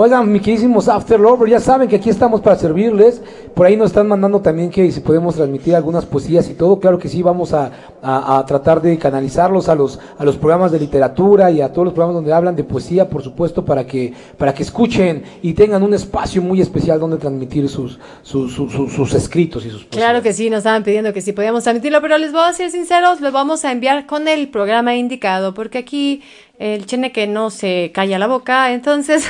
Oigan, 0.00 0.30
mi 0.30 0.38
queridísimos 0.38 0.86
After 0.86 1.18
Lover, 1.18 1.48
ya 1.50 1.58
saben 1.58 1.88
que 1.88 1.96
aquí 1.96 2.08
estamos 2.08 2.40
para 2.40 2.54
servirles. 2.54 3.20
Por 3.52 3.66
ahí 3.66 3.76
nos 3.76 3.88
están 3.88 4.06
mandando 4.06 4.40
también 4.40 4.70
que 4.70 4.92
si 4.92 5.00
podemos 5.00 5.34
transmitir 5.34 5.74
algunas 5.74 6.06
poesías 6.06 6.48
y 6.48 6.54
todo. 6.54 6.78
Claro 6.78 7.00
que 7.00 7.08
sí, 7.08 7.20
vamos 7.20 7.52
a, 7.52 7.72
a- 8.00 8.44
tratar 8.46 8.80
de 8.80 8.96
canalizarlos 8.96 9.68
a 9.68 9.74
los, 9.74 9.98
a 10.16 10.24
los 10.24 10.36
programas 10.36 10.70
de 10.70 10.78
literatura 10.78 11.50
y 11.50 11.60
a 11.60 11.72
todos 11.72 11.86
los 11.86 11.94
programas 11.94 12.14
donde 12.14 12.32
hablan 12.32 12.54
de 12.54 12.62
poesía, 12.62 13.10
por 13.10 13.24
supuesto, 13.24 13.64
para 13.64 13.88
que, 13.88 14.14
para 14.36 14.54
que 14.54 14.62
escuchen 14.62 15.24
y 15.42 15.54
tengan 15.54 15.82
un 15.82 15.92
espacio 15.92 16.42
muy 16.42 16.60
especial 16.60 17.00
donde 17.00 17.16
transmitir 17.16 17.68
sus, 17.68 17.98
sus, 18.22 18.54
sus, 18.54 19.14
escritos 19.14 19.66
y 19.66 19.70
sus 19.70 19.82
poesías. 19.82 20.04
Claro 20.04 20.22
que 20.22 20.32
sí, 20.32 20.48
nos 20.48 20.58
estaban 20.58 20.84
pidiendo 20.84 21.12
que 21.12 21.22
sí 21.22 21.32
podíamos 21.32 21.64
transmitirlo, 21.64 22.00
pero 22.00 22.18
les 22.18 22.30
voy 22.30 22.42
a 22.46 22.52
ser 22.52 22.70
sinceros, 22.70 23.20
lo 23.20 23.32
vamos 23.32 23.64
a 23.64 23.72
enviar 23.72 24.06
con 24.06 24.28
el 24.28 24.46
programa 24.48 24.94
indicado, 24.94 25.54
porque 25.54 25.78
aquí 25.78 26.22
el 26.58 26.86
chene 26.86 27.12
que 27.12 27.26
no 27.26 27.50
se 27.50 27.90
calla 27.94 28.18
la 28.18 28.26
boca, 28.26 28.72
entonces 28.72 29.26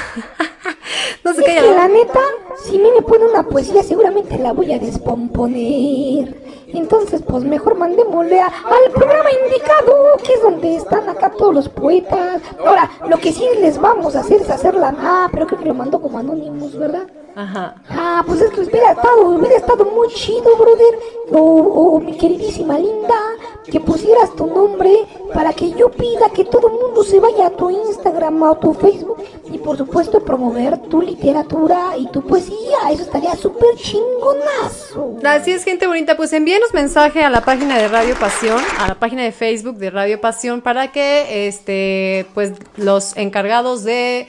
no 1.24 1.34
se 1.34 1.40
Es 1.40 1.46
calla 1.46 1.60
que 1.60 1.66
la 1.70 1.76
la 1.76 1.88
neta, 1.88 2.20
si 2.64 2.78
me 2.78 3.02
pone 3.02 3.24
una 3.26 3.42
poesía, 3.42 3.82
seguramente 3.82 4.38
la 4.38 4.52
voy 4.52 4.72
a 4.72 4.78
descomponer. 4.78 6.48
Entonces, 6.68 7.22
pues 7.26 7.44
mejor 7.44 7.76
mandémosle 7.76 8.40
a- 8.40 8.46
al 8.46 8.92
programa 8.92 9.30
indicado, 9.46 9.94
que 10.22 10.34
es 10.34 10.42
donde 10.42 10.76
están 10.76 11.08
acá 11.08 11.30
todos 11.30 11.54
los 11.54 11.68
poetas. 11.70 12.42
Ahora, 12.64 12.90
lo 13.08 13.16
que 13.18 13.32
sí 13.32 13.42
les 13.60 13.80
vamos 13.80 14.14
a 14.16 14.20
hacer 14.20 14.42
es 14.42 14.50
hacerla. 14.50 14.94
Ah, 14.98 15.28
pero 15.32 15.46
creo 15.46 15.58
que 15.60 15.64
lo 15.66 15.72
mandó 15.74 16.00
como 16.00 16.18
Anonymous, 16.18 16.76
¿verdad? 16.78 17.06
Ajá. 17.38 17.76
Ah, 17.88 18.24
pues 18.26 18.40
es 18.40 18.50
que 18.50 18.62
hubiera 18.62 18.90
estado, 18.90 19.28
hubiera 19.28 19.56
estado 19.56 19.84
muy 19.84 20.08
chido, 20.08 20.56
brother. 20.56 20.98
O, 21.30 21.38
o 21.38 22.00
mi 22.00 22.16
queridísima 22.16 22.76
linda, 22.76 23.14
que 23.70 23.78
pusieras 23.78 24.34
tu 24.34 24.46
nombre 24.46 25.06
para 25.32 25.52
que 25.52 25.70
yo 25.70 25.88
pida 25.88 26.30
que 26.34 26.44
todo 26.44 26.66
el 26.66 26.74
mundo 26.74 27.04
se 27.04 27.20
vaya 27.20 27.46
a 27.46 27.50
tu 27.50 27.70
Instagram 27.70 28.42
o 28.42 28.52
a 28.52 28.58
tu 28.58 28.74
Facebook 28.74 29.22
y 29.52 29.58
por 29.58 29.76
supuesto 29.76 30.18
promover 30.24 30.78
tu 30.88 31.00
literatura 31.00 31.96
y 31.96 32.10
tu 32.10 32.22
poesía. 32.22 32.90
Eso 32.90 33.02
estaría 33.02 33.36
súper 33.36 33.76
chingonazo. 33.76 35.18
Así 35.24 35.52
es, 35.52 35.62
gente 35.62 35.86
bonita, 35.86 36.16
pues 36.16 36.32
envíenos 36.32 36.74
mensaje 36.74 37.22
a 37.22 37.30
la 37.30 37.42
página 37.42 37.78
de 37.78 37.86
Radio 37.86 38.16
Pasión, 38.16 38.60
a 38.80 38.88
la 38.88 38.94
página 38.96 39.22
de 39.22 39.30
Facebook 39.30 39.76
de 39.76 39.90
Radio 39.90 40.20
Pasión, 40.20 40.60
para 40.60 40.90
que 40.90 41.46
este, 41.46 42.26
pues 42.34 42.54
los 42.76 43.16
encargados 43.16 43.84
de 43.84 44.26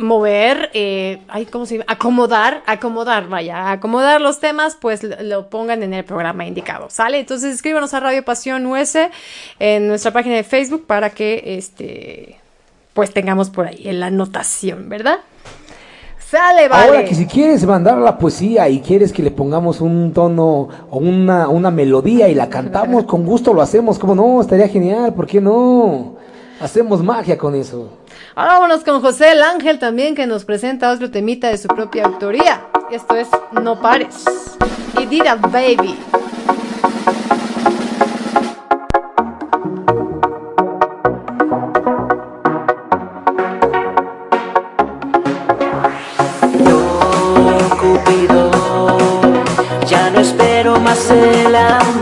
mover, 0.00 0.70
eh, 0.74 1.22
ay, 1.28 1.46
¿cómo 1.46 1.66
se 1.66 1.74
llama? 1.74 1.84
Acomodar, 1.88 2.62
acomodar, 2.66 3.28
vaya, 3.28 3.70
acomodar 3.70 4.20
los 4.20 4.40
temas, 4.40 4.76
pues 4.80 5.02
lo, 5.02 5.48
pongan 5.48 5.82
en 5.82 5.94
el 5.94 6.04
programa 6.04 6.46
indicado, 6.46 6.90
¿sale? 6.90 7.18
Entonces 7.20 7.54
escríbanos 7.54 7.94
a 7.94 8.00
Radio 8.00 8.24
Pasión 8.24 8.66
US 8.66 8.96
en 9.58 9.88
nuestra 9.88 10.12
página 10.12 10.36
de 10.36 10.44
Facebook 10.44 10.86
para 10.86 11.10
que, 11.10 11.42
este, 11.58 12.38
pues 12.94 13.12
tengamos 13.12 13.50
por 13.50 13.66
ahí 13.66 13.88
en 13.88 14.00
la 14.00 14.06
anotación, 14.06 14.88
¿verdad? 14.88 15.18
Sale, 16.18 16.68
vale. 16.68 16.88
Ahora 16.88 17.04
que 17.04 17.14
si 17.14 17.26
quieres 17.26 17.66
mandar 17.66 17.98
la 17.98 18.16
poesía 18.16 18.68
y 18.68 18.80
quieres 18.80 19.12
que 19.12 19.22
le 19.22 19.32
pongamos 19.32 19.80
un 19.80 20.12
tono 20.12 20.68
o 20.88 20.98
una, 20.98 21.48
una 21.48 21.72
melodía 21.72 22.28
y 22.28 22.34
la 22.34 22.48
cantamos, 22.48 23.04
con 23.04 23.26
gusto 23.26 23.52
lo 23.52 23.62
hacemos, 23.62 23.98
como 23.98 24.14
no, 24.14 24.40
estaría 24.40 24.68
genial, 24.68 25.12
¿por 25.12 25.26
qué 25.26 25.40
no? 25.40 26.14
Hacemos 26.60 27.02
magia 27.02 27.36
con 27.36 27.56
eso. 27.56 27.99
Ahora 28.36 28.54
vámonos 28.54 28.84
con 28.84 29.00
José 29.00 29.32
el 29.32 29.42
Ángel 29.42 29.78
también 29.80 30.14
que 30.14 30.26
nos 30.26 30.44
presenta 30.44 30.92
otro 30.92 31.10
temita 31.10 31.48
de 31.48 31.58
su 31.58 31.66
propia 31.66 32.04
autoría. 32.04 32.62
Esto 32.90 33.16
es 33.16 33.28
No 33.50 33.80
pares. 33.80 34.24
Y 35.00 35.06
Dira 35.06 35.34
Baby. 35.34 35.98
Cupido, 47.80 48.50
ya 49.86 50.10
no 50.10 50.20
espero 50.20 50.78
más 50.78 51.10
el 51.10 51.56
amor. 51.56 51.99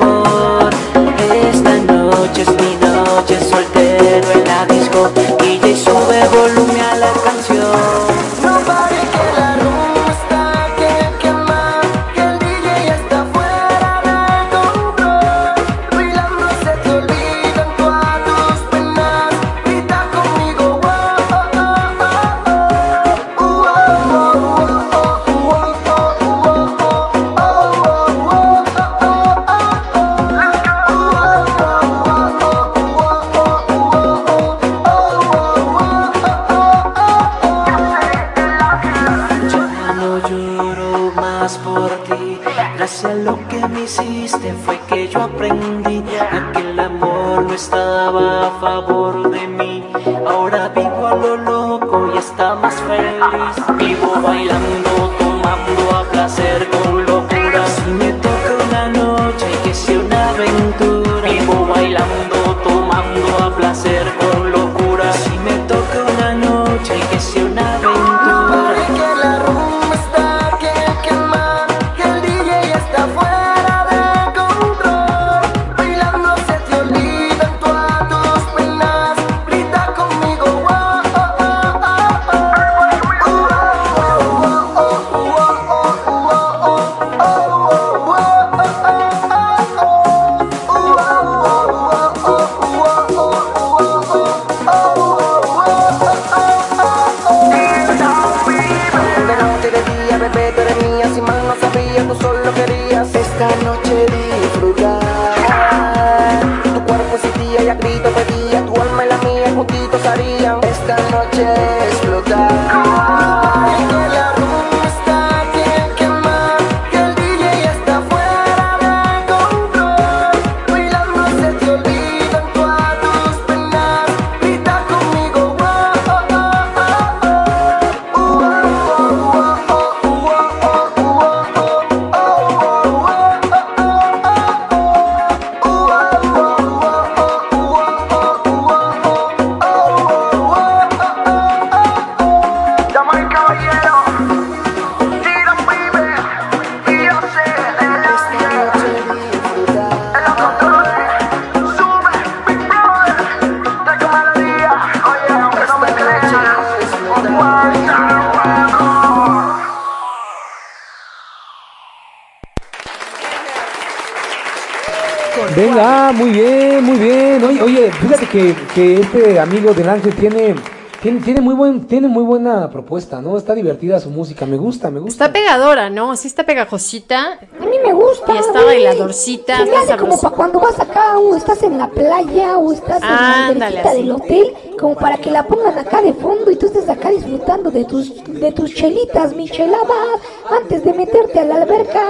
Que, 168.79 169.01
este 169.01 169.41
amigo 169.41 169.75
del 169.75 169.89
Ángel 169.89 170.15
tiene, 170.15 170.55
tiene, 171.03 171.21
tiene 171.21 171.41
muy 171.41 171.55
buen, 171.55 171.87
tiene 171.89 172.07
muy 172.07 172.23
buena 172.23 172.71
propuesta, 172.71 173.21
¿no? 173.21 173.37
Está 173.37 173.55
divertida 173.55 173.99
su 173.99 174.09
música, 174.09 174.47
me 174.47 174.57
gusta, 174.57 174.89
me 174.89 175.01
gusta. 175.01 175.25
Está 175.25 175.33
pegadora, 175.33 175.91
¿no? 175.91 176.15
Sí 176.15 176.29
está 176.29 176.45
pegajosita. 176.45 177.41
A 177.61 177.67
mí 177.67 177.77
me 177.85 177.93
gusta. 177.93 178.35
Y 178.35 178.39
está 178.39 178.63
güey. 178.63 178.85
bailadorcita. 178.85 179.57
Se 179.57 179.65
está 179.65 179.97
como 179.97 180.21
para 180.21 180.37
cuando 180.37 180.61
vas 180.61 180.79
acá 180.79 181.19
o 181.19 181.35
estás 181.35 181.61
en 181.65 181.77
la 181.77 181.89
playa 181.89 182.57
o 182.59 182.73
estás 182.73 183.03
en 183.03 183.09
la 183.09 183.47
Ándale, 183.49 183.81
así. 183.81 183.97
del 183.97 184.13
hotel, 184.13 184.55
como 184.79 184.95
para 184.95 185.17
que 185.17 185.33
la 185.33 185.45
pongan 185.45 185.77
acá 185.77 186.01
de 186.01 186.13
fondo 186.13 186.49
y 186.49 186.55
tú 186.55 186.67
estés 186.67 186.89
acá 186.89 187.11
disfrutando 187.11 187.73
de 187.73 187.85
tus, 187.85 188.25
de 188.27 188.53
tus 188.53 188.73
chelitas, 188.73 189.35
micheladas, 189.35 190.21
antes 190.49 190.85
de 190.85 190.95
meterte 190.95 191.41
a 191.41 191.45
la 191.45 191.57
alberca. 191.63 192.05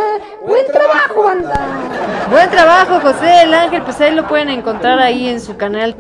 Buen 0.47 0.67
trabajo, 0.67 1.23
banda. 1.23 1.67
Buen 2.31 2.51
trabajo, 2.51 3.01
José 3.01 3.25
del 3.25 3.55
Ángel. 3.55 3.83
Pues 3.85 3.99
ahí 4.03 4.15
lo 4.15 4.29
pueden 4.29 4.51
encontrar 4.51 4.99
ahí 4.99 5.29
en 5.29 5.41
su 5.41 5.57
canal. 5.57 5.97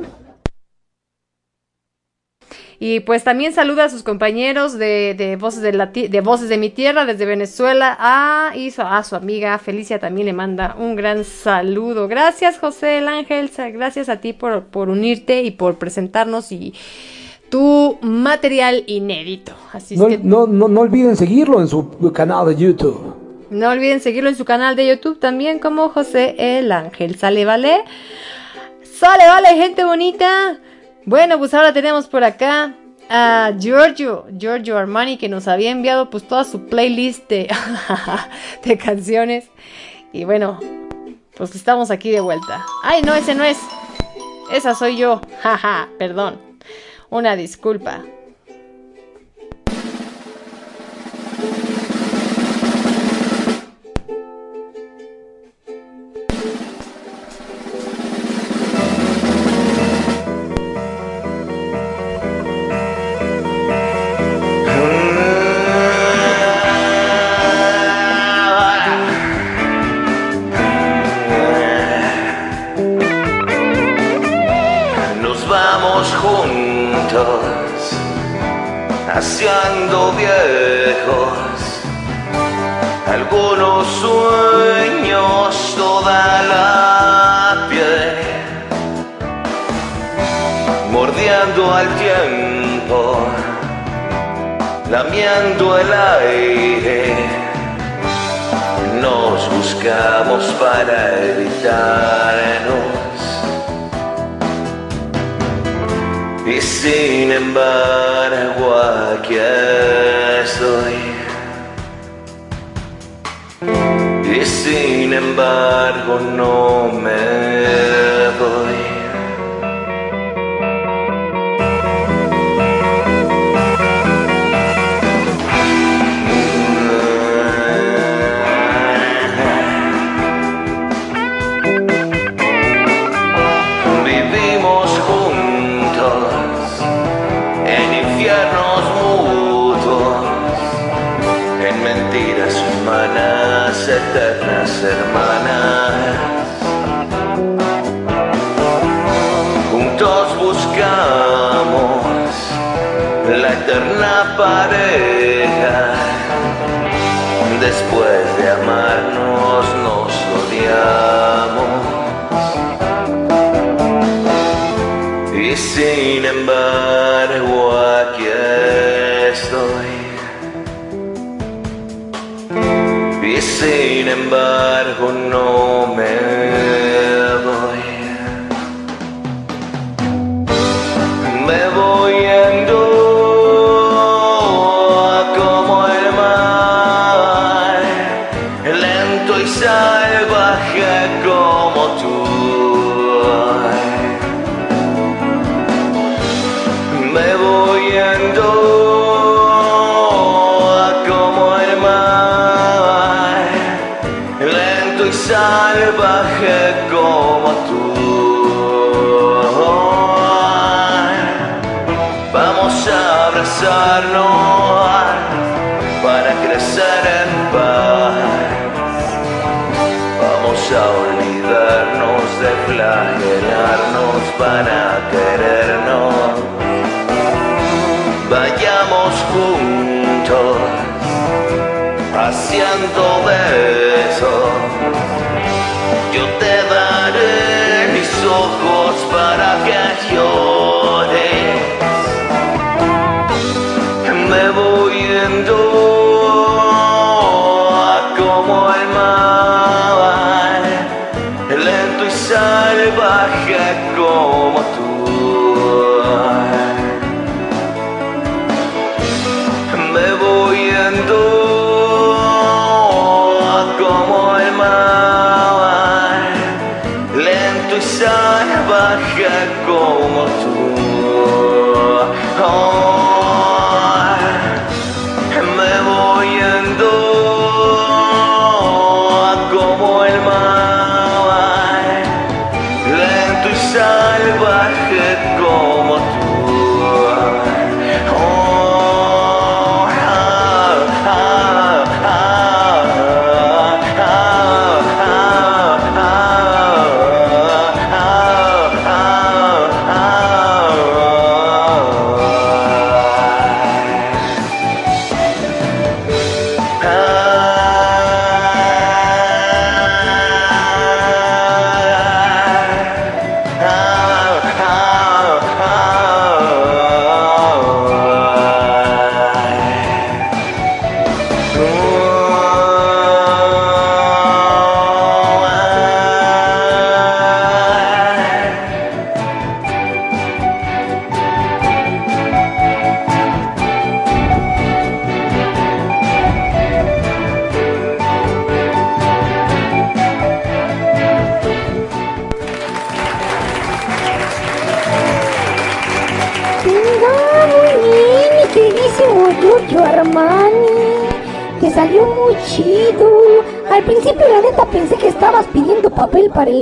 Y 2.80 3.00
pues 3.00 3.24
también 3.24 3.52
saluda 3.52 3.84
a 3.84 3.88
sus 3.88 4.04
compañeros 4.04 4.78
de, 4.78 5.14
de 5.18 5.34
Voces 5.34 5.62
de, 5.62 5.72
la, 5.72 5.86
de 5.86 6.20
Voces 6.20 6.48
de 6.48 6.58
mi 6.58 6.70
Tierra 6.70 7.06
desde 7.06 7.26
Venezuela. 7.26 7.96
Ah, 7.98 8.52
y 8.54 8.70
su, 8.70 8.82
a 8.82 9.02
su 9.02 9.16
amiga 9.16 9.58
Felicia 9.58 9.98
también 9.98 10.26
le 10.26 10.32
manda 10.32 10.76
un 10.78 10.94
gran 10.94 11.24
saludo. 11.24 12.06
Gracias, 12.06 12.58
José 12.58 12.86
del 12.86 13.08
Ángel. 13.08 13.50
Gracias 13.72 14.08
a 14.08 14.20
ti 14.20 14.32
por, 14.32 14.66
por 14.66 14.90
unirte 14.90 15.42
y 15.42 15.50
por 15.50 15.76
presentarnos 15.78 16.52
y 16.52 16.72
tu 17.50 17.98
material 18.00 18.84
inédito. 18.86 19.54
Así 19.72 19.94
es 19.94 20.00
que 20.00 20.18
no, 20.18 20.46
no, 20.46 20.68
no 20.68 20.80
olviden 20.80 21.16
seguirlo 21.16 21.60
en 21.60 21.66
su 21.66 22.12
canal 22.12 22.46
de 22.46 22.54
YouTube. 22.54 23.16
no 23.50 23.70
olviden 23.70 24.00
seguirlo 24.00 24.28
en 24.28 24.36
su 24.36 24.44
canal 24.44 24.76
de 24.76 24.86
YouTube 24.86 25.18
también 25.18 25.58
como 25.58 25.88
José 25.88 26.36
el 26.38 26.70
Ángel. 26.70 27.16
Sale, 27.16 27.44
vale. 27.44 27.82
Sale, 28.82 29.26
vale, 29.26 29.48
gente 29.56 29.84
bonita. 29.84 30.58
Bueno, 31.08 31.38
pues 31.38 31.54
ahora 31.54 31.72
tenemos 31.72 32.06
por 32.06 32.22
acá 32.22 32.74
a 33.08 33.52
Giorgio, 33.58 34.26
Giorgio 34.36 34.76
Armani, 34.76 35.16
que 35.16 35.30
nos 35.30 35.48
había 35.48 35.70
enviado 35.70 36.10
pues 36.10 36.28
toda 36.28 36.44
su 36.44 36.66
playlist 36.66 37.30
de, 37.30 37.48
de 38.62 38.76
canciones. 38.76 39.48
Y 40.12 40.24
bueno, 40.24 40.60
pues 41.34 41.54
estamos 41.54 41.90
aquí 41.90 42.10
de 42.10 42.20
vuelta. 42.20 42.62
Ay, 42.82 43.00
no, 43.00 43.14
ese 43.14 43.34
no 43.34 43.42
es. 43.42 43.56
Esa 44.52 44.74
soy 44.74 44.98
yo. 44.98 45.22
Jaja, 45.42 45.88
perdón. 45.98 46.38
Una 47.08 47.36
disculpa. 47.36 48.04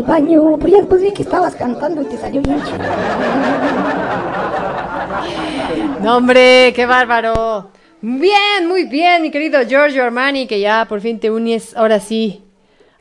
Baño. 0.07 0.57
Pero 0.59 0.69
ya 0.69 0.79
después 0.79 1.03
vi 1.03 1.13
que 1.13 1.23
estabas 1.23 1.55
cantando 1.55 2.03
y 2.03 2.07
te 2.07 2.17
salió 2.17 2.43
bien 2.43 2.63
chido. 2.63 2.79
No, 6.03 6.17
hombre, 6.17 6.73
qué 6.75 6.87
bárbaro. 6.87 7.71
Bien, 8.01 8.69
muy 8.69 8.85
bien, 8.85 9.23
mi 9.23 9.31
querido 9.31 9.63
Giorgio 9.67 10.05
Armani, 10.05 10.47
que 10.47 10.61
ya 10.61 10.85
por 10.89 11.01
fin 11.01 11.19
te 11.19 11.31
unes, 11.31 11.77
ahora 11.77 11.99
sí. 11.99 12.45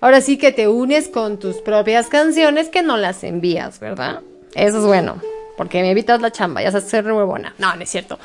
Ahora 0.01 0.22
sí 0.22 0.38
que 0.38 0.51
te 0.51 0.67
unes 0.67 1.09
con 1.09 1.38
tus 1.38 1.58
propias 1.58 2.08
canciones 2.08 2.69
que 2.69 2.82
no 2.82 2.98
las 2.98 3.24
envías, 3.24 3.80
¿verdad? 3.80 4.22
Eso 4.53 4.80
es 4.80 4.85
bueno, 4.85 5.17
porque 5.58 5.82
me 5.82 5.92
evitas 5.92 6.22
la 6.22 6.32
chamba, 6.32 6.61
ya 6.61 6.72
sabes 6.72 6.88
ser 6.88 7.03
buena. 7.03 7.53
No, 7.58 7.75
no 7.75 7.82
es 7.82 7.90
cierto. 7.90 8.17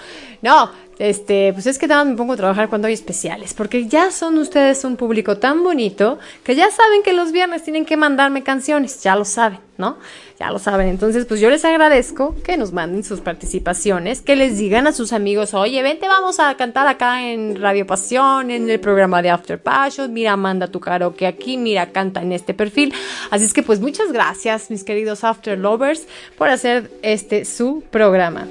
No, 0.42 0.70
este, 1.00 1.54
pues 1.54 1.66
es 1.66 1.78
que 1.78 1.86
nada 1.86 2.04
me 2.04 2.14
pongo 2.14 2.34
a 2.34 2.36
trabajar 2.36 2.68
cuando 2.68 2.86
hay 2.86 2.92
especiales, 2.92 3.54
porque 3.54 3.86
ya 3.88 4.10
son 4.10 4.36
ustedes 4.36 4.84
un 4.84 4.96
público 4.96 5.38
tan 5.38 5.64
bonito 5.64 6.18
que 6.44 6.54
ya 6.54 6.70
saben 6.70 7.02
que 7.02 7.14
los 7.14 7.32
viernes 7.32 7.62
tienen 7.62 7.86
que 7.86 7.96
mandarme 7.96 8.42
canciones, 8.42 9.02
ya 9.02 9.16
lo 9.16 9.24
saben, 9.24 9.60
¿no? 9.78 9.96
Ya 10.38 10.50
lo 10.50 10.58
saben. 10.58 10.88
Entonces, 10.88 11.24
pues 11.24 11.40
yo 11.40 11.48
les 11.48 11.64
agradezco 11.64 12.36
que 12.44 12.58
nos 12.58 12.72
manden 12.72 13.02
sus 13.02 13.20
participaciones, 13.20 14.20
que 14.20 14.36
les 14.36 14.58
digan 14.58 14.86
a 14.86 14.92
sus 14.92 15.14
amigos, 15.14 15.54
oye, 15.54 15.82
vente, 15.82 16.06
vamos 16.06 16.38
a 16.38 16.54
cantar 16.58 16.86
acá 16.86 17.22
en 17.22 17.58
Radio 17.58 17.86
Pasión, 17.86 18.50
en 18.50 18.68
el 18.68 18.78
programa 18.78 19.22
de 19.22 19.30
After 19.30 19.58
Passion, 19.58 20.12
mira, 20.12 20.36
manda 20.36 20.66
tu 20.66 20.80
karaoke 20.80 21.26
aquí, 21.26 21.56
mira, 21.56 21.92
canta 21.92 22.20
en 22.20 22.32
este 22.32 22.52
perfil. 22.52 22.92
Así 23.30 23.46
es 23.46 23.54
que, 23.54 23.62
pues 23.62 23.80
muchas 23.80 24.12
gracias, 24.12 24.70
mis 24.70 24.84
queridos 24.84 25.24
After 25.24 25.58
Lovers, 25.58 26.06
por 26.36 26.50
hacer 26.50 26.90
este 27.00 27.46
su 27.46 27.82
programa. 27.90 28.46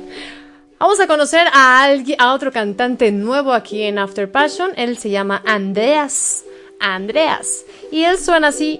Vamos 0.80 0.98
a 1.02 1.08
conocer 1.08 1.46
a, 1.52 1.84
alguien, 1.84 2.22
a 2.22 2.34
otro 2.34 2.54
cantante 2.54 3.12
nuevo 3.12 3.52
aquí 3.52 3.84
en 3.84 4.00
After 4.00 4.32
Passion. 4.32 4.72
Él 4.78 4.98
se 4.98 5.10
llama 5.10 5.44
Andreas. 5.46 6.46
Andreas. 6.80 7.66
Y 7.92 8.04
él 8.04 8.18
suena 8.18 8.48
así. 8.48 8.80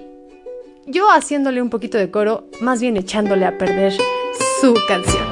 Yo 0.86 1.10
haciéndole 1.10 1.60
un 1.60 1.68
poquito 1.68 1.98
de 1.98 2.10
coro, 2.10 2.44
más 2.62 2.80
bien 2.80 2.96
echándole 2.96 3.44
a 3.44 3.58
perder 3.58 3.92
su 4.62 4.74
canción. 4.88 5.28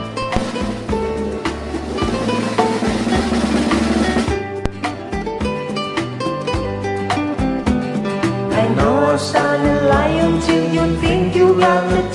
I 9.91 10.21
you 10.75 10.97
think 11.01 11.35
you 11.35 11.55
got 11.59 12.08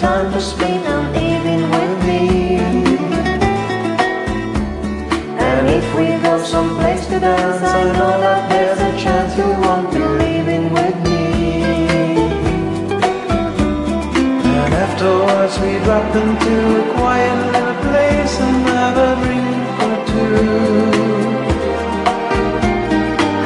afterwards 15.54 15.60
we 15.60 15.84
drop 15.86 16.16
into 16.16 16.82
a 16.82 16.94
quiet 16.94 17.52
little 17.52 17.76
place 17.90 18.40
and 18.40 18.68
have 18.68 18.98
a 18.98 19.16
drink 19.24 19.80
or 19.86 19.96
two. 20.08 20.44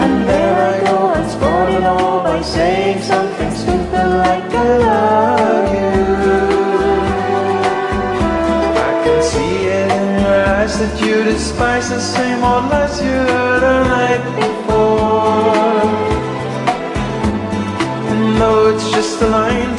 And 0.03 0.27
there 0.27 0.57
I 0.73 0.85
go 0.85 1.29
spoil 1.29 1.75
it 1.75 1.83
all 1.83 2.23
by 2.23 2.41
saying 2.41 3.01
something 3.01 3.51
stupid 3.51 4.07
like 4.23 4.53
I 4.53 4.77
love 4.77 5.73
you. 5.73 5.91
I 8.77 9.03
can 9.03 9.23
see 9.23 9.65
it 9.65 9.91
in 9.91 10.19
your 10.21 10.45
eyes 10.45 10.79
that 10.79 11.01
you 11.01 11.23
despise 11.23 11.89
the 11.89 11.99
same 11.99 12.43
old 12.43 12.65
lies 12.69 13.01
you 13.01 13.07
heard 13.07 13.61
the 13.61 13.83
night 13.83 14.23
before. 14.35 15.81
And 18.11 18.41
though 18.41 18.75
it's 18.75 18.89
just 18.91 19.21
a 19.21 19.27
line 19.27 19.76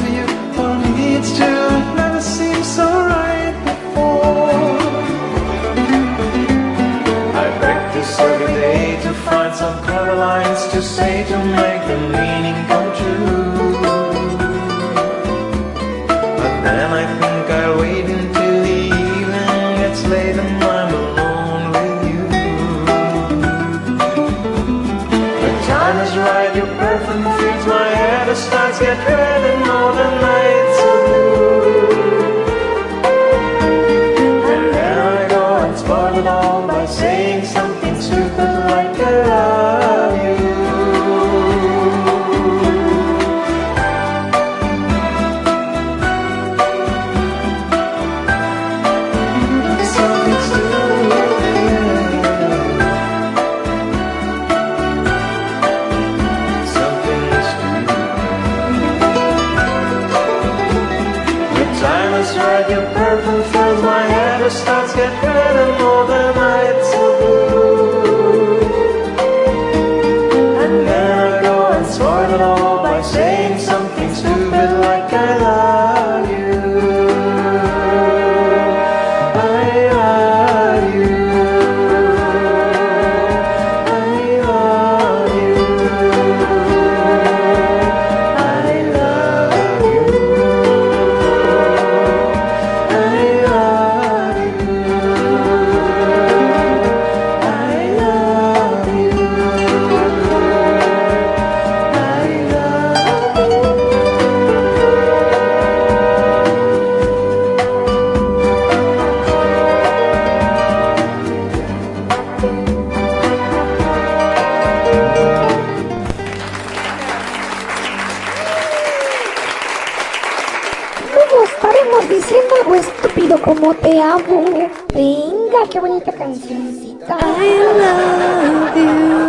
some 9.59 9.83
clever 9.83 10.15
lines 10.15 10.67
to 10.69 10.81
say 10.81 11.25
to 11.25 11.37
make 11.37 11.85
the 11.85 11.97
meaning 12.15 12.55
come 12.67 12.88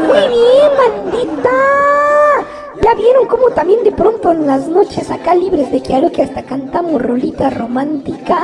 Muy 0.07 0.29
bien, 0.29 0.71
bandita. 0.79 1.51
Ya 2.83 2.95
vieron 2.95 3.27
cómo 3.27 3.51
también 3.51 3.85
de 3.85 3.93
pronto 3.93 4.33
en 4.33 4.47
las 4.47 4.67
noches 4.69 5.11
acá 5.11 5.35
libres 5.35 5.71
de 5.71 5.83
que 5.83 6.23
hasta 6.23 6.43
cantamos 6.43 7.01
rolitas 7.03 7.57
románticas. 7.57 8.39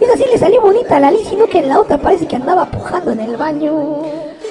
Esa 0.00 0.16
sí 0.16 0.24
le 0.30 0.38
salió 0.38 0.60
bonita 0.60 0.96
a 0.96 1.00
la 1.00 1.10
Liz, 1.10 1.28
sino 1.28 1.46
que 1.46 1.58
en 1.60 1.68
la 1.68 1.80
otra 1.80 1.98
parece 1.98 2.26
que 2.26 2.36
andaba 2.36 2.66
pujando 2.66 3.12
en 3.12 3.20
el 3.20 3.36
baño. 3.36 4.02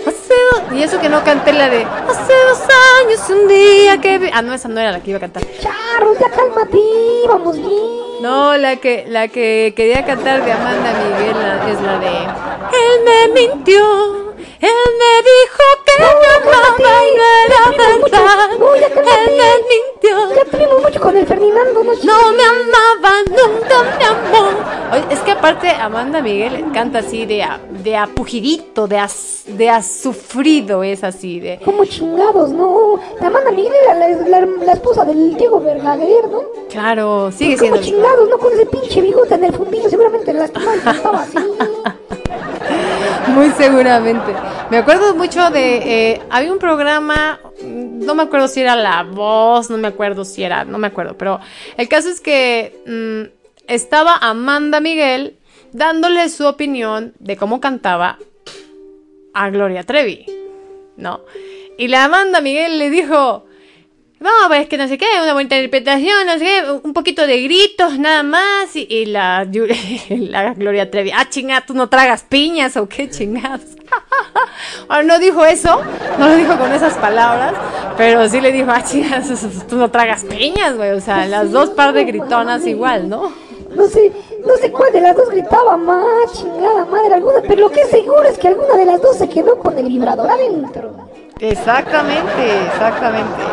Hace 0.05 0.33
dos- 0.51 0.63
Y 0.77 0.83
eso 0.83 0.99
que 0.99 1.09
no 1.09 1.23
canté 1.23 1.53
la 1.53 1.69
de 1.69 1.83
Hace 1.83 2.33
dos 2.49 2.61
años 3.05 3.29
un 3.29 3.47
día 3.47 3.99
que... 3.99 4.17
vi-". 4.19 4.29
Ah, 4.33 4.41
no, 4.41 4.53
esa 4.53 4.67
no 4.69 4.79
era 4.79 4.91
la 4.91 4.99
que 5.01 5.09
iba 5.11 5.17
a 5.17 5.21
cantar. 5.21 5.43
Charro, 5.59 6.13
ya 6.19 6.29
cálmate, 6.29 6.79
vamos 7.27 7.57
bien. 7.57 7.97
No, 8.21 8.57
la 8.57 8.77
que, 8.77 9.05
la 9.07 9.27
que 9.27 9.73
quería 9.75 10.03
cantar 10.05 10.43
de 10.43 10.51
Amanda 10.51 10.91
Miguel 10.93 11.35
la- 11.37 11.69
es 11.69 11.81
la 11.81 11.99
de 11.99 12.07
Él 12.71 13.03
me 13.05 13.33
mintió, 13.41 13.83
él 14.59 14.69
me 14.99 15.13
dijo 15.23 15.63
que 15.85 16.03
me 16.03 16.27
amaba 16.35 16.75
y 16.77 17.17
no 17.17 17.23
era 17.45 17.77
verdad. 17.77 18.49
Él 18.51 19.31
me 19.37 19.51
mintió. 19.69 20.35
Ya 20.35 20.45
tuvimos 20.51 20.81
mucho 20.81 20.99
con 21.01 21.15
el 21.17 21.25
Ferdinando, 21.25 21.83
¿no? 21.83 21.93
No 22.03 22.31
me 22.33 22.43
amaba, 22.43 23.23
nunca 23.29 23.97
me 23.97 24.05
amó. 24.05 24.47
Oye, 24.93 25.03
es 25.09 25.19
que 25.19 25.31
aparte 25.31 25.69
Amanda 25.69 26.21
Miguel 26.21 26.65
canta 26.73 26.99
así 26.99 27.25
de 27.25 27.43
a, 27.43 27.59
de 27.69 27.97
a 27.97 28.07
pujidito, 28.07 28.87
de, 28.87 28.97
as- 28.99 29.43
de 29.45 29.69
ha 29.69 29.83
sufrido 29.83 30.81
es 30.83 31.03
así, 31.03 31.39
de... 31.41 31.59
Como 31.63 31.83
chingados, 31.85 32.51
¿no? 32.51 32.97
La 33.19 33.27
Amanda 33.27 33.51
Miguel 33.51 33.73
era 33.83 33.93
la, 33.95 34.07
la- 34.09 34.47
la 34.65 34.71
esposa 34.73 35.03
del 35.03 35.35
Diego 35.35 35.59
Verdaguer, 35.59 36.29
¿no? 36.29 36.41
Claro, 36.69 37.31
sigue 37.31 37.57
Como 37.57 37.75
siendo... 37.77 37.81
chingados, 37.81 38.29
¿no? 38.29 38.37
Con 38.37 38.53
ese 38.53 38.65
pinche 38.65 39.01
bigote 39.01 39.35
en 39.35 39.43
el 39.43 39.53
fundillo, 39.53 39.89
seguramente 39.89 40.31
y 40.31 40.37
estaba 40.37 41.21
así. 41.21 41.37
Muy 43.37 43.51
seguramente. 43.51 44.33
Me 44.71 44.77
acuerdo 44.77 45.13
mucho 45.15 45.51
de. 45.51 45.75
eh, 45.77 46.21
había 46.31 46.51
un 46.51 46.57
programa. 46.57 47.39
No 47.63 48.15
me 48.15 48.23
acuerdo 48.23 48.47
si 48.47 48.61
era 48.61 48.75
La 48.75 49.03
Voz, 49.03 49.69
no 49.69 49.77
me 49.77 49.87
acuerdo 49.87 50.25
si 50.25 50.43
era. 50.43 50.65
No 50.65 50.79
me 50.79 50.87
acuerdo. 50.87 51.17
Pero 51.17 51.39
el 51.77 51.87
caso 51.87 52.09
es 52.09 52.19
que 52.19 52.81
mm, 52.87 53.71
estaba 53.71 54.15
Amanda 54.17 54.79
Miguel 54.79 55.37
dándole 55.71 56.29
su 56.29 56.47
opinión 56.47 57.13
de 57.19 57.37
cómo 57.37 57.59
cantaba 57.61 58.17
a 59.35 59.49
Gloria 59.51 59.83
Trevi. 59.83 60.25
¿No? 60.95 61.21
Y 61.77 61.89
la 61.89 62.05
Amanda 62.05 62.41
Miguel 62.41 62.79
le 62.79 62.89
dijo. 62.89 63.45
No, 64.19 64.29
pues 64.47 64.67
que 64.67 64.77
no 64.77 64.87
sé 64.87 64.97
qué, 64.97 65.05
una 65.21 65.33
buena 65.33 65.43
interpretación, 65.43 66.25
no 66.25 66.33
sé 66.33 66.39
qué, 66.39 66.63
un 66.83 66.93
poquito 66.93 67.27
de 67.27 67.41
gritos 67.43 67.99
nada 67.99 68.23
más. 68.23 68.75
Y, 68.75 68.87
y 68.89 69.05
la, 69.05 69.47
la 70.09 70.53
Gloria 70.53 70.89
Trevi, 70.89 71.11
ah, 71.11 71.29
chinga, 71.29 71.61
tú 71.61 71.75
no 71.75 71.87
tragas 71.87 72.23
piñas 72.23 72.77
o 72.77 72.89
qué 72.89 73.09
chingados. 73.09 73.61
Ahora 74.89 75.03
no 75.03 75.19
dijo 75.19 75.45
eso, 75.45 75.81
no 76.17 76.29
lo 76.29 76.35
dijo 76.35 76.57
con 76.57 76.71
esas 76.73 76.95
palabras, 76.95 77.53
pero 77.95 78.27
sí 78.27 78.41
le 78.41 78.51
dijo, 78.51 78.71
ah, 78.71 78.83
chinga, 78.83 79.21
tú 79.69 79.75
no 79.75 79.91
tragas 79.91 80.23
piñas, 80.23 80.75
güey. 80.75 80.91
O 80.91 81.01
sea, 81.01 81.25
las 81.27 81.51
dos 81.51 81.69
par 81.69 81.93
de 81.93 82.05
gritonas 82.05 82.65
igual, 82.65 83.07
¿no? 83.07 83.31
No 83.75 83.87
sé, 83.87 84.11
no 84.45 84.55
sé 84.55 84.71
cuál 84.71 84.91
de 84.93 85.01
las 85.01 85.15
dos 85.15 85.29
gritaba 85.29 85.77
más, 85.77 86.33
chingada 86.33 86.85
madre 86.85 87.13
alguna, 87.13 87.41
pero 87.47 87.61
lo 87.61 87.69
que 87.69 87.81
es 87.81 87.89
seguro 87.89 88.23
es 88.23 88.39
que 88.39 88.47
alguna 88.47 88.75
de 88.75 88.85
las 88.85 89.01
dos 89.01 89.17
se 89.17 89.29
quedó 89.29 89.59
con 89.59 89.77
el 89.77 89.87
vibrador 89.87 90.31
adentro. 90.31 91.07
Exactamente, 91.39 92.65
exactamente. 92.65 93.43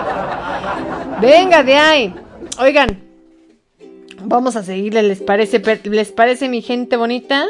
Venga, 1.20 1.62
de 1.62 1.75
ahí. 1.75 2.15
Oigan, 2.59 3.01
vamos 4.23 4.57
a 4.57 4.62
seguirle, 4.62 5.02
¿les 5.02 5.20
parece, 5.20 5.60
¿les 5.84 6.12
parece 6.12 6.49
mi 6.49 6.62
gente 6.62 6.97
bonita? 6.97 7.47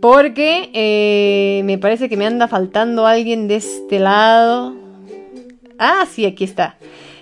Porque 0.00 0.70
eh, 0.72 1.62
me 1.64 1.78
parece 1.78 2.08
que 2.08 2.16
me 2.16 2.26
anda 2.26 2.48
faltando 2.48 3.06
alguien 3.06 3.48
de 3.48 3.56
este 3.56 3.98
lado. 3.98 4.74
Ah, 5.78 6.06
sí, 6.10 6.26
aquí 6.26 6.44
está. 6.44 6.76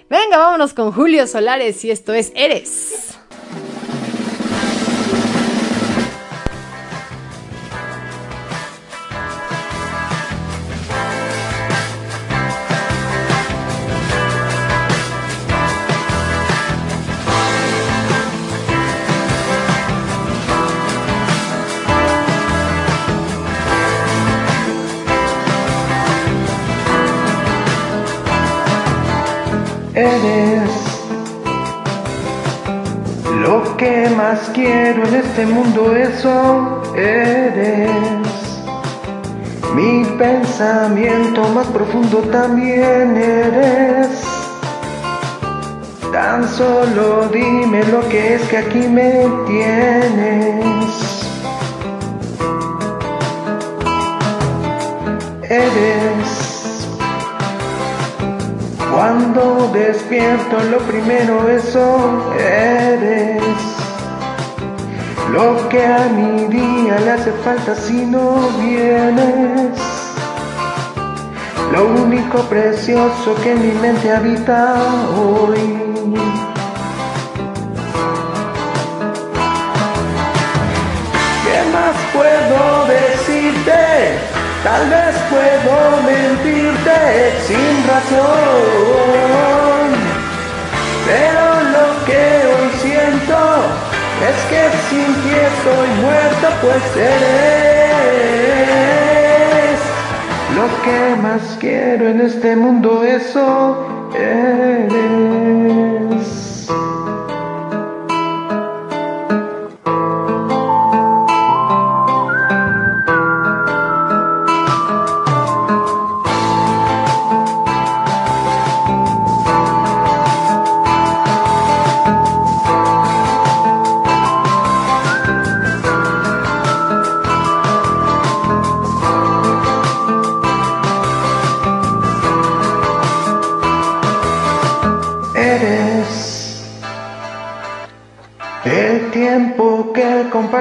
Venga, 0.08 0.38
vámonos 0.38 0.74
con 0.74 0.90
Julio 0.92 1.26
Solares 1.26 1.84
y 1.84 1.90
esto 1.90 2.14
es 2.14 2.32
Eres. 2.34 3.18
Eres 30.00 30.70
lo 33.42 33.76
que 33.76 34.08
más 34.16 34.50
quiero 34.54 35.06
en 35.06 35.16
este 35.16 35.44
mundo, 35.44 35.94
eso 35.94 36.80
eres. 36.96 38.26
Mi 39.74 40.06
pensamiento 40.16 41.46
más 41.50 41.66
profundo 41.66 42.20
también 42.32 43.14
eres. 43.14 44.22
Tan 46.10 46.48
solo 46.48 47.28
dime 47.30 47.84
lo 47.84 48.00
que 48.08 48.36
es 48.36 48.42
que 48.48 48.56
aquí 48.56 48.88
me 48.88 49.28
tienes. 49.46 50.94
Eres 55.42 56.39
cuando 59.00 59.70
despierto 59.72 60.60
lo 60.70 60.76
primero 60.80 61.48
eso 61.48 62.34
eres. 62.38 63.42
Lo 65.32 65.66
que 65.70 65.86
a 65.86 66.06
mi 66.14 66.44
día 66.48 67.00
le 67.00 67.10
hace 67.12 67.32
falta 67.42 67.74
si 67.76 68.04
no 68.04 68.34
vienes. 68.58 69.78
Lo 71.72 71.86
único 72.02 72.42
precioso 72.42 73.34
que 73.42 73.52
en 73.52 73.68
mi 73.68 73.72
mente 73.80 74.12
habita 74.12 74.74
hoy. 75.16 75.64
¿Qué 81.46 81.58
más 81.72 81.96
puedo 82.12 82.86
decirte? 82.86 84.39
Tal 84.62 84.90
vez 84.90 85.16
puedo 85.30 86.02
mentirte 86.02 86.96
sin 87.46 87.88
razón. 87.88 88.28
Pero 91.06 91.44
lo 91.76 91.86
que 92.04 92.22
hoy 92.46 92.68
siento 92.82 93.38
es 94.28 94.36
que 94.50 94.62
sin 94.90 95.10
ti 95.22 95.32
estoy 95.32 95.88
muerto, 96.02 96.46
pues 96.60 96.84
eres 96.94 97.40
lo 100.54 100.66
que 100.82 101.00
más 101.22 101.42
quiero 101.58 102.02
en 102.10 102.20
este 102.20 102.54
mundo, 102.54 103.02
eso 103.02 103.86
eres. 104.14 105.89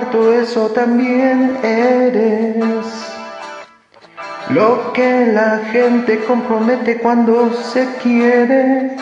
Eso 0.01 0.67
también 0.69 1.57
eres. 1.61 2.85
Lo 4.49 4.93
que 4.93 5.27
la 5.27 5.59
gente 5.71 6.19
compromete 6.25 6.97
cuando 6.99 7.53
se 7.53 7.85
quiere. 8.01 8.95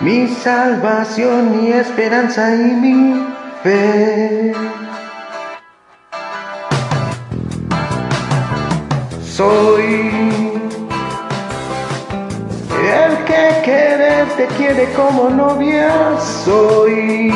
Mi 0.00 0.26
salvación, 0.26 1.56
mi 1.56 1.72
esperanza 1.72 2.54
y 2.54 2.74
mi 2.74 3.26
fe. 3.62 4.52
Soy 9.22 10.50
el 13.02 13.24
que 13.24 13.60
quiere 13.64 14.24
te 14.36 14.46
quiere 14.56 14.92
como 14.94 15.30
novia 15.30 16.18
soy. 16.44 17.32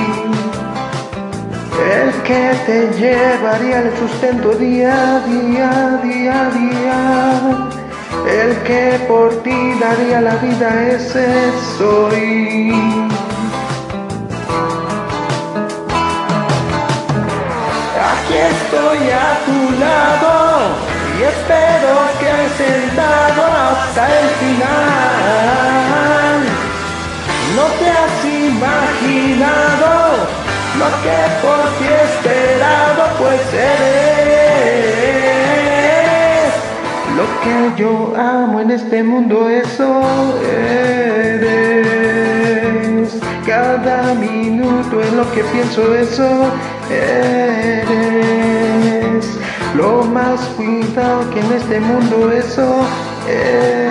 El 1.78 2.10
que 2.22 2.54
te 2.66 2.90
llevaría 2.98 3.78
el 3.82 3.96
sustento 3.96 4.50
día 4.50 5.16
a 5.16 5.20
día, 5.20 6.00
día 6.02 6.50
día. 6.50 7.40
El 8.26 8.56
que 8.64 8.98
por 9.06 9.42
ti 9.42 9.74
daría 9.80 10.20
la 10.20 10.34
vida, 10.36 10.88
ese 10.88 11.52
soy. 11.78 12.72
Aquí 18.10 18.34
estoy 18.34 19.10
a 19.10 19.38
tu 19.46 19.58
lado 19.78 20.34
y 21.16 21.22
espero 21.22 21.94
que 22.18 22.30
sentado 22.58 23.42
hasta 23.46 24.02
el 24.18 24.26
final. 24.40 24.78
No 27.54 27.64
te 27.78 27.86
has 27.88 28.18
imaginado 28.24 29.88
lo 30.78 30.88
que 31.02 31.18
por 31.42 31.60
ti 31.76 31.86
he 31.86 32.02
esperado, 32.10 33.02
pues 33.18 33.42
eres 33.52 34.18
lo 37.18 37.24
que 37.42 37.54
yo 37.82 37.92
amo 38.16 38.60
en 38.60 38.70
este 38.70 39.02
mundo, 39.02 39.48
eso 39.48 39.88
eres. 40.40 41.48
Cada 43.44 44.14
minuto 44.14 45.02
en 45.02 45.16
lo 45.16 45.28
que 45.32 45.42
pienso, 45.52 45.94
eso 45.96 46.28
eres. 46.90 47.98
lo 49.74 50.04
más 50.04 50.40
cuidado 50.56 51.28
que 51.30 51.40
en 51.40 51.52
este 51.52 51.80
mundo 51.80 52.30
eso 52.30 52.86
eres. 53.28 53.87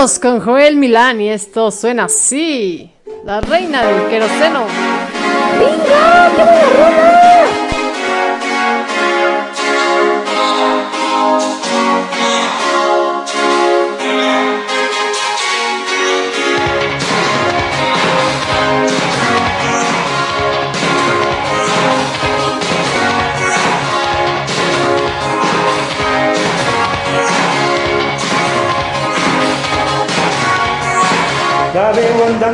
Con 0.00 0.40
Joel 0.40 0.76
Milán 0.76 1.20
y 1.20 1.28
esto 1.28 1.70
suena 1.70 2.04
así. 2.04 2.90
La 3.22 3.42
reina 3.42 3.84
del 3.84 4.08
queroseno. 4.08 4.64
¡Venga! 5.58 6.30
¡Qué 6.36 6.42
buena 6.42 7.09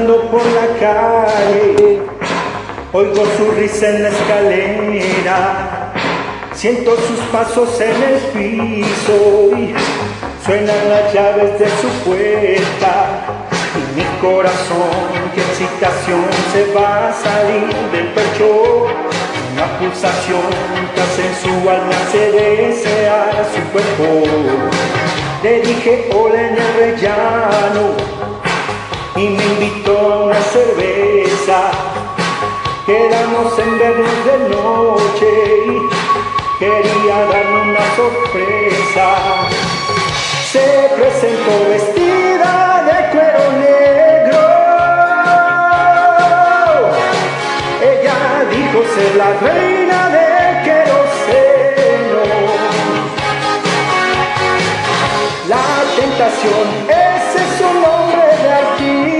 por 0.04 0.44
la 0.44 0.66
calle, 0.78 2.02
oigo 2.92 3.24
su 3.36 3.50
risa 3.52 3.88
en 3.88 4.02
la 4.02 4.08
escalera, 4.10 5.92
siento 6.52 6.90
sus 6.96 7.18
pasos 7.32 7.80
en 7.80 8.02
el 8.02 8.18
piso 8.34 9.56
y 9.56 9.74
suenan 10.44 10.90
las 10.90 11.14
llaves 11.14 11.58
de 11.58 11.66
su 11.80 11.88
puerta. 12.04 13.06
Y 13.74 13.96
mi 13.96 14.04
corazón, 14.20 15.08
qué 15.34 15.40
excitación, 15.40 16.26
se 16.52 16.72
va 16.74 17.08
a 17.08 17.12
salir 17.14 17.74
del 17.90 18.08
pecho. 18.12 18.86
Una 19.54 19.78
pulsación 19.78 20.50
que 20.94 21.02
sensual 21.22 21.80
me 21.88 21.94
hace 21.94 22.32
desear 22.32 23.46
su 23.54 23.62
cuerpo. 23.72 24.28
Le 25.42 25.60
dije 25.62 26.10
hola 26.12 26.48
en 26.48 26.56
el 26.58 26.74
rellano 26.76 28.15
y 29.16 29.28
me 29.30 29.44
invitó 29.44 29.98
a 29.98 30.24
una 30.24 30.40
cerveza. 30.42 31.70
Quedamos 32.84 33.58
en 33.58 33.78
vernos 33.78 34.24
de 34.26 34.38
noche 34.54 35.66
y 35.66 36.58
quería 36.58 37.26
darme 37.26 37.70
una 37.70 37.96
sorpresa. 37.96 39.06
Se 40.52 40.90
presentó 40.96 41.68
vestida 41.68 42.84
de 42.88 42.96
cuero 43.12 43.52
negro. 43.58 44.42
Ella 47.80 48.18
dijo 48.50 48.78
ser 48.94 49.16
la 49.16 49.30
reina 49.40 49.76
queroseno. 50.64 52.24
La 55.48 55.64
tentación, 55.96 56.66
ese 56.88 57.38
es 57.38 57.58
su 57.58 57.80
nombre 57.80 58.15
de 58.46 59.15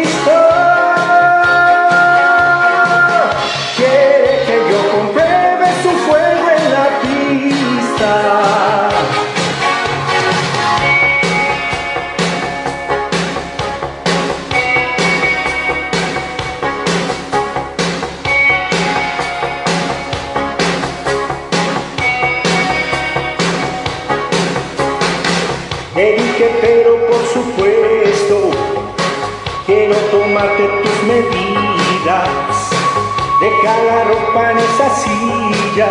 La 33.67 34.05
ropa 34.05 34.53
en 34.53 34.59
esa 34.59 34.89
silla, 34.95 35.89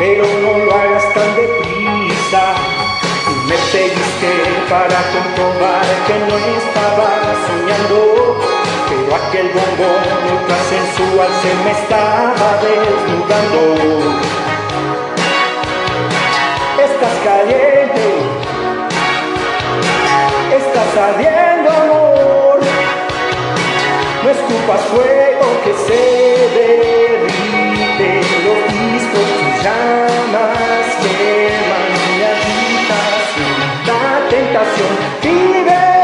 pero 0.00 0.24
no 0.42 0.64
lo 0.64 0.74
hagas 0.74 1.14
tan 1.14 1.36
deprisa. 1.36 2.42
Y 3.30 3.34
me 3.48 3.54
pellizqué 3.70 4.34
para 4.68 4.98
comprobar 5.14 5.86
que 6.08 6.16
no 6.26 6.36
estaba 6.58 7.08
soñando, 7.46 8.36
pero 8.88 9.14
aquel 9.14 9.48
bombón 9.50 10.02
ultra 10.32 10.58
sensual 10.70 11.30
se 11.40 11.50
me 11.62 11.70
estaba 11.70 12.48
desnudando. 12.66 13.62
Estás 16.82 17.16
caliente, 17.22 18.06
estás 20.58 20.90
ardiendo 21.08 21.70
amor. 21.70 22.58
No 24.24 24.30
escupas 24.30 24.80
fuego 24.92 25.46
que 25.64 25.72
se 25.86 26.29
derrite. 28.00 28.36
Los 28.44 28.60
discos 28.72 29.26
tus 29.38 29.62
llamas 29.64 30.86
queman 31.02 31.88
mi 32.06 32.22
agitación. 32.34 33.56
La 33.86 34.28
tentación 34.28 34.92
vive 35.22 35.99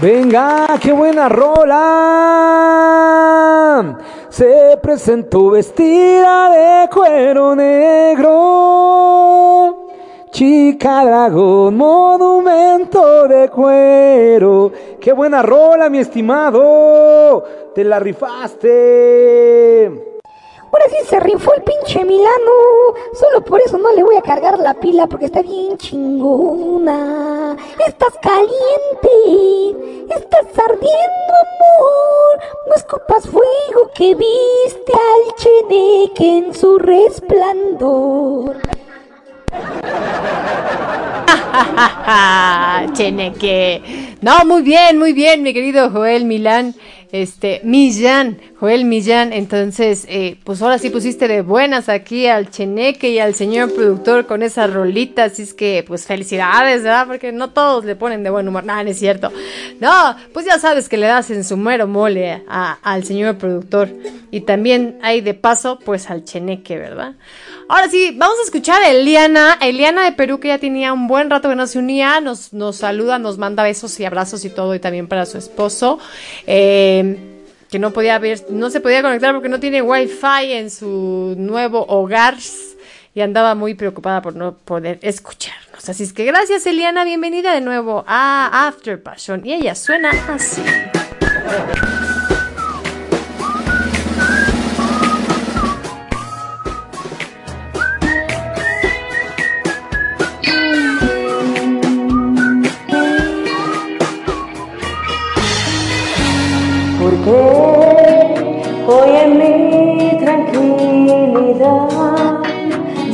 Venga, 0.00 0.78
qué 0.80 0.92
buena 0.92 1.28
rola. 1.28 1.88
Se 4.28 4.78
presentó 4.80 5.50
vestida 5.50 6.50
de 6.50 6.88
cuero 6.88 7.56
negro. 7.56 8.28
Chica 10.30 11.04
dragón, 11.04 11.76
monumento 11.76 13.26
de 13.26 13.48
cuero. 13.48 14.70
Qué 15.00 15.12
buena 15.12 15.42
rola, 15.42 15.90
mi 15.90 15.98
estimado. 15.98 17.42
Te 17.74 17.82
la 17.82 17.98
rifaste. 17.98 19.28
Ahora 20.70 20.84
sí 20.90 20.96
se 21.08 21.18
rifó 21.20 21.54
el 21.54 21.62
pinche 21.62 22.04
Milano. 22.04 22.52
Solo 23.14 23.42
por 23.44 23.60
eso 23.60 23.78
no 23.78 23.92
le 23.92 24.02
voy 24.02 24.16
a 24.16 24.22
cargar 24.22 24.58
la 24.58 24.74
pila 24.74 25.06
porque 25.06 25.26
está 25.26 25.42
bien 25.42 25.78
chingona. 25.78 27.56
Estás 27.86 28.14
caliente. 28.20 30.08
Estás 30.10 30.58
ardiendo, 30.58 31.32
amor. 31.46 32.40
No 32.68 32.74
escupas 32.74 33.26
fuego 33.26 33.90
que 33.94 34.14
viste 34.14 34.92
al 34.92 35.34
cheneque 35.36 36.38
en 36.38 36.54
su 36.54 36.78
resplandor. 36.78 38.56
Cheneque. 42.92 44.16
No, 44.20 44.44
muy 44.44 44.62
bien, 44.62 44.98
muy 44.98 45.12
bien, 45.12 45.42
mi 45.42 45.54
querido 45.54 45.90
Joel 45.90 46.24
Milán. 46.24 46.74
Este, 47.10 47.60
Millán, 47.64 48.38
Joel 48.60 48.84
Millán. 48.84 49.32
Entonces, 49.32 50.04
eh, 50.08 50.36
pues 50.44 50.60
ahora 50.60 50.78
sí 50.78 50.90
pusiste 50.90 51.26
de 51.26 51.42
buenas 51.42 51.88
aquí 51.88 52.26
al 52.26 52.50
Cheneque 52.50 53.10
y 53.10 53.18
al 53.18 53.34
señor 53.34 53.72
productor 53.74 54.26
con 54.26 54.42
esa 54.42 54.66
rolita. 54.66 55.24
Así 55.24 55.42
es 55.42 55.54
que, 55.54 55.84
pues 55.86 56.06
felicidades, 56.06 56.82
¿verdad? 56.82 57.06
Porque 57.06 57.32
no 57.32 57.50
todos 57.50 57.84
le 57.84 57.96
ponen 57.96 58.22
de 58.22 58.30
buen 58.30 58.46
humor. 58.46 58.64
No, 58.64 58.82
no 58.82 58.90
es 58.90 58.98
cierto. 58.98 59.32
No, 59.80 60.16
pues 60.32 60.44
ya 60.46 60.58
sabes 60.58 60.88
que 60.88 60.96
le 60.96 61.06
das 61.06 61.30
en 61.30 61.44
su 61.44 61.56
mero 61.56 61.86
mole 61.86 62.42
al 62.48 63.04
señor 63.04 63.38
productor. 63.38 63.88
Y 64.30 64.42
también 64.42 64.98
hay 65.02 65.20
de 65.22 65.34
paso, 65.34 65.78
pues 65.78 66.10
al 66.10 66.24
Cheneque, 66.24 66.76
¿verdad? 66.76 67.14
Ahora 67.68 67.88
sí, 67.90 68.14
vamos 68.16 68.38
a 68.40 68.44
escuchar 68.44 68.82
a 68.82 68.90
Eliana. 68.90 69.58
Eliana 69.60 70.04
de 70.04 70.12
Perú, 70.12 70.40
que 70.40 70.48
ya 70.48 70.58
tenía 70.58 70.92
un 70.92 71.06
buen 71.06 71.28
rato 71.28 71.48
que 71.48 71.54
no 71.54 71.66
se 71.66 71.78
unía, 71.78 72.20
nos, 72.20 72.52
nos 72.52 72.76
saluda, 72.76 73.18
nos 73.18 73.36
manda 73.38 73.62
besos 73.62 73.98
y 74.00 74.04
abrazos 74.04 74.44
y 74.44 74.50
todo, 74.50 74.74
y 74.74 74.78
también 74.78 75.06
para 75.06 75.26
su 75.26 75.38
esposo. 75.38 75.98
eh, 76.46 77.34
que 77.70 77.78
no 77.78 77.92
podía 77.92 78.18
ver, 78.18 78.46
no 78.50 78.70
se 78.70 78.80
podía 78.80 79.02
conectar 79.02 79.34
porque 79.34 79.48
no 79.48 79.60
tiene 79.60 79.82
wifi 79.82 80.52
en 80.52 80.70
su 80.70 81.34
nuevo 81.36 81.84
hogar 81.86 82.36
y 83.14 83.20
andaba 83.20 83.54
muy 83.54 83.74
preocupada 83.74 84.22
por 84.22 84.34
no 84.34 84.54
poder 84.54 84.98
escucharnos. 85.02 85.88
Así 85.88 86.02
es 86.02 86.12
que 86.12 86.24
gracias 86.24 86.66
Eliana, 86.66 87.04
bienvenida 87.04 87.52
de 87.52 87.60
nuevo 87.60 88.04
a 88.06 88.68
After 88.68 89.02
Passion 89.02 89.44
y 89.44 89.54
ella 89.54 89.74
suena 89.74 90.10
así. 90.28 90.62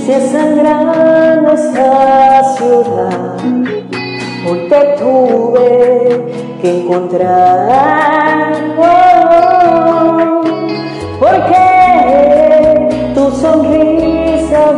Se 0.05 0.31
sangrando 0.31 1.53
esta 1.53 2.55
ciudad. 2.57 3.39
Hoy 4.47 4.69
te 4.69 4.81
tuve 4.99 6.59
que 6.61 6.81
encontrar. 6.81 8.53
Oh, 8.79 10.43
porque 11.19 12.89
tu 13.15 13.31
sonrisa 13.31 14.73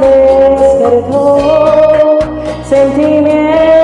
despertó 0.60 2.18
sentimientos 2.68 3.75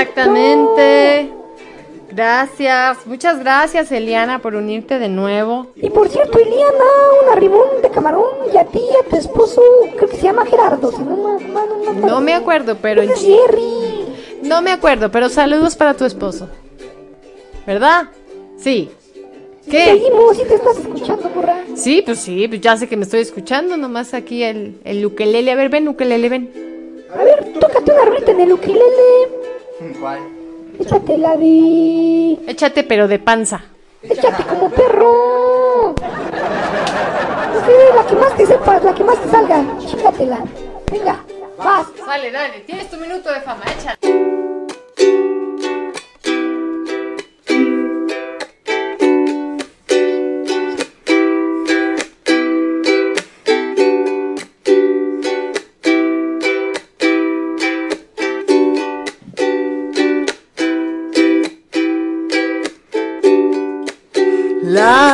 Exactamente. 0.00 1.30
Gracias, 2.10 3.06
muchas 3.06 3.40
gracias 3.40 3.90
Eliana 3.90 4.38
por 4.38 4.54
unirte 4.54 5.00
de 5.00 5.08
nuevo. 5.08 5.68
Y 5.74 5.90
por 5.90 6.08
cierto, 6.08 6.38
Eliana, 6.38 6.84
un 7.24 7.32
arrimón 7.32 7.82
de 7.82 7.90
camarón 7.90 8.24
y 8.52 8.56
a 8.56 8.64
ti 8.64 8.78
y 8.78 9.04
a 9.04 9.08
tu 9.08 9.16
esposo, 9.16 9.60
creo 9.96 10.08
que 10.08 10.16
se 10.16 10.22
llama 10.22 10.46
Gerardo, 10.46 10.92
si 10.92 11.02
no 11.02 11.16
no 11.16 11.32
acuerdo. 11.32 12.06
No 12.06 12.20
me 12.20 12.34
acuerdo, 12.34 12.76
pero 12.80 13.02
es 13.02 13.20
Jerry. 13.20 14.06
No 14.42 14.62
me 14.62 14.70
acuerdo, 14.70 15.10
pero 15.10 15.28
saludos 15.28 15.74
para 15.74 15.94
tu 15.94 16.04
esposo. 16.04 16.48
¿Verdad? 17.66 18.04
Sí. 18.58 18.90
¿Qué? 19.68 19.84
Seguimos, 19.84 20.36
si 20.36 20.44
te 20.44 20.54
estás 20.54 20.78
escuchando, 20.78 21.28
borra. 21.30 21.64
Sí, 21.74 22.02
pues 22.04 22.20
sí, 22.20 22.46
pues 22.46 22.60
ya 22.60 22.76
sé 22.76 22.86
que 22.86 22.96
me 22.96 23.04
estoy 23.04 23.20
escuchando, 23.20 23.76
nomás 23.76 24.14
aquí 24.14 24.44
el, 24.44 24.78
el 24.84 25.04
ukelele. 25.04 25.50
A 25.50 25.56
ver, 25.56 25.70
ven, 25.70 25.88
ukelele, 25.88 26.28
ven. 26.28 27.04
A 27.12 27.24
ver, 27.24 27.54
tócate 27.58 27.90
una 27.90 28.04
rolita 28.04 28.30
en 28.30 28.40
el 28.40 28.52
ukelele. 28.52 29.53
¿Cuál? 29.92 30.20
Échate 30.78 31.18
la 31.18 31.36
de... 31.36 32.38
Échate, 32.46 32.82
pero 32.84 33.06
de 33.06 33.18
panza. 33.18 33.62
Échate 34.02 34.42
como 34.44 34.70
perro. 34.70 35.94
La 37.94 38.06
que 38.06 38.14
más 38.16 38.36
te 38.36 38.46
sepas, 38.46 38.82
la 38.82 38.94
que 38.94 39.04
más 39.04 39.20
te 39.20 39.28
salga. 39.30 39.64
Chingatela. 39.78 40.44
Venga, 40.90 41.24
vas. 41.58 41.86
Dale, 42.06 42.30
dale, 42.30 42.60
tienes 42.60 42.90
tu 42.90 42.96
minuto 42.96 43.32
de 43.32 43.40
fama, 43.40 43.62
échale. 43.78 44.63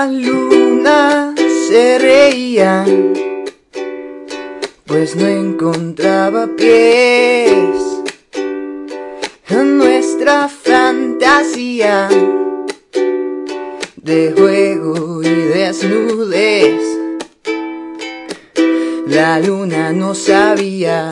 La 0.01 0.07
luna 0.07 1.35
se 1.69 1.99
reía, 1.99 2.87
pues 4.87 5.15
no 5.15 5.27
encontraba 5.27 6.47
pies 6.57 7.83
en 9.51 9.77
nuestra 9.77 10.49
fantasía 10.49 12.09
de 13.97 14.33
juego 14.35 15.23
y 15.23 15.29
desnudez. 15.29 16.81
La 19.07 19.39
luna 19.39 19.93
no 19.93 20.15
sabía 20.15 21.11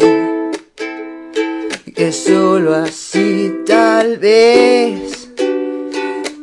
que 1.94 2.10
solo 2.10 2.74
así 2.74 3.54
tal 3.66 4.16
vez 4.16 5.28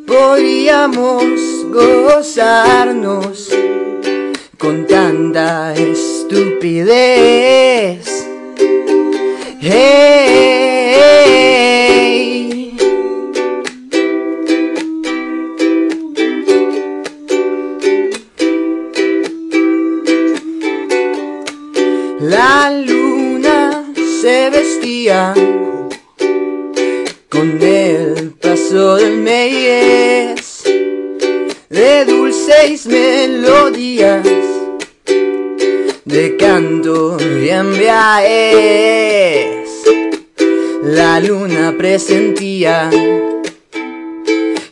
podríamos 0.05 1.54
gozarnos 1.75 3.49
con 4.57 4.87
tanta 4.87 5.73
estupidez. 5.75 6.95
La 22.21 22.71
luna 22.71 23.83
se 24.21 24.49
vestía 24.49 25.33
con 27.29 27.61
el 27.61 28.31
paso 28.41 28.95
del 28.95 29.17
mes 29.17 30.44
de 31.75 32.05
dulces 32.05 32.85
melodías 32.85 34.25
de 36.05 36.37
canto 36.37 37.17
y 37.19 37.49
embriaguez. 37.49 38.23
La 40.83 41.19
luna 41.19 41.75
presentía 41.77 42.89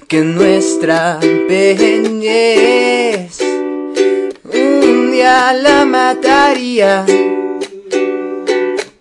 que 0.07 0.21
nuestra 0.21 1.19
pequeñez 1.49 3.37
un 4.53 5.11
día 5.11 5.51
la 5.51 5.83
mataría 5.83 7.05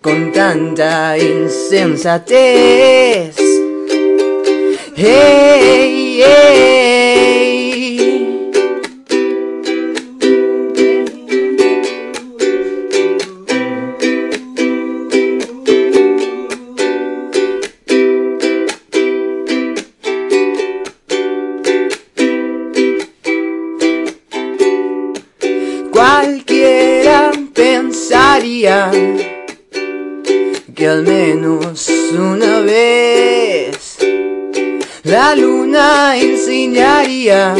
con 0.01 0.33
tanta 0.33 1.17
insensatez. 1.17 3.37
Hey, 4.93 6.21
hey. 6.21 6.82
Enseñaría 36.15 37.55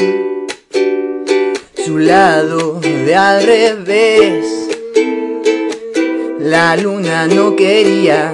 su 1.85 1.97
lado 1.97 2.79
de 2.79 3.15
al 3.15 3.43
revés. 3.43 4.45
La 6.39 6.77
luna 6.77 7.27
no 7.27 7.55
quería 7.55 8.33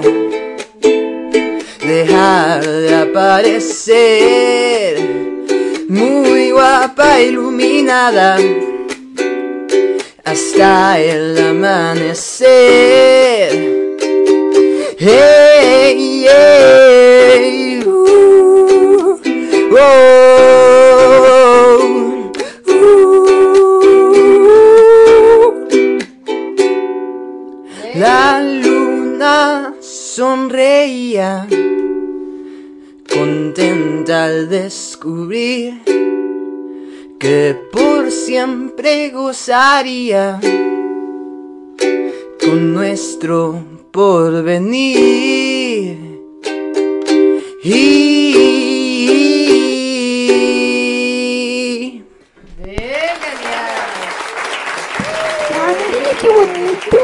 dejar 1.80 2.66
de 2.66 2.94
aparecer, 2.94 4.98
muy 5.88 6.50
guapa, 6.50 7.20
iluminada 7.20 8.38
hasta 10.24 11.00
el 11.00 11.38
amanecer. 11.38 12.90
La 27.94 28.40
luna 28.40 29.74
sonreía, 29.80 31.46
contenta 33.12 34.24
al 34.24 34.48
descubrir 34.48 35.82
que 37.18 37.54
por 37.70 38.10
siempre 38.10 39.10
gozaría 39.10 40.40
con 42.40 42.72
nuestro 42.72 43.62
porvenir. 43.90 44.98
Y 47.62 47.99
qué 56.20 56.28
bonito. 56.28 56.98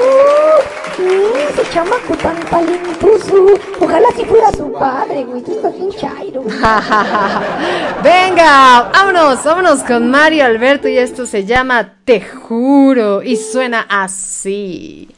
Mm, 0.99 1.37
Ese 1.37 1.71
chamaco 1.73 2.17
tan 2.17 2.37
talentoso. 2.45 3.47
Ojalá 3.81 4.09
si 4.17 4.25
fuera 4.25 4.51
su 4.53 4.73
padre, 4.73 5.25
güey. 5.25 5.43
Tú 5.43 5.53
estás 5.53 5.75
bien 5.75 5.91
chairo. 5.93 6.43
Venga, 8.03 8.91
vámonos, 8.93 9.45
vámonos 9.45 9.83
con 9.83 10.11
Mario 10.11 10.45
Alberto 10.45 10.89
y 10.89 10.97
esto 10.99 11.27
se 11.27 11.45
llama 11.45 11.95
Te 12.05 12.21
juro 12.21 13.23
y 13.23 13.37
suena 13.37 13.87
así. 13.89 15.09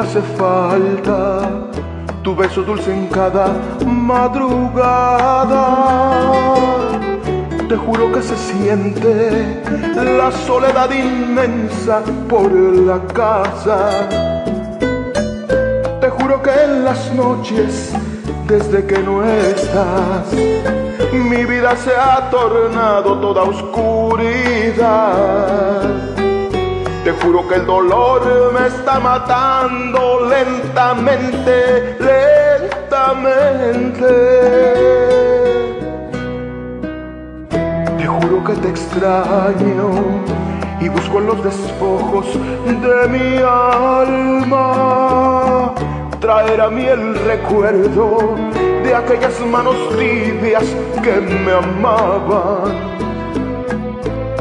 Hace 0.00 0.22
falta 0.38 1.42
tu 2.22 2.34
beso 2.34 2.62
dulce 2.62 2.90
en 2.90 3.06
cada 3.08 3.48
madrugada. 3.86 5.64
Te 7.68 7.76
juro 7.76 8.10
que 8.10 8.22
se 8.22 8.36
siente 8.36 9.62
la 9.94 10.32
soledad 10.32 10.90
inmensa 10.90 12.02
por 12.30 12.50
la 12.50 12.98
casa. 13.12 14.08
Te 16.00 16.08
juro 16.08 16.42
que 16.42 16.50
en 16.50 16.84
las 16.84 17.14
noches, 17.14 17.92
desde 18.46 18.86
que 18.86 18.98
no 18.98 19.22
estás, 19.22 20.32
mi 21.12 21.44
vida 21.44 21.76
se 21.76 21.94
ha 21.94 22.30
tornado 22.30 23.18
toda 23.20 23.42
oscuridad. 23.42 24.80
Te 27.04 27.12
juro 27.12 27.46
que 27.48 27.54
el 27.54 27.64
dolor 27.66 28.52
me 28.52 28.66
está 28.66 29.00
matando 29.00 30.28
lentamente, 30.28 31.96
lentamente. 31.98 34.04
Te 37.96 38.06
juro 38.06 38.44
que 38.44 38.52
te 38.54 38.68
extraño 38.68 39.90
y 40.80 40.88
busco 40.88 41.18
en 41.18 41.26
los 41.26 41.42
despojos 41.42 42.26
de 42.66 43.08
mi 43.08 43.38
alma 43.38 44.60
traer 46.20 46.60
a 46.60 46.68
mí 46.68 46.84
el 46.84 47.14
recuerdo 47.24 48.36
de 48.84 48.94
aquellas 48.94 49.40
manos 49.40 49.74
tibias 49.96 50.64
que 51.02 51.20
me 51.20 51.52
amaban. 51.52 53.09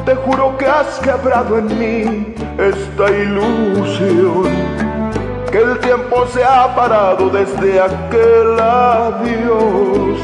Te 0.10 0.16
juro 0.16 0.58
que 0.58 0.66
has 0.66 1.00
quebrado 1.02 1.60
en 1.60 1.68
mí 1.78 2.34
esta 2.58 3.12
ilusión, 3.12 4.50
que 5.52 5.60
el 5.60 5.78
tiempo 5.82 6.26
se 6.34 6.44
ha 6.44 6.76
parado 6.76 7.30
desde 7.30 7.80
aquel 7.80 8.60
adiós. 8.60 10.18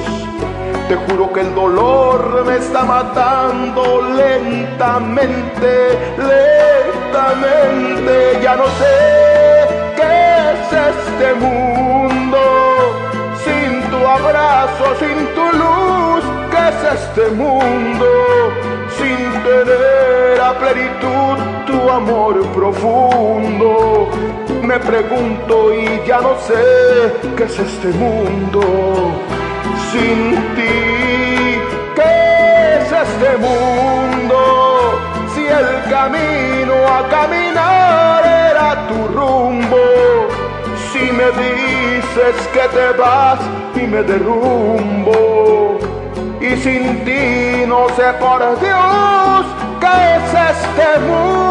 Te 0.88 0.95
juro 0.95 1.31
que 1.31 1.41
el 1.41 1.53
dolor 1.53 2.45
me 2.47 2.55
está 2.57 2.83
matando 2.83 4.01
lentamente, 4.17 5.99
lentamente. 6.97 8.39
Ya 8.41 8.55
no 8.55 8.65
sé 8.65 9.67
qué 9.97 10.14
es 10.49 10.61
este 10.95 11.27
mundo 11.35 12.39
sin 13.43 13.83
tu 13.91 13.97
abrazo, 13.97 14.95
sin 14.97 15.27
tu 15.35 15.45
luz. 15.59 16.23
¿Qué 16.49 16.69
es 16.69 16.80
este 16.91 17.30
mundo 17.35 18.64
sin 18.98 19.43
tener 19.43 20.40
a 20.41 20.53
plenitud 20.59 21.38
tu 21.65 21.90
amor 21.90 22.41
profundo? 22.53 24.09
Me 24.61 24.80
pregunto 24.80 25.74
y 25.74 26.01
ya 26.07 26.19
no 26.22 26.35
sé 26.40 26.64
qué 27.35 27.43
es 27.43 27.59
este 27.59 27.90
mundo 27.90 28.61
sin 29.91 30.35
ti. 30.56 31.59
¿Qué 31.95 32.15
es 32.80 32.91
este 32.91 33.32
mundo? 33.38 34.40
Si 35.33 35.43
el 35.45 35.69
camino 35.90 36.75
a 36.98 37.07
caminar 37.09 38.22
era 38.51 38.88
tu 38.88 38.98
rumbo. 39.17 39.83
Si 40.91 41.03
me 41.19 41.27
dices 41.43 42.35
que 42.53 42.65
te 42.75 42.88
vas 42.98 43.40
y 43.75 43.82
me 43.88 44.01
derrumbo. 44.03 45.80
Y 46.48 46.56
sin 46.57 47.03
ti 47.03 47.65
no 47.67 47.88
sé 47.95 48.14
por 48.19 48.40
Dios 48.59 49.45
qué 49.82 50.15
es 50.15 50.30
este 50.51 50.99
mundo. 50.99 51.45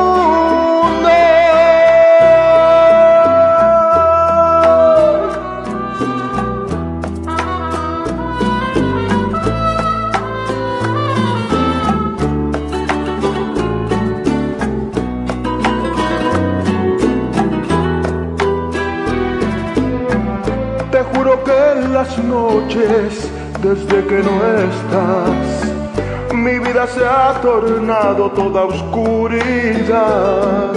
Te 20.92 21.02
juro 21.02 21.42
que 21.42 21.72
en 21.72 21.92
las 21.92 22.16
noches, 22.18 23.33
desde 23.64 24.06
que 24.06 24.22
no 24.22 24.36
estás, 24.68 25.72
mi 26.34 26.58
vida 26.58 26.86
se 26.86 27.02
ha 27.02 27.40
tornado 27.40 28.30
toda 28.32 28.64
oscuridad. 28.64 30.70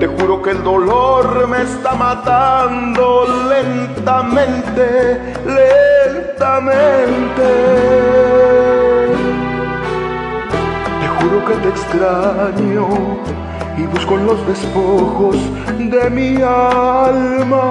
Te 0.00 0.06
juro 0.06 0.40
que 0.40 0.52
el 0.52 0.64
dolor 0.64 1.46
me 1.46 1.60
está 1.62 1.94
matando 1.94 3.26
lentamente, 3.50 5.20
lentamente. 5.44 7.48
Te 11.00 11.08
juro 11.18 11.44
que 11.44 11.54
te 11.62 11.68
extraño 11.68 12.88
y 13.76 13.82
busco 13.82 14.14
en 14.14 14.26
los 14.26 14.46
despojos 14.46 15.36
de 15.78 16.08
mi 16.08 16.36
alma 16.36 17.68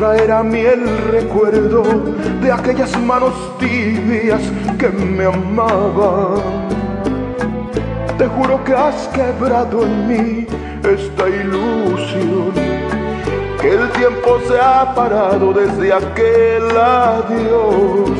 traer 0.00 0.32
a 0.32 0.42
mí 0.42 0.60
el 0.60 0.82
recuerdo 1.12 1.82
de 2.40 2.50
aquellas 2.50 2.96
manos 3.00 3.34
tibias 3.58 4.40
que 4.78 4.88
me 4.88 5.26
amaban. 5.26 6.40
Te 8.16 8.26
juro 8.26 8.62
que 8.64 8.74
has 8.74 9.08
quebrado 9.08 9.82
en 9.84 10.08
mí 10.08 10.46
esta 10.82 11.28
ilusión, 11.28 12.52
que 13.60 13.70
el 13.70 13.90
tiempo 13.90 14.38
se 14.48 14.58
ha 14.58 14.94
parado 14.94 15.52
desde 15.52 15.92
aquel 15.92 16.76
adiós. 16.76 18.10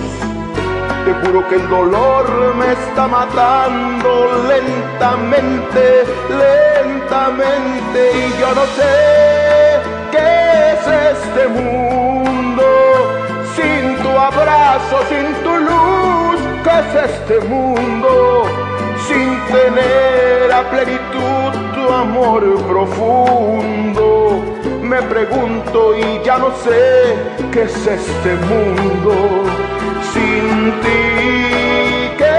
Te 1.05 1.12
juro 1.26 1.49
que 1.49 1.57
el 1.57 1.68
dolor 1.68 2.55
me 2.58 2.73
está 2.73 3.08
matando 3.08 4.10
lentamente, 4.49 6.05
lentamente, 6.28 8.00
y 8.15 8.40
yo 8.40 8.55
no 8.55 8.65
sé 8.76 9.81
qué 10.12 10.73
es 10.73 10.82
este 11.16 11.49
mundo 11.49 12.30
abrazo, 14.28 14.97
sin 15.08 15.26
tu 15.44 15.57
luz, 15.68 16.40
qué 16.65 16.74
es 16.81 17.10
este 17.10 17.40
mundo 17.49 18.50
sin 19.10 19.31
tener 19.47 20.52
a 20.52 20.62
plenitud 20.70 21.50
tu 21.74 21.92
amor 21.92 22.42
profundo. 22.68 24.40
Me 24.82 25.02
pregunto 25.02 25.97
y 25.97 26.24
ya 26.24 26.39
no 26.39 26.50
sé 26.65 27.16
qué 27.52 27.62
es 27.62 27.86
este 27.86 28.34
mundo 28.50 29.12
sin 30.12 30.73
ti. 30.82 31.02
¿Qué 32.20 32.36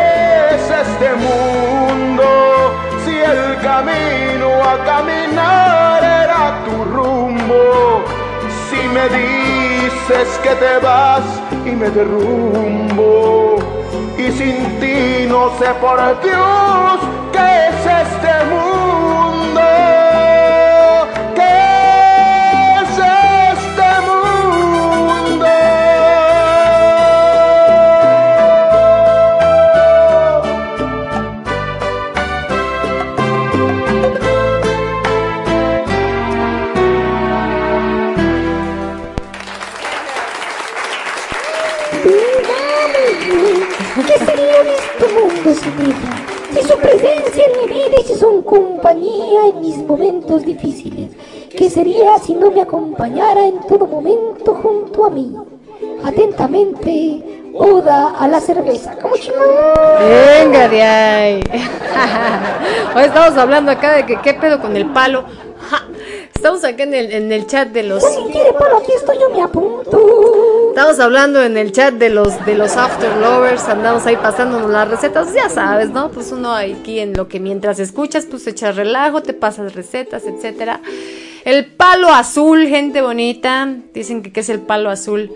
es 0.55 0.65
este 0.85 1.09
mundo 1.25 2.27
si 3.03 3.15
el 3.17 3.57
camino 3.61 4.47
a 4.71 4.75
caminar 4.85 6.03
era 6.23 6.63
tu 6.65 6.75
rumbo? 6.95 8.03
Si 8.69 8.81
me 8.95 9.05
dices 9.19 10.27
que 10.43 10.53
te 10.63 10.77
vas 10.85 11.50
me 11.75 11.89
derrumbo 11.89 13.57
y 14.17 14.31
sin 14.31 14.79
ti 14.79 15.25
no 15.27 15.51
sé 15.57 15.67
por 15.79 15.97
Dios 16.21 16.99
qué 17.31 17.67
es 17.69 18.07
este 18.07 18.45
mundo. 18.45 20.00
Ella? 45.79 46.25
Si 46.53 46.67
su 46.67 46.77
presencia 46.77 47.43
en 47.45 47.61
mi 47.61 47.73
vida 47.73 47.95
y 48.01 48.03
si 48.03 48.15
son 48.15 48.41
compañía 48.41 49.47
en 49.47 49.61
mis 49.61 49.77
momentos 49.77 50.45
difíciles. 50.45 51.11
¿Qué 51.49 51.69
sería 51.69 52.17
si 52.19 52.33
no 52.33 52.51
me 52.51 52.61
acompañara 52.61 53.45
en 53.45 53.59
todo 53.67 53.87
momento 53.87 54.55
junto 54.55 55.05
a 55.05 55.09
mí? 55.09 55.35
Atentamente, 56.03 57.41
Oda 57.53 58.13
a 58.17 58.27
la 58.27 58.39
cerveza. 58.39 58.95
¿Cómo? 59.01 59.13
Venga 59.99 60.69
de 60.69 60.81
ahí. 60.81 61.43
Hoy 62.95 63.03
estamos 63.03 63.37
hablando 63.37 63.71
acá 63.71 63.95
de 63.95 64.05
que 64.05 64.17
qué 64.21 64.33
pedo 64.33 64.61
con 64.61 64.75
el 64.77 64.85
palo. 64.87 65.25
Estamos 66.41 66.63
acá 66.63 66.81
en 66.81 66.95
el, 66.95 67.11
en 67.11 67.31
el 67.31 67.45
chat 67.45 67.67
de 67.67 67.83
los. 67.83 68.01
Si 68.01 68.19
quiere 68.31 68.51
palo, 68.53 68.77
aquí 68.77 68.91
estoy, 68.97 69.15
yo 69.19 69.29
me 69.29 69.43
apunto. 69.43 70.69
Estamos 70.69 70.99
hablando 70.99 71.39
en 71.43 71.55
el 71.55 71.71
chat 71.71 71.93
de 71.93 72.09
los 72.09 72.43
de 72.47 72.55
los 72.55 72.77
after 72.77 73.15
lovers, 73.17 73.65
andamos 73.65 74.07
ahí 74.07 74.15
pasándonos 74.15 74.67
las 74.71 74.89
recetas, 74.89 75.31
ya 75.35 75.49
sabes, 75.49 75.91
¿no? 75.91 76.09
Pues 76.09 76.31
uno 76.31 76.51
aquí 76.51 76.99
en 76.99 77.13
lo 77.13 77.27
que 77.27 77.39
mientras 77.39 77.77
escuchas, 77.77 78.25
pues 78.25 78.47
echas 78.47 78.75
relajo, 78.75 79.21
te 79.21 79.33
pasas 79.33 79.75
recetas, 79.75 80.23
etcétera. 80.25 80.81
El 81.45 81.67
palo 81.67 82.09
azul, 82.09 82.65
gente 82.65 83.03
bonita. 83.03 83.75
Dicen 83.93 84.23
que, 84.23 84.33
que 84.33 84.39
es 84.39 84.49
el 84.49 84.61
palo 84.61 84.89
azul. 84.89 85.31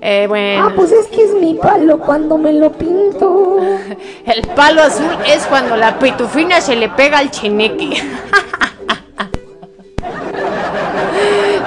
Eh, 0.00 0.24
bueno. 0.26 0.68
Ah, 0.68 0.72
pues 0.74 0.90
es 0.90 1.06
que 1.08 1.22
es 1.22 1.34
mi 1.34 1.52
palo 1.52 1.98
cuando 1.98 2.38
me 2.38 2.54
lo 2.54 2.72
pinto. 2.72 3.58
El 4.24 4.48
palo 4.56 4.80
azul 4.80 5.18
es 5.26 5.44
cuando 5.44 5.76
la 5.76 5.98
pitufina 5.98 6.62
se 6.62 6.76
le 6.76 6.88
pega 6.88 7.18
al 7.18 7.30
cheneque. 7.30 8.02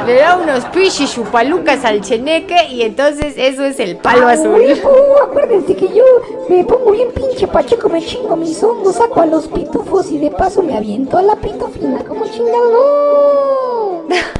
Le 0.06 0.16
da 0.16 0.38
unos 0.38 0.66
pichis 0.66 1.14
chupalucas 1.14 1.86
al 1.86 2.02
cheneque 2.02 2.68
y 2.70 2.82
entonces 2.82 3.36
eso 3.38 3.64
es 3.64 3.80
el 3.80 3.98
palo 3.98 4.28
azul. 4.28 4.62
acuérdense 5.22 5.76
que 5.76 5.88
yo 5.88 6.04
me 6.50 6.64
pongo 6.66 6.92
bien 6.92 7.10
pinche 7.12 7.48
pacheco, 7.48 7.88
me 7.90 8.02
chingo 8.02 8.36
mis 8.36 8.62
hongos, 8.62 8.96
saco 8.96 9.22
a 9.22 9.26
los 9.26 9.48
pitufos 9.48 10.12
y 10.12 10.18
de 10.18 10.30
paso 10.32 10.62
me 10.62 10.76
aviento 10.76 11.18
a 11.18 11.22
la 11.22 11.36
pitufina 11.36 12.04
como 12.04 12.26
chingado. 12.26 14.06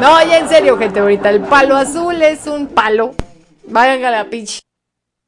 No. 0.00 0.22
Ya 0.24 0.38
en 0.38 0.48
serio, 0.48 0.76
gente 0.76 1.00
bonita. 1.00 1.30
El 1.30 1.40
palo 1.40 1.76
azul 1.76 2.20
es 2.20 2.46
un 2.46 2.66
palo. 2.66 3.14
Vayan 3.66 4.04
a 4.04 4.10
la 4.10 4.24
pinche. 4.24 4.65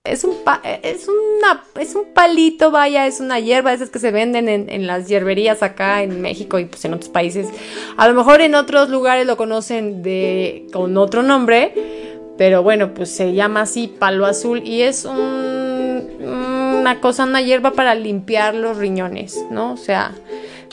Es 0.05 0.25
un, 0.25 0.36
pa- 0.43 0.62
es, 0.83 1.07
una, 1.09 1.65
es 1.78 1.94
un 1.94 2.15
palito, 2.15 2.70
vaya, 2.70 3.07
es 3.07 3.20
una 3.20 3.41
hierba, 3.41 3.75
esas 3.75 3.91
que 3.91 3.99
se 3.99 4.10
venden 4.10 4.49
en, 4.49 4.70
en 4.70 4.86
las 4.86 5.07
hierberías 5.09 5.62
acá 5.62 6.02
en 6.02 6.23
México 6.23 6.59
y 6.59 6.65
pues 6.65 6.85
en 6.86 6.94
otros 6.94 7.10
países. 7.10 7.49
A 7.99 8.09
lo 8.09 8.15
mejor 8.15 8.41
en 8.41 8.55
otros 8.55 8.89
lugares 8.89 9.27
lo 9.27 9.36
conocen 9.36 10.02
de, 10.02 10.67
con 10.73 10.97
otro 10.97 11.23
nombre, 11.23 11.75
pero 12.39 12.62
bueno, 12.62 12.94
pues 12.94 13.10
se 13.10 13.35
llama 13.35 13.62
así 13.62 13.89
palo 13.89 14.25
azul 14.25 14.62
y 14.67 14.83
es 14.83 15.05
un- 15.05 16.07
una 16.81 17.01
cosa, 17.01 17.25
una 17.25 17.43
hierba 17.43 17.73
para 17.73 17.94
limpiar 17.94 18.55
los 18.55 18.78
riñones, 18.78 19.44
¿no? 19.51 19.73
O 19.73 19.77
sea, 19.77 20.12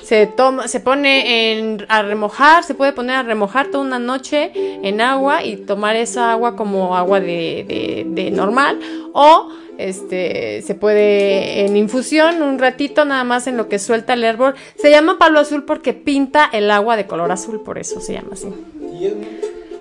se 0.06 0.28
toma, 0.28 0.68
se 0.68 0.80
pone 0.80 1.58
en, 1.58 1.86
a 1.90 2.02
remojar, 2.04 2.64
se 2.64 2.76
puede 2.76 2.94
poner 2.94 3.16
a 3.16 3.24
remojar 3.24 3.68
toda 3.68 3.84
una 3.84 3.98
noche 4.00 4.52
en 4.56 5.02
agua 5.02 5.44
y 5.44 5.58
tomar 5.58 5.96
esa 5.96 6.32
agua 6.32 6.56
como 6.56 6.96
agua 6.96 7.20
de, 7.20 7.66
de- 7.68 8.06
de 8.08 8.32
normal 8.32 8.80
o 9.14 9.50
este 9.78 10.62
se 10.62 10.76
puede 10.76 11.66
en 11.66 11.76
infusión 11.76 12.42
un 12.42 12.60
ratito 12.60 13.04
nada 13.04 13.24
más 13.24 13.48
en 13.48 13.58
lo 13.58 13.68
que 13.68 13.78
suelta 13.80 14.14
el 14.14 14.24
hervor. 14.24 14.56
Se 14.78 14.90
llama 14.90 15.18
palo 15.18 15.40
azul 15.40 15.64
porque 15.66 15.94
pinta 15.94 16.50
el 16.54 16.70
agua 16.72 16.96
de 16.96 17.06
color 17.08 17.32
azul, 17.32 17.62
por 17.62 17.78
eso 17.78 18.00
se 18.00 18.14
llama 18.14 18.30
así. 18.34 18.48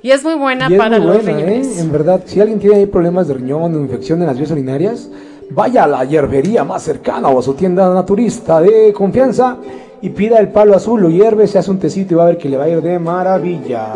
Y 0.03 0.11
es 0.11 0.23
muy 0.25 0.35
buena 0.35 0.69
Y 0.69 0.75
es 0.75 0.79
para 0.79 0.99
muy 0.99 1.07
los 1.07 1.17
buena, 1.25 1.41
¿eh? 1.41 1.45
riñones. 1.45 1.79
En 1.79 1.93
verdad, 1.93 2.23
si 2.27 2.41
alguien 2.41 2.59
tiene 2.59 2.77
ahí 2.77 2.87
problemas 2.87 3.29
de 3.29 3.35
riñón 3.35 3.75
o 3.75 3.79
infección 3.81 4.21
en 4.21 4.27
las 4.27 4.37
vías 4.37 4.51
urinarias, 4.51 5.09
vaya 5.51 5.85
a 5.85 5.87
la 5.87 6.05
hierbería 6.05 6.65
más 6.65 6.83
cercana 6.83 7.29
o 7.29 7.39
a 7.39 7.43
su 7.43 7.55
tienda 7.55 7.93
naturista 7.95 8.61
de 8.61 8.93
confianza 8.93 9.57
y 10.05 10.11
pida 10.11 10.39
el 10.39 10.49
palo 10.49 10.77
azul, 10.77 11.01
lo 11.01 11.09
hierve, 11.09 11.47
se 11.47 11.59
hace 11.59 11.71
un 11.71 11.79
tecito 11.79 12.13
y 12.13 12.17
va 12.19 12.25
a 12.25 12.27
ver 12.27 12.37
que 12.37 12.51
le 12.51 12.59
va 12.59 12.65
a 12.65 12.69
ir 12.69 12.83
de 12.83 12.99
maravilla. 12.99 13.87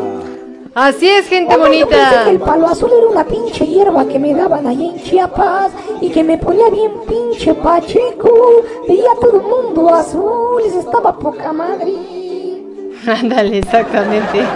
Así 0.74 1.06
es, 1.06 1.28
gente 1.28 1.54
Oye, 1.54 1.80
yo 1.80 1.86
pensé 1.86 2.02
bonita. 2.02 2.24
que 2.24 2.30
el 2.30 2.40
palo 2.40 2.66
azul 2.66 2.90
era 2.96 3.08
una 3.08 3.24
pinche 3.24 3.66
hierba 3.66 4.08
que 4.08 4.18
me 4.18 4.32
daban 4.32 4.66
allá 4.66 4.86
en 4.86 5.02
Chiapas 5.02 5.70
y 6.00 6.08
que 6.08 6.24
me 6.24 6.38
ponía 6.38 6.70
bien 6.70 6.92
pinche 7.06 7.52
pacheco. 7.52 8.64
Veía 8.88 9.12
a 9.14 9.20
todo 9.20 9.36
el 9.36 9.42
mundo 9.42 9.94
azul 9.94 10.62
y 10.66 10.70
se 10.70 10.78
estaba 10.78 11.18
poca 11.18 11.52
madre. 11.52 11.92
Ándale, 13.06 13.58
exactamente. 13.58 14.46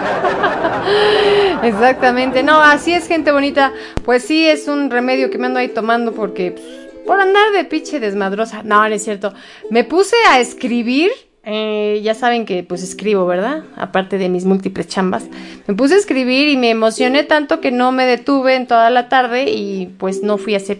exactamente. 1.64 2.42
No, 2.42 2.62
así 2.62 2.94
es, 2.94 3.06
gente 3.06 3.30
bonita. 3.30 3.74
Pues 4.06 4.24
sí, 4.24 4.48
es 4.48 4.68
un 4.68 4.90
remedio 4.90 5.28
que 5.28 5.36
me 5.36 5.48
ando 5.48 5.58
ahí 5.58 5.68
tomando 5.68 6.12
porque 6.12 6.52
pues, 6.52 6.64
por 7.06 7.20
andar 7.20 7.52
de 7.52 7.66
pinche 7.66 8.00
desmadrosa. 8.00 8.62
No, 8.62 8.88
no 8.88 8.94
es 8.94 9.04
cierto. 9.04 9.34
Me 9.68 9.84
puse 9.84 10.16
a 10.30 10.40
escribir. 10.40 11.10
Eh, 11.44 12.00
ya 12.04 12.14
saben 12.14 12.46
que 12.46 12.62
pues 12.62 12.82
escribo, 12.82 13.26
¿verdad? 13.26 13.64
Aparte 13.76 14.18
de 14.18 14.28
mis 14.28 14.44
múltiples 14.44 14.86
chambas. 14.88 15.24
Me 15.66 15.74
puse 15.74 15.94
a 15.94 15.98
escribir 15.98 16.48
y 16.48 16.56
me 16.56 16.70
emocioné 16.70 17.24
tanto 17.24 17.60
que 17.60 17.70
no 17.72 17.90
me 17.92 18.06
detuve 18.06 18.54
en 18.54 18.66
toda 18.66 18.90
la 18.90 19.08
tarde 19.08 19.50
y 19.50 19.86
pues 19.98 20.22
no 20.22 20.38
fui 20.38 20.54
a 20.54 20.58
hacer 20.58 20.78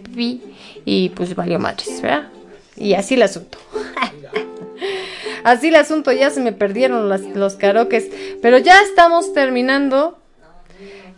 y 0.85 1.09
pues 1.09 1.35
valió 1.35 1.59
madres, 1.59 2.01
¿verdad? 2.01 2.29
Y 2.77 2.93
así 2.93 3.15
el 3.15 3.23
asunto. 3.23 3.57
Así 5.43 5.67
el 5.67 5.75
asunto, 5.75 6.13
ya 6.13 6.29
se 6.29 6.39
me 6.39 6.53
perdieron 6.53 7.09
las- 7.09 7.21
los 7.35 7.55
karaokes. 7.55 8.09
Pero 8.41 8.57
ya 8.59 8.81
estamos 8.81 9.33
terminando. 9.33 10.17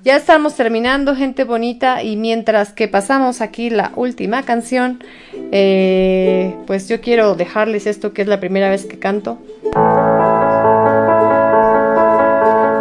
Ya 0.06 0.18
estamos 0.18 0.54
terminando, 0.54 1.16
gente 1.16 1.46
bonita. 1.46 2.04
Y 2.04 2.16
mientras 2.16 2.74
que 2.74 2.88
pasamos 2.88 3.42
aquí 3.42 3.72
la 3.72 3.92
última 3.96 4.44
canción, 4.44 5.04
eh, 5.52 6.56
pues 6.68 6.88
yo 6.88 7.02
quiero 7.02 7.34
dejarles 7.34 7.88
esto 7.88 8.14
que 8.14 8.22
es 8.22 8.28
la 8.28 8.40
primera 8.40 8.70
vez 8.70 8.86
que 8.86 9.00
canto. 9.00 9.40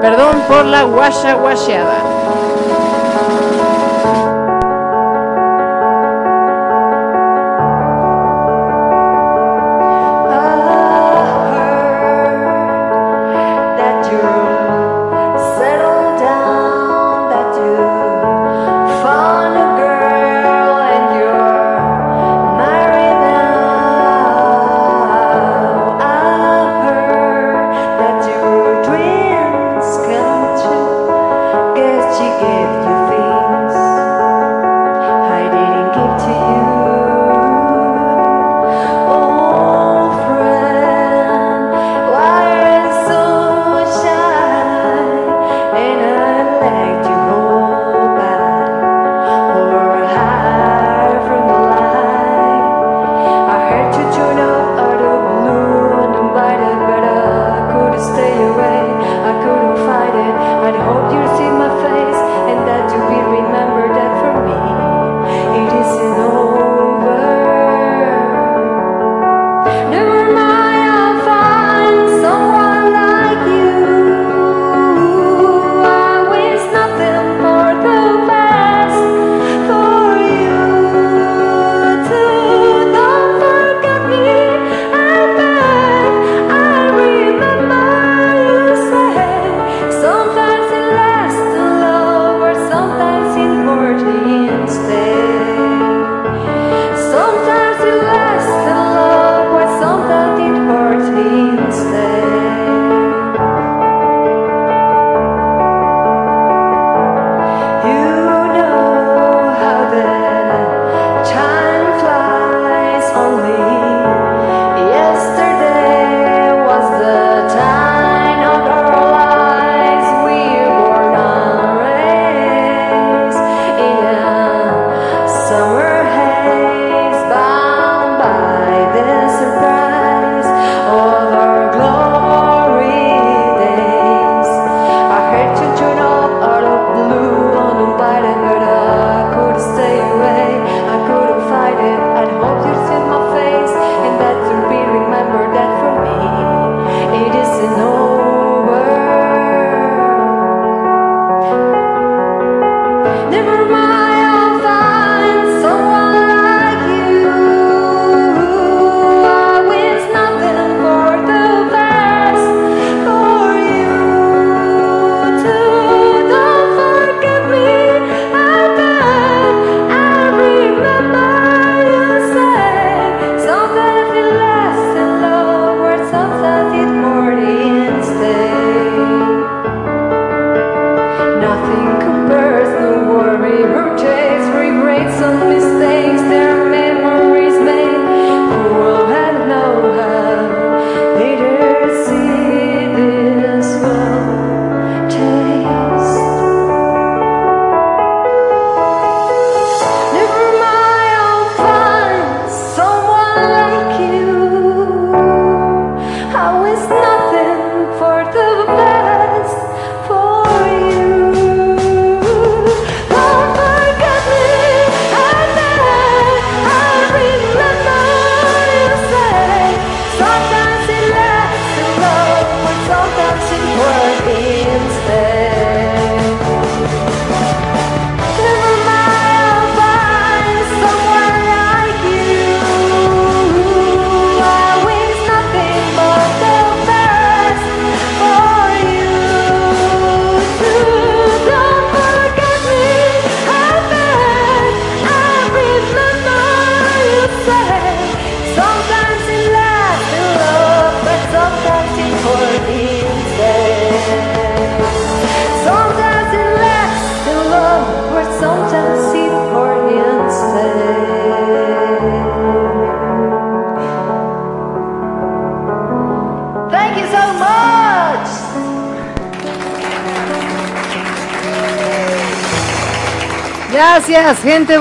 Perdón 0.03 0.37
por 0.47 0.67
la 0.67 0.83
guasha 0.83 1.33
guasheada. 1.37 2.14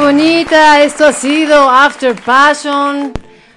Bonita. 0.03 0.83
Esto 0.83 1.05
ha 1.05 1.13
sido 1.13 1.69
After 1.69 2.13
Passion. 2.13 3.13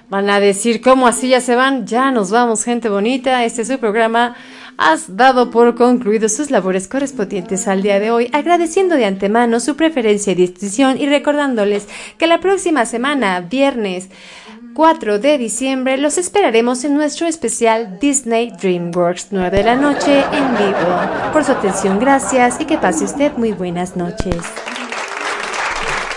Van 0.09 0.29
a 0.29 0.39
decir, 0.39 0.81
¿cómo 0.81 1.05
así 1.05 1.27
ya 1.27 1.41
se 1.41 1.55
van? 1.55 1.85
Ya 1.85 2.09
nos 2.09 2.31
vamos, 2.31 2.63
gente 2.63 2.87
bonita. 2.87 3.43
Este 3.43 3.63
es 3.63 3.67
su 3.67 3.77
programa. 3.79 4.33
Has 4.77 5.17
dado 5.17 5.51
por 5.51 5.75
concluido 5.75 6.29
sus 6.29 6.49
labores 6.49 6.87
correspondientes 6.87 7.67
al 7.67 7.81
día 7.81 7.99
de 7.99 8.11
hoy, 8.11 8.29
agradeciendo 8.31 8.95
de 8.95 9.05
antemano 9.05 9.59
su 9.59 9.75
preferencia 9.75 10.31
y 10.31 10.35
distinción 10.35 10.97
y 10.97 11.07
recordándoles 11.07 11.87
que 12.17 12.27
la 12.27 12.39
próxima 12.39 12.85
semana, 12.85 13.41
viernes 13.41 14.07
4 14.73 15.19
de 15.19 15.37
diciembre, 15.37 15.97
los 15.97 16.17
esperaremos 16.17 16.85
en 16.85 16.93
nuestro 16.93 17.27
especial 17.27 17.99
Disney 17.99 18.51
DreamWorks 18.51 19.27
9 19.31 19.57
de 19.57 19.63
la 19.63 19.75
noche 19.75 20.23
en 20.31 20.55
vivo. 20.55 21.33
Por 21.33 21.43
su 21.43 21.51
atención, 21.51 21.99
gracias 21.99 22.61
y 22.61 22.65
que 22.65 22.77
pase 22.77 23.03
usted 23.03 23.33
muy 23.35 23.51
buenas 23.51 23.97
noches. 23.97 24.37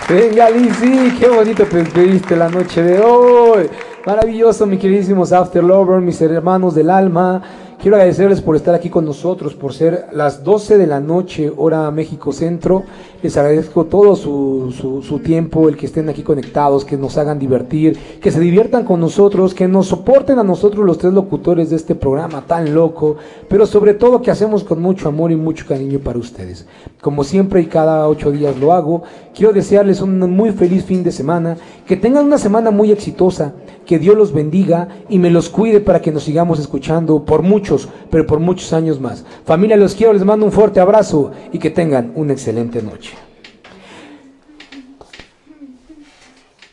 Venga, 0.09 0.49
Lizzy, 0.49 1.17
qué 1.19 1.29
bonito 1.29 1.63
te 1.65 1.83
pediste 1.85 2.35
la 2.35 2.49
noche 2.49 2.83
de 2.83 2.99
hoy. 2.99 3.69
Maravilloso, 4.05 4.65
mis 4.65 4.79
queridísimos 4.79 5.31
After 5.31 5.63
Lovers, 5.63 6.03
mis 6.03 6.21
hermanos 6.21 6.75
del 6.75 6.89
alma. 6.89 7.41
Quiero 7.81 7.95
agradecerles 7.95 8.41
por 8.41 8.55
estar 8.55 8.75
aquí 8.75 8.89
con 8.89 9.05
nosotros, 9.05 9.53
por 9.53 9.73
ser 9.73 10.07
las 10.11 10.43
12 10.43 10.77
de 10.77 10.87
la 10.87 10.99
noche, 10.99 11.51
hora 11.55 11.89
México 11.91 12.33
Centro. 12.33 12.83
Les 13.23 13.37
agradezco 13.37 13.85
todo 13.85 14.15
su, 14.15 14.73
su, 15.03 15.19
tiempo, 15.19 15.69
el 15.69 15.77
que 15.77 15.85
estén 15.85 16.09
aquí 16.09 16.23
conectados, 16.23 16.83
que 16.83 16.97
nos 16.97 17.19
hagan 17.19 17.37
divertir, 17.37 17.95
que 18.19 18.31
se 18.31 18.39
diviertan 18.39 18.83
con 18.83 18.99
nosotros, 18.99 19.53
que 19.53 19.67
nos 19.67 19.87
soporten 19.87 20.39
a 20.39 20.43
nosotros 20.43 20.83
los 20.83 20.97
tres 20.97 21.13
locutores 21.13 21.69
de 21.69 21.75
este 21.75 21.93
programa 21.93 22.41
tan 22.47 22.73
loco, 22.73 23.17
pero 23.47 23.67
sobre 23.67 23.93
todo 23.93 24.23
que 24.23 24.31
hacemos 24.31 24.63
con 24.63 24.81
mucho 24.81 25.07
amor 25.07 25.31
y 25.31 25.35
mucho 25.35 25.67
cariño 25.67 25.99
para 25.99 26.17
ustedes. 26.17 26.65
Como 26.99 27.23
siempre 27.23 27.61
y 27.61 27.67
cada 27.67 28.07
ocho 28.07 28.31
días 28.31 28.57
lo 28.57 28.73
hago, 28.73 29.03
quiero 29.35 29.53
desearles 29.53 30.01
un 30.01 30.19
muy 30.31 30.51
feliz 30.51 30.83
fin 30.83 31.03
de 31.03 31.11
semana, 31.11 31.57
que 31.85 31.97
tengan 31.97 32.25
una 32.25 32.39
semana 32.39 32.71
muy 32.71 32.91
exitosa, 32.91 33.53
que 33.85 33.99
Dios 33.99 34.15
los 34.15 34.33
bendiga 34.33 34.87
y 35.09 35.19
me 35.19 35.29
los 35.29 35.49
cuide 35.49 35.79
para 35.79 36.01
que 36.01 36.11
nos 36.11 36.23
sigamos 36.23 36.59
escuchando 36.59 37.23
por 37.25 37.41
muchos, 37.41 37.87
pero 38.09 38.25
por 38.25 38.39
muchos 38.39 38.73
años 38.73 38.99
más. 38.99 39.25
Familia, 39.45 39.77
los 39.77 39.95
quiero, 39.95 40.13
les 40.13 40.25
mando 40.25 40.45
un 40.45 40.51
fuerte 40.51 40.79
abrazo 40.79 41.31
y 41.51 41.59
que 41.59 41.69
tengan 41.69 42.13
una 42.15 42.33
excelente 42.33 42.81
noche. 42.81 43.10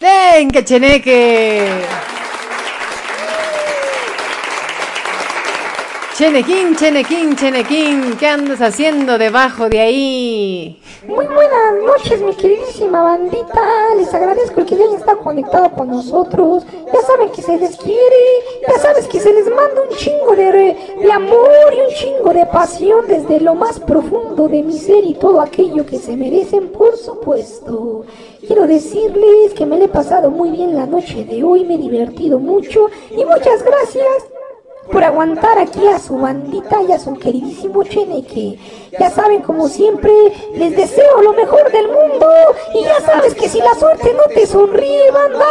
¡Venga, 0.01 0.63
Cheneque! 0.65 1.83
Chenequín, 6.19 6.75
Chenequín, 6.75 7.37
Chenequín, 7.37 8.17
¿qué 8.19 8.27
andas 8.27 8.61
haciendo 8.61 9.19
debajo 9.19 9.69
de 9.69 9.79
ahí? 9.79 10.83
Muy 11.07 11.25
buenas 11.25 11.75
noches, 11.87 12.21
mi 12.21 12.35
queridísima 12.35 13.05
bandita. 13.05 13.95
Les 13.97 14.13
agradezco 14.13 14.67
que 14.67 14.75
hayan 14.75 14.95
estado 14.95 15.21
conectado 15.21 15.71
con 15.71 15.87
nosotros. 15.87 16.67
Ya 16.93 17.01
saben 17.03 17.31
que 17.31 17.41
se 17.41 17.57
les 17.57 17.77
quiere. 17.77 18.17
Ya 18.67 18.81
sabes 18.81 19.07
que 19.07 19.21
se 19.21 19.33
les 19.33 19.47
manda 19.47 19.81
un 19.89 19.97
chingo 19.97 20.35
de 20.35 20.77
amor 21.13 21.73
y 21.73 21.81
un 21.83 21.95
chingo 21.95 22.33
de 22.35 22.47
pasión 22.47 23.07
desde 23.07 23.39
lo 23.39 23.55
más 23.55 23.79
profundo 23.79 24.49
de 24.49 24.65
mi 24.65 24.77
ser 24.77 25.05
y 25.05 25.15
todo 25.15 25.41
aquello 25.41 25.87
que 25.87 25.99
se 25.99 26.17
merecen, 26.17 26.73
por 26.73 26.97
supuesto. 26.97 28.07
Quiero 28.45 28.67
decirles 28.67 29.55
que 29.55 29.67
me 29.67 29.79
le 29.79 29.85
he 29.85 29.89
pasado 29.89 30.33
muy 30.33 30.51
bien 30.51 30.75
la 30.75 30.87
noche 30.87 31.25
de 31.25 31.45
hoy, 31.45 31.65
me 31.65 31.77
he 31.77 31.79
divertido 31.79 32.41
mucho 32.41 32.91
y 33.13 33.25
muchas 33.25 33.63
gracias 33.63 34.25
por 34.91 35.05
aguantar 35.05 35.59
aquí 35.59 35.87
a 35.87 35.99
su 35.99 36.19
bandita 36.19 36.83
y 36.83 36.93
a 36.93 36.99
su 36.99 37.15
queridísimo 37.15 37.83
Cheneque. 37.85 38.59
Ya 38.99 39.11
saben, 39.11 39.43
como 39.43 39.69
siempre, 39.69 40.11
les 40.55 40.77
deseo 40.77 41.23
lo 41.23 41.33
mejor 41.33 41.71
del 41.71 41.89
mundo. 41.89 42.29
Y 42.75 42.85
ya 42.85 43.01
sabes 43.01 43.35
que 43.35 43.49
si 43.49 43.59
la 43.61 43.75
suerte 43.75 44.15
no 44.15 44.25
te 44.35 44.47
sonríe, 44.47 45.11
banda, 45.11 45.45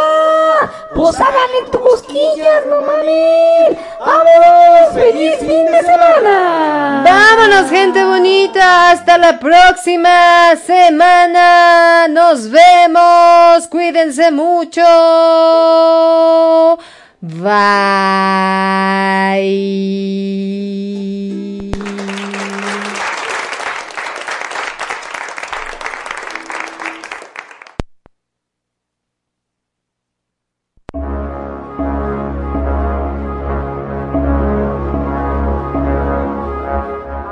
pues 0.94 1.20
háganle 1.20 1.70
tus 1.70 1.80
cosquillas, 1.80 2.66
no 2.66 2.80
mames. 2.82 3.78
¡Vamos! 4.00 4.94
¡Feliz 4.94 5.36
fin 5.38 5.66
de 5.66 5.82
semana! 5.82 7.02
Vámonos, 7.04 7.70
gente 7.70 8.04
bonita. 8.04 8.90
Hasta 8.90 9.18
la 9.18 9.38
próxima 9.38 10.56
semana. 10.56 12.08
Nos 12.08 12.50
vemos. 12.50 13.66
Cuídense 13.68 14.30
mucho. 14.30 14.82
Bye. 17.20 17.48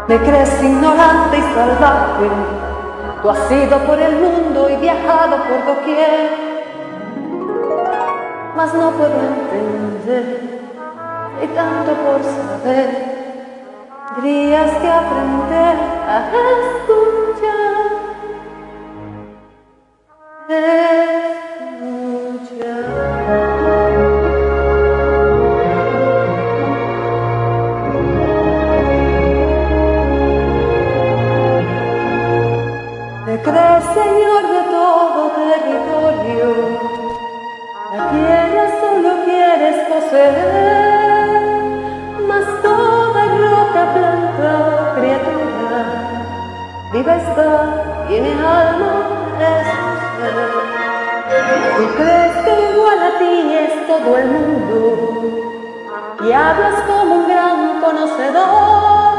Me 0.08 0.18
crees 0.18 0.62
ignorante 0.64 1.38
y 1.38 1.42
salvaje. 1.54 2.28
Tú 3.22 3.30
has 3.30 3.52
ido 3.52 3.78
por 3.86 4.00
el 4.00 4.16
mundo 4.16 4.68
y 4.68 4.76
viajado 4.78 5.36
por 5.44 5.64
doquier 5.64 6.45
mas 8.56 8.72
no 8.72 8.90
puedo 8.92 9.20
entender 9.20 10.60
y 11.42 11.46
tanto 11.48 11.92
por 11.92 12.22
saber. 12.24 13.16
Tendrías 14.14 14.70
que 14.78 14.88
aprender 14.88 15.76
a 16.08 16.30
escuchar. 16.46 17.86
Escuchar. 22.08 22.86
¿Te 33.26 33.34
crees? 33.42 33.95
mas 42.28 42.46
toda 42.62 43.24
roca, 43.24 43.82
planta, 43.92 44.52
criatura, 44.94 45.80
viva 46.92 47.16
está, 47.16 47.50
tiene 48.06 48.32
alma, 48.32 48.92
es 49.40 49.68
usted. 49.94 50.50
Tú 51.76 51.84
crees 51.96 52.34
que 52.44 52.52
igual 52.72 53.00
a 53.02 53.18
ti 53.18 53.34
es 53.54 53.86
todo 53.88 54.16
el 54.16 54.26
mundo, 54.26 54.76
y 56.24 56.32
hablas 56.32 56.80
como 56.86 57.14
un 57.16 57.28
gran 57.28 57.80
conocedor, 57.80 59.12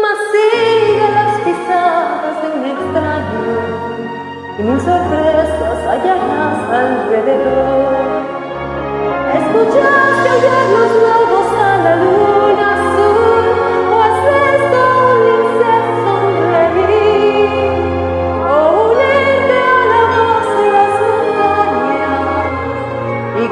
mas 0.00 0.18
sigue 0.30 1.06
las 1.12 1.32
pisadas 1.40 2.36
de 2.40 2.46
un 2.56 2.64
extraño, 2.72 3.50
y 4.58 4.62
mil 4.62 4.80
sorpresas 4.80 5.78
hallarás 5.88 6.60
alrededor 6.70 8.41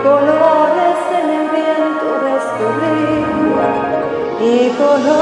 colores 0.02 0.98
en 1.22 1.30
el 1.30 1.48
viento 1.50 2.08
descubrir 2.24 3.26
y 4.40 4.70
colores 4.76 5.19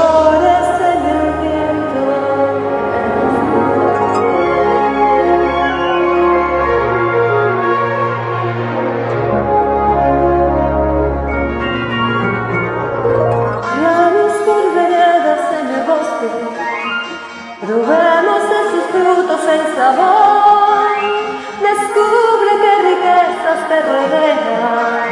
rodean, 23.81 25.09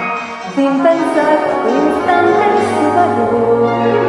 sin 0.56 0.84
pensar 0.84 1.38
un 1.68 1.76
instante 1.88 2.44
en 2.46 2.58
su 2.74 2.84
valor. 2.96 4.07